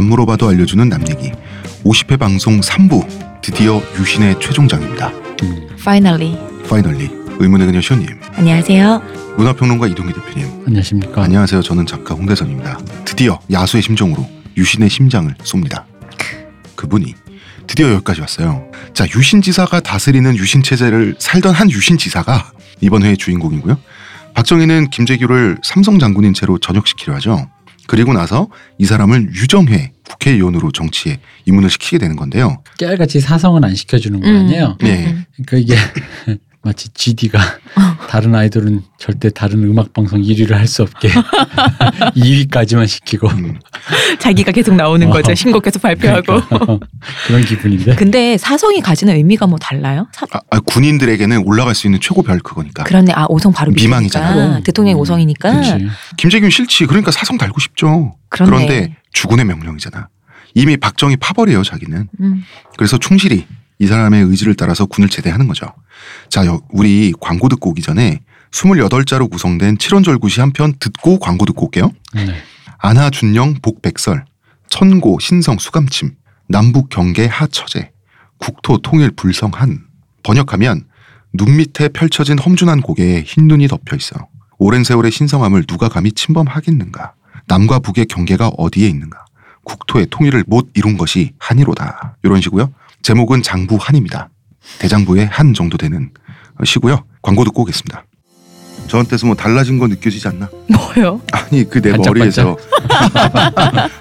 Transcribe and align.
안 0.00 0.06
물어봐도 0.06 0.48
알려주는 0.48 0.88
남 0.88 1.02
얘기. 1.10 1.30
50회 1.84 2.18
방송 2.18 2.60
3부 2.60 3.42
드디어 3.42 3.82
유신의 3.98 4.40
최종장입니다. 4.40 5.12
Finally. 5.78 6.38
파이널리 6.66 7.10
의문의 7.38 7.66
그녀 7.66 7.82
시호님, 7.82 8.18
안녕하세요. 8.32 9.02
문화평론가 9.36 9.88
이동기 9.88 10.14
대표님. 10.14 10.64
안녕하십니까. 10.66 11.22
안녕하세요. 11.24 11.60
저는 11.60 11.84
작가 11.84 12.14
홍대선입니다. 12.14 12.78
드디어 13.04 13.38
야수의 13.52 13.82
심정으로 13.82 14.26
유신의 14.56 14.88
심장을 14.88 15.34
쏩니다. 15.34 15.84
그분이 16.76 17.14
드디어 17.66 17.92
여기까지 17.92 18.22
왔어요. 18.22 18.70
자, 18.94 19.04
유신 19.14 19.42
지사가 19.42 19.80
다스리는 19.80 20.34
유신 20.38 20.62
체제를 20.62 21.16
살던 21.18 21.52
한 21.54 21.70
유신 21.70 21.98
지사가 21.98 22.52
이번 22.80 23.02
회의 23.02 23.18
주인공이고요. 23.18 23.78
박정희는 24.32 24.88
김재규를 24.88 25.58
삼성 25.62 25.98
장군인 25.98 26.32
채로 26.32 26.56
전역시키려 26.56 27.14
하죠. 27.16 27.50
그리고 27.90 28.12
나서 28.12 28.46
이 28.78 28.84
사람을 28.84 29.34
유정회 29.34 29.90
국회의원으로 30.08 30.70
정치에 30.70 31.18
입문을 31.46 31.70
시키게 31.70 31.98
되는 31.98 32.14
건데요. 32.14 32.62
깨알같이 32.78 33.18
사성은 33.18 33.64
안 33.64 33.74
시켜주는 33.74 34.20
거 34.20 34.28
음. 34.28 34.36
아니에요? 34.36 34.78
네. 34.80 35.26
그러니까 35.44 35.56
이게 35.56 35.74
마치 36.62 36.88
GD가 36.90 37.40
다른 38.08 38.34
아이돌은 38.34 38.82
절대 38.98 39.30
다른 39.30 39.64
음악 39.64 39.92
방송 39.94 40.20
1위를 40.20 40.52
할 40.52 40.66
수 40.66 40.82
없게 40.82 41.08
2위까지만 42.16 42.86
시키고 42.86 43.28
음, 43.28 43.58
자기가 44.20 44.52
계속 44.52 44.74
나오는 44.74 45.06
어. 45.08 45.10
거죠. 45.10 45.34
신곡 45.34 45.62
계속 45.64 45.82
발표하고. 45.82 46.40
그러니까 46.40 46.78
그런 47.26 47.44
기분인데. 47.44 47.94
근데 47.96 48.36
사성이 48.36 48.80
가지는 48.80 49.16
의미가 49.16 49.46
뭐 49.46 49.58
달라요? 49.58 50.06
사... 50.14 50.26
아, 50.32 50.40
아, 50.50 50.60
군인들에게는 50.60 51.44
올라갈 51.46 51.74
수 51.74 51.86
있는 51.86 51.98
최고 52.00 52.22
별 52.22 52.38
그거니까. 52.40 52.84
그렇네. 52.84 53.12
아, 53.14 53.26
오성 53.28 53.52
바로 53.52 53.72
미망이잖아. 53.72 54.26
밑이니까. 54.28 54.48
그럼. 54.50 54.62
대통령이 54.62 54.94
음, 54.94 55.00
오성이니까. 55.00 55.62
김재규는 56.18 56.50
싫지. 56.50 56.86
그러니까 56.86 57.10
사성 57.10 57.38
달고 57.38 57.58
싶죠. 57.60 58.14
그렇네. 58.28 58.50
그런데 58.50 58.96
주군의 59.12 59.44
명령이잖아. 59.46 60.08
이미 60.54 60.76
박정희 60.76 61.16
파벌이에요, 61.16 61.62
자기는. 61.62 62.08
음. 62.20 62.44
그래서 62.76 62.98
충실히 62.98 63.46
이 63.80 63.86
사람의 63.86 64.24
의지를 64.24 64.54
따라서 64.54 64.84
군을 64.86 65.08
제대하는 65.08 65.48
거죠. 65.48 65.66
자, 66.28 66.44
여- 66.46 66.60
우리 66.70 67.12
광고 67.20 67.48
듣고 67.48 67.70
오기 67.70 67.82
전에 67.82 68.20
28자로 68.52 69.30
구성된 69.30 69.78
칠원절 69.78 70.18
구시 70.18 70.40
한 70.40 70.52
편 70.52 70.74
듣고 70.78 71.18
광고 71.18 71.46
듣고 71.46 71.64
올게요. 71.66 71.90
네. 72.14 72.26
안하 72.78 73.10
준영 73.10 73.56
복백설 73.62 74.24
천고 74.68 75.18
신성 75.18 75.58
수감침 75.58 76.12
남북 76.48 76.88
경계 76.90 77.26
하처제 77.26 77.90
국토 78.38 78.78
통일 78.78 79.10
불성한 79.10 79.80
번역하면 80.22 80.84
눈 81.32 81.56
밑에 81.56 81.88
펼쳐진 81.88 82.38
험준한 82.38 82.80
고개에 82.82 83.22
흰 83.22 83.46
눈이 83.48 83.68
덮여 83.68 83.96
있어 83.96 84.28
오랜 84.58 84.82
세월의 84.84 85.10
신성함을 85.12 85.64
누가 85.64 85.88
감히 85.88 86.12
침범하겠는가 86.12 87.12
남과 87.46 87.78
북의 87.80 88.06
경계가 88.06 88.48
어디에 88.58 88.88
있는가 88.88 89.24
국토의 89.64 90.06
통일을 90.10 90.44
못 90.46 90.70
이룬 90.74 90.96
것이 90.98 91.32
한이로다 91.38 92.16
이런 92.24 92.40
식고요 92.40 92.72
제목은 93.02 93.42
장부 93.42 93.76
한입니다 93.80 94.28
대장부의 94.78 95.26
한 95.26 95.54
정도 95.54 95.76
되는 95.76 96.10
시고요 96.64 97.04
광고 97.22 97.44
듣고 97.44 97.62
오겠습니다 97.62 98.04
저한테서 98.88 99.26
뭐 99.26 99.36
달라진 99.36 99.78
거 99.78 99.86
느껴지지 99.86 100.26
않나? 100.28 100.48
뭐요? 100.68 101.20
아니 101.32 101.68
그 101.68 101.80
내 101.80 101.92
반짝반짝. 101.92 102.44
머리에서 102.44 102.56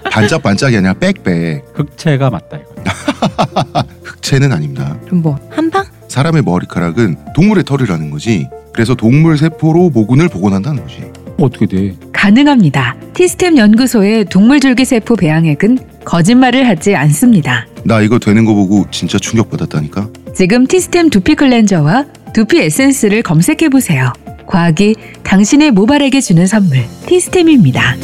반짝반짝이 0.12 0.78
아니라 0.78 0.94
빽빽 0.94 1.64
흑채가 1.76 2.30
맞다 2.30 2.58
이거. 2.58 3.84
흑채는 4.04 4.52
아닙니다 4.52 4.98
그럼 5.06 5.22
뭐 5.22 5.38
한방? 5.52 5.86
사람의 6.08 6.42
머리카락은 6.42 7.18
동물의 7.36 7.64
털이라는 7.66 8.10
거지 8.10 8.48
그래서 8.74 8.96
동물 8.96 9.38
세포로 9.38 9.90
모근을 9.92 10.28
복원한다는 10.28 10.82
거지 10.84 11.12
어떻게 11.40 11.66
돼? 11.68 11.96
가능합니다. 12.12 12.98
티스템 13.14 13.58
연구소의 13.58 14.26
동물줄기세포 14.26 15.16
배양액은 15.16 16.04
거짓말을 16.04 16.68
하지 16.68 16.96
않습니다. 16.98 17.66
나 17.86 18.02
이거 18.02 18.20
되는 18.20 18.46
거 18.46 18.54
보고 18.54 18.86
진짜 18.92 19.18
충격받았다니까 19.18 20.10
지금 20.36 20.68
티스템 20.68 21.10
두피 21.10 21.36
클렌저와 21.36 22.06
두피 22.34 22.60
에센스를 22.60 23.24
검색해 23.24 23.70
보세요. 23.70 24.14
과학이 24.48 24.96
당신의 25.24 25.72
모발에게 25.72 26.22
주는 26.22 26.46
선물 26.48 26.86
티스템입니다. 27.06 27.96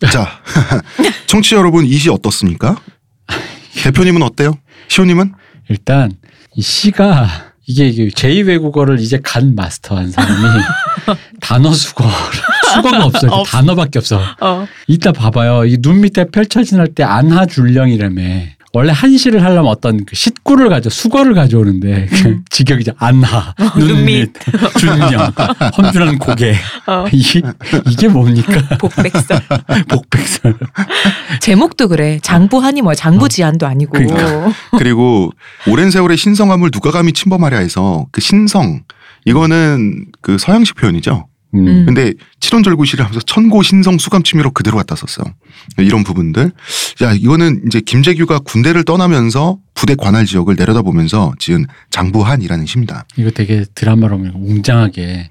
자 0.12 0.28
청취자 1.26 1.56
여러분 1.56 1.84
이시 1.84 2.10
어떻습니까? 2.10 2.76
대표님은 3.82 4.22
어때요? 4.22 4.54
시호님은? 4.88 5.32
일단 5.68 6.12
이 6.54 6.62
시가 6.62 7.28
이게, 7.66 7.88
이게 7.88 8.08
제2 8.08 8.46
외국어를 8.46 8.98
이제 8.98 9.20
간 9.22 9.54
마스터한 9.54 10.10
사람이 10.10 10.42
단어 11.40 11.72
수거 11.72 12.04
수거가 12.74 13.04
없어. 13.04 13.26
요 13.26 13.30
없어. 13.32 13.56
단어밖에 13.58 13.98
없어. 13.98 14.20
어. 14.40 14.66
이따 14.86 15.12
봐봐요. 15.12 15.64
이 15.66 15.78
눈 15.80 16.00
밑에 16.00 16.24
펼쳐진 16.30 16.78
할 16.78 16.88
때 16.94 17.02
안하 17.04 17.46
줄령이라며. 17.46 18.22
원래 18.74 18.92
한시를 18.92 19.42
하려면 19.42 19.66
어떤 19.70 20.04
그 20.04 20.14
식구를 20.14 20.68
가져 20.68 20.90
수거를 20.90 21.32
가져오는데 21.34 22.06
그 22.10 22.40
직역이 22.50 22.84
죠. 22.84 22.92
안하, 22.98 23.54
눈 23.78 24.04
밑, 24.04 24.30
준령, 24.78 25.32
험준한 25.76 26.18
고개. 26.18 26.54
어. 26.86 27.06
이게, 27.10 27.40
이게 27.88 28.08
뭡니까? 28.08 28.60
복백설. 28.78 29.40
복백설. 29.88 30.54
제목도 31.40 31.88
그래. 31.88 32.18
장부하니 32.22 32.82
뭐 32.82 32.94
장부지안도 32.94 33.66
아니고. 33.66 33.92
그러니까. 33.92 34.52
그리고 34.78 35.30
오랜 35.66 35.90
세월의 35.90 36.16
신성함을 36.18 36.70
누가 36.70 36.90
감히 36.90 37.12
침범하려 37.14 37.56
해서 37.58 38.06
그 38.12 38.20
신성 38.20 38.82
이거는 39.24 40.06
그 40.20 40.36
서양식 40.38 40.76
표현이죠. 40.76 41.26
음. 41.54 41.86
근데 41.86 42.12
칠원절구시를 42.40 43.04
하면서 43.04 43.20
천고 43.20 43.62
신성 43.62 43.98
수감침이로 43.98 44.50
그대로 44.50 44.76
갖다 44.76 44.94
썼어. 44.94 45.24
이런 45.78 46.04
부분들. 46.04 46.52
야 47.02 47.12
이거는 47.12 47.62
이제 47.66 47.80
김재규가 47.80 48.40
군대를 48.40 48.84
떠나면서 48.84 49.58
부대 49.74 49.94
관할 49.94 50.26
지역을 50.26 50.56
내려다보면서 50.56 51.32
지은 51.38 51.66
장부한이라는 51.90 52.66
시입니다. 52.66 53.06
이거 53.16 53.30
되게 53.30 53.64
드라마로 53.74 54.18
보면 54.18 54.34
웅장하게 54.34 55.30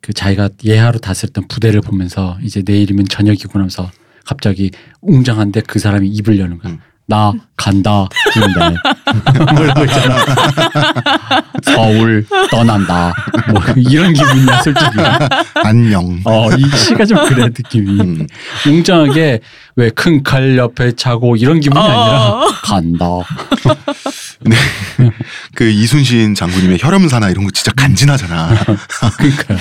그 0.00 0.12
자기가 0.12 0.50
예하로 0.64 1.00
다스렸던 1.00 1.48
부대를 1.48 1.80
보면서 1.80 2.38
이제 2.42 2.62
내일이면 2.64 3.06
저녁이고 3.08 3.58
나서 3.58 3.90
갑자기 4.24 4.70
웅장한데 5.02 5.62
그 5.62 5.78
사람이 5.78 6.08
입을 6.08 6.38
여는 6.38 6.58
거야. 6.58 6.72
음. 6.72 6.78
나 7.10 7.32
간다 7.56 8.06
그런데 8.34 8.76
뭐라고 9.54 9.84
있잖아. 9.86 10.16
서울 11.62 12.26
떠난다. 12.50 13.14
뭐 13.50 13.62
이런 13.76 14.12
기분이야 14.12 14.60
솔직히. 14.62 14.90
안녕. 15.64 16.20
어이 16.24 16.62
시가 16.76 17.06
좀 17.06 17.26
그래 17.26 17.44
느낌이. 17.46 18.00
음. 18.00 18.26
웅장하게 18.66 19.40
왜 19.76 19.90
큰 19.96 20.22
칼 20.22 20.58
옆에 20.58 20.92
차고 20.92 21.36
이런 21.36 21.60
기분이 21.60 21.80
아니라 21.82 22.28
어. 22.30 22.48
간다. 22.62 23.04
그 25.54 25.64
이순신 25.64 26.34
장군님의 26.34 26.78
혈염사나 26.80 27.30
이런 27.30 27.44
거 27.44 27.50
진짜 27.52 27.72
간지나잖아. 27.74 28.50
그러니까요. 29.16 29.58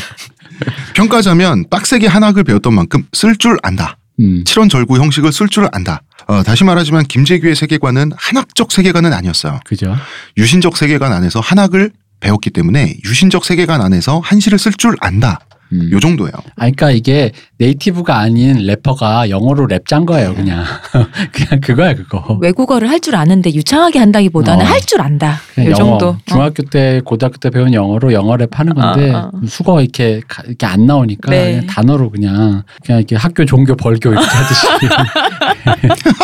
평가자면 0.95 1.69
빡세게 1.69 2.07
한학을 2.07 2.43
배웠던 2.43 2.73
만큼 2.73 3.03
쓸 3.13 3.37
줄 3.37 3.57
안다. 3.63 3.97
음. 4.19 4.43
칠원절구 4.45 4.97
형식을 4.97 5.31
쓸 5.31 5.47
줄 5.47 5.67
안다. 5.71 6.01
어, 6.27 6.43
다시 6.43 6.63
말하지만 6.63 7.05
김재규의 7.05 7.55
세계관은 7.55 8.11
한학적 8.15 8.71
세계관은 8.71 9.13
아니었어요. 9.13 9.59
그죠. 9.65 9.95
유신적 10.37 10.77
세계관 10.77 11.13
안에서 11.13 11.39
한학을 11.39 11.91
배웠기 12.19 12.49
때문에 12.49 12.97
유신적 13.05 13.45
세계관 13.45 13.81
안에서 13.81 14.19
한시를 14.19 14.57
쓸 14.57 14.73
줄 14.73 14.95
안다. 14.99 15.39
음. 15.73 15.89
요 15.91 15.99
정도예요. 15.99 16.31
아, 16.55 16.61
그러니까 16.61 16.91
이게 16.91 17.31
네이티브가 17.57 18.17
아닌 18.17 18.57
래퍼가 18.65 19.29
영어로 19.29 19.67
랩 19.67 19.85
짠 19.87 20.05
거예요, 20.05 20.33
그냥. 20.35 20.63
그냥 21.31 21.61
그거야, 21.61 21.93
그거. 21.93 22.37
외국어를 22.41 22.89
할 22.89 22.97
줄 22.99 23.15
아는데 23.15 23.53
유창하게 23.53 23.99
한다기보다는 23.99 24.65
어. 24.65 24.67
할줄 24.69 24.99
안다. 25.01 25.39
그냥 25.55 25.67
이 25.69 25.71
영어, 25.71 25.77
정도. 25.97 26.07
어. 26.09 26.17
중학교 26.25 26.63
때, 26.63 26.99
고등학교 27.05 27.37
때 27.37 27.49
배운 27.49 27.73
영어로 27.73 28.11
영어 28.13 28.35
랩 28.37 28.49
하는 28.59 28.73
건데, 28.73 29.11
어, 29.11 29.29
어. 29.33 29.39
수거 29.47 29.81
이렇게, 29.81 30.21
가- 30.27 30.43
이렇게 30.47 30.65
안 30.65 30.85
나오니까, 30.85 31.29
네. 31.29 31.51
그냥 31.51 31.67
단어로 31.67 32.09
그냥, 32.09 32.63
그냥 32.83 32.99
이렇게 32.99 33.15
학교, 33.15 33.45
종교, 33.45 33.75
벌교 33.75 34.11
이렇게 34.11 34.25
하듯이. 34.25 34.67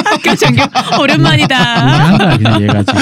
학교 0.06 0.36
그냥 0.48 0.68
오랜만이다. 1.00 1.56
한 1.58 2.18
거야, 2.18 2.38
그냥 2.38 2.62
얘가 2.64 2.84
지금. 2.84 3.02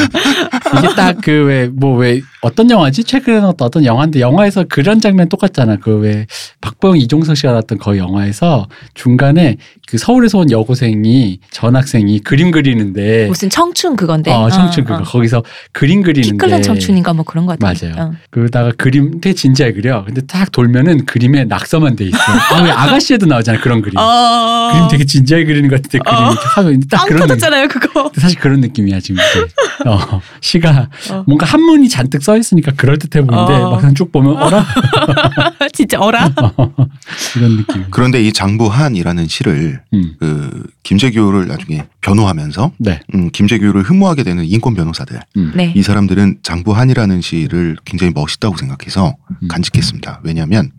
이게 0.78 0.96
딱그 0.96 1.32
왜, 1.46 1.68
뭐 1.68 1.96
왜, 1.98 2.22
어떤 2.42 2.70
영화지? 2.70 3.04
최근에 3.04 3.40
어떤 3.60 3.86
영화인데, 3.86 4.20
영화에서 4.20 4.66
그런 4.70 5.00
장면 5.00 5.30
똑같잖아. 5.30 5.78
그 5.78 5.98
왜, 5.98 6.26
박보영, 6.62 6.98
이종석 6.98 7.36
씨가 7.38 7.50
나왔던 7.50 7.78
그 7.78 7.98
영화에서 7.98 8.68
중간에 8.94 9.58
그 9.92 9.98
서울에서 9.98 10.38
온 10.38 10.50
여고생이, 10.50 11.40
전학생이 11.52 12.20
그림 12.20 12.50
그리는데, 12.52 13.28
무슨 13.28 13.50
청춘 13.50 13.98
그건데. 13.98 14.32
어, 14.32 14.50
청춘 14.50 14.86
어, 14.86 14.88
그거. 14.88 15.00
어. 15.00 15.04
거기서 15.04 15.44
그림 15.74 16.02
그리는데. 16.02 16.32
키 16.32 16.38
클른 16.38 16.62
청춘인가 16.62 17.12
뭐 17.12 17.26
그런 17.26 17.46
거 17.46 17.58
같아. 17.58 17.74
맞아요. 17.90 18.14
그러다가 18.30 18.72
그림 18.78 19.20
되게 19.20 19.36
진지하게 19.36 19.74
그려. 19.74 20.06
근데 20.06 20.22
딱 20.22 20.50
돌면은 20.54 21.06
그림에 21.06 21.44
낙서만 21.44 21.98
돼 21.98 22.06
있어. 22.06 22.18
아, 22.18 22.62
왜 22.64 22.72
아가씨에도 22.72 23.26
나오잖아, 23.26 23.60
그런 23.60 23.82
그림. 23.82 23.98
어. 23.98 24.72
그림 24.72 24.88
되게 24.88 25.04
진지하게 25.04 25.44
그리는 25.46 25.68
것 25.70 25.82
같은데 25.82 26.00
그림 26.00 26.24
어. 26.24 26.32
이렇게 26.32 26.46
하면 26.48 26.80
딱빵 26.90 27.08
그런 27.10 27.20
느낌. 27.20 27.28
터졌잖아요 27.28 27.68
그거. 27.68 28.12
사실 28.16 28.40
그런 28.40 28.62
느낌이야 28.62 29.02
지금 29.02 29.22
이게. 29.22 29.90
어, 29.90 30.22
시가 30.40 30.88
어. 31.12 31.24
뭔가 31.28 31.46
한문이 31.46 31.90
잔뜩 31.90 32.24
써 32.24 32.38
있으니까 32.38 32.72
그럴 32.78 32.98
듯해 32.98 33.26
보이는데 33.26 33.54
어. 33.56 33.72
막상 33.72 33.94
쭉 33.94 34.10
보면 34.10 34.38
어라 34.38 34.66
진짜 35.74 36.00
어라. 36.00 36.30
이런 37.36 37.58
느낌. 37.58 37.86
그런데 37.92 38.24
이 38.24 38.32
장부한이라는 38.32 39.28
시를 39.28 39.81
음. 39.94 40.16
그 40.20 40.68
김재규를 40.84 41.48
나중에 41.48 41.86
변호하면서 42.02 42.72
네. 42.80 43.00
음, 43.14 43.30
김재규를 43.32 43.84
흠모하게 43.84 44.24
되는 44.24 44.46
인권 44.46 44.74
변호사들 44.74 45.20
음. 45.38 45.52
네. 45.56 45.74
이 45.76 45.82
사람들은 45.84 46.40
장부한이라는 46.44 47.22
시를 47.22 47.78
굉장히 47.86 48.14
멋있다고 48.14 48.58
생각해서 48.58 49.16
음. 49.42 49.48
간직했습니다. 49.48 50.22
왜냐하면 50.24 50.72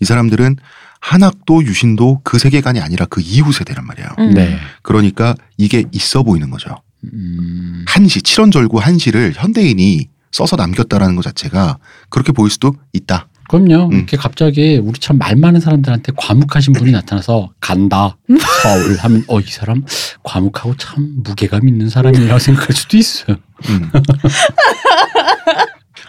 이 0.00 0.04
사람들은 0.04 0.56
한학도 1.00 1.64
유신도 1.64 2.20
그 2.24 2.38
세계관이 2.38 2.80
아니라 2.80 3.06
그 3.06 3.20
이후 3.20 3.52
세대란 3.52 3.86
말이에요. 3.86 4.08
음. 4.18 4.34
네. 4.34 4.58
그러니까 4.82 5.34
이게 5.56 5.84
있어 5.92 6.22
보이는 6.22 6.50
거죠. 6.50 6.76
음. 7.04 7.84
한시 7.86 8.22
칠원절구 8.22 8.78
한시를 8.78 9.32
현대인이 9.36 10.08
써서 10.32 10.56
남겼다라는 10.56 11.16
것 11.16 11.22
자체가 11.22 11.78
그렇게 12.10 12.32
보일 12.32 12.50
수도 12.50 12.74
있다. 12.92 13.28
그럼요. 13.48 13.88
음. 13.90 13.92
이렇게 13.92 14.16
갑자기 14.16 14.76
우리처럼 14.78 15.18
말 15.18 15.36
많은 15.36 15.60
사람들한테 15.60 16.12
과묵하신 16.16 16.72
분이 16.74 16.90
나타나서 16.92 17.50
간다 17.60 18.16
서울 18.62 18.96
하면 18.96 19.24
어 19.28 19.40
이 19.40 19.44
사람 19.50 19.82
과묵하고 20.24 20.76
참 20.76 21.14
무게감 21.24 21.68
있는 21.68 21.88
사람이라고 21.88 22.38
생각할 22.38 22.74
수도 22.74 22.96
있어요. 22.96 23.36
음. 23.68 23.90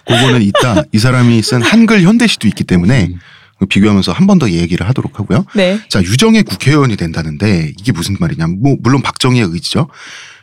그거는 0.05 0.41
있다. 0.41 0.83
이 0.91 0.99
사람이 0.99 1.41
쓴 1.41 1.61
한글 1.61 2.01
현대시도 2.01 2.47
있기 2.47 2.63
때문에 2.63 3.09
음. 3.11 3.67
비교하면서 3.69 4.11
한 4.11 4.27
번 4.27 4.39
더 4.39 4.49
얘기를 4.51 4.87
하도록 4.87 5.19
하고요. 5.19 5.45
네. 5.55 5.79
자, 5.89 6.01
유정의 6.01 6.43
국회의원이 6.43 6.95
된다는데 6.95 7.71
이게 7.79 7.91
무슨 7.91 8.15
말이냐. 8.19 8.45
뭐, 8.47 8.75
물론 8.81 9.01
박정희의 9.01 9.47
의지죠. 9.51 9.89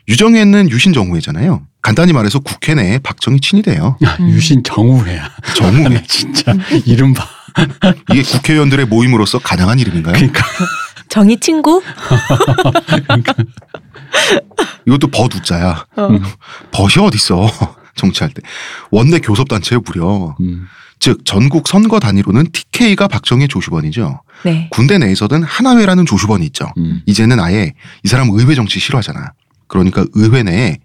유정혜는 0.08 0.70
유신 0.70 0.92
정우회잖아요. 0.92 1.64
간단히 1.84 2.14
말해서 2.14 2.38
국회 2.38 2.74
내에 2.74 2.98
박정희 2.98 3.40
친이 3.40 3.60
돼요. 3.60 3.98
야, 4.02 4.16
음. 4.18 4.30
유신 4.30 4.62
정우회야. 4.62 5.30
정우회. 5.54 6.02
진짜 6.08 6.54
이름 6.86 7.12
봐. 7.12 7.28
이게 8.10 8.22
국회의원들의 8.22 8.86
모임으로서 8.86 9.38
가능한 9.38 9.78
이름인가요? 9.78 10.14
그러니까 10.14 10.42
정희 11.10 11.38
친구? 11.38 11.82
이것도 14.86 15.08
버두자야. 15.08 15.84
어. 15.96 16.06
음. 16.06 16.22
벗이 16.72 17.04
어딨어. 17.04 17.50
정치할 17.96 18.32
때. 18.32 18.40
원내 18.90 19.18
교섭단체에 19.18 19.78
무려. 19.84 20.34
음. 20.40 20.66
즉 21.00 21.26
전국 21.26 21.68
선거 21.68 22.00
단위로는 22.00 22.46
TK가 22.50 23.08
박정희 23.08 23.46
조슈번이죠. 23.48 24.22
네. 24.46 24.68
군대 24.70 24.96
내에서든 24.96 25.42
하나회라는 25.42 26.06
조슈번이 26.06 26.46
있죠. 26.46 26.66
음. 26.78 27.02
이제는 27.04 27.40
아예 27.40 27.74
이 28.04 28.08
사람 28.08 28.30
의회 28.30 28.54
정치 28.54 28.80
싫어하잖아. 28.80 29.32
그러니까 29.66 30.06
의회 30.14 30.42
내에 30.42 30.78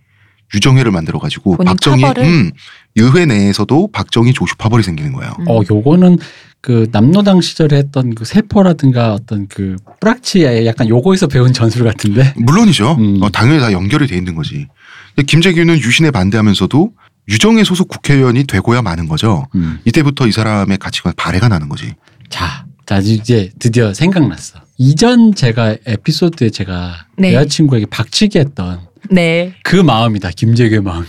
유정회를 0.54 0.92
만들어 0.92 1.20
가지고 1.20 1.58
박정희? 1.58 2.04
음, 2.20 2.52
의회 2.96 3.26
내에서도 3.26 3.90
박정희 3.92 4.34
조슈 4.34 4.56
파벌이 4.58 4.84
생기는 4.84 5.14
거예요. 5.14 5.34
음. 5.40 5.46
어 5.48 5.62
요거는 5.70 6.18
그 6.62 6.88
남노당 6.92 7.42
시절에 7.42 7.78
했던 7.78 8.14
그 8.16 8.26
세포라든가 8.26 9.14
어떤 9.14 9.48
그 9.48 9.78
뿌락치에 10.02 10.66
약간 10.66 10.90
요거에서 10.90 11.28
배운 11.28 11.54
전술 11.54 11.86
같은데. 11.86 12.34
물론이죠. 12.38 12.98
음. 13.00 13.20
어, 13.22 13.30
당연히 13.30 13.60
다 13.60 13.72
연결이 13.72 14.08
돼 14.08 14.18
있는 14.18 14.36
거지. 14.36 14.68
근데 15.16 15.26
김재규는 15.26 15.78
유신에 15.78 16.12
반대하면서도 16.12 16.92
유정회 17.30 17.64
소속 17.64 17.88
국회의원이 17.88 18.46
되고야 18.46 18.82
마는 18.82 19.08
거죠. 19.08 19.48
음. 19.56 19.80
이때부터 19.86 20.28
이 20.28 20.32
사람의 20.32 20.80
가치관 20.80 21.14
발해가 21.16 21.48
나는 21.48 21.70
거지. 21.70 21.94
자, 22.30 22.66
자 22.86 22.98
이제 22.98 23.52
드디어 23.60 23.94
생각났어. 23.94 24.60
이전 24.78 25.36
제가 25.36 25.76
에피소드에 25.86 26.50
제가 26.50 27.06
네. 27.18 27.34
여자친구에게 27.34 27.86
박치기 27.86 28.40
했던 28.40 28.82
네. 29.10 29.54
그 29.64 29.76
마음이다. 29.76 30.32
김재규의 30.36 30.82
마음이. 30.82 31.08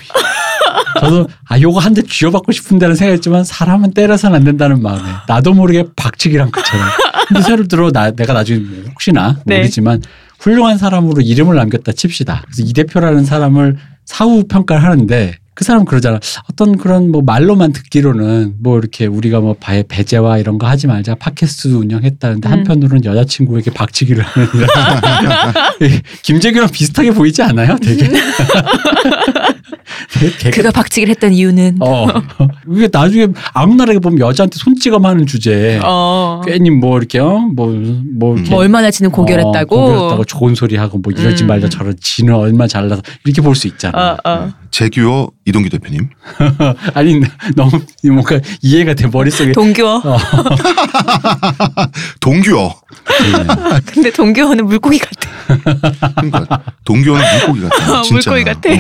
저도 1.01 1.29
아 1.49 1.59
요거 1.61 1.79
한 1.79 1.95
대 1.95 2.03
쥐어받고 2.03 2.53
싶은데는 2.53 2.95
생각했지만 2.95 3.45
사람은 3.45 3.93
때려서는 3.93 4.37
안 4.37 4.45
된다는 4.45 4.83
마음에 4.83 5.03
나도 5.29 5.53
모르게 5.55 5.85
박치기란 5.97 6.51
것처럼. 6.51 6.87
근데 7.29 7.43
새로 7.43 7.67
들어 7.67 7.91
나 7.91 8.11
내가 8.11 8.33
나중에 8.33 8.59
뭐 8.61 8.85
혹시나 8.91 9.37
네. 9.47 9.57
모르지만 9.59 10.03
훌륭한 10.41 10.79
사람으로 10.79 11.21
이름을 11.23 11.57
남겼다 11.57 11.93
칩시다. 11.93 12.43
그래서 12.45 12.63
이 12.69 12.73
대표라는 12.73 13.25
사람을 13.25 13.77
사후 14.05 14.45
평가를 14.49 14.83
하는데 14.83 15.35
그 15.61 15.65
사람 15.67 15.85
그러잖아. 15.85 16.19
어떤 16.51 16.79
그런 16.79 17.13
뭐 17.13 17.21
말로만 17.21 17.75
듣기로는 17.75 18.55
뭐 18.63 18.79
이렇게 18.79 19.05
우리가 19.05 19.41
뭐 19.41 19.55
배- 19.61 19.85
배제와 19.87 20.39
이런 20.39 20.57
거 20.57 20.67
하지 20.67 20.87
말자 20.87 21.17
팟캐스트 21.17 21.69
운영했다는데 21.75 22.49
음. 22.49 22.51
한편으로는 22.51 23.05
여자친구에게 23.05 23.71
박치기를 23.73 24.23
하는 24.25 24.49
김재규랑 26.23 26.71
비슷하게 26.71 27.11
보이지 27.11 27.43
않아요? 27.43 27.77
되게. 27.83 28.09
되게 30.19 30.33
개그- 30.39 30.57
그가 30.57 30.71
박치기를 30.71 31.11
했던 31.11 31.33
이유는 31.35 31.77
어. 31.81 32.07
이게 32.75 32.89
나중에 32.91 33.29
악랄하게 33.53 33.99
보면 33.99 34.19
여자한테 34.21 34.57
손찌검 34.59 35.05
하는 35.05 35.27
주제에 35.27 35.81
어. 35.85 36.41
괜히 36.47 36.71
뭐 36.71 36.97
이렇게 36.97 37.19
어뭐뭐 37.19 37.67
음. 37.75 38.17
뭐 38.19 38.37
얼마나 38.53 38.91
지는 38.91 39.11
고결했다고. 39.11 39.77
어, 39.77 39.85
고결했다고 39.87 40.25
좋은 40.25 40.55
소리 40.55 40.77
하고 40.77 40.97
뭐 40.99 41.13
이러지 41.13 41.45
음. 41.45 41.49
말자 41.49 41.69
저런 41.69 41.97
지는 42.01 42.35
얼마 42.35 42.67
잘나서 42.67 43.03
이렇게 43.27 43.43
볼 43.43 43.55
수 43.55 43.67
있잖아. 43.67 44.17
어, 44.25 44.31
어. 44.31 44.51
재규어 44.71 45.29
이동규 45.51 45.69
대표님. 45.69 46.09
아니 46.95 47.21
너무 47.55 47.71
뭔가 48.05 48.41
이해가 48.63 48.95
돼 48.95 49.07
머릿속에 49.09 49.53
동규어. 49.53 50.03
어. 50.05 50.19
동규어. 52.21 52.75
근데 53.93 54.11
동규어는 54.11 54.67
물고기 54.67 54.99
같아. 54.99 55.31
그러니까 56.17 56.63
동규어는 56.85 57.25
물고기 57.39 57.61
같아. 57.69 58.03
진짜. 58.03 58.31
물고기 58.31 58.45
같아. 58.45 58.71
어. 58.71 58.75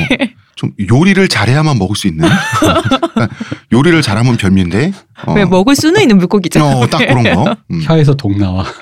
좀 0.60 0.72
요리를 0.90 1.26
잘해야만 1.28 1.78
먹을 1.78 1.96
수 1.96 2.06
있는. 2.06 2.28
요리를 3.72 4.02
잘하면 4.02 4.36
별미인데. 4.36 4.92
어. 5.24 5.32
왜 5.32 5.46
먹을 5.46 5.74
수는 5.74 6.02
있는 6.02 6.18
물고기잖아. 6.18 6.76
어, 6.76 6.86
딱 6.86 6.98
그런 6.98 7.22
거. 7.22 7.56
음. 7.72 7.80
혀에서 7.82 8.12
독 8.12 8.36
나와. 8.36 8.66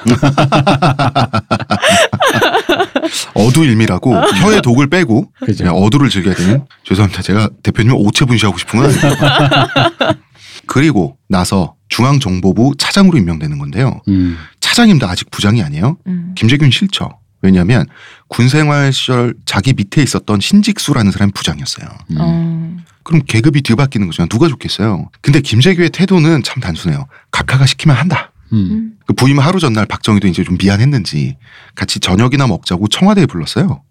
어두일미라고 3.34 4.12
혀의 4.12 4.60
독을 4.60 4.88
빼고 4.88 5.30
그죠. 5.38 5.62
그냥 5.62 5.76
어두를 5.76 6.10
즐겨야 6.10 6.34
되는 6.34 6.64
죄송합니다. 6.82 7.22
제가 7.22 7.48
대표님 7.62 7.92
오체 7.94 8.24
분시하고 8.24 8.58
싶은 8.58 8.80
건 8.80 8.90
아니고. 8.90 10.18
그리고 10.66 11.16
나서 11.28 11.76
중앙정보부 11.90 12.74
차장으로 12.76 13.18
임명되는 13.18 13.56
건데요. 13.56 14.00
음. 14.08 14.36
차장님도 14.58 15.06
아직 15.06 15.30
부장이 15.30 15.62
아니에요. 15.62 15.96
음. 16.08 16.32
김재균 16.34 16.72
싫죠. 16.72 17.08
왜냐하면 17.42 17.86
군 18.28 18.48
생활 18.48 18.92
시절 18.92 19.34
자기 19.44 19.72
밑에 19.72 20.02
있었던 20.02 20.40
신직수라는 20.40 21.12
사람이 21.12 21.32
부장이었어요. 21.32 21.88
음. 22.10 22.16
어. 22.18 22.76
그럼 23.04 23.22
계급이 23.26 23.62
뒤바뀌는 23.62 24.06
거죠. 24.06 24.26
누가 24.26 24.48
좋겠어요. 24.48 25.08
근데 25.22 25.40
김재규의 25.40 25.90
태도는 25.90 26.42
참 26.42 26.60
단순해요. 26.60 27.06
각하가 27.30 27.64
시키면 27.64 27.96
한다. 27.96 28.32
음. 28.52 28.56
음. 28.58 28.92
그 29.06 29.14
부임 29.14 29.38
하루 29.38 29.60
전날 29.60 29.86
박정희도 29.86 30.26
이제 30.28 30.44
좀 30.44 30.56
미안했는지 30.60 31.36
같이 31.74 32.00
저녁이나 32.00 32.46
먹자고 32.46 32.88
청와대에 32.88 33.26
불렀어요. 33.26 33.82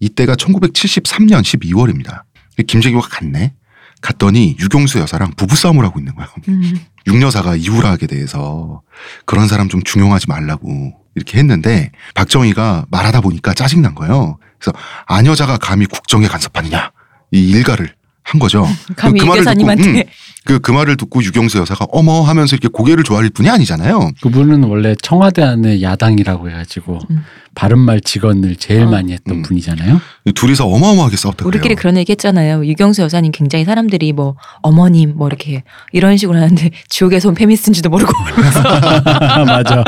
이때가 0.00 0.34
1973년 0.36 1.42
12월입니다. 1.42 2.22
김재규가 2.66 3.08
갔네. 3.08 3.54
갔더니 4.00 4.56
유경수 4.58 4.98
여사랑 4.98 5.32
부부싸움을 5.36 5.84
하고 5.84 6.00
있는 6.00 6.14
거예요. 6.14 6.28
음. 6.48 6.74
육여사가 7.06 7.56
이후락에 7.56 8.06
대해서 8.06 8.82
그런 9.26 9.48
사람 9.48 9.68
좀 9.68 9.82
중용하지 9.82 10.26
말라고 10.28 11.01
이렇게 11.14 11.38
했는데 11.38 11.90
박정희가 12.14 12.86
말하다 12.90 13.20
보니까 13.20 13.54
짜증난 13.54 13.94
거예요. 13.94 14.38
그래서 14.58 14.72
안 15.06 15.26
여자가 15.26 15.58
감히 15.58 15.86
국정에 15.86 16.26
간섭하느냐 16.26 16.92
이 17.32 17.50
일가를 17.50 17.94
한 18.22 18.38
거죠. 18.38 18.66
감히 18.96 19.20
그이 19.20 19.28
말을 19.28 19.44
듣고. 19.44 19.66
음, 20.00 20.02
그, 20.44 20.58
그 20.58 20.72
말을 20.72 20.96
듣고 20.96 21.22
유경수 21.22 21.58
여사가 21.58 21.86
어머 21.92 22.22
하면서 22.22 22.56
이렇게 22.56 22.68
고개를 22.68 23.04
조아릴 23.04 23.30
뿐이 23.30 23.48
아니잖아요. 23.48 24.10
그분은 24.22 24.64
원래 24.64 24.94
청와대 25.00 25.42
안에 25.42 25.82
야당이라고 25.82 26.50
해가지고 26.50 26.98
음. 27.10 27.24
바른말 27.54 28.00
직언을 28.00 28.56
제일 28.56 28.82
어. 28.84 28.90
많이 28.90 29.12
했던 29.12 29.36
음. 29.36 29.42
분이잖아요. 29.42 30.00
둘이서 30.34 30.66
어마어마하게 30.66 31.16
싸웠다 31.16 31.46
우리끼리 31.46 31.74
그래요. 31.74 31.80
그런 31.80 31.96
얘기 31.96 32.12
했잖아요. 32.12 32.64
유경수 32.66 33.02
여사님 33.02 33.30
굉장히 33.32 33.64
사람들이 33.64 34.12
뭐 34.12 34.36
어머님 34.62 35.14
뭐 35.16 35.28
이렇게 35.28 35.62
이런 35.92 36.16
식으로 36.16 36.38
하는데 36.38 36.70
지옥에서 36.88 37.28
온 37.28 37.34
페미니스트인지도 37.34 37.88
모르고 37.88 38.12
맞아. 39.46 39.84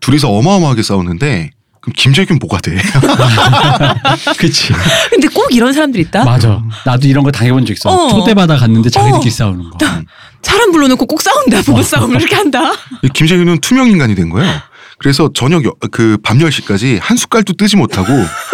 둘이서 0.00 0.30
어마어마하게 0.30 0.82
싸웠는데 0.82 1.50
그럼 1.86 1.94
김재균 1.96 2.38
뭐가 2.40 2.60
돼? 2.60 2.76
그치. 4.38 4.72
근데 5.10 5.28
꼭 5.28 5.54
이런 5.54 5.72
사람들 5.72 6.00
있다. 6.00 6.24
맞아. 6.24 6.60
나도 6.84 7.06
이런 7.06 7.22
거 7.22 7.30
당해본 7.30 7.64
적 7.64 7.72
있어. 7.72 7.90
어. 7.90 8.08
초대받아 8.08 8.56
갔는데 8.56 8.90
자기들끼리 8.90 9.30
어. 9.30 9.32
싸우는 9.34 9.70
거. 9.70 9.78
사람 10.42 10.72
불러놓고 10.72 11.06
꼭 11.06 11.22
싸운다. 11.22 11.62
부부 11.62 11.82
싸움을 11.82 12.20
이렇게 12.20 12.34
한다. 12.34 12.72
김재균은 13.14 13.60
투명 13.60 13.88
인간이 13.88 14.14
된 14.16 14.30
거예요. 14.30 14.52
그래서 14.98 15.30
저녁 15.34 15.64
여- 15.64 15.72
그밤 15.92 16.38
10시까지 16.38 16.98
한 17.00 17.16
숟갈도 17.16 17.52
뜨지 17.54 17.76
못하고 17.76 18.06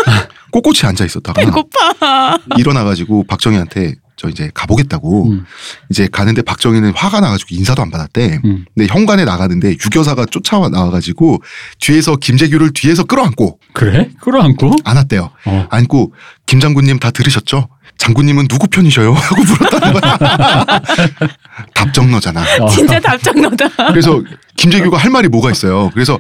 꼿꼿이 0.53 0.87
앉아 0.87 1.05
있었다가 1.07 1.41
배고파. 1.41 2.37
일어나 2.59 2.85
가지고 2.85 3.25
박정희한테 3.27 3.95
저 4.17 4.29
이제 4.29 4.51
가보겠다고 4.55 5.31
음. 5.31 5.45
이제 5.91 6.09
가는데 6.11 6.43
박정희는 6.43 6.93
화가 6.95 7.21
나가지고 7.21 7.55
인사도 7.55 7.83
안 7.83 7.91
받았대. 7.91 8.41
음. 8.45 8.65
근데 8.75 8.93
현관에 8.93 9.25
나가는데 9.25 9.71
유교사가 9.73 10.27
쫓아와 10.27 10.69
나와가지고 10.69 11.43
뒤에서 11.81 12.17
김재규를 12.17 12.73
뒤에서 12.73 13.05
끌어안고 13.05 13.59
그래? 13.73 14.11
끌어안고? 14.21 14.77
안았대요. 14.85 15.31
어. 15.47 15.67
안고 15.71 16.15
김 16.47 16.61
장군님 16.61 16.99
다 16.99 17.11
들으셨죠? 17.11 17.69
장군님은 17.99 18.49
누구 18.49 18.67
편이셔요? 18.69 19.13
하고 19.15 19.43
물었다는 19.45 20.01
거야. 20.01 20.17
답정너잖아. 21.75 22.43
어. 22.61 22.69
진짜 22.69 22.99
답정너다. 23.01 23.69
그래서 23.89 24.23
김재규가 24.57 24.97
할 24.97 25.11
말이 25.11 25.29
뭐가 25.29 25.51
있어요. 25.51 25.91
그래서 25.95 26.19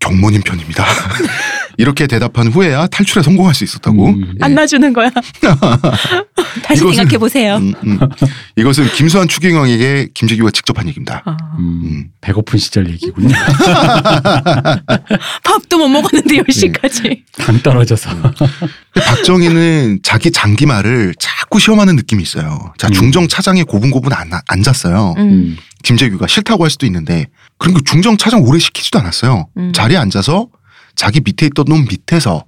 경모님 0.00 0.42
편입니다. 0.42 0.84
이렇게 1.76 2.06
대답한 2.06 2.48
후에야 2.48 2.86
탈출에 2.86 3.22
성공할 3.22 3.54
수 3.54 3.64
있었다고. 3.64 4.08
음. 4.08 4.34
예. 4.40 4.44
안 4.44 4.54
놔주는 4.54 4.92
거야. 4.92 5.10
다시 6.64 6.82
이것은- 6.82 6.94
생각해 6.94 7.18
보세요. 7.18 7.56
음, 7.56 7.74
음. 7.84 7.98
이것은 8.56 8.86
김수환 8.92 9.28
추경영에게 9.28 10.08
김재규가 10.14 10.50
직접 10.52 10.78
한 10.78 10.88
얘기입니다. 10.88 11.22
어. 11.26 11.36
음, 11.58 11.80
음. 11.84 12.04
배고픈 12.20 12.58
시절 12.58 12.88
얘기군요. 12.90 13.34
밥도 15.44 15.78
못 15.78 15.88
먹었는데 15.88 16.36
10시까지. 16.42 17.22
당 17.38 17.60
떨어져서. 17.62 18.10
근데 18.22 19.06
박정희는 19.06 20.00
자기 20.02 20.30
장기말을 20.30 21.14
자꾸 21.18 21.58
시험하는 21.58 21.96
느낌이 21.96 22.22
있어요. 22.22 22.72
자, 22.78 22.88
음. 22.88 22.92
중정 22.92 23.28
차장에 23.28 23.62
고분고분 23.64 24.12
안- 24.12 24.30
앉았어요. 24.48 25.14
음. 25.18 25.22
음. 25.22 25.56
김재규가 25.82 26.26
싫다고 26.26 26.64
할 26.64 26.70
수도 26.70 26.86
있는데, 26.86 27.26
그런 27.58 27.74
거 27.74 27.80
중정 27.84 28.16
차장 28.16 28.42
오래 28.42 28.58
시키지도 28.58 28.98
않았어요. 29.00 29.48
음. 29.58 29.72
자리에 29.74 29.98
앉아서 29.98 30.48
자기 30.96 31.20
밑에 31.20 31.46
있던 31.46 31.64
놈 31.68 31.84
밑에서 31.88 32.44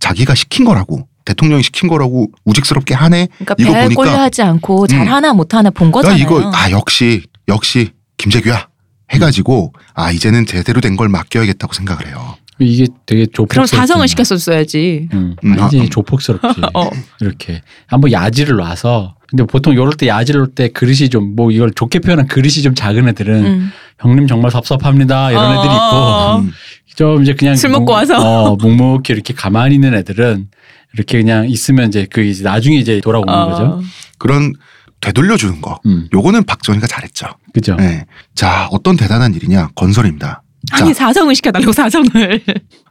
자기가 0.00 0.34
시킨 0.34 0.64
거라고, 0.64 1.06
대통령이 1.24 1.62
시킨 1.62 1.88
거라고 1.88 2.30
우직스럽게 2.44 2.94
하네. 2.94 3.28
그러니까 3.38 3.54
이거 3.58 3.72
별 3.72 3.88
보니까- 3.88 3.94
꼴려 3.94 4.10
하지 4.20 4.42
않고 4.42 4.86
잘 4.86 5.06
음. 5.06 5.12
하나 5.12 5.32
못 5.32 5.54
하나 5.54 5.70
본나 5.70 5.92
거잖아요. 5.92 6.18
이거, 6.22 6.50
아, 6.54 6.70
역시, 6.70 7.22
역시 7.48 7.90
김재규야. 8.18 8.68
해가지고, 9.10 9.72
아, 9.94 10.10
이제는 10.10 10.46
제대로 10.46 10.80
된 10.80 10.96
걸 10.96 11.08
맡겨야겠다고 11.08 11.72
생각을 11.72 12.06
해요. 12.08 12.36
이게 12.60 12.86
되게 13.06 13.26
조폭. 13.26 13.48
그럼 13.48 13.66
사성을 13.66 14.06
시켰었어야지. 14.06 15.08
음, 15.12 15.34
음, 15.44 15.52
아니지 15.60 15.80
아, 15.80 15.82
음. 15.82 15.88
조폭스럽지. 15.90 16.60
어. 16.74 16.88
이렇게 17.20 17.62
한번 17.86 18.12
야지를 18.12 18.56
놔서. 18.56 19.16
근데 19.28 19.44
보통 19.44 19.72
이럴 19.72 19.90
때 19.94 20.06
야지를 20.06 20.38
놓을 20.40 20.54
때 20.54 20.68
그릇이 20.68 21.08
좀 21.08 21.34
뭐 21.34 21.50
이걸 21.50 21.72
좋게 21.72 21.98
표현한 21.98 22.28
그릇이 22.28 22.62
좀 22.62 22.74
작은 22.76 23.08
애들은 23.08 23.44
음. 23.44 23.70
형님 23.98 24.28
정말 24.28 24.52
섭섭합니다 24.52 25.32
이런 25.32 25.44
어, 25.44 25.50
애들이 25.54 25.72
있고 25.74 25.96
어. 25.96 26.38
음. 26.38 26.52
좀 26.96 27.22
이제 27.22 27.34
그냥 27.34 27.56
술 27.56 27.70
먹고 27.70 27.84
묵- 27.86 27.90
와서. 27.92 28.16
어, 28.52 28.56
묵묵히 28.56 29.12
이렇게 29.12 29.34
가만히 29.34 29.74
있는 29.76 29.94
애들은 29.94 30.48
이렇게 30.94 31.18
그냥 31.18 31.48
있으면 31.48 31.88
이제 31.88 32.06
그 32.10 32.22
이제 32.22 32.44
나중에 32.44 32.76
이제 32.76 33.00
돌아오는 33.02 33.32
어. 33.32 33.48
거죠. 33.50 33.82
그런 34.18 34.52
되돌려 35.00 35.36
주는 35.36 35.60
거. 35.60 35.80
음, 35.86 36.08
요거는 36.14 36.44
박정희가 36.44 36.86
잘했죠. 36.86 37.26
그죠. 37.52 37.74
네. 37.76 38.06
자, 38.34 38.68
어떤 38.70 38.96
대단한 38.96 39.34
일이냐. 39.34 39.70
건설입니다. 39.74 40.42
자, 40.70 40.76
아니 40.84 40.94
사성을 40.94 41.34
시켜 41.34 41.50
달라고 41.52 41.72
사성을. 41.72 42.42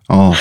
어, 0.10 0.32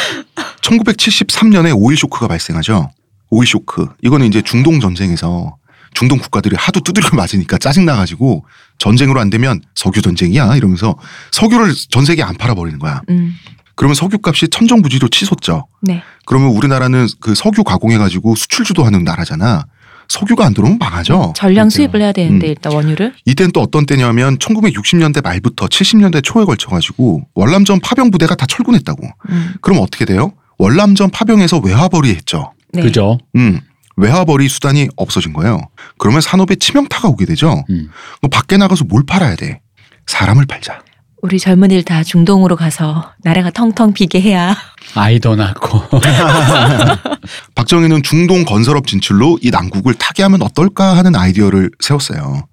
1973년에 0.60 1.72
오일 1.76 1.96
쇼크가 1.96 2.28
발생하죠. 2.28 2.90
오일 3.30 3.46
쇼크. 3.46 3.86
이거는 4.02 4.26
이제 4.26 4.42
중동 4.42 4.80
전쟁에서 4.80 5.56
중동 5.94 6.18
국가들이 6.18 6.56
하도 6.56 6.80
두드려 6.80 7.08
맞으니까 7.12 7.58
짜증나가지고 7.58 8.44
전쟁으로 8.78 9.20
안 9.20 9.30
되면 9.30 9.60
석유 9.74 10.02
전쟁이야 10.02 10.56
이러면서 10.56 10.96
석유를 11.30 11.74
전 11.90 12.04
세계에 12.04 12.24
안 12.24 12.36
팔아버리는 12.36 12.78
거야. 12.78 13.02
음. 13.10 13.36
그러면 13.74 13.94
석유 13.94 14.18
값이 14.22 14.48
천정부지로 14.48 15.08
치솟죠. 15.08 15.66
네. 15.80 16.02
그러면 16.26 16.50
우리나라는 16.50 17.08
그 17.20 17.34
석유 17.34 17.64
가공해가지고 17.64 18.36
수출주도 18.36 18.84
하는 18.84 19.04
나라잖아. 19.04 19.64
석유가 20.08 20.44
안 20.44 20.52
들어오면 20.52 20.78
망하죠. 20.78 21.32
전량 21.34 21.68
그렇죠. 21.68 21.76
수입을 21.76 22.02
해야 22.02 22.12
되는데 22.12 22.48
음. 22.48 22.50
일단 22.50 22.72
원유를. 22.72 23.14
이때는 23.24 23.52
또 23.52 23.60
어떤 23.60 23.86
때냐면 23.86 24.36
1960년대 24.38 25.22
말부터 25.22 25.66
70년대 25.66 26.22
초에 26.22 26.44
걸쳐가지고 26.44 27.28
월남전 27.34 27.80
파병 27.80 28.10
부대가 28.10 28.34
다 28.34 28.44
철군했다고. 28.46 29.02
음. 29.30 29.54
그럼 29.62 29.78
어떻게 29.80 30.04
돼요? 30.04 30.32
월남전 30.58 31.10
파병에서 31.10 31.58
외화벌이 31.58 32.10
했죠. 32.10 32.52
네. 32.72 32.82
그죠. 32.82 33.18
음, 33.36 33.60
외화벌이 33.96 34.48
수단이 34.48 34.88
없어진 34.96 35.32
거예요. 35.32 35.60
그러면 35.98 36.20
산업에 36.20 36.54
치명타가 36.56 37.08
오게 37.08 37.26
되죠. 37.26 37.64
음. 37.70 37.88
뭐 38.20 38.28
밖에 38.30 38.56
나가서 38.56 38.84
뭘 38.84 39.02
팔아야 39.06 39.36
돼? 39.36 39.60
사람을 40.06 40.46
팔자. 40.46 40.80
우리 41.22 41.38
젊은이들 41.38 41.84
다 41.84 42.02
중동으로 42.02 42.56
가서 42.56 43.12
나라가 43.22 43.50
텅텅 43.50 43.92
비게 43.92 44.20
해야. 44.20 44.56
아이도 44.96 45.36
낳고. 45.36 45.80
박정희는 47.54 48.02
중동 48.02 48.44
건설업 48.44 48.86
진출로 48.86 49.38
이 49.42 49.50
난국을 49.50 49.94
타개하면 49.94 50.42
어떨까 50.42 50.96
하는 50.96 51.14
아이디어를 51.14 51.70
세웠어요. 51.80 52.46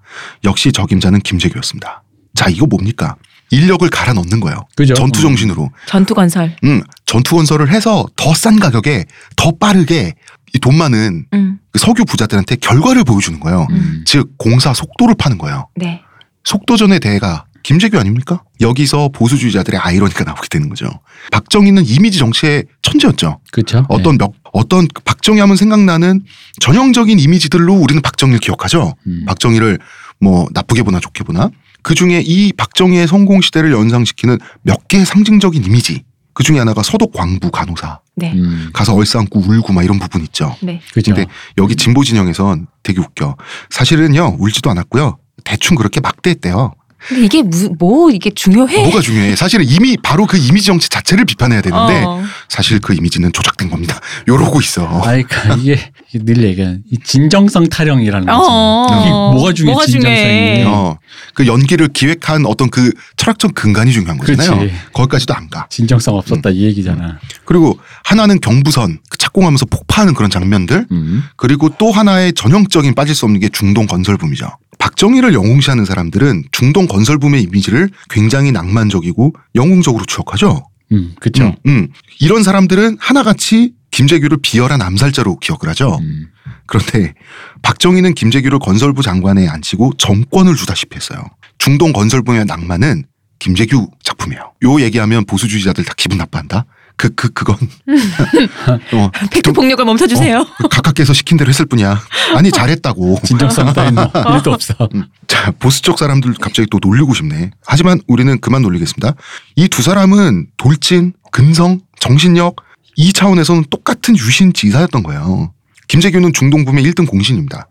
역시 0.44 0.72
적임자는 0.72 1.22
김재규였습니다. 1.22 2.04
자, 2.36 2.48
이거 2.50 2.66
뭡니까? 2.68 3.16
인력을 3.52 3.90
갈아 3.90 4.14
넣는 4.14 4.40
거예요. 4.40 4.68
그죠. 4.76 4.94
전투 4.94 5.22
정신으로. 5.22 5.72
전투 5.88 6.14
건설. 6.14 6.56
음, 6.64 6.84
전투 7.08 7.36
건설을 7.36 7.72
해서 7.72 8.06
더 8.16 8.34
싼 8.36 8.60
가격에 8.60 9.06
더 9.36 9.52
빠르게 9.60 10.14
이돈 10.54 10.78
많은 10.78 11.26
음. 11.34 11.60
그 11.72 11.80
석유 11.80 12.06
부자들한테 12.06 12.56
결과를 12.58 13.04
보여주는 13.04 13.40
거예요. 13.40 13.68
음. 13.70 14.04
즉 14.06 14.32
공사 14.38 14.74
속도를 14.74 15.16
파는 15.18 15.38
거예요. 15.38 15.68
네. 15.76 16.02
속도전의 16.44 17.00
대가 17.00 17.46
김재규 17.64 18.00
아닙니까? 18.00 18.44
여기서 18.62 19.10
보수주의자들의 19.10 19.80
아이러니가 19.80 20.24
나오게 20.24 20.48
되는 20.50 20.70
거죠. 20.70 20.88
박정희는 21.32 21.86
이미지 21.86 22.18
정치의 22.18 22.66
천재였죠. 22.82 23.40
그렇죠. 23.52 23.86
어떤 23.90 24.18
몇, 24.18 24.32
어떤 24.54 24.88
박정희 25.06 25.40
하면 25.42 25.56
생각나는 25.56 26.22
전형적인 26.62 27.20
이미지들로 27.20 27.74
우리는 27.74 28.02
박정희를 28.02 28.40
기억하죠. 28.40 28.96
음. 29.08 29.26
박정희를 29.28 29.80
뭐 30.20 30.48
나쁘게 30.54 30.84
보나 30.84 31.00
좋게 31.00 31.24
보나. 31.24 31.50
그 31.82 31.96
중에 31.96 32.22
이 32.26 32.54
박정희의 32.54 33.08
성공 33.08 33.42
시대를 33.42 33.72
연상시키는 33.72 34.38
몇 34.64 34.88
개의 34.88 35.06
상징적인 35.06 35.64
이미지. 35.64 36.04
그 36.40 36.44
중에 36.44 36.58
하나가 36.58 36.84
서독 36.84 37.12
광부 37.12 37.52
간호사 37.52 38.00
네. 38.16 38.32
음. 38.32 38.70
가서 38.72 38.96
얼싸안고 38.96 39.42
울고 39.42 39.74
막 39.74 39.84
이런 39.84 40.00
부분 40.00 40.22
있죠. 40.22 40.56
네. 40.62 40.80
그죠. 40.94 41.14
근데 41.14 41.30
여기 41.58 41.76
진보 41.76 42.02
진영에선 42.02 42.68
되게 42.82 43.02
웃겨. 43.02 43.36
사실은요 43.70 44.38
울지도 44.40 44.70
않았고요. 44.70 45.18
대충 45.44 45.76
그렇게 45.76 46.00
막대했대요. 46.00 46.76
근데 47.08 47.24
이게 47.26 47.42
무, 47.42 47.76
뭐 47.80 48.12
이게 48.12 48.30
중요해? 48.30 48.84
뭐가 48.84 49.02
중요해? 49.02 49.36
사실은 49.36 49.66
이미 49.66 49.98
바로 49.98 50.26
그 50.26 50.38
이미지 50.38 50.68
정치 50.68 50.90
자체를 50.90 51.26
비판해야 51.26 51.62
되는데 51.62 52.04
어. 52.04 52.24
사실 52.48 52.80
그 52.80 52.94
이미지는 52.94 53.32
조작된 53.32 53.70
겁니다. 53.70 54.00
요러고 54.28 54.60
있어. 54.60 54.86
아니, 55.04 55.24
그러니까 55.24 55.56
이게 55.56 55.80
늘 56.14 56.44
얘기하는 56.44 56.84
이 56.92 56.98
진정성 57.04 57.70
타령이라는 57.70 58.28
거지. 58.28 58.40
어. 58.50 59.32
뭐가 59.34 59.54
중요해? 59.54 59.74
뭐가 59.74 59.86
진정성이. 59.86 60.64
어, 60.66 60.98
그 61.34 61.48
연기를 61.48 61.88
기획한 61.88 62.46
어떤 62.46 62.70
그 62.70 62.92
철학적 63.18 63.54
근간이 63.56 63.92
중요한 63.92 64.18
거잖아요. 64.18 64.58
그렇지. 64.60 64.74
거기까지도 64.94 65.34
안 65.34 65.50
가. 65.50 65.68
진정성 65.70 66.16
없었다 66.16 66.50
이 66.50 66.64
얘기잖아. 66.64 67.20
그리고 67.46 67.80
하나는 68.04 68.40
경부선 68.42 69.00
그 69.10 69.18
착공하면서 69.18 69.66
폭파하는 69.68 70.14
그런 70.14 70.30
장면들 70.30 70.86
음. 70.92 71.24
그리고 71.38 71.70
또 71.78 71.92
하나의 71.92 72.34
전형적인 72.34 72.94
빠질 72.94 73.16
수 73.16 73.26
없는 73.26 73.40
게 73.40 73.50
중동 73.50 73.88
건설붐이죠. 73.88 74.50
박정희를 74.80 75.34
영웅시하는 75.34 75.86
사람들은 75.86 76.46
중동 76.52 76.88
건설 76.88 77.20
붐의 77.20 77.44
이미지를 77.44 77.90
굉장히 78.10 78.52
낭만적이고 78.52 79.34
영웅적으로 79.56 80.06
추억하죠. 80.06 80.66
음, 80.92 81.14
그쵸. 81.20 81.44
음, 81.44 81.54
음. 81.68 81.88
이런 82.20 82.42
사람들은 82.42 82.98
하나같이 83.00 83.74
김재규를 83.92 84.40
비열한 84.42 84.82
암살자로 84.82 85.38
기억을 85.38 85.70
하죠. 85.70 85.98
음. 86.02 86.28
그런데 86.66 87.14
박정희는 87.62 88.14
김재규를 88.14 88.60
건설부 88.60 89.04
장관에 89.04 89.48
앉히고 89.48 89.94
정권을 89.98 90.56
주다시피 90.56 90.96
했어요. 90.96 91.24
중동 91.58 91.92
건설부의 91.92 92.46
낭만은 92.46 93.04
김재규 93.40 93.90
작품이에요. 94.04 94.54
요 94.64 94.82
얘기하면 94.82 95.26
보수주의자들 95.26 95.84
다 95.86 95.94
기분 95.98 96.18
나빠한다. 96.18 96.66
그, 97.00 97.16
그, 97.16 97.30
그건. 97.32 97.56
어, 98.94 99.12
팩트 99.32 99.54
폭력을 99.54 99.84
멈춰주세요. 99.86 100.46
각각께서 100.70 101.14
시킨 101.14 101.38
대로 101.38 101.48
했을 101.48 101.66
뿐이야. 101.66 101.98
아니, 102.36 102.52
잘했다고. 102.52 103.20
진정성 103.24 103.72
따윈 103.74 103.96
뭐 103.96 104.12
일도 104.36 104.52
없어. 104.52 104.76
음. 104.94 105.06
자, 105.26 105.52
보수 105.52 105.82
쪽 105.82 105.98
사람들 105.98 106.34
갑자기 106.42 106.68
또 106.70 106.78
놀리고 106.82 107.14
싶네. 107.14 107.52
하지만 107.66 108.02
우리는 108.08 108.38
그만 108.42 108.62
놀리겠습니다. 108.64 109.14
이 109.56 109.70
두 109.70 109.82
사람은 109.82 110.48
돌진, 110.58 111.14
근성, 111.32 111.80
정신력 112.02 112.58
이 112.98 113.14
차원에서는 113.14 113.64
똑같은 113.70 114.18
유신 114.18 114.52
지사였던 114.52 115.04
거예요. 115.04 115.54
김재규는 115.88 116.34
중동붐의 116.34 116.84
1등 116.84 117.08
공신입니다. 117.08 117.70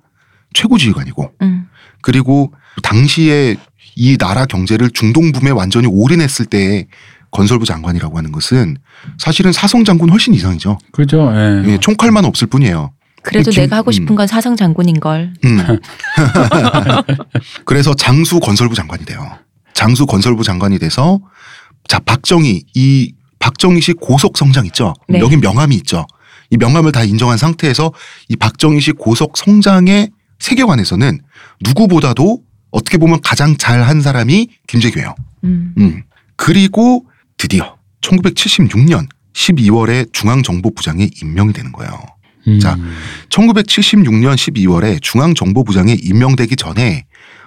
최고 0.55 0.79
지휘관이고 0.79 1.33
음. 1.43 1.69
그리고 2.01 2.55
당시에 2.83 3.57
이 3.95 4.17
나라 4.17 4.47
경제를 4.47 4.89
중동붐에 4.91 5.51
완전히 5.51 5.87
올인했을 5.87 6.47
때 6.47 6.87
건설부 7.31 7.65
장관이라고 7.67 8.17
하는 8.17 8.33
것은 8.33 8.77
사실은 9.19 9.53
사성 9.53 9.85
장군 9.85 10.11
훨씬 10.11 10.35
이상이죠. 10.35 10.79
그죠. 10.93 11.31
예. 11.35 11.73
예, 11.73 11.79
총칼만 11.79 12.25
없을 12.25 12.47
뿐이에요. 12.49 12.93
그래도 13.23 13.51
김- 13.51 13.63
내가 13.65 13.77
하고 13.77 13.91
싶은 13.91 14.09
음. 14.11 14.17
건 14.17 14.27
사성 14.27 14.57
장군인 14.57 15.01
걸. 15.01 15.35
음. 15.45 15.59
그래서 17.65 17.95
장수 17.95 18.41
건설부 18.41 18.75
장관이 18.75 19.05
돼요. 19.05 19.29
장수 19.75 20.07
건설부 20.07 20.43
장관이 20.43 20.79
돼서 20.79 21.21
자 21.89 21.99
박정희 21.99 22.65
이 22.75 23.13
박정희식 23.39 24.01
고속 24.01 24.37
성장 24.37 24.67
있죠. 24.67 24.95
네. 25.09 25.21
여기 25.21 25.37
명함이 25.37 25.75
있죠. 25.77 26.07
이 26.51 26.57
명함을 26.57 26.93
다 26.93 27.05
인정한 27.05 27.39
상태에서 27.39 27.93
이 28.29 28.37
박정희식 28.37 28.99
고속 28.99 29.37
성장의 29.37 30.11
세계관에서는 30.39 31.21
누구보다도 31.63 32.41
어떻게 32.71 32.99
보면 32.99 33.21
가장 33.23 33.57
잘한 33.57 34.03
사람이 34.03 34.49
김재규예요. 34.67 35.15
음. 35.45 35.75
음. 35.79 36.03
그리고 36.37 37.05
드디어 37.39 37.77
1976년 38.03 39.07
12월에 39.33 40.13
중앙정보부장에 40.13 41.09
임명이 41.23 41.53
되는 41.53 41.73
거예요. 41.73 41.93
음. 42.49 42.61
자, 42.61 42.77
1976년 43.31 44.35
12월에 44.35 45.01
중앙정보부장에 45.01 45.97
임명되기 46.03 46.57
전에 46.57 47.07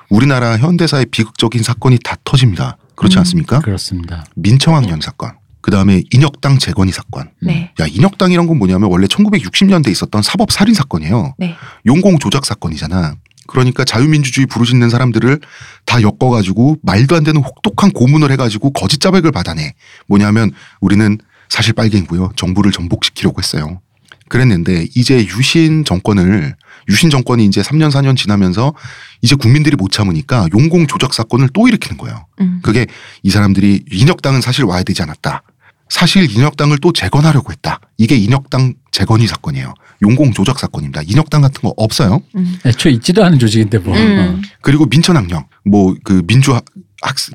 우리나라 0.09 0.57
현대사의 0.57 1.07
비극적인 1.11 1.63
사건이 1.63 1.99
다 2.03 2.15
터집니다. 2.23 2.77
그렇지 2.95 3.17
음. 3.17 3.19
않습니까? 3.19 3.59
그렇습니다. 3.59 4.25
민청학년 4.35 5.01
사건. 5.01 5.31
그 5.61 5.69
다음에 5.69 6.01
인혁당 6.11 6.57
재건이 6.57 6.91
사건. 6.91 7.29
네. 7.39 7.71
야, 7.79 7.85
인혁당이란 7.87 8.47
건 8.47 8.57
뭐냐면 8.57 8.89
원래 8.89 9.05
1960년대에 9.07 9.91
있었던 9.91 10.21
사법 10.21 10.51
살인 10.51 10.73
사건이에요. 10.73 11.35
네. 11.37 11.55
용공 11.85 12.19
조작 12.19 12.45
사건이잖아. 12.45 13.15
그러니까 13.51 13.83
자유민주주의 13.83 14.47
부르짖는 14.47 14.89
사람들을 14.89 15.39
다 15.85 16.01
엮어가지고 16.01 16.77
말도 16.83 17.17
안 17.17 17.25
되는 17.25 17.43
혹독한 17.43 17.91
고문을 17.91 18.31
해가지고 18.31 18.71
거짓 18.71 19.01
자백을 19.01 19.33
받아내. 19.33 19.73
뭐냐면 20.07 20.51
우리는 20.79 21.17
사실 21.49 21.73
빨갱이고요. 21.73 22.31
정부를 22.37 22.71
전복시키려고 22.71 23.41
했어요. 23.41 23.81
그랬는데 24.29 24.87
이제 24.95 25.17
유신 25.25 25.83
정권을 25.83 26.55
유신 26.87 27.09
정권이 27.09 27.45
이제 27.45 27.61
3년 27.61 27.91
4년 27.91 28.15
지나면서 28.15 28.73
이제 29.21 29.35
국민들이 29.35 29.75
못 29.75 29.91
참으니까 29.91 30.47
용공 30.53 30.87
조작 30.87 31.13
사건을 31.13 31.49
또 31.53 31.67
일으키는 31.67 31.97
거예요. 31.97 32.25
음. 32.39 32.59
그게 32.63 32.87
이 33.21 33.29
사람들이 33.29 33.83
인혁당은 33.91 34.39
사실 34.39 34.63
와야 34.63 34.83
되지 34.83 35.01
않았다. 35.01 35.43
사실 35.91 36.31
인혁당을 36.31 36.77
또 36.77 36.93
재건하려고 36.93 37.51
했다. 37.51 37.81
이게 37.97 38.15
인혁당 38.15 38.75
재건이 38.91 39.27
사건이에요. 39.27 39.73
용공 40.01 40.31
조작 40.31 40.57
사건입니다. 40.57 41.01
인혁당 41.05 41.41
같은 41.41 41.61
거 41.61 41.73
없어요. 41.75 42.21
음. 42.35 42.57
애초에 42.65 42.93
있지도 42.93 43.25
않은 43.25 43.37
조직인데 43.39 43.77
뭐. 43.79 43.95
음. 43.97 44.41
그리고 44.61 44.85
민천학령, 44.85 45.45
뭐 45.65 45.93
그 46.05 46.23
민주 46.25 46.53
학 46.53 46.63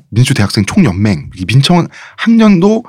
민주 0.09 0.33
대학생 0.33 0.65
총연맹, 0.65 1.29
이 1.35 1.45
민천 1.45 1.87
학년도 2.17 2.83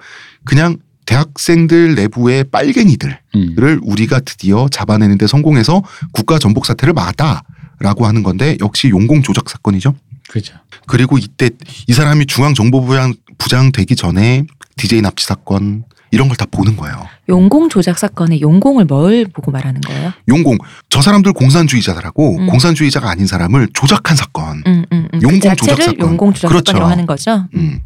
그냥 0.46 0.78
대학생들 1.04 1.96
내부의 1.96 2.44
빨갱이들을 2.44 3.18
음. 3.34 3.78
우리가 3.82 4.20
드디어 4.20 4.68
잡아내는데 4.70 5.26
성공해서 5.26 5.82
국가 6.12 6.38
전복 6.38 6.64
사태를 6.64 6.94
막았다라고 6.94 8.06
하는 8.06 8.22
건데 8.22 8.56
역시 8.60 8.88
용공 8.88 9.22
조작 9.22 9.50
사건이죠. 9.50 9.94
그죠. 10.30 10.54
그리고 10.87 11.18
이때 11.18 11.50
이 11.88 11.92
사람이 11.92 12.25
중앙정보부장 12.25 13.14
부장 13.38 13.70
되기 13.72 13.96
전에 13.96 14.44
DJ 14.78 15.02
납치 15.02 15.26
사건 15.26 15.85
이런 16.11 16.28
걸 16.28 16.37
다 16.38 16.47
보는 16.50 16.76
거예요. 16.76 17.06
용공 17.28 17.68
조작 17.68 17.99
사건의 17.99 18.40
용공을 18.40 18.87
뭘 18.87 19.26
보고 19.26 19.50
말하는 19.50 19.80
거예요? 19.82 20.12
용공 20.28 20.56
저 20.88 21.02
사람들 21.02 21.35
공산주의자라고 21.35 22.38
음. 22.38 22.47
공산주의자가 22.47 23.11
아닌 23.11 23.26
사람을 23.26 23.68
조작한 23.75 24.16
사건. 24.16 24.62
음, 24.66 24.85
음, 24.92 25.08
음. 25.12 25.23
용공 25.23 25.50
그 25.50 25.56
조작 25.56 25.82
사건. 25.82 26.00
용공 26.00 26.32
조작 26.32 26.49
그렇죠. 26.49 26.70
사건이라고 26.73 26.90
하는 26.90 27.04
거죠. 27.06 27.44
음. 27.54 27.80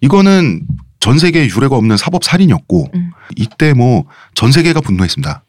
이거는 0.00 0.62
전 1.00 1.18
세계에 1.18 1.46
유례가 1.48 1.76
없는 1.76 1.96
사법 1.96 2.22
살인이었고 2.24 2.90
음. 2.94 3.10
이때 3.36 3.72
뭐 3.72 4.04
전 4.34 4.52
세계가 4.52 4.80
분노했습니다. 4.80 5.42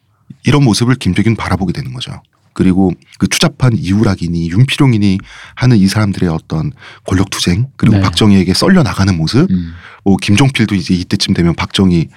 이런 0.44 0.64
모습을 0.64 0.96
김대균 0.96 1.36
바라보게 1.36 1.72
되는 1.72 1.92
거죠. 1.92 2.10
그리고 2.56 2.90
그 3.18 3.28
추잡한 3.28 3.72
이우락이니 3.76 4.48
윤필용이니 4.48 5.18
하는 5.56 5.76
이 5.76 5.86
사람들의 5.88 6.30
어떤 6.30 6.72
권력 7.06 7.28
투쟁 7.28 7.68
그리고 7.76 7.96
네. 7.96 8.02
박정희에게 8.02 8.54
썰려 8.54 8.82
나가는 8.82 9.14
모습 9.14 9.50
음. 9.50 9.74
뭐 10.04 10.16
김종필도 10.16 10.74
이제 10.74 10.94
이때쯤 10.94 11.34
되면 11.34 11.54
박정희 11.54 12.08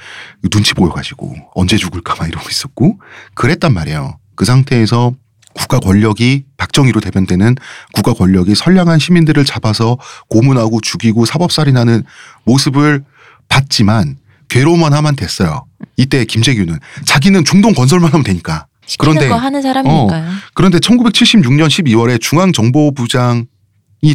눈치 0.50 0.74
보여가지고 0.74 1.36
언제 1.56 1.76
죽을까 1.76 2.16
막 2.16 2.30
이러고 2.30 2.48
있었고 2.50 3.02
그랬단 3.34 3.74
말이에요. 3.74 4.18
그 4.36 4.46
상태에서 4.46 5.14
국가 5.54 5.80
권력이 5.80 6.46
박정희로 6.56 7.02
대변되는 7.02 7.56
국가 7.92 8.14
권력이 8.14 8.56
선량한 8.56 8.98
시민들을 9.00 9.44
잡아서 9.44 9.98
고문하고 10.30 10.80
죽이고 10.80 11.26
사법살인하는 11.26 12.06
모습을 12.46 13.04
봤지만 13.50 14.16
괴로워만 14.48 14.94
하면 14.94 15.18
됐어요. 15.18 15.66
이때 15.98 16.24
김재규는 16.24 16.80
자기는 17.04 17.44
중동 17.44 17.74
건설만 17.74 18.14
하면 18.14 18.24
되니까. 18.24 18.68
시키는 18.90 19.14
그런데- 19.14 19.30
거 19.30 19.36
하는 19.38 19.62
사람이니까요. 19.62 20.30
그런데 20.56 20.80
1976년 20.80 21.68
12월에 21.68 22.20
중앙정보부장이 22.20 23.46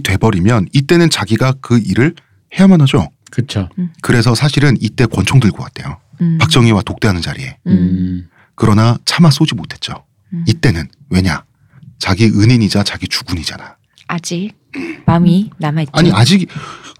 돼버리면 0.04 0.66
이때는 0.72 1.10
자기가 1.10 1.54
그 1.60 1.78
일을 1.78 2.14
해야만 2.58 2.80
하죠. 2.82 3.08
그쵸. 3.30 3.68
그래서 4.02 4.34
사실은 4.34 4.76
이때 4.80 5.06
권총 5.06 5.40
들고 5.40 5.62
왔대요. 5.62 5.98
음. 6.20 6.38
박정희와 6.38 6.82
독대하는 6.82 7.22
자리에. 7.22 7.56
음. 7.66 7.72
음. 7.72 8.28
그러나 8.56 8.96
차마 9.04 9.30
쏘지 9.30 9.54
못했죠. 9.54 10.04
음. 10.32 10.44
이때는 10.48 10.88
왜냐? 11.10 11.44
자기 11.98 12.26
은인이자 12.26 12.82
자기 12.82 13.08
주군이잖아. 13.08 13.76
아직 14.08 14.52
마음이 15.06 15.50
남아있죠. 15.58 15.92
아니 15.94 16.12
아직 16.12 16.48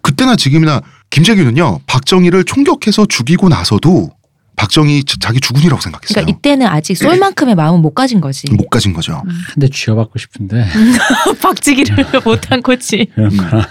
그때나 0.02 0.36
지금이나 0.36 0.80
김재규는요 1.10 1.80
박정희를 1.86 2.44
총격해서 2.44 3.06
죽이고 3.06 3.48
나서도 3.48 4.10
박정희 4.56 5.04
자- 5.04 5.16
자기 5.20 5.40
주군이라고 5.40 5.80
생각했어요. 5.80 6.14
그러니까 6.14 6.38
이때는 6.38 6.66
아직 6.66 6.94
쏠 6.96 7.18
만큼의 7.18 7.54
마음은 7.54 7.80
못 7.82 7.92
가진 7.94 8.20
거지. 8.20 8.48
못 8.52 8.68
가진 8.70 8.92
거죠. 8.92 9.22
한대 9.52 9.68
쥐어받고 9.68 10.18
싶은데. 10.18 10.66
박치기를 11.42 12.04
못한 12.24 12.62
거지. 12.62 13.06
거. 13.16 13.64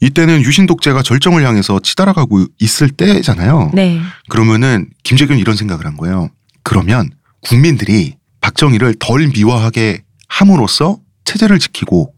이때는 0.00 0.42
유신 0.42 0.66
독재가 0.66 1.02
절정을 1.02 1.44
향해서 1.46 1.80
치달아가고 1.80 2.46
있을 2.58 2.90
때잖아요. 2.90 3.70
네. 3.74 4.00
그러면은 4.28 4.88
김재규는 5.04 5.40
이런 5.40 5.56
생각을 5.56 5.86
한 5.86 5.96
거예요. 5.96 6.30
그러면 6.62 7.10
국민들이 7.42 8.16
박정희를 8.40 8.96
덜 8.98 9.28
미화하게 9.28 10.02
함으로써 10.28 10.98
체제를 11.24 11.58
지키고 11.58 12.14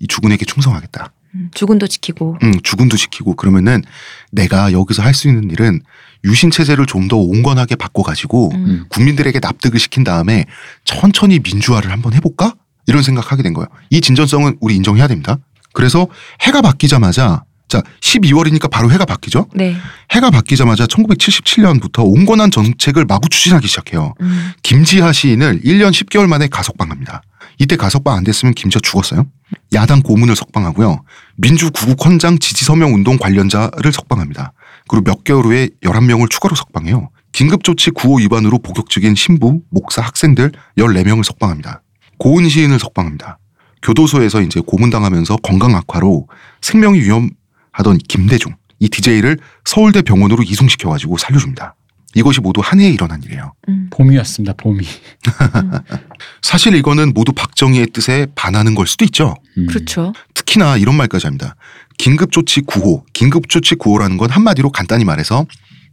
이 0.00 0.06
주군에게 0.06 0.44
충성하겠다. 0.44 1.12
음, 1.34 1.50
주군도 1.52 1.86
지키고. 1.88 2.38
음, 2.42 2.60
주군도 2.62 2.96
지키고 2.96 3.34
그러면은 3.34 3.82
내가 4.30 4.72
여기서 4.72 5.02
할 5.02 5.14
수 5.14 5.26
있는 5.28 5.50
일은 5.50 5.80
유신 6.24 6.50
체제를 6.50 6.86
좀 6.86 7.04
더 7.08 7.16
온건하게 7.18 7.76
바꿔가지고 7.76 8.50
음. 8.54 8.64
음. 8.64 8.84
국민들에게 8.88 9.38
납득을 9.40 9.78
시킨 9.78 10.04
다음에 10.04 10.46
천천히 10.84 11.38
민주화를 11.38 11.92
한번 11.92 12.14
해볼까? 12.14 12.54
이런 12.86 13.02
생각하게 13.02 13.42
된 13.42 13.52
거예요. 13.52 13.66
이 13.90 14.00
진전성은 14.00 14.56
우리 14.60 14.74
인정해야 14.76 15.06
됩니다. 15.06 15.38
그래서 15.74 16.06
해가 16.40 16.62
바뀌자마자 16.62 17.44
자 17.68 17.82
12월이니까 18.00 18.70
바로 18.70 18.90
해가 18.90 19.04
바뀌죠. 19.04 19.48
네. 19.54 19.76
해가 20.12 20.30
바뀌자마자 20.30 20.86
1977년부터 20.86 22.04
온건한 22.04 22.50
정책을 22.50 23.04
마구 23.04 23.28
추진하기 23.28 23.66
시작해요. 23.68 24.14
음. 24.20 24.52
김지하 24.62 25.12
시인을 25.12 25.60
1년 25.62 25.90
10개월 25.90 26.26
만에 26.26 26.46
가석방합니다. 26.48 27.22
이때 27.58 27.76
가석방 27.76 28.16
안 28.16 28.24
됐으면 28.24 28.54
김지하 28.54 28.80
죽었어요. 28.82 29.26
야당 29.74 30.02
고문을 30.02 30.36
석방하고요. 30.36 31.02
민주구국 31.36 32.04
헌장 32.04 32.38
지지 32.38 32.64
서명 32.64 32.94
운동 32.94 33.16
관련자를 33.16 33.92
석방합니다. 33.92 34.52
그리고 34.88 35.04
몇 35.04 35.24
개월 35.24 35.44
후에 35.44 35.68
11명을 35.82 36.30
추가로 36.30 36.54
석방해요. 36.54 37.10
긴급조치 37.32 37.90
9호 37.90 38.20
위반으로 38.20 38.58
복역 38.58 38.88
중인 38.88 39.14
신부, 39.14 39.60
목사, 39.70 40.02
학생들 40.02 40.52
14명을 40.78 41.24
석방합니다. 41.24 41.82
고은 42.18 42.48
시인을 42.48 42.78
석방합니다. 42.78 43.38
교도소에서 43.82 44.40
이제 44.40 44.60
고문당하면서 44.60 45.38
건강 45.38 45.74
악화로 45.74 46.28
생명이 46.60 47.00
위험하던 47.00 47.98
김대중, 48.08 48.54
이 48.78 48.88
DJ를 48.88 49.38
서울대 49.64 50.02
병원으로 50.02 50.42
이송시켜가지고 50.42 51.18
살려줍니다. 51.18 51.74
이것이 52.14 52.40
모두 52.40 52.60
한 52.62 52.80
해에 52.80 52.88
일어난 52.90 53.22
일이에요. 53.22 53.52
음. 53.68 53.88
봄이었습니다. 53.90 54.54
봄이. 54.54 54.86
사실 56.42 56.74
이거는 56.74 57.12
모두 57.12 57.32
박정희의 57.32 57.88
뜻에 57.88 58.26
반하는 58.34 58.74
걸 58.74 58.86
수도 58.86 59.04
있죠. 59.04 59.34
음. 59.58 59.66
그렇죠. 59.66 60.12
특히나 60.34 60.76
이런 60.76 60.96
말까지 60.96 61.26
합니다. 61.26 61.56
긴급조치 61.98 62.62
9호. 62.62 63.04
긴급조치 63.12 63.76
9호라는 63.76 64.18
건 64.18 64.30
한마디로 64.30 64.70
간단히 64.70 65.04
말해서 65.04 65.46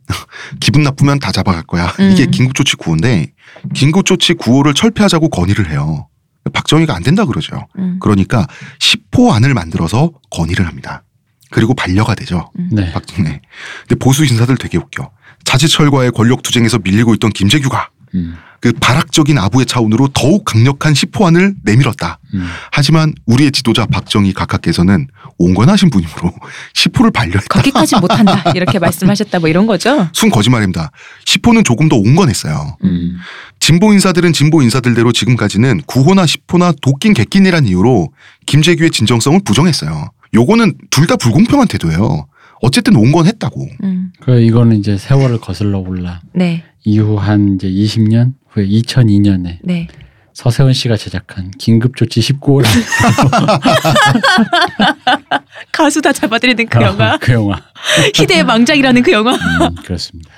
기분 0.60 0.84
나쁘면 0.84 1.20
다 1.20 1.32
잡아갈 1.32 1.64
거야. 1.64 1.94
이게 2.12 2.26
음. 2.26 2.32
긴급조치 2.32 2.78
9호인데 2.78 3.32
긴급조치 3.74 4.34
9호를 4.36 4.76
철폐하자고 4.76 5.30
건의를 5.30 5.70
해요. 5.72 6.08
박정희가 6.54 6.96
안 6.96 7.04
된다 7.04 7.26
그러죠. 7.26 7.68
음. 7.78 7.98
그러니까 8.00 8.48
10호 8.80 9.32
안을 9.32 9.54
만들어서 9.54 10.12
건의를 10.32 10.68
합니다. 10.68 11.04
그리고 11.52 11.74
반려가 11.74 12.16
되죠. 12.16 12.50
네. 12.72 12.92
박정희. 12.92 13.24
근데 13.24 13.96
보수 14.00 14.26
인사들 14.26 14.58
되게 14.58 14.78
웃겨. 14.78 15.12
자지철과의 15.46 16.12
권력 16.12 16.44
투쟁에서 16.44 16.80
밀리고 16.84 17.14
있던 17.16 17.32
김재규가 17.32 17.90
음. 18.16 18.36
그 18.60 18.72
발악적인 18.80 19.40
아부의 19.40 19.66
차원으로 19.66 20.10
더욱 20.14 20.46
강력한 20.46 20.94
10호안을 20.94 21.56
내밀었다. 21.64 22.20
음. 22.36 22.48
하지만 22.72 23.12
우리의 23.26 23.52
지도자 23.52 23.88
박정희 23.88 24.34
각하께서는 24.34 25.08
온건하신 25.40 25.90
분이므로 25.90 26.32
10호를 26.76 27.12
반려했다. 27.12 27.48
거기까지 27.48 27.96
못한다 27.96 28.44
이렇게 28.54 28.78
말씀하셨다 28.78 29.40
뭐 29.40 29.50
이런 29.50 29.66
거죠. 29.66 30.08
순 30.14 30.30
거짓말입니다. 30.30 30.92
10호는 31.26 31.66
조금 31.66 31.90
더 31.90 31.96
온건했어요. 31.96 32.78
음. 32.84 33.18
진보 33.60 33.94
인사들은 33.94 34.32
진보 34.34 34.62
인사들대로 34.62 35.12
지금까지는 35.12 35.82
9호나 35.88 36.26
10호나 36.26 36.76
도낀 36.82 37.16
객낀이란 37.16 37.66
이유로 37.66 38.12
김재규의 38.46 38.92
진정성을 38.92 39.40
부정했어요. 39.44 40.12
요거는 40.36 40.76
둘 40.92 41.08
다 41.08 41.16
불공평한 41.16 41.68
태도예요. 41.68 42.28
어쨌든 42.62 42.96
온 42.96 43.12
건 43.12 43.26
했다고. 43.26 43.68
음. 43.84 44.12
그 44.20 44.40
이거는 44.40 44.78
이제 44.78 44.98
세월을 44.98 45.40
거슬러 45.40 45.80
올라 45.80 46.22
네. 46.34 46.64
이후 46.84 47.18
한 47.18 47.56
이제 47.56 47.68
20년 47.70 48.34
후에 48.50 48.68
2002년에 48.68 49.58
네. 49.64 49.88
서세원 50.34 50.72
씨가 50.74 50.96
제작한 50.96 51.52
긴급조치 51.52 52.22
19호 52.22 52.64
가수 55.72 56.02
다 56.02 56.12
잡아들이는 56.14 56.68
그 56.68 56.82
영화. 56.82 57.18
그 57.18 57.34
영화. 57.34 57.62
희대의 58.16 58.44
망작이라는 58.46 59.04
그 59.04 59.12
영화. 59.12 59.34
음, 59.34 59.76
그렇습니다. 59.84 60.30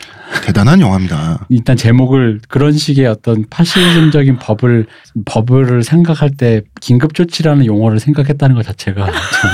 대단한 0.41 0.81
영화입니다. 0.81 1.45
일단 1.49 1.77
제목을 1.77 2.41
그런 2.47 2.73
식의 2.73 3.05
어떤 3.05 3.45
파시즘적인 3.49 4.39
법을 4.39 4.87
법을 5.25 5.83
생각할 5.83 6.31
때 6.31 6.61
긴급 6.81 7.13
조치라는 7.13 7.65
용어를 7.65 7.99
생각했다는 7.99 8.55
것 8.55 8.65
자체가 8.65 9.05
참 9.05 9.51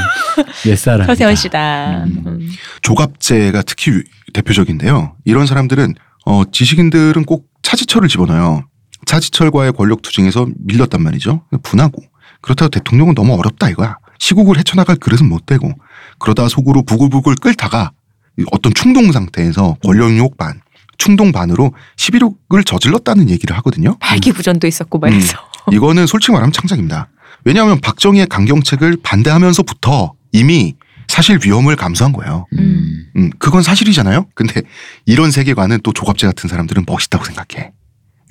옛사람. 0.67 1.05
서세원 1.05 1.35
씨다. 1.35 2.03
음. 2.05 2.23
음. 2.25 2.49
조갑제가 2.81 3.61
특히 3.63 3.91
유- 3.91 4.03
대표적인데요. 4.33 5.15
이런 5.25 5.45
사람들은 5.45 5.95
어, 6.25 6.43
지식인들은 6.51 7.25
꼭 7.25 7.47
차지철을 7.61 8.07
집어넣어요. 8.07 8.63
차지철과의 9.05 9.73
권력 9.73 10.01
투쟁에서 10.01 10.47
밀렸단 10.59 11.01
말이죠. 11.01 11.43
분하고 11.63 12.01
그렇다고 12.41 12.69
대통령은 12.69 13.15
너무 13.15 13.33
어렵다 13.37 13.69
이거야. 13.69 13.97
시국을 14.19 14.57
헤쳐나갈 14.57 14.95
그릇은 14.97 15.27
못 15.29 15.45
되고 15.45 15.71
그러다 16.19 16.47
속으로 16.49 16.83
부글부글 16.83 17.35
끓다가 17.35 17.91
이 18.37 18.43
어떤 18.51 18.73
충동 18.73 19.11
상태에서 19.11 19.77
권력욕 19.83 20.37
반, 20.37 20.61
충동 20.99 21.31
반으로 21.31 21.73
11억을 21.95 22.63
저질렀다는 22.63 23.29
얘기를 23.29 23.57
하거든요. 23.57 23.97
발기부전도 23.99 24.67
있었고 24.67 24.99
말해서. 24.99 25.37
이거는 25.71 26.05
솔직히 26.05 26.33
말하면 26.33 26.51
창작입니다. 26.51 27.09
왜냐하면 27.45 27.79
박정희의 27.81 28.27
강경책을 28.27 28.97
반대하면서부터 29.01 30.13
이미 30.33 30.75
사실 31.07 31.39
위험을 31.43 31.75
감수한 31.75 32.13
거예요. 32.13 32.45
음. 32.53 33.05
음, 33.15 33.29
그건 33.39 33.63
사실이잖아요. 33.63 34.27
근데 34.35 34.61
이런 35.05 35.31
세계관은 35.31 35.79
또 35.83 35.91
조갑제 35.91 36.27
같은 36.27 36.47
사람들은 36.49 36.83
멋있다고 36.85 37.25
생각해. 37.25 37.71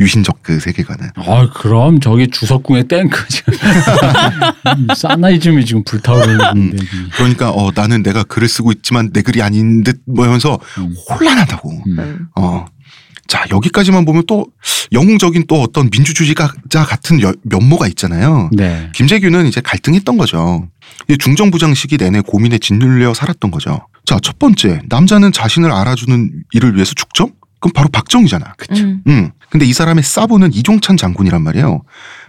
유신적 0.01 0.43
그 0.43 0.61
세계관은. 0.61 1.11
아 1.17 1.51
그럼 1.55 2.01
저기 2.01 2.29
주석궁의 2.29 2.85
음, 4.77 4.87
사나이즘이 4.97 5.65
지금 5.65 5.83
불타오르는데 5.85 6.77
지금. 6.77 7.09
그러니까 7.17 7.51
어 7.51 7.71
나는 7.75 8.03
내가 8.03 8.23
글을 8.23 8.49
쓰고 8.49 8.73
있지만 8.73 9.11
내 9.13 9.23
글이 9.23 9.43
아닌 9.43 9.83
듯 9.83 10.01
뭐면서 10.07 10.59
음. 10.79 10.95
혼란하다고. 11.11 11.71
음. 11.87 11.99
음. 11.99 12.27
어. 12.37 12.65
자 13.27 13.45
여기까지만 13.51 14.07
보면 14.07 14.23
또 14.27 14.47
영웅적인 14.93 15.45
또 15.49 15.61
어떤 15.61 15.91
민주주의자 15.91 16.47
같은 16.71 17.21
여- 17.21 17.35
면모가 17.43 17.87
있잖아요. 17.89 18.49
네. 18.53 18.89
김재규는 18.95 19.47
이제 19.47 19.61
갈등했던 19.61 20.17
거죠. 20.17 20.67
이 21.09 21.19
중정부장 21.19 21.75
시기 21.75 21.99
내내 21.99 22.23
고민에 22.23 22.57
짓눌려 22.57 23.13
살았던 23.13 23.51
거죠. 23.51 23.87
자, 24.07 24.19
첫 24.23 24.39
번째, 24.39 24.81
남자는 24.89 25.33
자신을 25.33 25.71
알아주는 25.71 26.31
일을 26.53 26.75
위해서 26.77 26.95
죽죠? 26.95 27.29
그럼 27.61 27.73
바로 27.73 27.89
박정희잖아. 27.89 28.55
음. 28.73 29.03
음. 29.07 29.31
근데 29.51 29.67
이 29.67 29.73
사람의 29.73 30.05
사부는 30.05 30.53
이종찬 30.53 30.97
장군이란 30.97 31.43
말이에요. 31.43 31.83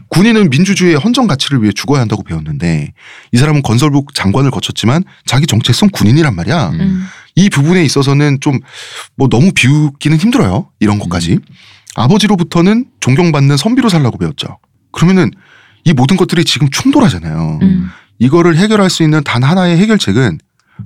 군인은 0.07 0.49
민주주의의 0.49 0.97
헌정 0.97 1.27
가치를 1.27 1.61
위해 1.61 1.71
죽어야 1.71 2.01
한다고 2.01 2.23
배웠는데 2.23 2.93
이 3.31 3.37
사람은 3.37 3.61
건설부 3.61 4.05
장관을 4.13 4.49
거쳤지만 4.51 5.03
자기 5.25 5.45
정체성 5.45 5.89
군인이란 5.91 6.35
말이야. 6.35 6.69
음. 6.69 6.79
음. 6.79 7.05
이 7.35 7.49
부분에 7.49 7.83
있어서는 7.83 8.39
좀 8.41 8.59
뭐 9.15 9.27
너무 9.27 9.51
비웃기는 9.53 10.17
힘들어요. 10.17 10.69
이런 10.79 10.97
것까지. 10.97 11.39
아버지로부터는 11.95 12.85
존경받는 13.01 13.57
선비로 13.57 13.89
살라고 13.89 14.17
배웠죠. 14.17 14.57
그러면은 14.91 15.31
이 15.83 15.93
모든 15.93 16.15
것들이 16.17 16.45
지금 16.45 16.69
충돌하잖아요. 16.69 17.59
음. 17.61 17.89
이거를 18.17 18.57
해결할 18.57 18.89
수 18.89 19.03
있는 19.03 19.23
단 19.23 19.43
하나의 19.43 19.77
해결책은 19.77 20.39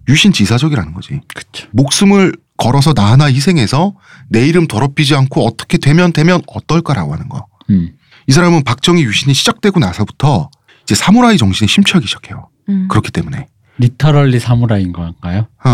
유신 0.10 0.34
지사적이라는 0.34 0.94
거지. 0.94 1.22
그렇죠. 1.34 1.68
목숨을 1.72 2.34
걸어서 2.64 2.94
나 2.94 3.12
하나 3.12 3.26
희생해서 3.26 3.94
내 4.30 4.48
이름 4.48 4.68
더럽히지 4.68 5.16
않고 5.16 5.46
어떻게 5.46 5.78
되면 5.78 6.14
되면 6.14 6.42
어떨까라고 6.48 7.14
하는 7.14 7.28
거. 7.30 7.46
음. 7.70 7.92
이 8.28 8.32
사람은 8.32 8.64
박정희 8.64 9.04
유신이 9.04 9.34
시작되고 9.34 9.80
나서부터 9.80 10.50
이제 10.84 10.96
사무라이 10.96 11.38
정신에 11.38 11.68
심취하기 11.68 12.08
시작해요. 12.08 12.50
음. 12.70 12.88
그렇기 12.90 13.12
때문에. 13.12 13.48
literally 13.80 14.40
사무라이인 14.40 14.94
건가요? 14.94 15.48
어, 15.64 15.70
어, 15.70 15.72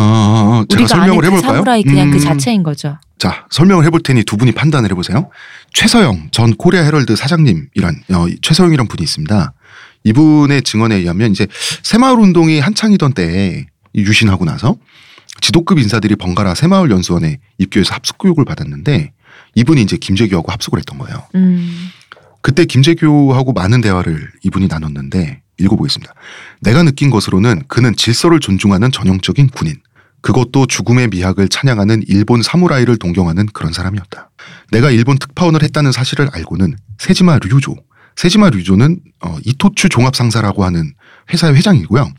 어, 0.62 0.66
제가 0.70 0.84
우리가 0.84 0.88
설명을 0.88 1.12
아는 1.12 1.20
그 1.20 1.26
해볼까요? 1.28 1.54
사무라이 1.54 1.84
그냥 1.84 2.12
그 2.12 2.18
음, 2.18 2.20
자체인 2.20 2.64
거죠. 2.64 2.98
자, 3.18 3.46
설명을 3.50 3.84
해볼 3.86 4.02
테니 4.02 4.24
두 4.24 4.38
분이 4.38 4.54
판단을 4.54 4.90
해보세요. 4.92 5.30
최서영 5.74 6.30
전 6.32 6.56
코리아 6.56 6.82
헤럴드 6.84 7.16
사장님이란 7.16 8.04
어, 8.14 8.26
최서영이란 8.42 8.88
분이 8.88 9.04
있습니다. 9.04 9.54
이분의 10.06 10.62
증언에 10.62 10.96
의하면 10.96 11.32
이제 11.32 11.46
새마을 11.84 12.18
운동이 12.20 12.62
한창이던 12.62 13.14
때에 13.14 13.66
이 13.94 14.02
유신하고 14.02 14.46
나서 14.46 14.78
지도급 15.42 15.80
인사들이 15.80 16.16
번갈아 16.16 16.56
새마을 16.56 16.92
연수원에 16.92 17.40
입교해서 17.58 17.94
합숙 17.94 18.18
교육을 18.20 18.46
받았는데 18.46 19.12
이분이 19.56 19.82
이제 19.82 19.98
김재규하고 19.98 20.52
합숙을 20.52 20.80
했던 20.80 20.98
거예요. 20.98 21.24
음. 21.36 21.90
그때 22.42 22.66
김재규하고 22.66 23.54
많은 23.54 23.82
대화를 23.82 24.32
이분이 24.44 24.68
나눴는데 24.68 25.42
읽어보겠습니다. 25.58 26.14
내가 26.62 26.84
느낀 26.84 27.10
것으로는 27.10 27.64
그는 27.68 27.96
질서를 27.96 28.40
존중하는 28.40 28.92
전형적인 28.92 29.50
군인. 29.50 29.76
그것도 30.22 30.66
죽음의 30.66 31.10
미학을 31.10 31.48
찬양하는 31.48 32.04
일본 32.08 32.42
사무라이를 32.42 32.98
동경하는 32.98 33.48
그런 33.54 33.72
사람이었다. 33.72 34.30
내가 34.72 34.92
일본 34.92 35.18
특파원을 35.18 35.64
했다는 35.64 35.92
사실을 35.92 36.30
알고는 36.34 36.76
세지마 36.98 37.40
류조. 37.40 37.76
세지마 38.16 38.50
류조는 38.50 39.00
어, 39.22 39.38
이토추 39.46 39.88
종합상사라고 39.90 40.66
하는 40.66 40.94
회사의 41.32 41.56
회장이고요. 41.56 42.12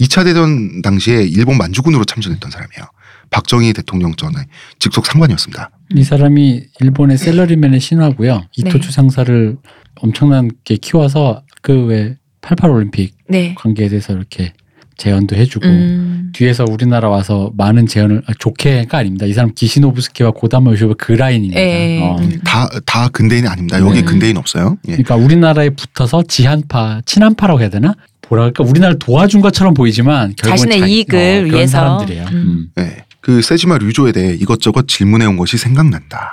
2차 0.00 0.24
대전 0.24 0.82
당시에 0.82 1.22
일본 1.24 1.58
만주군으로 1.58 2.04
참전했던 2.04 2.50
사람이에요. 2.50 2.84
박정희 3.30 3.72
대통령 3.74 4.14
전에 4.14 4.34
직속 4.78 5.06
상관이었습니다. 5.06 5.70
이 5.96 6.02
사람이 6.02 6.62
일본의 6.80 7.18
셀러리맨의 7.18 7.80
신화고요. 7.80 8.44
이토추 8.56 8.88
네. 8.88 8.90
상사를 8.90 9.56
엄청나게 10.00 10.76
키워서 10.80 11.42
그 11.62 11.72
왜 11.88 12.16
88 12.40 12.70
올림픽 12.70 13.14
네. 13.28 13.54
관계에 13.56 13.88
대해서 13.88 14.12
이렇게 14.14 14.52
제언도 14.96 15.36
해주고 15.36 15.66
음. 15.66 16.32
뒤에서 16.34 16.64
우리나라 16.68 17.08
와서 17.08 17.52
많은 17.56 17.86
제언을 17.86 18.22
아, 18.26 18.32
좋게가 18.38 18.98
아닙니다. 18.98 19.26
이 19.26 19.32
사람 19.32 19.52
기시노부스키와 19.54 20.32
고다마 20.32 20.72
요시오바 20.72 20.94
그 20.98 21.12
라인입니다. 21.12 21.60
에. 21.60 22.00
어. 22.00 22.16
음. 22.18 22.40
다, 22.44 22.68
다 22.84 23.08
근대인이 23.08 23.46
아닙니다. 23.46 23.78
여기 23.80 24.00
음. 24.00 24.04
근대인 24.04 24.36
없어요. 24.36 24.76
예. 24.88 24.92
그러니까 24.92 25.14
우리나라에 25.16 25.70
붙어서 25.70 26.24
지한파, 26.24 27.02
친한파라고 27.04 27.60
해야 27.60 27.68
되나? 27.70 27.94
뭐랄까 28.28 28.64
우리나라를 28.64 28.98
도와준 28.98 29.40
것처럼 29.40 29.74
보이지만 29.74 30.34
결국은 30.36 30.50
자신의 30.56 30.80
자기- 30.80 30.92
이익을 30.94 31.46
어, 31.50 31.54
위해서. 31.54 31.72
사람들이에요. 31.78 32.24
음. 32.26 32.34
음. 32.34 32.68
네. 32.74 33.04
그 33.20 33.42
세지마 33.42 33.78
류조에 33.78 34.12
대해 34.12 34.34
이것저것 34.34 34.86
질문해 34.88 35.26
온 35.26 35.36
것이 35.36 35.58
생각난다. 35.58 36.30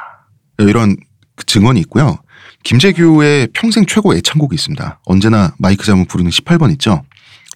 이런 0.60 0.96
그 1.36 1.46
증언이 1.46 1.80
있고요. 1.82 2.18
김재규의 2.64 3.50
평생 3.54 3.86
최고 3.86 4.16
애창곡이 4.16 4.56
있습니다. 4.56 5.00
언제나 5.06 5.54
마이크 5.60 5.86
잡으면 5.86 6.06
부르는 6.08 6.32
18번 6.32 6.72
있죠. 6.74 7.04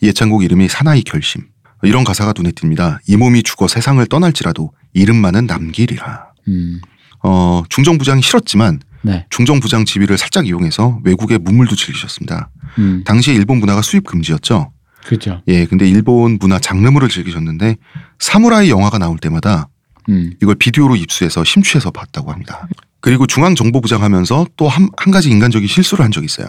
이 0.01 0.07
애창곡 0.09 0.43
이름이 0.43 0.67
사나이 0.67 1.01
결심. 1.03 1.43
이런 1.83 2.03
가사가 2.03 2.33
눈에 2.35 2.51
띕니다. 2.51 2.99
이 3.07 3.15
몸이 3.15 3.43
죽어 3.43 3.67
세상을 3.67 4.05
떠날지라도 4.07 4.71
이름만은 4.93 5.45
남기리라. 5.45 6.25
음. 6.49 6.81
어, 7.23 7.63
중정부장이 7.69 8.21
싫었지만 8.21 8.79
네. 9.01 9.25
중정부장 9.29 9.85
지위를 9.85 10.17
살짝 10.17 10.47
이용해서 10.47 10.99
외국의 11.03 11.39
문물도 11.39 11.75
즐기셨습니다. 11.75 12.49
음. 12.79 13.03
당시에 13.05 13.33
일본 13.33 13.59
문화가 13.59 13.81
수입 13.81 14.05
금지였죠. 14.05 14.71
그죠. 15.05 15.41
예, 15.47 15.65
근데 15.65 15.87
일본 15.89 16.37
문화 16.39 16.59
장르물을 16.59 17.07
즐기셨는데 17.09 17.77
사무라이 18.19 18.69
영화가 18.69 18.97
나올 18.97 19.17
때마다 19.17 19.69
음. 20.09 20.31
이걸 20.41 20.55
비디오로 20.55 20.95
입수해서 20.97 21.43
심취해서 21.43 21.91
봤다고 21.91 22.31
합니다. 22.31 22.67
그리고 23.01 23.25
중앙정보부장 23.25 24.03
하면서 24.03 24.45
또한 24.57 24.89
한 24.97 25.11
가지 25.11 25.29
인간적인 25.29 25.67
실수를 25.67 26.03
한 26.03 26.11
적이 26.11 26.25
있어요. 26.25 26.47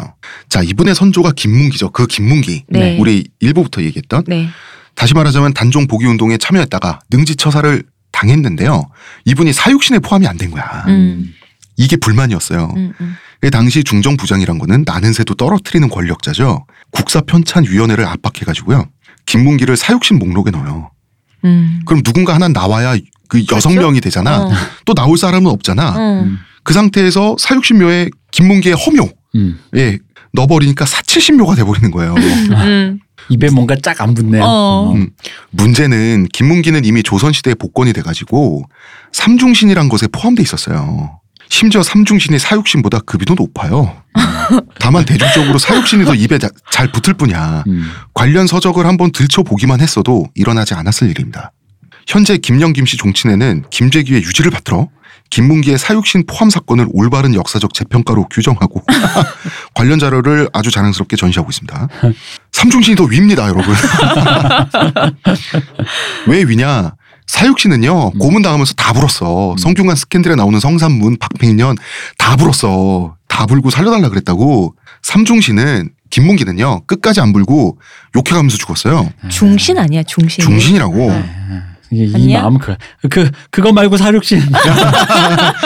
자, 0.49 0.63
이분의 0.63 0.97
선조가 0.97 1.33
김문기죠. 1.37 1.91
그 1.91 2.07
김문기. 2.09 2.65
네. 2.69 2.99
우리 2.99 3.29
일부부터 3.39 3.83
얘기했던. 3.83 4.25
네. 4.27 4.49
다시 4.97 5.15
말하자면 5.15 5.55
단종 5.55 5.87
복위운동에 5.87 6.37
참여했다가 6.39 7.01
능지 7.11 7.37
처사를 7.37 7.85
당했는데요. 8.11 8.83
이분이 9.27 9.53
사육신에 9.53 10.01
포함이 10.01 10.27
안 10.27 10.37
된 10.37 10.51
거야. 10.51 10.85
음. 10.89 11.33
이게 11.81 11.97
불만이었어요. 11.97 12.73
음. 12.77 12.93
음. 13.01 13.17
그 13.41 13.51
당시 13.51 13.83
중정부장이란 13.83 14.59
거는 14.59 14.85
나는 14.87 15.15
새도 15.15 15.35
떨어뜨리는 15.35 15.89
권력자죠. 15.89 16.67
국사편찬위원회를 16.91 18.05
압박해가지고요. 18.05 18.87
김문기를 19.25 19.79
사육신 19.79 20.19
목록에 20.19 20.51
넣어요. 20.51 20.91
음. 21.47 21.81
그럼 21.87 22.03
누군가 22.03 22.35
하나 22.35 22.49
나와야 22.49 22.97
그 23.29 23.43
여섯 23.51 23.71
명이 23.71 24.03
되잖아. 24.03 24.43
어. 24.43 24.51
또 24.85 24.93
나올 24.93 25.17
사람은 25.17 25.51
없잖아. 25.51 25.97
어. 25.97 26.23
음. 26.25 26.39
그 26.65 26.75
상태에서 26.75 27.37
사육신묘에 27.39 28.11
김문기의 28.31 28.75
허묘 28.75 29.09
음. 29.37 29.59
예 29.77 29.99
넣어버리니까 30.35 30.85
사칠신묘가 30.85 31.55
돼버리는 31.55 31.91
거예요. 31.91 32.15
음. 32.15 32.99
입에 33.31 33.49
뭔가 33.49 33.75
쫙 33.83 33.99
안 34.03 34.13
붙네요. 34.13 34.45
어. 34.45 34.93
음. 34.93 35.09
문제는 35.51 36.27
김문기는 36.31 36.85
이미 36.85 37.03
조선시대에 37.03 37.55
복권이 37.55 37.95
돼가지고 37.95 38.65
삼중신이란 39.13 39.89
것에 39.89 40.09
포함돼 40.09 40.43
있었어요. 40.43 41.20
심지어 41.51 41.83
삼중신이 41.83 42.39
사육신보다 42.39 43.01
급이도 43.01 43.35
높아요. 43.35 43.97
다만 44.79 45.05
대중적으로 45.05 45.59
사육신이 45.59 46.05
더 46.05 46.15
입에 46.15 46.39
자- 46.39 46.49
잘 46.73 46.91
붙을 46.93 47.15
뿐이야. 47.15 47.65
음. 47.67 47.91
관련 48.15 48.47
서적을 48.47 48.87
한번 48.87 49.13
들춰보기만 49.13 49.81
했어도 49.81 50.27
일어나지 50.35 50.75
않았을 50.75 51.11
일입니다. 51.11 51.53
현재 52.07 52.37
김영 52.39 52.73
김 52.73 52.87
씨 52.87 52.97
종친회는 52.97 53.65
김재규의 53.71 54.23
유지를 54.23 54.51
받들어 54.51 54.89
김문기의 55.31 55.79
사육신 55.79 56.25
포함 56.27 56.51
사건을 56.51 56.87
올바른 56.93 57.35
역사적 57.35 57.73
재평가로 57.75 58.29
규정하고 58.31 58.83
관련 59.75 59.99
자료를 60.01 60.49
아주 60.53 60.71
자랑스럽게 60.73 61.15
전시하고 61.17 61.51
있습니다. 61.51 61.89
삼중신이 62.53 62.97
더 62.97 63.05
위입니다, 63.05 63.45
여러분. 63.49 63.73
왜 66.27 66.43
위냐? 66.43 66.93
사육신은요 67.31 68.11
고문 68.19 68.43
당하면서 68.43 68.75
다 68.75 68.93
불었어. 68.93 69.55
성균관 69.57 69.95
스캔들에 69.95 70.35
나오는 70.35 70.59
성산문, 70.59 71.17
박팽년 71.19 71.77
다 72.19 72.35
불었어. 72.35 73.15
다 73.29 73.47
불고 73.47 73.71
살려달라 73.71 74.09
그랬다고. 74.09 74.75
삼중신은 75.03 75.91
김문기는요 76.11 76.83
끝까지 76.87 77.21
안 77.21 77.33
불고 77.33 77.79
욕해가면서 78.17 78.57
죽었어요. 78.57 79.11
중신 79.29 79.79
아니야 79.79 80.03
중신. 80.03 80.43
중신이라고. 80.45 80.97
네. 80.97 81.25
이게 81.93 82.05
이 82.05 82.15
아니야? 82.15 82.43
마음 82.43 82.59
그, 82.59 82.75
그 83.09 83.31
그거 83.51 83.73
말고 83.73 83.97
사육신. 83.97 84.43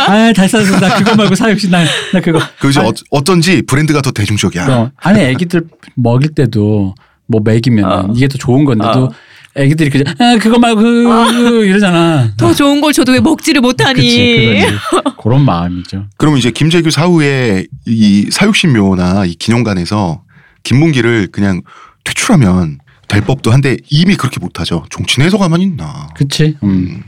아잘 0.06 0.46
살았어. 0.46 0.80
나 0.80 0.96
그거 0.98 1.16
말고 1.16 1.34
사육신 1.34 1.70
나, 1.70 1.82
나 2.12 2.20
그거. 2.20 2.40
아니, 2.40 2.88
어, 2.88 2.92
어쩐지 3.10 3.62
브랜드가 3.62 4.02
더 4.02 4.10
대중적이야. 4.10 4.68
어, 4.68 4.90
아니 4.98 5.20
애기들 5.20 5.62
먹일 5.96 6.34
때도 6.34 6.94
뭐 7.26 7.40
먹이면 7.42 7.84
어. 7.84 8.12
이게 8.14 8.28
더 8.28 8.36
좋은 8.36 8.66
건데도 8.66 9.04
어. 9.04 9.10
애기들이 9.56 9.90
그냥 9.90 10.14
아 10.18 10.36
그거 10.38 10.58
말고 10.58 10.80
그, 10.80 11.64
이러잖아. 11.64 12.32
더 12.36 12.52
좋은 12.52 12.80
걸 12.80 12.92
저도 12.92 13.12
왜 13.12 13.20
먹지를 13.20 13.60
못하니? 13.60 13.94
그치. 13.94 14.66
그런 15.22 15.44
마음이죠. 15.44 16.06
그러면 16.16 16.38
이제 16.38 16.50
김재규 16.50 16.90
사후에 16.90 17.66
이 17.86 18.28
사육신묘나 18.30 19.26
이 19.26 19.34
기념관에서 19.34 20.22
김문기를 20.64 21.28
그냥 21.30 21.62
퇴출하면 22.04 22.78
될 23.08 23.20
법도 23.20 23.52
한데 23.52 23.76
이미 23.90 24.16
그렇게 24.16 24.40
못하죠. 24.40 24.84
종친에서 24.90 25.38
가만히 25.38 25.64
있나. 25.64 26.08
그치. 26.16 26.56
음. 26.62 27.04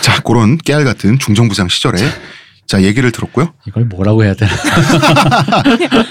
자, 0.00 0.20
그런 0.22 0.58
깨알 0.58 0.84
같은 0.84 1.18
중정부장 1.18 1.68
시절에 1.68 1.98
자 2.66 2.82
얘기를 2.82 3.12
들었고요. 3.12 3.52
이걸 3.66 3.84
뭐라고 3.84 4.24
해야 4.24 4.34
되나? 4.34 4.50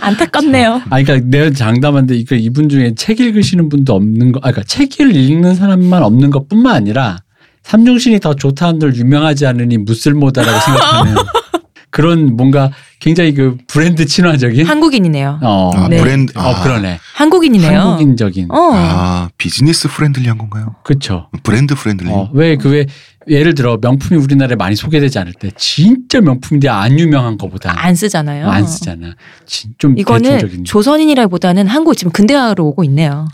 안타깝네요. 0.00 0.82
아, 0.88 1.02
그러니까 1.02 1.28
내가 1.28 1.50
장담한데 1.50 2.16
이분 2.32 2.68
중에 2.68 2.94
책 2.96 3.20
읽으시는 3.20 3.68
분도 3.68 3.94
없는 3.94 4.32
거, 4.32 4.38
아, 4.38 4.50
그러니까 4.50 4.62
책을 4.64 5.14
읽는 5.14 5.54
사람만 5.54 6.02
없는 6.02 6.30
것뿐만 6.30 6.74
아니라 6.74 7.18
삼중신이 7.64 8.20
더 8.20 8.34
좋다는 8.34 8.78
들 8.78 8.96
유명하지 8.96 9.46
않으니 9.46 9.78
무쓸모다라고 9.78 10.60
생각하는 10.60 11.14
그런 11.90 12.36
뭔가 12.36 12.70
굉장히 13.00 13.32
그 13.32 13.56
브랜드 13.68 14.04
친화적인 14.04 14.66
한국인이네요. 14.66 15.40
어, 15.42 15.70
아, 15.74 15.88
네. 15.88 15.96
브랜드 15.98 16.32
아, 16.36 16.50
어 16.50 16.62
그러네 16.62 16.98
한국인이네요. 17.14 17.80
한국인적인 17.80 18.48
어. 18.50 18.70
아, 18.74 19.28
비즈니스 19.38 19.88
friendly한 19.88 20.36
건가요? 20.36 20.74
그렇죠. 20.84 21.28
브랜드 21.42 21.74
friendly. 21.74 22.10
어, 22.10 22.28
왜그왜 22.34 22.86
예를 23.28 23.54
들어 23.54 23.78
명품이 23.80 24.20
우리나라에 24.22 24.54
많이 24.56 24.76
소개되지 24.76 25.18
않을 25.18 25.32
때 25.32 25.50
진짜 25.56 26.20
명품인데 26.20 26.68
안 26.68 26.98
유명한 26.98 27.36
거보다 27.36 27.74
안 27.76 27.94
쓰잖아요. 27.94 28.48
안 28.48 28.66
쓰잖아. 28.66 29.14
진- 29.46 29.72
좀 29.78 29.98
이거는 29.98 30.22
대중적인 30.32 30.64
조선인이라기보다는 30.64 31.66
한국 31.66 31.96
지금 31.96 32.12
근대화로 32.12 32.64
오고 32.66 32.84
있네요. 32.84 33.26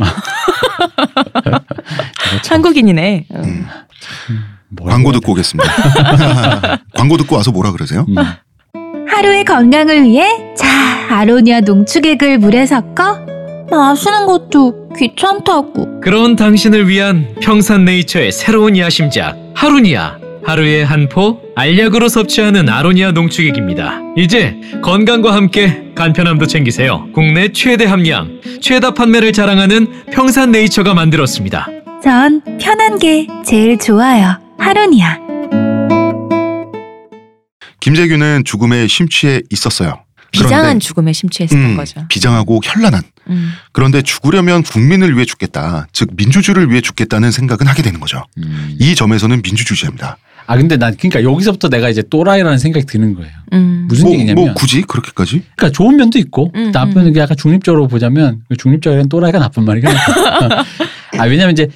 그렇죠. 2.31 2.49
한국인이네. 2.55 3.27
어. 3.31 3.39
음, 3.41 3.67
뭐라고 4.71 4.95
광고 4.97 5.13
듣고 5.13 5.33
오겠습니다. 5.33 5.71
광고 6.95 7.17
듣고 7.19 7.37
와서 7.37 7.51
뭐라 7.51 7.73
그러세요? 7.73 8.07
돼? 8.07 8.13
음. 8.13 9.07
하루의 9.09 9.45
건강을 9.45 10.05
위해 10.05 10.55
자 10.57 10.67
아로니아 11.11 11.61
농축액을 11.61 12.39
물에 12.39 12.65
섞어 12.67 13.27
마시는 13.77 14.27
것도 14.27 14.89
귀찮다고 14.99 16.01
그런 16.01 16.37
당신을 16.37 16.89
위한 16.89 17.35
평산네이처의 17.41 18.33
새로운 18.33 18.77
야심작 18.77 19.37
하루니아 19.55 20.19
하루에 20.45 20.83
한 20.83 21.09
포 21.09 21.41
알약으로 21.55 22.09
섭취하는 22.09 22.69
아로니아 22.69 23.13
농축액입니다. 23.13 24.01
이제 24.17 24.57
건강과 24.83 25.35
함께 25.35 25.93
간편함도 25.95 26.47
챙기세요. 26.47 27.07
국내 27.15 27.53
최대 27.53 27.85
함량, 27.85 28.41
최다 28.61 28.95
판매를 28.95 29.33
자랑하는 29.33 30.07
평산네이처가 30.11 30.95
만들었습니다. 30.95 31.69
전 32.03 32.41
편한 32.59 32.99
게 32.99 33.27
제일 33.45 33.79
좋아요 33.79 34.39
하루니아 34.59 35.19
김재규는 37.81 38.43
죽음에 38.45 38.87
심취해 38.87 39.41
있었어요. 39.51 40.01
비장한 40.33 40.63
그런데, 40.63 40.85
죽음에 40.85 41.13
심취했었던 41.13 41.65
음, 41.65 41.77
거죠. 41.77 42.05
비장하고 42.09 42.61
현란한. 42.65 43.03
음. 43.29 43.53
그런데 43.71 44.03
죽으려면 44.03 44.63
국민을 44.63 45.15
위해 45.15 45.25
죽겠다. 45.25 45.87
즉 45.93 46.11
민주주의를 46.17 46.71
위해 46.71 46.81
죽겠다는 46.81 47.31
생각은 47.31 47.67
하게 47.67 47.83
되는 47.83 48.01
거죠. 48.01 48.25
음. 48.39 48.75
이 48.81 48.95
점에서는 48.95 49.43
민주주의자입니다. 49.43 50.17
아 50.47 50.57
근데 50.57 50.77
난 50.77 50.97
그러니까 50.97 51.23
여기서부터 51.23 51.69
내가 51.69 51.89
이제 51.89 52.03
또라이라는 52.03 52.59
생각이 52.59 52.85
드는 52.87 53.15
거예요. 53.15 53.31
음. 53.53 53.87
무슨 53.89 54.07
뭐, 54.07 54.13
얘기냐면 54.15 54.45
뭐 54.45 54.55
굳이 54.55 54.83
그렇게까지? 54.83 55.43
그러니까 55.55 55.71
좋은 55.71 55.97
면도 55.97 56.19
있고 56.19 56.51
음, 56.55 56.73
나쁜 56.73 57.07
음. 57.07 57.13
게 57.13 57.21
약간 57.21 57.37
중립적으로 57.37 57.87
보자면 57.87 58.41
그 58.49 58.57
중립적인 58.57 59.09
또라이가 59.09 59.39
나쁜 59.39 59.65
말이긴. 59.65 59.91
아 61.19 61.25
왜냐면 61.27 61.53
이제 61.53 61.69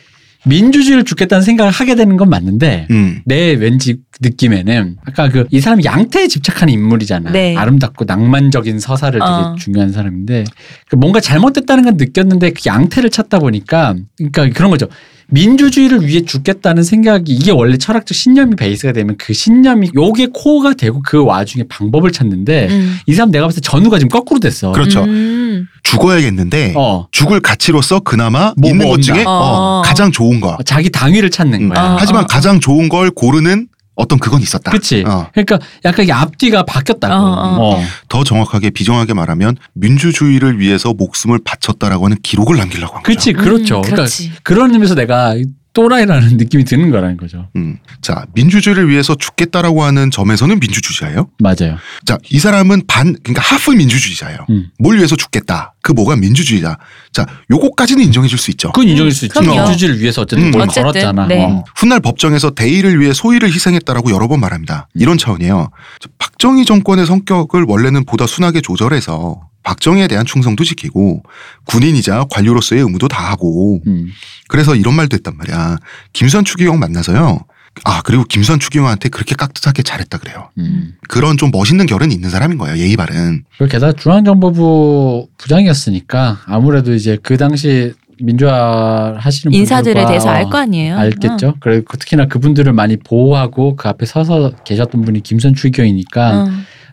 민주주의를 0.46 1.04
죽겠다는 1.04 1.42
생각을 1.42 1.72
하게 1.72 1.94
되는 1.96 2.16
건 2.16 2.30
맞는데 2.30 2.86
음. 2.90 3.20
내 3.24 3.52
왠지 3.52 3.98
느낌에는 4.20 4.96
아까 5.04 5.28
그 5.28 5.44
이 5.50 5.60
사람이 5.60 5.84
양태에 5.84 6.28
집착하는 6.28 6.72
인물이잖아. 6.74 7.30
네. 7.32 7.56
아름답고 7.56 8.04
낭만적인 8.04 8.78
서사를 8.78 9.18
되게 9.18 9.30
어. 9.30 9.54
중요한 9.58 9.92
사람인데 9.92 10.44
그 10.88 10.96
뭔가 10.96 11.20
잘못됐다는 11.20 11.84
건 11.84 11.96
느꼈는데 11.96 12.50
그 12.50 12.60
양태를 12.66 13.10
찾다 13.10 13.38
보니까 13.38 13.94
그러니까 14.16 14.48
그런 14.50 14.70
거죠. 14.70 14.86
민주주의를 15.28 16.06
위해 16.06 16.22
죽겠다는 16.24 16.82
생각이 16.82 17.32
이게 17.32 17.50
원래 17.50 17.76
철학적 17.76 18.14
신념이 18.14 18.54
베이스가 18.56 18.92
되면 18.92 19.16
그 19.18 19.32
신념이 19.32 19.90
요게 19.94 20.28
코어가 20.32 20.74
되고 20.74 21.02
그 21.04 21.22
와중에 21.24 21.64
방법을 21.68 22.12
찾는데 22.12 22.68
음. 22.70 22.98
이 23.06 23.14
사람 23.14 23.30
내가 23.30 23.46
봤을 23.46 23.60
때 23.60 23.68
전후가 23.68 23.98
지금 23.98 24.08
거꾸로 24.08 24.38
됐어. 24.40 24.72
그렇죠. 24.72 25.02
음. 25.04 25.66
죽어야겠는데 25.82 26.74
어. 26.76 27.06
죽을 27.10 27.40
가치로서 27.40 28.00
그나마 28.00 28.52
뭐, 28.56 28.70
있는 28.70 28.86
뭐 28.86 28.96
것 28.96 29.02
중에. 29.02 29.24
어, 29.24 29.30
어. 29.30 29.82
가장 29.84 30.12
좋은 30.12 30.40
거. 30.40 30.56
자기 30.64 30.90
당위를 30.90 31.30
찾는 31.30 31.60
음. 31.62 31.68
거야. 31.70 31.82
어. 31.92 31.96
하지만 31.98 32.26
가장 32.26 32.60
좋은 32.60 32.88
걸 32.88 33.10
고르는 33.10 33.68
어떤 33.96 34.18
그건 34.18 34.40
있었다. 34.42 34.70
그치. 34.70 35.02
어. 35.06 35.28
그러니까 35.32 35.58
약간 35.84 36.04
이게 36.04 36.12
앞뒤가 36.12 36.62
바뀌었다고. 36.64 37.14
어, 37.14 37.18
어. 37.18 37.76
어. 37.76 37.82
더 38.08 38.22
정확하게 38.22 38.70
비정하게 38.70 39.14
말하면 39.14 39.56
민주주의를 39.72 40.60
위해서 40.60 40.92
목숨을 40.92 41.40
바쳤다라고 41.44 42.04
하는 42.04 42.16
기록을 42.22 42.56
남기려고 42.56 42.96
한 42.96 43.02
거죠. 43.02 43.14
그치, 43.14 43.32
그렇죠. 43.32 43.76
음, 43.76 43.82
그러니까 43.82 43.96
그렇지. 43.96 44.32
그런 44.42 44.72
의미에서 44.72 44.94
내가 44.94 45.34
또라이라는 45.76 46.38
느낌이 46.38 46.64
드는 46.64 46.90
거라는 46.90 47.18
거죠. 47.18 47.48
음. 47.54 47.78
자, 48.00 48.24
민주주의를 48.34 48.88
위해서 48.88 49.14
죽겠다라고 49.14 49.84
하는 49.84 50.10
점에서는 50.10 50.58
민주주의자예요. 50.58 51.28
맞아요. 51.38 51.76
자, 52.06 52.16
이 52.30 52.38
사람은 52.38 52.84
반 52.88 53.14
그러니까 53.22 53.42
하프 53.42 53.72
민주주의자예요. 53.72 54.38
음. 54.48 54.70
뭘 54.78 54.96
위해서 54.96 55.16
죽겠다. 55.16 55.74
그 55.82 55.92
뭐가 55.92 56.16
민주주의자. 56.16 56.78
자, 57.12 57.26
요거까지는 57.50 58.02
인정해 58.04 58.26
줄 58.26 58.38
수 58.38 58.50
있죠. 58.52 58.72
그건 58.72 58.88
인정일 58.88 59.12
수 59.12 59.26
있지. 59.26 59.38
그럼요. 59.38 59.64
민주주의를 59.64 60.00
위해서 60.00 60.22
어쨌든 60.22 60.46
음. 60.46 60.50
뭘 60.50 60.62
어쨌든, 60.62 60.82
걸었잖아. 60.84 61.26
네. 61.26 61.44
어. 61.44 61.62
훗날 61.76 62.00
법정에서 62.00 62.50
대의를 62.50 62.98
위해 62.98 63.12
소위를 63.12 63.52
희생했다라고 63.52 64.10
여러 64.12 64.28
번 64.28 64.40
말합니다. 64.40 64.88
이런 64.94 65.18
차원이에요. 65.18 65.68
자, 66.00 66.08
박정희 66.18 66.64
정권의 66.64 67.04
성격을 67.04 67.64
원래는 67.68 68.06
보다 68.06 68.26
순하게 68.26 68.62
조절해서 68.62 69.40
박정희에 69.66 70.06
대한 70.06 70.24
충성도 70.24 70.62
지키고 70.62 71.24
군인이자 71.64 72.26
관료로서의 72.30 72.82
의무도 72.82 73.08
다하고 73.08 73.80
음. 73.88 74.06
그래서 74.46 74.76
이런 74.76 74.94
말도 74.94 75.16
했단 75.16 75.36
말이야. 75.36 75.78
김수환 76.12 76.44
추기경 76.44 76.78
만나서요. 76.78 77.40
아 77.84 78.00
그리고 78.04 78.22
김수환 78.24 78.60
추기경한테 78.60 79.08
그렇게 79.08 79.34
깍듯하게 79.34 79.82
잘했다 79.82 80.18
그래요. 80.18 80.50
음. 80.58 80.94
그런 81.08 81.36
좀 81.36 81.50
멋있는 81.50 81.84
결은 81.86 82.12
있는 82.12 82.30
사람인 82.30 82.58
거예요. 82.58 82.78
예의 82.78 82.96
바른. 82.96 83.42
그리고 83.58 83.72
게다가 83.72 83.92
중앙정보부 83.92 85.28
부장이었으니까 85.36 86.38
아무래도 86.46 86.94
이제 86.94 87.18
그 87.22 87.36
당시 87.36 87.92
민주화 88.18 89.16
하시는 89.18 89.52
인사들에 89.52 90.06
대해서 90.06 90.30
알 90.30 90.44
거 90.44 90.58
아니에요. 90.58 90.96
알겠죠. 90.96 91.54
그리고 91.60 91.96
특히나 91.98 92.26
그분들을 92.28 92.72
많이 92.72 92.96
보호하고 92.96 93.74
그 93.76 93.88
앞에 93.88 94.06
서서 94.06 94.52
계셨던 94.64 95.02
분이 95.04 95.22
김선 95.22 95.54
추기경이니까 95.54 96.42
어. 96.44 96.48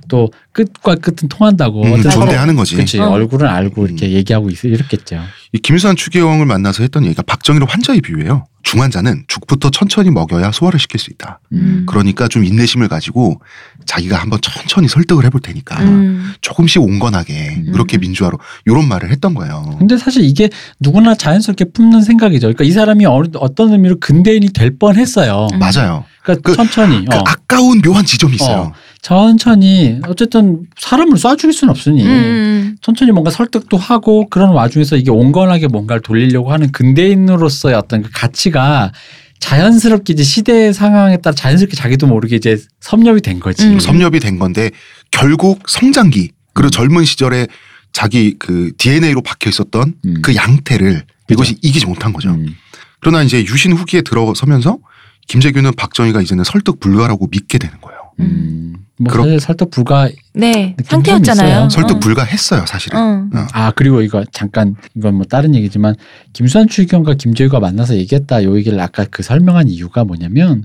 또 0.08 0.32
끝과 0.52 0.96
끝은 0.96 1.30
통한다고. 1.30 1.84
음, 1.84 2.02
존대하는 2.02 2.56
거지. 2.56 2.76
그치 2.76 3.00
어. 3.00 3.10
얼굴은 3.10 3.48
알고 3.48 3.86
이렇게 3.88 4.08
음. 4.08 4.12
얘기하고 4.12 4.50
있, 4.50 4.64
이랬겠죠. 4.64 5.22
이 5.52 5.60
김수환 5.60 5.96
추기경을 5.96 6.46
만나서 6.46 6.84
했던 6.84 7.06
얘기가 7.06 7.22
박정희를 7.24 7.68
환자에 7.70 8.00
비유해요. 8.02 8.46
중환자는 8.64 9.26
죽부터 9.28 9.70
천천히 9.72 10.10
먹여야 10.10 10.52
소화를 10.54 10.80
시킬 10.80 11.00
수 11.00 11.12
있다. 11.12 11.42
음. 11.52 11.86
그러니까 11.88 12.28
좀 12.30 12.46
인내심을 12.46 12.88
가지고 12.88 13.42
자기가 13.86 14.18
한번 14.18 14.40
천천히 14.42 14.88
설득을 14.88 15.26
해볼 15.26 15.42
테니까 15.42 15.80
음. 15.82 16.34
조금씩 16.42 16.82
온건하게 16.82 17.56
음. 17.58 17.72
이렇게 17.74 17.98
민주화로 17.98 18.40
이런 18.66 18.88
말을 18.88 19.12
했던 19.12 19.34
거예요. 19.34 19.76
근데 19.80 19.98
사실 19.98 20.24
이게 20.24 20.50
누구나 20.80 21.14
자연스럽게 21.14 21.66
품는 21.74 22.02
생각이죠. 22.04 22.48
그러니까 22.48 22.64
이 22.64 22.72
사람이 22.72 23.06
어, 23.06 23.22
어떤 23.36 23.74
의미로 23.74 23.98
근대인이 24.00 24.54
될 24.54 24.78
뻔했어요. 24.80 25.50
음. 25.54 25.60
맞아요. 25.60 26.06
그러니까 26.24 26.50
그- 26.50 26.56
천천히, 26.56 27.04
그 27.06 27.18
어, 27.18 27.24
아까운 27.28 27.82
묘한 27.82 28.06
지점이 28.06 28.36
있어요. 28.36 28.58
어. 28.58 28.74
천천히 29.04 30.00
어쨌든 30.08 30.62
사람을 30.78 31.18
쏴 31.18 31.38
죽일 31.38 31.54
수는 31.54 31.72
없으니 31.72 32.06
음. 32.06 32.78
천천히 32.82 33.12
뭔가 33.12 33.32
설득도 33.32 33.76
하고 33.76 34.28
그런 34.30 34.52
와중에서 34.52 34.96
이게 34.96 35.12
온건하게 35.12 35.68
뭔가를 35.68 36.02
돌리려고 36.02 36.54
하는 36.54 36.72
근대인으로서의 36.72 37.76
어떤 37.76 38.02
그 38.02 38.10
가치가 38.14 38.94
자연스럽게 39.40 40.14
이제 40.14 40.24
시대 40.24 40.72
상황에 40.72 41.18
따라 41.18 41.36
자연스럽게 41.36 41.76
자기도 41.76 42.08
모르게 42.08 42.38
이제 42.38 42.58
섭렵이 42.80 43.20
된 43.20 43.42
거지. 43.42 43.68
음. 43.68 43.78
섭렵이 43.78 44.22
된 44.22 44.40
건데 44.40 44.72
결국 45.12 45.64
성장기 45.68 46.32
그리고 46.54 46.70
젊은 46.70 47.04
시절에 47.04 47.48
자기 47.92 48.38
그 48.40 48.72
DNA로 48.78 49.22
박혀 49.22 49.50
있었던 49.50 49.96
음. 50.06 50.22
그 50.22 50.34
양태를 50.34 51.04
이것이 51.30 51.58
이기지 51.62 51.88
못한 51.88 52.14
거죠. 52.14 52.30
음. 52.30 52.56
그러나 53.02 53.22
이제 53.22 53.44
유신 53.44 53.74
후기에 53.74 54.02
들어서면서 54.02 54.78
김재규는 55.28 55.74
박정희가 55.74 56.22
이제는 56.22 56.46
설득 56.46 56.80
불가라고 56.80 57.28
믿게 57.30 57.58
되는 57.58 57.82
거예요. 57.82 58.00
음. 59.00 59.04
뭐 59.06 59.12
그렇- 59.12 59.24
사실 59.24 59.40
설득 59.40 59.72
불가. 59.72 60.10
네 60.36 60.76
상태였잖아요. 60.84 61.70
설득 61.70 61.98
어. 61.98 62.00
불가했어요, 62.00 62.66
사실은. 62.66 62.98
어. 63.00 63.30
어. 63.34 63.48
아 63.54 63.72
그리고 63.72 64.02
이거 64.02 64.24
잠깐 64.32 64.76
이건 64.96 65.16
뭐 65.16 65.26
다른 65.26 65.56
얘기지만 65.56 65.96
김수환 66.34 66.68
추기경과 66.68 67.16
김재규가 67.16 67.60
만나서 67.60 67.96
얘기했다 67.98 68.44
요 68.44 68.56
얘기를 68.58 68.80
아까 68.80 69.06
그 69.10 69.24
설명한 69.24 69.68
이유가 69.70 70.04
뭐냐면 70.04 70.64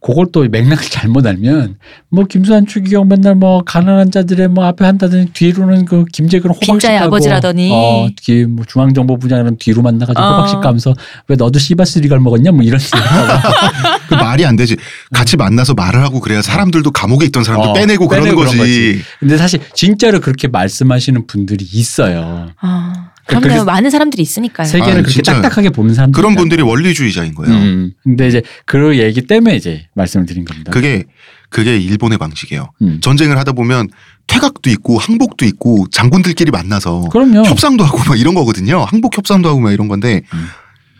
그걸 0.00 0.26
또 0.32 0.46
맥락을 0.48 0.84
잘못 0.88 1.26
알면 1.26 1.76
뭐 2.08 2.24
김수환 2.24 2.66
추기경 2.66 3.08
맨날 3.08 3.34
뭐 3.34 3.62
가난한 3.64 4.10
자들의 4.10 4.48
뭐 4.48 4.64
앞에 4.64 4.84
한다더니 4.84 5.26
뒤로는 5.32 5.84
그 5.84 6.04
빈자의 6.12 6.42
가고 6.42 7.16
아버지라더니. 7.16 7.70
어 7.72 8.08
뒤에 8.16 8.46
뭐 8.46 8.64
중앙정보부장이랑 8.66 9.56
뒤로 9.58 9.82
만나가지고 9.82 10.20
어. 10.20 10.36
호박식 10.36 10.60
가면서 10.60 10.94
왜 11.26 11.36
너도 11.36 11.58
씨바스리갈 11.58 12.20
먹었냐 12.20 12.52
뭐 12.52 12.62
이런 12.62 12.80
얘기가 12.80 12.98
그 14.08 14.14
말이 14.14 14.44
안 14.44 14.56
되지. 14.56 14.76
같이 15.12 15.36
만나서 15.36 15.74
말을 15.74 16.02
하고 16.02 16.20
그래야 16.20 16.42
사람들도 16.42 16.90
감옥에 16.90 17.26
있던 17.26 17.44
사람도 17.44 17.70
어, 17.70 17.72
빼내고 17.72 18.08
그러는 18.08 18.30
빼내고 18.30 18.42
거지. 18.42 18.56
그런 18.56 18.66
거지. 18.66 19.02
근데 19.20 19.36
사실 19.36 19.60
진짜로 19.74 20.20
그렇게 20.20 20.48
말씀하시는 20.48 21.26
분들이 21.26 21.64
있어요. 21.70 22.50
아, 22.60 23.07
그- 23.28 23.34
그럼요. 23.34 23.42
그래서 23.42 23.64
많은 23.66 23.90
사람들이 23.90 24.22
있으니까요. 24.22 24.66
세계를 24.66 25.00
아, 25.00 25.02
그렇게 25.02 25.20
딱딱하게 25.22 25.70
보는 25.70 25.94
사람들 25.94 26.16
그런 26.20 26.34
분들이 26.34 26.62
원리주의자인 26.62 27.34
거예요. 27.34 27.54
음. 27.54 27.92
근데 28.02 28.26
이제 28.28 28.42
그 28.64 28.98
얘기 28.98 29.20
때문에 29.26 29.54
이제 29.54 29.86
말씀을 29.94 30.24
드린 30.26 30.44
겁니다. 30.46 30.72
그게 30.72 31.04
그게 31.50 31.76
일본의 31.78 32.16
방식이에요. 32.18 32.72
음. 32.82 33.00
전쟁을 33.02 33.36
하다 33.38 33.52
보면 33.52 33.88
퇴각도 34.26 34.70
있고 34.70 34.98
항복도 34.98 35.44
있고 35.44 35.86
장군들끼리 35.90 36.50
만나서 36.50 37.08
그럼요. 37.10 37.44
협상도 37.44 37.84
하고 37.84 37.98
막 38.08 38.18
이런 38.18 38.34
거거든요. 38.34 38.80
항복 38.84 39.16
협상도 39.16 39.48
하고 39.50 39.60
막 39.60 39.72
이런 39.72 39.88
건데 39.88 40.22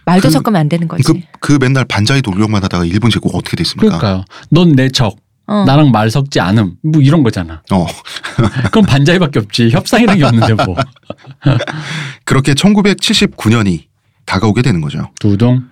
말도 0.06 0.28
그- 0.28 0.32
섞으면 0.32 0.56
안 0.60 0.68
되는 0.68 0.86
거지. 0.88 1.02
그, 1.02 1.14
그 1.40 1.58
맨날 1.60 1.84
반자의 1.86 2.22
돌격만 2.22 2.62
하다가 2.64 2.84
일본 2.84 3.10
제국 3.10 3.34
어떻게 3.34 3.56
됐습니까? 3.56 3.98
그러니까요. 3.98 4.24
넌 4.50 4.72
내 4.76 4.88
적, 4.90 5.16
어. 5.48 5.64
나랑 5.64 5.90
말 5.90 6.10
섞지 6.10 6.40
않음. 6.40 6.76
뭐 6.82 7.00
이런 7.02 7.22
거잖아. 7.22 7.62
어. 7.72 7.86
그럼 8.70 8.84
반자이밖에 8.86 9.38
없지. 9.40 9.70
협상이라는 9.70 10.18
게 10.18 10.24
없는데 10.24 10.64
뭐. 10.64 10.76
그렇게 12.24 12.52
1979년이 12.54 13.86
다가오게 14.26 14.62
되는 14.62 14.80
거죠. 14.80 15.10
두동 15.18 15.64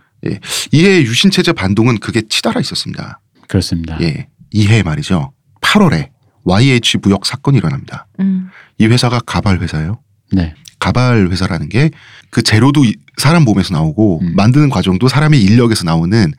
이해 0.72 1.02
유신 1.02 1.30
체제 1.30 1.52
반동은 1.52 1.98
그게 1.98 2.22
치달아 2.28 2.60
있었습니다. 2.60 3.20
그렇습니다. 3.48 3.98
예. 4.00 4.28
이해 4.50 4.82
말이죠. 4.82 5.32
8월에 5.60 6.08
YH 6.44 6.98
무역 7.02 7.26
사건이 7.26 7.58
일어납니다. 7.58 8.06
음. 8.20 8.48
이 8.78 8.86
회사가 8.86 9.20
가발 9.20 9.60
회사예요. 9.60 10.00
네. 10.32 10.54
가발 10.78 11.28
회사라는 11.30 11.68
게 11.68 11.90
그 12.30 12.42
재료도 12.42 12.84
이- 12.84 12.94
사람 13.16 13.44
몸에서 13.44 13.72
나오고 13.72 14.20
음. 14.20 14.34
만드는 14.36 14.68
과정도 14.68 15.08
사람의 15.08 15.40
인력에서 15.42 15.84
나오는 15.84 16.32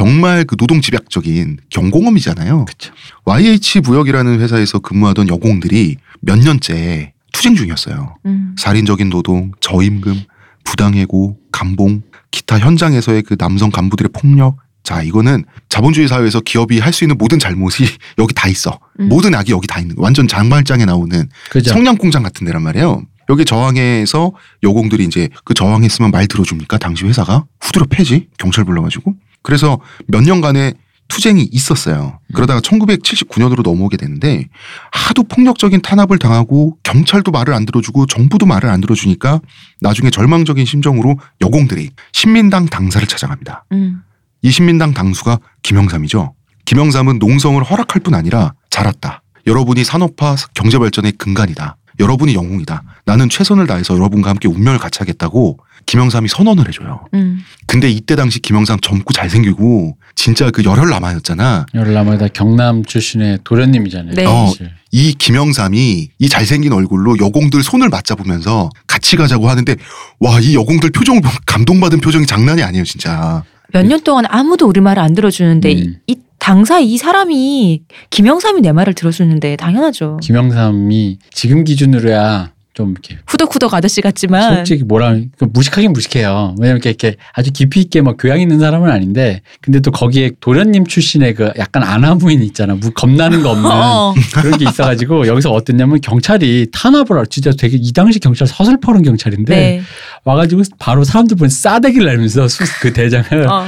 정말 0.00 0.44
그 0.44 0.56
노동 0.56 0.82
집약적인 0.82 1.56
경공업이잖아요. 1.70 2.66
그렇죠. 2.66 2.92
YH 3.24 3.80
무역이라는 3.80 4.40
회사에서 4.40 4.78
근무하던 4.78 5.26
여공들이 5.30 5.96
몇 6.20 6.38
년째 6.38 7.14
투쟁 7.32 7.54
중이었어요. 7.54 8.14
음. 8.26 8.54
살인적인 8.58 9.08
노동, 9.08 9.52
저임금, 9.60 10.20
부당해고, 10.64 11.38
감봉, 11.50 12.02
기타 12.30 12.58
현장에서의 12.58 13.22
그 13.22 13.38
남성 13.38 13.70
간부들의 13.70 14.10
폭력. 14.12 14.58
자, 14.82 15.00
이거는 15.02 15.46
자본주의 15.70 16.06
사회에서 16.08 16.40
기업이 16.40 16.78
할 16.78 16.92
수 16.92 17.04
있는 17.04 17.16
모든 17.16 17.38
잘못이 17.38 17.86
여기 18.18 18.34
다 18.34 18.48
있어. 18.48 18.78
음. 19.00 19.08
모든 19.08 19.34
악이 19.34 19.50
여기 19.50 19.66
다 19.66 19.80
있는 19.80 19.96
거. 19.96 20.02
완전 20.02 20.28
장발장에 20.28 20.84
나오는 20.84 21.26
그죠. 21.48 21.72
성냥 21.72 21.96
공장 21.96 22.22
같은 22.22 22.44
데란 22.46 22.60
말이에요. 22.60 23.02
여기 23.30 23.46
저항해서 23.46 24.32
여공들이 24.62 25.04
이제 25.06 25.30
그 25.46 25.54
저항했으면 25.54 26.10
말 26.10 26.26
들어줍니까? 26.26 26.76
당시 26.76 27.06
회사가 27.06 27.46
후드려 27.62 27.86
패지 27.88 28.28
경찰 28.38 28.64
불러가지고 28.64 29.14
그래서 29.46 29.78
몇 30.08 30.22
년간의 30.22 30.74
투쟁이 31.06 31.48
있었어요. 31.52 32.18
그러다가 32.34 32.58
1979년으로 32.58 33.62
넘어오게 33.62 33.96
되는데 33.96 34.48
하도 34.90 35.22
폭력적인 35.22 35.82
탄압을 35.82 36.18
당하고 36.18 36.76
경찰도 36.82 37.30
말을 37.30 37.54
안 37.54 37.64
들어주고 37.64 38.06
정부도 38.06 38.44
말을 38.44 38.68
안 38.68 38.80
들어주니까 38.80 39.40
나중에 39.80 40.10
절망적인 40.10 40.66
심정으로 40.66 41.16
여공들이 41.40 41.90
신민당 42.10 42.66
당사를 42.66 43.06
찾아갑니다. 43.06 43.66
음. 43.70 44.02
이 44.42 44.50
신민당 44.50 44.94
당수가 44.94 45.38
김영삼이죠. 45.62 46.34
김영삼은 46.64 47.20
농성을 47.20 47.62
허락할 47.62 48.02
뿐 48.02 48.14
아니라 48.14 48.54
잘았다. 48.70 49.22
여러분이 49.46 49.84
산업화 49.84 50.34
경제 50.54 50.76
발전의 50.76 51.12
근간이다. 51.12 51.76
여러분이 52.00 52.34
영웅이다. 52.34 52.82
나는 53.04 53.28
최선을 53.28 53.68
다해서 53.68 53.94
여러분과 53.94 54.30
함께 54.30 54.48
운명을 54.48 54.80
같이 54.80 54.98
하겠다고 54.98 55.58
김영삼이 55.86 56.28
선언을 56.28 56.66
해줘요. 56.68 57.04
음. 57.14 57.38
근데 57.66 57.88
이때 57.88 58.16
당시 58.16 58.40
김영삼 58.40 58.80
젊고 58.80 59.12
잘생기고 59.12 59.96
진짜 60.16 60.50
그 60.50 60.64
열혈 60.64 60.88
남아였잖아. 60.90 61.66
열라마다 61.74 62.26
경남 62.28 62.84
출신의 62.84 63.38
도련님이잖아요. 63.44 64.14
네. 64.14 64.24
어. 64.26 64.52
이 64.92 65.12
김영삼이 65.14 66.08
이 66.18 66.28
잘생긴 66.28 66.72
얼굴로 66.72 67.18
여공들 67.20 67.62
손을 67.62 67.88
맞잡으면서 67.88 68.70
같이 68.86 69.16
가자고 69.16 69.48
하는데 69.48 69.76
와 70.20 70.40
이 70.40 70.54
여공들 70.54 70.90
보면 70.90 71.22
감동받은 71.46 72.00
표정이 72.00 72.26
장난이 72.26 72.62
아니에요 72.62 72.84
진짜. 72.84 73.42
몇 73.72 73.84
년 73.86 74.00
동안 74.02 74.24
아무도 74.28 74.66
우리 74.66 74.80
말을 74.80 75.02
안 75.02 75.14
들어주는데 75.14 75.72
음. 75.72 75.76
이, 76.06 76.12
이 76.12 76.16
당사 76.38 76.78
이 76.78 76.96
사람이 76.98 77.82
김영삼이 78.10 78.60
내 78.60 78.72
말을 78.72 78.94
들어주는데 78.94 79.56
당연하죠. 79.56 80.18
김영삼이 80.22 81.18
지금 81.32 81.64
기준으로야 81.64 82.52
좀 82.76 82.90
이렇게 82.90 83.16
후덕후덕 83.26 83.72
아저씨 83.72 84.02
같지만 84.02 84.56
솔직히 84.56 84.84
뭐라 84.84 85.16
그 85.38 85.46
무식하긴 85.50 85.94
무식해요. 85.94 86.56
왜냐면 86.60 86.76
이렇게, 86.82 86.90
이렇게 86.90 87.16
아주 87.32 87.50
깊이 87.50 87.80
있게 87.80 88.02
막 88.02 88.16
교양 88.20 88.38
있는 88.38 88.58
사람은 88.58 88.90
아닌데 88.90 89.40
근데 89.62 89.80
또 89.80 89.90
거기에 89.90 90.32
도련님 90.40 90.86
출신의 90.86 91.34
그 91.34 91.50
약간 91.58 91.82
아나무인 91.82 92.42
있잖아. 92.42 92.74
무 92.74 92.90
겁나는 92.90 93.42
거 93.42 93.52
없는 93.52 93.64
어. 93.72 94.14
그런 94.34 94.58
게 94.58 94.66
있어가지고 94.68 95.26
여기서 95.26 95.50
어땠냐면 95.52 96.02
경찰이 96.02 96.66
탄압을 96.70 97.18
하- 97.18 97.24
진짜 97.24 97.50
되게 97.58 97.78
이 97.80 97.92
당시 97.92 98.18
경찰 98.18 98.46
서슬퍼런 98.46 99.02
경찰인데 99.02 99.54
네. 99.56 99.82
와가지고 100.26 100.62
바로 100.80 101.04
사람들 101.04 101.36
보면 101.36 101.48
싸대기를 101.50 102.04
날면서 102.04 102.48
수- 102.48 102.64
그 102.80 102.92
대장을 102.92 103.46
어. 103.48 103.66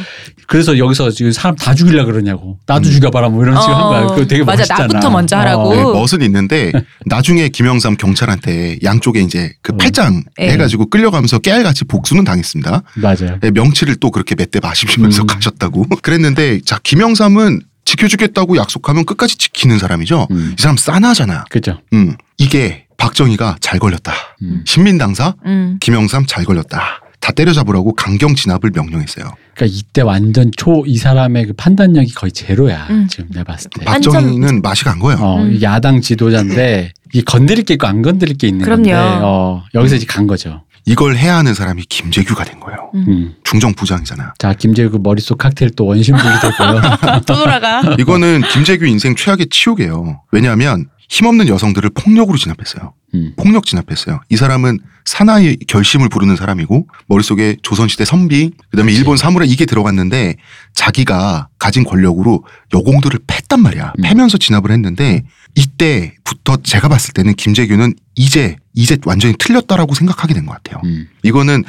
그래서 0.49 0.77
여기서 0.77 1.11
지금 1.11 1.31
사람 1.31 1.55
다 1.55 1.73
죽이려 1.73 2.05
그러냐고 2.05 2.59
나도 2.67 2.89
음. 2.89 2.93
죽여봐라 2.93 3.29
뭐 3.29 3.45
이런 3.45 3.61
식으로 3.61 3.77
한 3.77 3.85
거야. 3.85 4.01
어. 4.03 4.07
그거 4.09 4.27
되게 4.27 4.43
맞아, 4.43 4.63
멋있잖아. 4.63 4.81
나부터 4.89 5.11
먼저 5.11 5.37
하라고. 5.37 5.73
네, 5.75 5.83
오. 5.83 5.93
멋은 5.93 6.21
있는데 6.23 6.73
나중에 7.07 7.49
김영삼 7.49 7.97
경찰한테 7.97 8.79
양쪽에 8.83 9.21
이제 9.21 9.53
그 9.63 9.73
음. 9.73 9.79
팔짱 9.79 10.25
예. 10.41 10.51
해가지고 10.51 10.87
끌려가면서 10.91 11.39
깨알같이 11.39 11.85
복수는 11.85 12.25
당했습니다. 12.25 12.83
맞아요. 12.97 13.39
네, 13.41 13.51
명치를 13.53 13.97
또 13.97 14.11
그렇게 14.11 14.35
몇 14.35 14.51
대 14.51 14.59
마시면서 14.61 15.23
음. 15.23 15.27
가셨다고 15.29 15.85
그랬는데 16.03 16.61
자 16.65 16.81
김영삼은 16.83 17.61
지켜주겠다고 17.85 18.57
약속하면 18.57 19.05
끝까지 19.05 19.39
지키는 19.39 19.79
사람이죠. 19.79 20.27
음. 20.33 20.55
이 20.59 20.61
사람 20.61 20.77
싸나잖아. 20.77 21.45
그죠. 21.51 21.79
음, 21.93 22.17
이게 22.37 22.87
박정희가 23.09 23.57
잘 23.61 23.79
걸렸다. 23.79 24.13
음. 24.43 24.63
신민당사 24.67 25.35
음. 25.47 25.79
김영삼 25.81 26.27
잘 26.27 26.45
걸렸다. 26.45 27.01
다 27.21 27.33
때려잡으라고 27.33 27.95
강경 27.95 28.35
진압을 28.37 28.71
명령했어요. 28.75 29.33
그러니까 29.55 29.77
이때 29.79 30.03
완전 30.03 30.51
초 30.57 30.85
이 30.87 30.97
사람의 30.99 31.47
그 31.47 31.53
판단력이 31.55 32.13
거의 32.15 32.31
제로야. 32.33 32.87
음. 32.91 33.09
지금 33.09 33.27
내가 33.31 33.45
봤을 33.53 33.71
때. 33.71 33.85
박정희는 33.85 34.63
맛이 34.63 34.85
간 34.85 34.99
거예요. 34.99 35.19
어, 35.21 35.43
음. 35.43 35.59
야당 35.63 36.01
지도자인데 36.01 36.93
이 37.15 37.23
건드릴 37.23 37.65
게 37.65 37.75
있고 37.75 37.87
안 37.87 38.03
건드릴 38.03 38.37
게 38.37 38.47
있는 38.49 38.65
그럼요. 38.65 38.83
건데 38.85 38.93
어, 38.95 39.65
여기서 39.75 39.97
이제 39.97 40.07
간 40.07 40.27
거죠. 40.27 40.63
이걸 40.85 41.17
해야 41.17 41.37
하는 41.37 41.53
사람이 41.55 41.83
김재규가 41.89 42.45
된 42.45 42.61
거예요. 42.61 42.91
음. 42.95 43.05
음. 43.09 43.35
중정 43.45 43.75
부장이잖아. 43.75 44.35
자 44.39 44.55
김재우 44.55 44.91
그 44.91 44.99
머릿속 45.03 45.39
칵테일 45.39 45.73
또 45.77 45.87
원심불이 45.87 46.25
되고요. 46.41 46.81
또 47.27 47.35
돌아가. 47.37 47.83
이거는 47.99 48.43
김재규 48.53 48.87
인생 48.87 49.15
최악의 49.15 49.49
치욕이에요. 49.51 50.23
왜냐하면 50.33 50.87
힘없는 51.09 51.49
여성들을 51.49 51.91
폭력으로 51.91 52.37
진압했어요. 52.37 52.93
음. 53.15 53.33
폭력 53.37 53.65
진압했어요. 53.65 54.21
이 54.29 54.37
사람은 54.37 54.79
사나이 55.07 55.57
결심을 55.57 56.11
부르는 56.11 56.37
사람이고 56.37 56.87
머릿속에 57.07 57.57
조선시대 57.63 58.05
선비 58.05 58.51
그다음에 58.71 58.91
그치. 58.91 58.99
일본 58.99 59.17
사무라이 59.17 59.49
이게 59.49 59.65
들어갔는데 59.65 60.37
자기가 60.75 61.49
가진 61.59 61.85
권력으로 61.85 62.45
여공들을 62.75 63.21
팼단 63.49 63.63
말이야. 63.63 63.93
음. 63.99 64.03
패면서 64.03 64.39
진압을 64.39 64.71
했는데 64.71 65.23
이때부터 65.55 66.59
제가 66.63 66.89
봤을 66.89 67.13
때는 67.15 67.35
김재규는 67.35 67.95
이제 68.15 68.57
이제 68.75 68.97
완전히 69.05 69.35
틀렸다라고 69.39 69.95
생각하게 69.95 70.35
된 70.35 70.47
것 70.47 70.53
같아요. 70.53 70.81
음. 70.85 71.09
이거는 71.23 71.65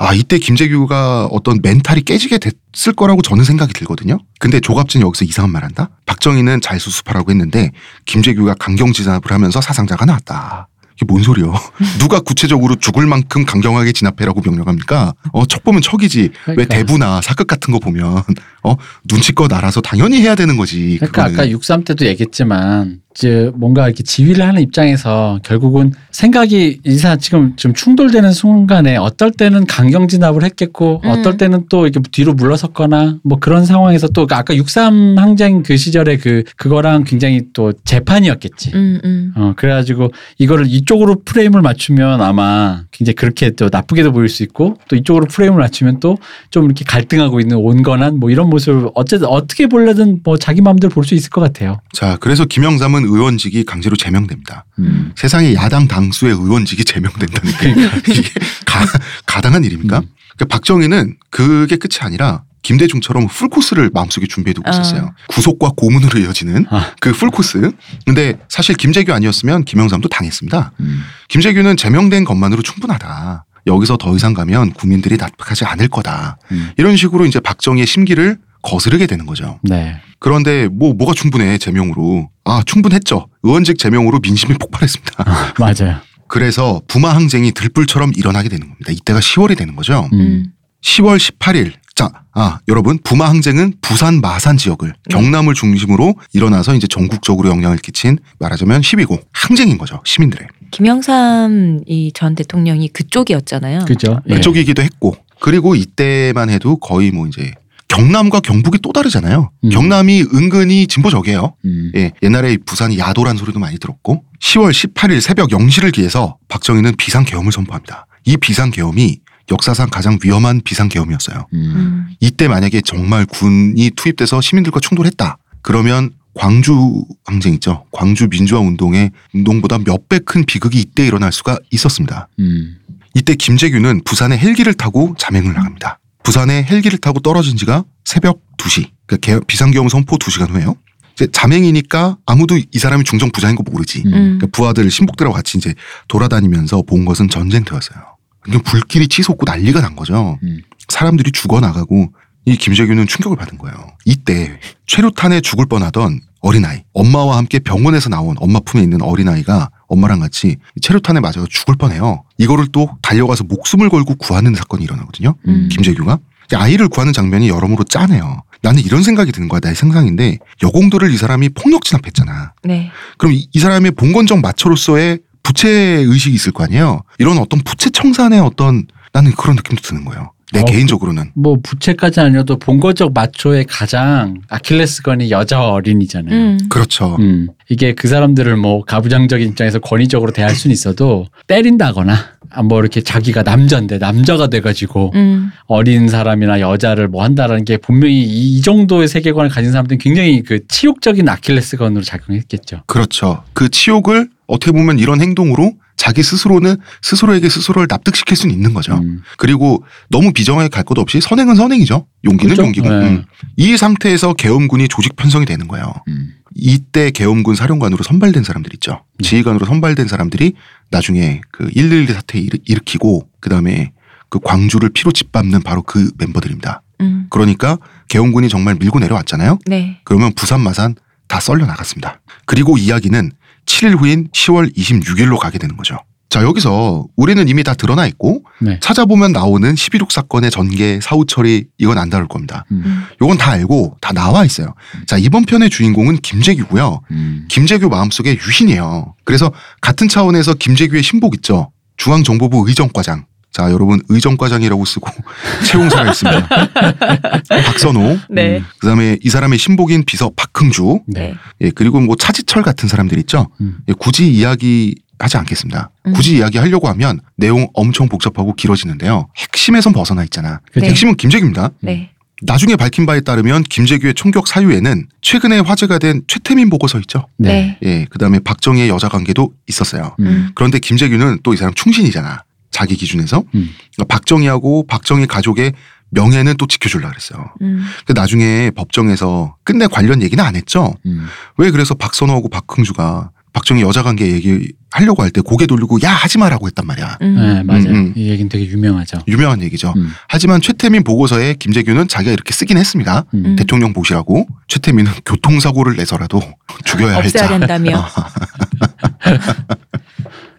아 0.00 0.12
이때 0.14 0.38
김재규가 0.38 1.26
어떤 1.26 1.60
멘탈이 1.62 2.02
깨지게 2.02 2.38
됐을 2.38 2.92
거라고 2.94 3.22
저는 3.22 3.44
생각이 3.44 3.72
들거든요. 3.74 4.18
근데 4.40 4.58
조갑진 4.60 5.02
여기서 5.02 5.24
이상한 5.24 5.50
말한다. 5.52 5.90
박정희는 6.06 6.60
잘 6.62 6.80
수습하라고 6.80 7.30
했는데 7.30 7.70
김재규가 8.06 8.54
강경 8.54 8.92
진압을 8.92 9.30
하면서 9.30 9.60
사상자가 9.60 10.04
나왔다. 10.06 10.68
이게 10.98 11.06
뭔 11.06 11.22
소리요? 11.22 11.54
누가 12.00 12.18
구체적으로 12.18 12.74
죽을 12.74 13.06
만큼 13.06 13.44
강경하게 13.44 13.92
진압해라고 13.92 14.40
명령합니까? 14.44 15.14
어, 15.32 15.46
척 15.46 15.62
보면 15.62 15.80
척이지. 15.80 16.20
왜 16.48 16.54
그러니까. 16.54 16.74
대부나 16.74 17.20
사극 17.22 17.46
같은 17.46 17.72
거 17.72 17.78
보면 17.78 18.24
어 18.64 18.74
눈치껏 19.08 19.52
알아서 19.52 19.80
당연히 19.80 20.20
해야 20.20 20.34
되는 20.34 20.56
거지. 20.56 20.96
그러니까 20.98 21.06
그거는. 21.06 21.34
아까 21.34 21.50
63 21.50 21.84
때도 21.84 22.04
얘기했지만 22.06 23.00
이제 23.18 23.50
뭔가 23.56 23.86
이렇게 23.86 24.04
지휘를 24.04 24.46
하는 24.46 24.62
입장에서 24.62 25.40
결국은 25.42 25.92
생각이 26.12 26.78
이사 26.84 27.16
지금 27.16 27.56
좀 27.56 27.74
충돌되는 27.74 28.30
순간에 28.32 28.96
어떨 28.96 29.32
때는 29.32 29.66
강경 29.66 30.06
진압을 30.06 30.44
했겠고 30.44 31.02
음. 31.04 31.10
어떨 31.10 31.36
때는 31.36 31.66
또 31.68 31.86
이렇게 31.86 32.00
뒤로 32.12 32.32
물러섰거나 32.34 33.18
뭐 33.24 33.38
그런 33.40 33.64
상황에서 33.66 34.06
또 34.08 34.26
아까 34.30 34.54
63 34.56 35.18
항쟁 35.18 35.64
그 35.64 35.76
시절에 35.76 36.16
그 36.16 36.44
그거랑 36.56 37.02
굉장히 37.04 37.42
또 37.52 37.72
재판이었겠지. 37.84 38.70
음, 38.74 39.00
음. 39.04 39.32
어 39.34 39.52
그래가지고 39.56 40.12
이거를 40.38 40.66
이쪽으로 40.68 41.22
프레임을 41.24 41.60
맞추면 41.60 42.22
아마 42.22 42.82
굉장히 42.92 43.16
그렇게 43.16 43.50
또 43.50 43.68
나쁘게도 43.70 44.12
보일 44.12 44.28
수 44.28 44.44
있고 44.44 44.76
또 44.88 44.94
이쪽으로 44.96 45.26
프레임을 45.26 45.58
맞추면 45.58 46.00
또 46.00 46.16
좀 46.50 46.64
이렇게 46.66 46.84
갈등하고 46.84 47.40
있는 47.40 47.56
온건한 47.56 48.18
뭐 48.18 48.30
이런 48.30 48.48
모습을 48.50 48.90
어쨌든 48.94 49.28
어떻게 49.28 49.66
보려든 49.66 50.20
뭐 50.24 50.36
자기 50.36 50.60
마음대로 50.62 50.90
볼 50.92 51.08
수 51.08 51.14
있을 51.14 51.30
것 51.30 51.40
같아요. 51.40 51.80
자, 51.92 52.18
그래서 52.20 52.44
김영삼은 52.44 53.07
의원직이 53.08 53.64
강제로 53.64 53.96
제명됩니다. 53.96 54.64
음. 54.78 55.12
세상에 55.16 55.54
야당 55.54 55.88
당수의 55.88 56.32
의원직이 56.32 56.84
제명된다는 56.84 57.52
게 57.58 57.70
이게 58.12 58.22
가, 58.64 58.84
가당한 59.26 59.64
일입니까? 59.64 59.98
음. 60.00 60.06
그러니까 60.36 60.54
박정희는 60.54 61.16
그게 61.30 61.76
끝이 61.76 61.98
아니라 62.00 62.42
김대중처럼 62.62 63.28
풀코스를 63.28 63.90
마음속에 63.94 64.26
준비해두고 64.26 64.68
아. 64.68 64.72
있었어요. 64.72 65.12
구속과 65.28 65.72
고문으로 65.76 66.18
이어지는 66.20 66.66
아. 66.70 66.92
그 67.00 67.12
풀코스. 67.12 67.72
근데 68.04 68.38
사실 68.48 68.74
김재규 68.74 69.12
아니었으면 69.12 69.64
김영삼도 69.64 70.08
당했습니다. 70.08 70.72
음. 70.80 71.02
김재규는 71.28 71.76
제명된 71.76 72.24
것만으로 72.24 72.62
충분하다. 72.62 73.44
여기서 73.66 73.96
더 73.96 74.14
이상 74.16 74.34
가면 74.34 74.72
국민들이 74.72 75.16
납득하지 75.16 75.64
않을 75.64 75.88
거다. 75.88 76.38
음. 76.52 76.70
이런 76.76 76.96
식으로 76.96 77.26
이제 77.26 77.40
박정희의 77.40 77.86
심기를 77.86 78.38
거스르게 78.62 79.06
되는 79.06 79.26
거죠. 79.26 79.58
네. 79.62 79.96
그런데 80.18 80.68
뭐 80.68 80.94
뭐가 80.94 81.14
충분해 81.14 81.58
제명으로 81.58 82.28
아 82.44 82.62
충분했죠 82.66 83.28
의원직 83.44 83.78
제명으로 83.78 84.18
민심이 84.20 84.54
폭발했습니다 84.58 85.24
맞아요. 85.58 85.98
그래서 86.26 86.80
부마 86.88 87.14
항쟁이 87.14 87.52
들불처럼 87.52 88.12
일어나게 88.16 88.48
되는 88.48 88.68
겁니다 88.68 88.90
이때가 88.92 89.20
10월이 89.20 89.56
되는 89.56 89.76
거죠 89.76 90.08
음. 90.12 90.18
음. 90.20 90.52
10월 90.82 91.18
18일 91.18 91.72
자, 91.94 92.10
아 92.32 92.58
여러분 92.68 92.98
부마 93.02 93.28
항쟁은 93.28 93.74
부산 93.80 94.20
마산 94.20 94.56
지역을 94.56 94.92
경남을 95.10 95.54
중심으로 95.54 96.14
일어나서 96.32 96.74
이제 96.74 96.86
전국적으로 96.88 97.48
영향을 97.48 97.76
끼친 97.78 98.18
말하자면 98.40 98.80
12고 98.80 99.20
항쟁인 99.32 99.78
거죠 99.78 100.00
시민들의 100.04 100.48
김영삼 100.72 101.80
이 101.86 102.10
전 102.14 102.34
대통령이 102.34 102.88
그쪽이었잖아요. 102.88 103.84
그죠. 103.86 104.20
예. 104.28 104.34
그쪽이기도 104.34 104.82
했고 104.82 105.16
그리고 105.40 105.74
이때만 105.76 106.50
해도 106.50 106.76
거의 106.76 107.10
뭐 107.12 107.26
이제 107.28 107.52
경남과 107.88 108.40
경북이 108.40 108.78
또 108.82 108.92
다르잖아요 108.92 109.50
음. 109.64 109.70
경남이 109.70 110.22
은근히 110.34 110.86
진보적이에요 110.86 111.54
음. 111.64 111.92
예, 111.96 112.12
옛날에 112.22 112.56
부산이 112.58 112.98
야도란 112.98 113.36
소리도 113.36 113.58
많이 113.58 113.78
들었고 113.78 114.24
10월 114.40 114.70
18일 114.70 115.20
새벽 115.20 115.48
0시를 115.50 115.92
기해서 115.92 116.36
박정희는 116.48 116.94
비상계엄을 116.96 117.50
선포합니다. 117.50 118.06
이 118.24 118.36
비상계엄이 118.36 119.18
역사상 119.50 119.88
가장 119.90 120.18
위험한 120.22 120.60
비상계엄이었어요. 120.62 121.46
음. 121.54 121.58
음. 121.58 122.06
이때 122.20 122.46
만약에 122.46 122.82
정말 122.82 123.24
군이 123.26 123.90
투입돼서 123.96 124.40
시민들과 124.40 124.78
충돌했다. 124.80 125.38
그러면 125.62 126.10
광주 126.34 127.04
항쟁 127.24 127.54
있죠. 127.54 127.84
광주 127.90 128.28
민주화 128.28 128.60
운동의 128.60 129.10
운동보다 129.34 129.78
몇 129.78 130.08
배 130.08 130.18
큰 130.20 130.44
비극이 130.44 130.78
이때 130.78 131.04
일어날 131.06 131.32
수가 131.32 131.58
있었습니다. 131.70 132.28
음. 132.38 132.76
이때 133.14 133.34
김재규는 133.34 134.02
부산에 134.04 134.38
헬기를 134.38 134.74
타고 134.74 135.16
자맹을 135.18 135.52
나갑니다. 135.54 135.98
부산에 136.28 136.62
헬기를 136.62 136.98
타고 136.98 137.20
떨어진 137.20 137.56
지가 137.56 137.84
새벽 138.04 138.42
2시. 138.58 138.90
그러니까 139.06 139.16
개- 139.40 139.40
비상계엄 139.46 139.88
선포 139.88 140.18
2시간 140.18 140.50
후에요. 140.50 140.76
이제 141.14 141.26
자맹이니까 141.32 142.18
아무도 142.26 142.58
이 142.58 142.78
사람이 142.78 143.04
중정 143.04 143.30
부자인 143.30 143.56
거 143.56 143.62
모르지. 143.66 144.00
음. 144.00 144.06
음. 144.08 144.12
그러니까 144.38 144.48
부하들 144.52 144.90
신복들하고 144.90 145.34
같이 145.34 145.56
이제 145.56 145.72
돌아다니면서 146.08 146.82
본 146.82 147.06
것은 147.06 147.30
전쟁터였어요. 147.30 147.98
그러니까 148.42 148.70
불길이 148.70 149.08
치솟고 149.08 149.44
난리가 149.46 149.80
난 149.80 149.96
거죠. 149.96 150.38
음. 150.42 150.58
사람들이 150.88 151.32
죽어 151.32 151.60
나가고 151.60 152.12
이 152.44 152.58
김재규는 152.58 153.06
충격을 153.06 153.38
받은 153.38 153.56
거예요. 153.56 153.76
이때 154.04 154.60
최루탄에 154.86 155.40
죽을 155.40 155.64
뻔하던 155.64 156.20
어린아이, 156.40 156.82
엄마와 156.92 157.38
함께 157.38 157.58
병원에서 157.58 158.10
나온 158.10 158.36
엄마 158.38 158.60
품에 158.60 158.82
있는 158.82 159.00
어린아이가 159.00 159.70
엄마랑 159.88 160.20
같이 160.20 160.56
최루탄에 160.80 161.20
맞아서 161.20 161.46
죽을 161.48 161.74
뻔해요. 161.76 162.22
이거를 162.38 162.68
또 162.72 162.90
달려가서 163.02 163.44
목숨을 163.44 163.88
걸고 163.88 164.14
구하는 164.16 164.54
사건이 164.54 164.84
일어나거든요. 164.84 165.34
음. 165.48 165.68
김재규가 165.72 166.18
아이를 166.54 166.88
구하는 166.88 167.12
장면이 167.12 167.48
여러모로 167.48 167.84
짠해요. 167.84 168.42
나는 168.62 168.82
이런 168.82 169.02
생각이 169.02 169.32
드는 169.32 169.48
거야. 169.48 169.60
나의 169.62 169.74
상상인데 169.74 170.38
여공들을 170.62 171.12
이 171.12 171.16
사람이 171.16 171.50
폭력 171.50 171.84
진압했잖아. 171.84 172.52
네. 172.64 172.90
그럼 173.16 173.34
이, 173.34 173.48
이 173.52 173.58
사람의 173.58 173.92
봉건적 173.92 174.40
마초로서의 174.40 175.20
부채 175.42 175.68
의식이 175.68 176.34
있을 176.34 176.52
거 176.52 176.64
아니에요. 176.64 177.02
이런 177.18 177.38
어떤 177.38 177.60
부채 177.60 177.90
청산의 177.90 178.40
어떤 178.40 178.86
나는 179.12 179.32
그런 179.32 179.56
느낌도 179.56 179.82
드는 179.82 180.04
거예요. 180.04 180.32
내 180.52 180.60
어, 180.60 180.64
개인적으로는. 180.64 181.32
뭐 181.34 181.58
부채까지 181.62 182.20
아니어도 182.20 182.58
본거적 182.58 183.12
마초의 183.12 183.66
가장 183.68 184.40
아킬레스건이 184.48 185.30
여자 185.30 185.62
어린이잖아요. 185.62 186.34
음. 186.34 186.58
그렇죠. 186.70 187.16
음, 187.18 187.48
이게 187.68 187.92
그 187.92 188.08
사람들을 188.08 188.56
뭐 188.56 188.82
가부장적인 188.82 189.48
입장에서 189.50 189.78
권위적으로 189.78 190.32
대할 190.32 190.54
수는 190.54 190.72
있어도 190.72 191.26
때린다거나 191.48 192.14
아, 192.50 192.62
뭐 192.62 192.80
이렇게 192.80 193.02
자기가 193.02 193.42
남자인데 193.42 193.98
남자가 193.98 194.48
돼가지고 194.48 195.12
음. 195.14 195.50
어린 195.66 196.08
사람이나 196.08 196.60
여자를 196.60 197.08
뭐 197.08 197.22
한다라는 197.24 197.66
게 197.66 197.76
분명히 197.76 198.22
이, 198.22 198.56
이 198.56 198.62
정도의 198.62 199.06
세계관을 199.08 199.50
가진 199.50 199.70
사람들은 199.70 199.98
굉장히 199.98 200.42
그 200.42 200.66
치욕적인 200.66 201.28
아킬레스건으로 201.28 202.02
작용했겠죠. 202.02 202.84
그렇죠. 202.86 203.42
그 203.52 203.68
치욕을 203.68 204.30
어떻게 204.46 204.72
보면 204.72 204.98
이런 204.98 205.20
행동으로 205.20 205.74
자기 205.98 206.22
스스로는 206.22 206.76
스스로에게 207.02 207.48
스스로를 207.50 207.86
납득시킬 207.90 208.36
수는 208.36 208.54
있는 208.54 208.72
거죠. 208.72 208.94
음. 208.96 209.22
그리고 209.36 209.84
너무 210.08 210.32
비정하게 210.32 210.68
갈것 210.68 210.96
없이 210.98 211.20
선행은 211.20 211.56
선행이죠. 211.56 212.06
용기는 212.24 212.54
그렇죠? 212.54 212.62
용기고. 212.66 212.88
네. 212.88 213.08
음. 213.08 213.24
이 213.56 213.76
상태에서 213.76 214.32
계엄군이 214.32 214.88
조직 214.88 215.16
편성이 215.16 215.44
되는 215.44 215.68
거예요. 215.68 215.92
음. 216.08 216.34
이때 216.54 217.10
계엄군 217.10 217.54
사령관으로 217.56 218.02
선발된 218.04 218.42
사람들 218.44 218.72
있죠. 218.74 219.04
네. 219.18 219.28
지휘관으로 219.28 219.66
선발된 219.66 220.08
사람들이 220.08 220.54
나중에 220.90 221.40
그 221.50 221.68
112 221.74 222.12
사태 222.14 222.40
일으- 222.40 222.60
일으키고 222.64 223.28
그다음에 223.40 223.92
그 224.30 224.38
광주를 224.42 224.90
피로 224.90 225.10
짓밟는 225.12 225.62
바로 225.62 225.82
그 225.82 226.10
멤버들입니다. 226.16 226.82
음. 227.00 227.26
그러니까 227.30 227.76
계엄군이 228.08 228.48
정말 228.48 228.76
밀고 228.76 228.98
내려왔잖아요. 229.00 229.58
네. 229.66 230.00
그러면 230.04 230.32
부산 230.34 230.60
마산 230.60 230.94
다 231.26 231.40
썰려 231.40 231.66
나갔습니다. 231.66 232.20
그리고 232.46 232.78
이야기는 232.78 233.32
7일 233.68 234.00
후인 234.00 234.28
10월 234.32 234.74
26일로 234.74 235.38
가게 235.38 235.58
되는 235.58 235.76
거죠. 235.76 235.98
자 236.30 236.42
여기서 236.42 237.06
우리는 237.16 237.48
이미 237.48 237.64
다 237.64 237.72
드러나 237.74 238.06
있고 238.06 238.42
네. 238.60 238.78
찾아보면 238.80 239.32
나오는 239.32 239.74
11.6 239.74 240.10
사건의 240.10 240.50
전개 240.50 241.00
사후 241.00 241.24
처리 241.26 241.66
이건 241.78 241.96
안 241.96 242.10
다룰 242.10 242.28
겁니다. 242.28 242.66
음. 242.70 242.82
음. 242.84 243.02
요건 243.22 243.38
다 243.38 243.52
알고 243.52 243.96
다 244.00 244.12
나와 244.12 244.44
있어요. 244.44 244.74
자 245.06 245.16
이번 245.16 245.44
편의 245.44 245.70
주인공은 245.70 246.18
김재규고요. 246.18 247.00
음. 247.12 247.46
김재규 247.48 247.88
마음속에 247.88 248.34
유신이에요. 248.34 249.14
그래서 249.24 249.52
같은 249.80 250.08
차원에서 250.08 250.54
김재규의 250.54 251.02
신복 251.02 251.34
있죠. 251.36 251.70
중앙정보부 251.96 252.64
의정과장. 252.68 253.24
자 253.52 253.70
여러분 253.72 254.00
의정과장이라고 254.08 254.84
쓰고 254.84 255.10
채용사가 255.66 256.10
있습니다. 256.10 256.48
박선호. 257.66 258.18
네. 258.30 258.62
그다음에 258.78 259.16
이 259.22 259.28
사람의 259.30 259.58
신복인 259.58 260.04
비서 260.04 260.30
박흥주. 260.36 261.00
네. 261.06 261.20
네. 261.20 261.34
예 261.62 261.70
그리고 261.70 262.00
뭐 262.00 262.16
차지철 262.16 262.62
같은 262.62 262.88
사람들 262.88 263.18
있죠. 263.20 263.48
음. 263.60 263.78
예, 263.88 263.92
굳이 263.92 264.30
이야기 264.32 264.94
하지 265.18 265.36
않겠습니다. 265.38 265.90
음. 266.06 266.12
굳이 266.12 266.36
이야기하려고 266.36 266.88
하면 266.88 267.20
내용 267.36 267.68
엄청 267.74 268.08
복잡하고 268.08 268.54
길어지는데요. 268.54 269.28
핵심에선 269.36 269.92
벗어나 269.92 270.22
있잖아. 270.24 270.60
그죠. 270.72 270.80
네. 270.84 270.90
핵심은 270.90 271.16
김재규입니다. 271.16 271.70
네. 271.80 272.10
나중에 272.42 272.76
밝힌 272.76 273.04
바에 273.04 273.20
따르면 273.20 273.64
김재규의 273.64 274.14
총격 274.14 274.46
사유에는 274.46 275.08
최근에 275.22 275.58
화제가 275.58 275.98
된 275.98 276.22
최태민 276.28 276.70
보고서 276.70 277.00
있죠. 277.00 277.26
네. 277.36 277.76
네. 277.82 277.88
예, 277.90 278.04
그다음에 278.10 278.38
박정희의 278.38 278.88
여자 278.90 279.08
관계도 279.08 279.52
있었어요. 279.66 280.14
음. 280.20 280.50
그런데 280.54 280.78
김재규는 280.78 281.40
또 281.42 281.52
이 281.52 281.56
사람 281.56 281.74
충신이잖아. 281.74 282.44
자기 282.70 282.96
기준에서 282.96 283.38
음. 283.54 283.70
그러니까 283.94 284.04
박정희하고 284.14 284.86
박정희 284.86 285.26
가족의 285.26 285.72
명예는 286.10 286.56
또 286.56 286.66
지켜주려 286.66 287.08
그랬어요. 287.08 287.50
음. 287.60 287.84
근데 288.06 288.18
나중에 288.18 288.70
법정에서 288.70 289.56
끝내 289.64 289.86
관련 289.86 290.22
얘기는 290.22 290.42
안 290.42 290.56
했죠. 290.56 290.94
음. 291.06 291.26
왜 291.58 291.70
그래서 291.70 291.94
박선호하고 291.94 292.48
박흥주가 292.48 293.30
박정희 293.52 293.82
여자 293.82 294.02
관계 294.02 294.30
얘기 294.30 294.72
하려고 294.90 295.22
할 295.22 295.30
때 295.30 295.40
고개 295.42 295.66
돌리고 295.66 295.98
야 296.02 296.12
하지 296.12 296.38
마라고 296.38 296.66
했단 296.66 296.86
말이야. 296.86 297.18
음. 297.20 297.34
네, 297.34 297.62
맞아요. 297.62 297.84
음, 297.88 297.94
음. 297.94 298.12
이 298.16 298.28
얘기는 298.30 298.48
되게 298.48 298.64
유명하죠. 298.66 299.18
유명한 299.28 299.60
얘기죠. 299.62 299.92
음. 299.96 300.10
하지만 300.28 300.60
최태민 300.62 301.02
보고서에 301.04 301.54
김재규는 301.58 302.08
자기가 302.08 302.32
이렇게 302.32 302.52
쓰긴 302.54 302.78
했습니다. 302.78 303.24
음. 303.34 303.42
음. 303.44 303.56
대통령 303.56 303.92
보시라고 303.92 304.46
최태민은 304.68 305.12
교통사고를 305.26 305.96
내서라도 305.96 306.40
죽여야 306.86 307.16
할 307.16 307.24
없애야 307.26 307.42
자. 307.48 307.58
된다며. 307.58 308.06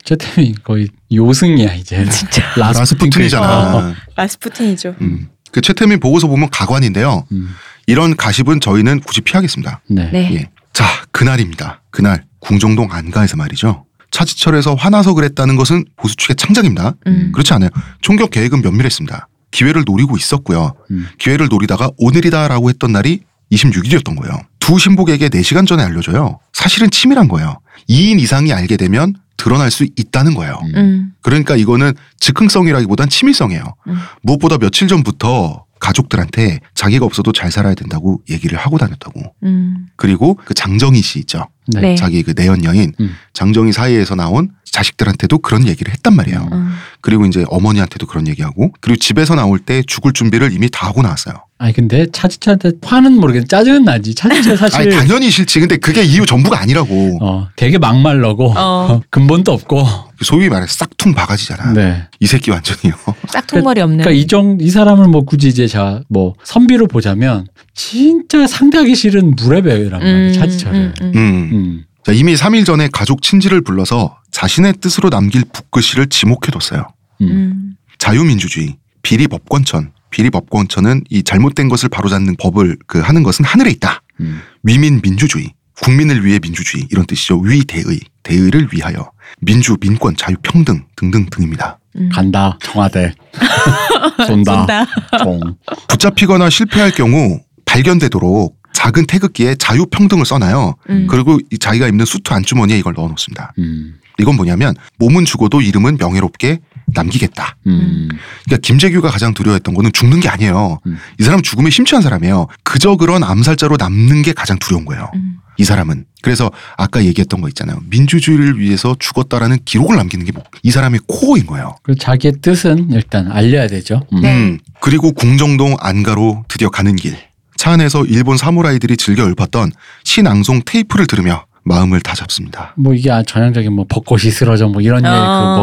최태민 0.10 0.55
거의 0.64 0.88
요승이야 1.14 1.74
이제. 1.76 2.03
진짜 2.10 2.43
라스푸틴이잖아. 2.55 3.76
어. 3.76 3.93
라스푸틴이죠. 4.16 4.95
음. 5.01 5.30
그 5.51 5.62
최태민 5.62 5.99
보고서 5.99 6.28
보면 6.28 6.49
가관인데요. 6.49 7.26
음. 7.32 7.49
이런 7.86 8.16
가십은 8.16 8.60
저희는 8.60 9.01
굳이 9.01 9.22
피하겠습니다. 9.22 9.82
네. 9.88 10.10
네. 10.12 10.34
예. 10.36 10.49
자, 10.74 10.86
그날입니다. 11.12 11.82
그날 11.91 12.24
궁정동 12.39 12.91
안가에서 12.91 13.38
말이죠. 13.38 13.86
차지철에서 14.12 14.74
화나서 14.74 15.14
그랬다는 15.14 15.55
것은 15.55 15.86
보수 15.95 16.16
측의 16.16 16.36
창작입니다. 16.36 16.95
음. 17.05 17.32
그렇지 17.32 17.53
않아요. 17.53 17.70
총격 18.01 18.32
계획은 18.32 18.62
면밀했습니다. 18.62 19.28
기회를 19.51 19.84
노리고 19.86 20.18
있었고요. 20.18 20.74
음. 20.91 21.07
기회를 21.20 21.47
노리다가 21.49 21.91
오늘이다라고 21.97 22.70
했던 22.70 22.91
날이 22.91 23.22
26일이었던 23.52 24.16
거예요. 24.20 24.39
두 24.60 24.78
신복에게 24.78 25.30
4시간 25.30 25.68
전에 25.68 25.84
알려줘요. 25.84 26.39
사실은 26.54 26.89
치밀한 26.89 27.28
거예요. 27.28 27.60
2인 27.89 28.20
이상이 28.20 28.54
알게 28.54 28.78
되면 28.78 29.16
드러날 29.38 29.72
수 29.72 29.88
있다는 29.95 30.34
거예요. 30.36 30.60
음. 30.64 30.72
음. 30.76 31.12
그러니까 31.22 31.56
이거는 31.56 31.93
즉흥성이라기보단 32.20 33.10
치밀성이에요. 33.10 33.64
음. 33.88 33.97
무엇보다 34.22 34.58
며칠 34.58 34.88
전부터 34.88 35.66
가족들한테 35.80 36.59
자기가 36.75 37.05
없어도 37.05 37.32
잘 37.32 37.51
살아야 37.51 37.73
된다고 37.73 38.21
얘기를 38.30 38.57
하고 38.57 38.77
다녔다고. 38.77 39.21
음. 39.43 39.88
그리고 39.95 40.38
그 40.45 40.53
장정희 40.53 41.01
씨 41.01 41.19
있죠. 41.19 41.47
네. 41.67 41.82
네. 41.82 41.95
자기 41.95 42.23
그 42.23 42.34
내연 42.36 42.63
여인 42.63 42.93
음. 42.99 43.15
장정희 43.34 43.71
사이에서 43.71 44.15
나온 44.15 44.49
자식들한테도 44.65 45.39
그런 45.39 45.67
얘기를 45.67 45.91
했단 45.93 46.15
말이에요. 46.15 46.47
음. 46.51 46.73
그리고 47.01 47.25
이제 47.25 47.43
어머니한테도 47.47 48.05
그런 48.07 48.27
얘기하고 48.27 48.71
그리고 48.82 48.97
집에서 48.97 49.36
나올 49.36 49.59
때 49.59 49.82
죽을 49.86 50.13
준비를 50.13 50.51
이미 50.53 50.69
다 50.69 50.88
하고 50.88 51.01
나왔어요. 51.01 51.36
아니 51.57 51.73
근데 51.73 52.07
차지철한테 52.11 52.71
화는 52.82 53.13
모르겠는데 53.13 53.47
짜증은 53.47 53.84
나지. 53.84 54.15
차지철 54.15 54.51
아니 54.53 54.57
사실 54.57 54.89
당연히 54.91 55.30
싫지. 55.30 55.59
근데 55.59 55.77
그게 55.77 56.03
이유 56.03 56.25
전부가 56.25 56.59
아니라고. 56.59 57.19
어 57.21 57.49
되게 57.55 57.77
막말러고 57.77 58.53
어. 58.57 59.01
근본도 59.09 59.51
없고. 59.51 60.09
소위 60.22 60.49
말해 60.49 60.65
싹퉁 60.67 61.13
바가지잖아. 61.13 61.74
네. 61.74 62.07
이 62.20 62.28
새끼 62.28 62.51
완전히요. 62.51 62.93
싹퉁머리 63.30 63.82
없는. 63.82 63.99
그러니까 63.99 64.11
이정 64.20 64.57
이 64.59 64.70
사람을 64.70 65.07
뭐 65.07 65.24
굳이 65.24 65.47
이제 65.47 65.67
자 65.67 66.01
뭐 66.09 66.34
선비로 66.43 66.88
보자면 66.88 67.47
진짜 67.74 68.47
상대하기 68.47 68.95
싫은 68.95 69.36
무레배란 69.36 69.99
말이야 70.01 70.32
차지철을. 70.34 70.76
음, 70.76 70.93
음. 71.01 71.11
음. 71.15 71.49
음. 71.53 71.86
자, 72.03 72.11
이미 72.13 72.34
3일 72.36 72.65
전에 72.65 72.89
가족 72.91 73.22
친지를 73.22 73.61
불러서 73.61 74.17
자신의 74.32 74.74
뜻으로 74.82 75.09
남길 75.09 75.43
붓글씨를 75.51 76.07
지목해뒀어요. 76.07 76.88
음. 77.22 77.28
음. 77.28 77.76
자유민주주의, 77.97 78.78
비리법권천. 79.03 79.91
비리법권천은 80.09 81.03
이 81.11 81.22
잘못된 81.24 81.70
것을 81.70 81.89
바로잡는 81.89 82.38
법을 82.39 82.78
그 82.88 82.99
하는 82.99 83.22
것은 83.22 83.45
하늘에 83.45 83.70
있다. 83.72 84.01
음. 84.22 84.41
위민민주주의, 84.63 85.53
국민을 85.82 86.26
위해 86.26 86.39
민주주의 86.41 86.88
이런 86.89 87.05
뜻이죠. 87.05 87.39
위대의, 87.39 87.99
대의를 88.24 88.70
위하여 88.74 89.11
민주, 89.41 89.77
민권, 89.80 90.15
자유, 90.15 90.36
평등 90.41 90.86
등등 90.95 91.27
등입니다. 91.30 91.80
음. 91.95 92.09
간다 92.11 92.57
청와대 92.61 93.13
쏜다, 94.25 94.57
쏜다. 94.57 94.86
종. 95.23 95.39
붙잡히거나 95.88 96.49
실패할 96.49 96.91
경우 96.91 97.39
발견되도록 97.65 98.57
작은 98.73 99.07
태극기에 99.07 99.55
자유, 99.55 99.86
평등을 99.86 100.25
써놔요. 100.25 100.75
음. 100.89 101.07
그리고 101.09 101.39
이 101.51 101.57
자기가 101.57 101.88
입는 101.88 102.05
수트 102.05 102.34
안주머니에 102.34 102.77
이걸 102.77 102.93
넣어놓습니다. 102.95 103.53
음. 103.59 103.95
이건 104.19 104.36
뭐냐면 104.36 104.75
몸은 104.97 105.25
죽어도 105.25 105.61
이름은 105.61 105.97
명예롭게 105.99 106.59
남기겠다. 106.93 107.55
음. 107.67 108.09
그러니까 108.45 108.61
김재규가 108.61 109.09
가장 109.09 109.34
두려워했던 109.34 109.73
거는 109.73 109.91
죽는 109.93 110.19
게 110.19 110.30
아니에요. 110.30 110.80
음. 110.86 110.97
이 111.19 111.23
사람은 111.23 111.43
죽음에 111.43 111.69
심취한 111.69 112.01
사람이에요. 112.01 112.47
그저 112.63 112.95
그런 112.95 113.23
암살자로 113.23 113.77
남는 113.77 114.21
게 114.21 114.34
가장 114.34 114.57
두려운 114.59 114.86
거예요. 114.86 115.11
음. 115.15 115.38
이 115.60 115.64
사람은. 115.66 116.05
그래서 116.22 116.49
아까 116.78 117.03
얘기했던 117.03 117.41
거 117.41 117.47
있잖아요. 117.49 117.80
민주주의를 117.89 118.60
위해서 118.60 118.95
죽었다라는 118.97 119.60
기록을 119.66 119.95
남기는 119.97 120.26
게 120.26 120.32
이 120.64 120.72
사람의 120.72 121.01
코어인 121.07 121.45
거예요. 121.45 121.76
그 121.84 121.95
자기의 121.95 122.36
뜻은 122.41 122.91
일단 122.91 123.32
알려야 123.32 123.68
되죠. 123.68 124.05
음. 124.14 124.22
네. 124.22 124.34
음. 124.36 124.60
그리고 124.82 125.12
궁정동 125.12 125.76
안가로 125.80 126.45
드디어 126.47 126.70
가는 126.70 126.95
길. 126.95 127.16
차 127.57 127.72
안에서 127.72 128.05
일본 128.05 128.38
사무라이들이 128.38 128.95
즐겨 128.97 129.28
읊었던 129.28 129.72
신앙송 130.05 130.62
테이프를 130.66 131.07
들으며 131.07 131.45
마음을 131.64 131.99
다잡습니다. 132.01 132.74
뭐 132.78 132.93
이게 132.93 133.12
아- 133.12 133.22
전형적인 133.24 133.72
뭐 133.74 133.86
벚꽃이 133.89 134.32
쓰러져 134.32 134.68
뭐 134.68 134.82
이런 134.82 135.05
어. 135.05 135.10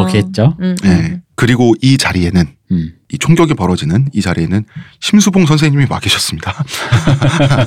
얘기 0.05 0.21
그거겠죠. 0.21 0.57
음, 0.61 0.75
예. 0.85 0.89
음. 0.89 1.21
그리고 1.35 1.73
이 1.81 1.97
자리에는 1.97 2.45
음. 2.71 2.91
이 3.09 3.17
총격이 3.17 3.53
벌어지는 3.53 4.09
이 4.13 4.21
자리에는 4.21 4.65
심수봉 4.99 5.45
선생님이 5.45 5.85
와 5.89 5.99
계셨습니다. 5.99 6.53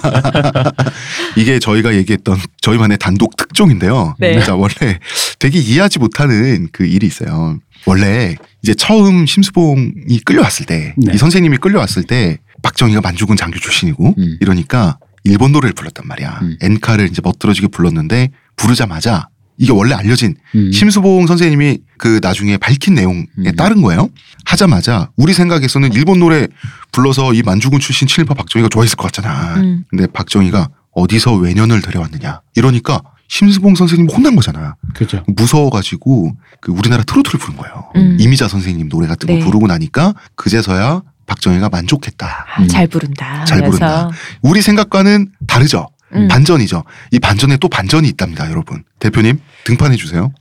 이게 1.36 1.58
저희가 1.58 1.94
얘기했던 1.94 2.38
저희만의 2.60 2.98
단독 2.98 3.36
특종인데요. 3.36 4.16
네. 4.18 4.34
진짜 4.34 4.54
원래 4.54 4.98
되게 5.38 5.58
이해하지 5.58 5.98
못하는 5.98 6.68
그 6.72 6.84
일이 6.84 7.06
있어요. 7.06 7.58
원래 7.86 8.36
이제 8.62 8.74
처음 8.74 9.24
심수봉이 9.24 10.20
끌려왔을 10.26 10.66
때, 10.66 10.94
네. 10.98 11.14
이 11.14 11.16
선생님이 11.16 11.56
끌려왔을 11.56 12.02
때 12.02 12.38
박정희가 12.62 13.00
만주군 13.00 13.36
장교 13.38 13.58
출신이고 13.58 14.14
음. 14.18 14.36
이러니까 14.40 14.98
일본 15.24 15.52
노래를 15.52 15.72
불렀단 15.72 16.06
말이야. 16.06 16.38
음. 16.42 16.56
엔카를 16.60 17.06
이제 17.06 17.22
멋들어지게 17.24 17.68
불렀는데 17.68 18.28
부르자마자 18.56 19.28
이게 19.60 19.72
원래 19.72 19.94
알려진 19.94 20.34
음. 20.54 20.72
심수봉 20.72 21.26
선생님이 21.26 21.78
그 21.98 22.18
나중에 22.22 22.56
밝힌 22.56 22.94
내용에 22.94 23.26
음. 23.38 23.56
따른 23.56 23.82
거예요. 23.82 24.08
하자마자 24.46 25.10
우리 25.16 25.34
생각에서는 25.34 25.92
일본 25.92 26.18
노래 26.18 26.48
불러서 26.92 27.34
이 27.34 27.42
만주군 27.42 27.78
출신 27.78 28.08
친일파 28.08 28.32
박정희가 28.34 28.70
좋아했을 28.70 28.96
것 28.96 29.12
같잖아. 29.12 29.56
음. 29.56 29.84
근데 29.90 30.06
박정희가 30.06 30.70
어디서 30.92 31.34
외년을 31.34 31.82
데려왔느냐 31.82 32.40
이러니까 32.56 33.02
심수봉 33.28 33.74
선생님 33.74 34.08
혼난 34.08 34.34
거잖아. 34.34 34.76
그죠. 34.94 35.22
무서워가지고 35.26 36.32
그 36.62 36.72
우리나라 36.72 37.04
트로트를 37.04 37.38
부른 37.38 37.58
거예요. 37.58 37.90
음. 37.96 38.16
이미자 38.18 38.48
선생님 38.48 38.88
노래 38.88 39.06
같은 39.06 39.26
거 39.28 39.34
네. 39.34 39.40
부르고 39.40 39.66
나니까 39.66 40.14
그제서야 40.36 41.02
박정희가 41.26 41.68
만족했다. 41.68 42.46
아, 42.56 42.66
잘 42.66 42.88
부른다. 42.88 43.44
잘. 43.44 43.62
부른다. 43.62 44.10
우리 44.40 44.62
생각과는 44.62 45.30
다르죠. 45.46 45.86
음. 46.14 46.28
반전이죠. 46.28 46.84
이 47.12 47.18
반전에 47.18 47.56
또 47.58 47.68
반전이 47.68 48.08
있답니다, 48.08 48.48
여러분. 48.50 48.82
대표님 48.98 49.38
등판해 49.64 49.96
주세요. 49.96 50.32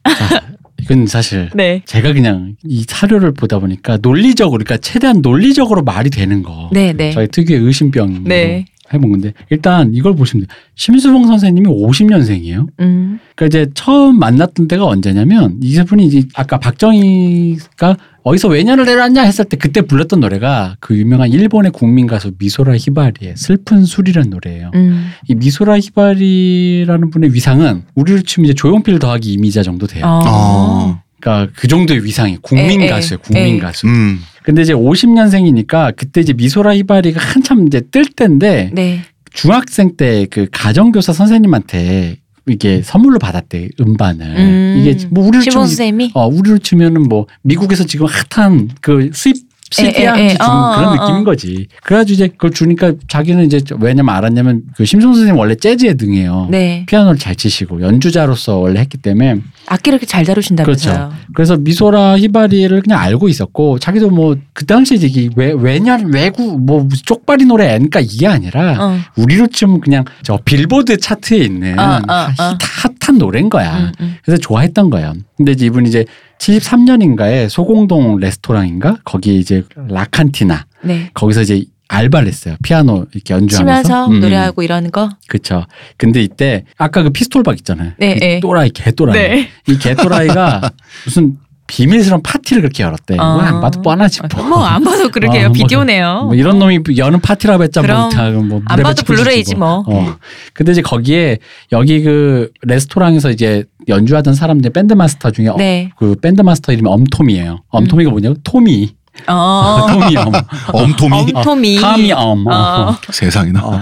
이건 0.81 1.07
사실 1.07 1.49
네. 1.53 1.81
제가 1.85 2.13
그냥 2.13 2.55
이 2.63 2.85
사료를 2.87 3.33
보다 3.33 3.59
보니까 3.59 3.97
논리적으로 4.01 4.63
그러니까 4.63 4.77
최대한 4.77 5.21
논리적으로 5.21 5.83
말이 5.83 6.09
되는 6.09 6.41
거. 6.41 6.69
네, 6.71 6.93
네. 6.93 7.11
저희 7.11 7.27
특유의 7.27 7.61
의심병 7.61 8.23
네. 8.25 8.65
해본 8.93 9.11
건데 9.11 9.33
일단 9.49 9.93
이걸 9.93 10.15
보시면 10.15 10.47
돼요. 10.47 10.57
심수봉 10.75 11.27
선생님이 11.27 11.67
50년생이에요. 11.67 12.67
음. 12.79 13.19
그러니까 13.35 13.45
이제 13.45 13.71
처음 13.75 14.17
만났던 14.17 14.67
때가 14.67 14.85
언제냐면 14.85 15.59
이분이 15.61 16.05
이제 16.05 16.23
아까 16.33 16.57
박정희가 16.59 17.97
어디서 18.23 18.47
외년을 18.49 18.85
내려왔냐 18.85 19.21
했을 19.23 19.45
때 19.45 19.57
그때 19.57 19.81
불렀던 19.81 20.19
노래가 20.19 20.75
그 20.79 20.97
유명한 20.97 21.29
일본의 21.29 21.71
국민 21.71 22.05
가수 22.07 22.31
미소라 22.37 22.75
히바리의 22.77 23.35
슬픈 23.37 23.85
술이라는 23.85 24.29
노래예요. 24.29 24.71
음. 24.75 25.11
이 25.27 25.35
미소라 25.35 25.79
히바리라는 25.79 27.09
분의 27.09 27.33
위상은 27.33 27.83
우리로 27.95 28.21
치면 28.21 28.45
이제 28.45 28.53
조용필 28.53 28.99
더하기 28.99 29.31
이미자 29.33 29.63
정도 29.63 29.87
돼요. 29.87 30.05
어. 30.05 30.21
어. 30.25 31.01
그러니까 31.19 31.51
그 31.55 31.67
정도의 31.67 32.03
위상이 32.03 32.37
국민 32.41 32.87
가수예요. 32.87 33.19
국민 33.19 33.55
에. 33.55 33.59
가수. 33.59 33.87
음. 33.87 34.19
근데 34.43 34.61
이제 34.61 34.73
50년생이니까 34.73 35.93
그때 35.95 36.21
이제 36.21 36.33
미소라 36.33 36.75
히바리가 36.75 37.19
한참 37.21 37.67
이제 37.67 37.81
뜰 37.91 38.05
때인데 38.05 38.71
네. 38.73 39.01
중학생 39.31 39.95
때 39.95 40.25
그 40.31 40.47
가정교사 40.51 41.13
선생님한테 41.13 42.17
이게 42.49 42.81
선물로 42.83 43.19
받았대 43.19 43.69
음반을 43.79 44.25
음. 44.25 44.77
이게 44.79 45.07
뭐 45.09 45.27
우리로 45.27 45.41
시본 45.41 45.67
치면 45.67 46.11
어 46.13 46.27
우리로 46.27 46.57
치면은 46.59 47.03
뭐 47.03 47.27
미국에서 47.41 47.85
지금 47.85 48.07
핫한 48.07 48.69
그 48.81 49.09
수입 49.13 49.49
에. 49.77 49.91
주는 49.91 50.41
어, 50.41 50.75
그런 50.75 50.89
어, 50.89 50.93
느낌인 50.93 51.21
어. 51.21 51.23
거지. 51.23 51.67
그래가지고 51.83 52.13
이제 52.13 52.27
그걸 52.27 52.51
주니까 52.51 52.93
자기는 53.07 53.45
이제 53.45 53.61
왜냐면 53.79 54.15
알았냐면 54.15 54.63
그 54.75 54.83
심성 54.83 55.13
선생님 55.13 55.37
원래 55.37 55.53
재즈에 55.53 55.93
등해요. 55.93 56.47
네. 56.49 56.85
피아노를 56.87 57.19
잘 57.19 57.35
치시고 57.35 57.81
연주자로서 57.81 58.57
원래 58.57 58.79
했기 58.79 58.97
때문에 58.97 59.41
악기를 59.71 59.95
이렇게 59.97 60.05
잘 60.07 60.25
다루신다면서요. 60.25 61.13
그래서 61.35 61.55
미소라 61.57 62.17
히바리를 62.17 62.81
그냥 62.81 62.99
알고 62.99 63.29
있었고 63.29 63.79
자기도 63.79 64.09
뭐 64.09 64.35
그 64.53 64.65
당시에 64.65 64.97
이게 65.01 65.29
왜 65.37 65.53
왜냐 65.57 65.97
외구 66.11 66.57
뭐 66.59 66.85
쪽발이 67.05 67.45
노래 67.45 67.73
애니까 67.75 68.01
이게 68.01 68.27
아니라 68.27 68.75
어. 68.83 68.97
우리로 69.15 69.47
치면 69.47 69.79
그냥 69.79 70.03
저 70.23 70.37
빌보드 70.43 70.97
차트에 70.97 71.37
있는 71.37 71.79
어, 71.79 71.83
어, 71.83 72.13
하- 72.13 72.25
어. 72.25 72.57
핫한 73.01 73.17
노래인 73.19 73.49
거야. 73.49 73.77
음, 73.77 73.91
음. 74.01 74.15
그래서 74.25 74.41
좋아했던 74.41 74.89
거예요. 74.89 75.13
근데 75.37 75.53
이제 75.53 75.65
이분이 75.67 75.87
이제 75.87 76.05
73년인가에 76.39 77.47
소공동 77.49 78.17
레스토랑인가 78.17 78.97
거기 79.05 79.39
이제 79.39 79.63
라칸티나 79.87 80.65
네. 80.83 81.09
거기서 81.13 81.41
이제 81.41 81.63
알바를 81.89 82.27
했어요. 82.27 82.55
피아노 82.63 83.05
이렇게 83.13 83.33
연주하면서. 83.33 83.83
치면서 83.83 84.07
음, 84.07 84.19
노래하고 84.21 84.63
이러는 84.63 84.91
거. 84.91 85.09
그쵸. 85.27 85.65
근데 85.97 86.21
이때 86.21 86.63
아까 86.77 87.03
그 87.03 87.09
피스톨박 87.09 87.57
있잖아요. 87.57 87.91
네, 87.97 88.11
이 88.11 88.19
네. 88.19 88.39
또라이 88.39 88.69
개또라이. 88.69 89.47
이 89.67 89.77
개또라이가 89.77 90.71
무슨 91.03 91.37
비밀스러운 91.65 92.23
파티를 92.23 92.61
그렇게 92.63 92.81
열었대. 92.83 93.15
어. 93.19 93.33
뭐안 93.33 93.61
봐도 93.61 93.81
뻔하지 93.83 94.21
뭐. 94.35 94.43
뭐안 94.47 94.83
봐도 94.83 95.09
그렇게 95.09 95.39
어, 95.45 95.49
뭐, 95.49 95.53
비디오네요. 95.53 96.23
뭐 96.25 96.33
이런 96.35 96.57
놈이 96.57 96.79
여는 96.97 97.21
파티라고 97.21 97.63
했자 97.63 97.81
뭐, 97.83 98.09
뭐 98.43 98.61
안 98.65 98.81
봐도 98.81 99.03
블루레이지 99.03 99.55
뭐. 99.55 99.83
어. 99.87 100.15
근데 100.53 100.71
이제 100.71 100.81
거기에 100.81 101.37
여기 101.71 102.01
그 102.01 102.51
레스토랑에서 102.63 103.29
이제 103.31 103.65
연주하던 103.87 104.33
사람들 104.35 104.71
밴드 104.71 104.93
마스터 104.93 105.29
중에 105.31 105.47
어, 105.47 105.55
네. 105.57 105.91
그 105.97 106.15
밴드 106.15 106.41
마스터 106.41 106.71
이름이 106.71 106.89
엄토미예요. 106.89 107.63
엄토미가 107.69 108.09
뭐냐고 108.11 108.35
토미. 108.43 108.95
어. 109.27 109.87
토미 109.89 110.17
엄. 110.17 110.31
엄토미 110.73 111.33
엄토미. 111.35 111.81
타미 111.81 112.11
엄. 112.11 112.47
어. 112.47 112.51
어. 112.51 112.95
세상에나 113.09 113.61
어. 113.63 113.79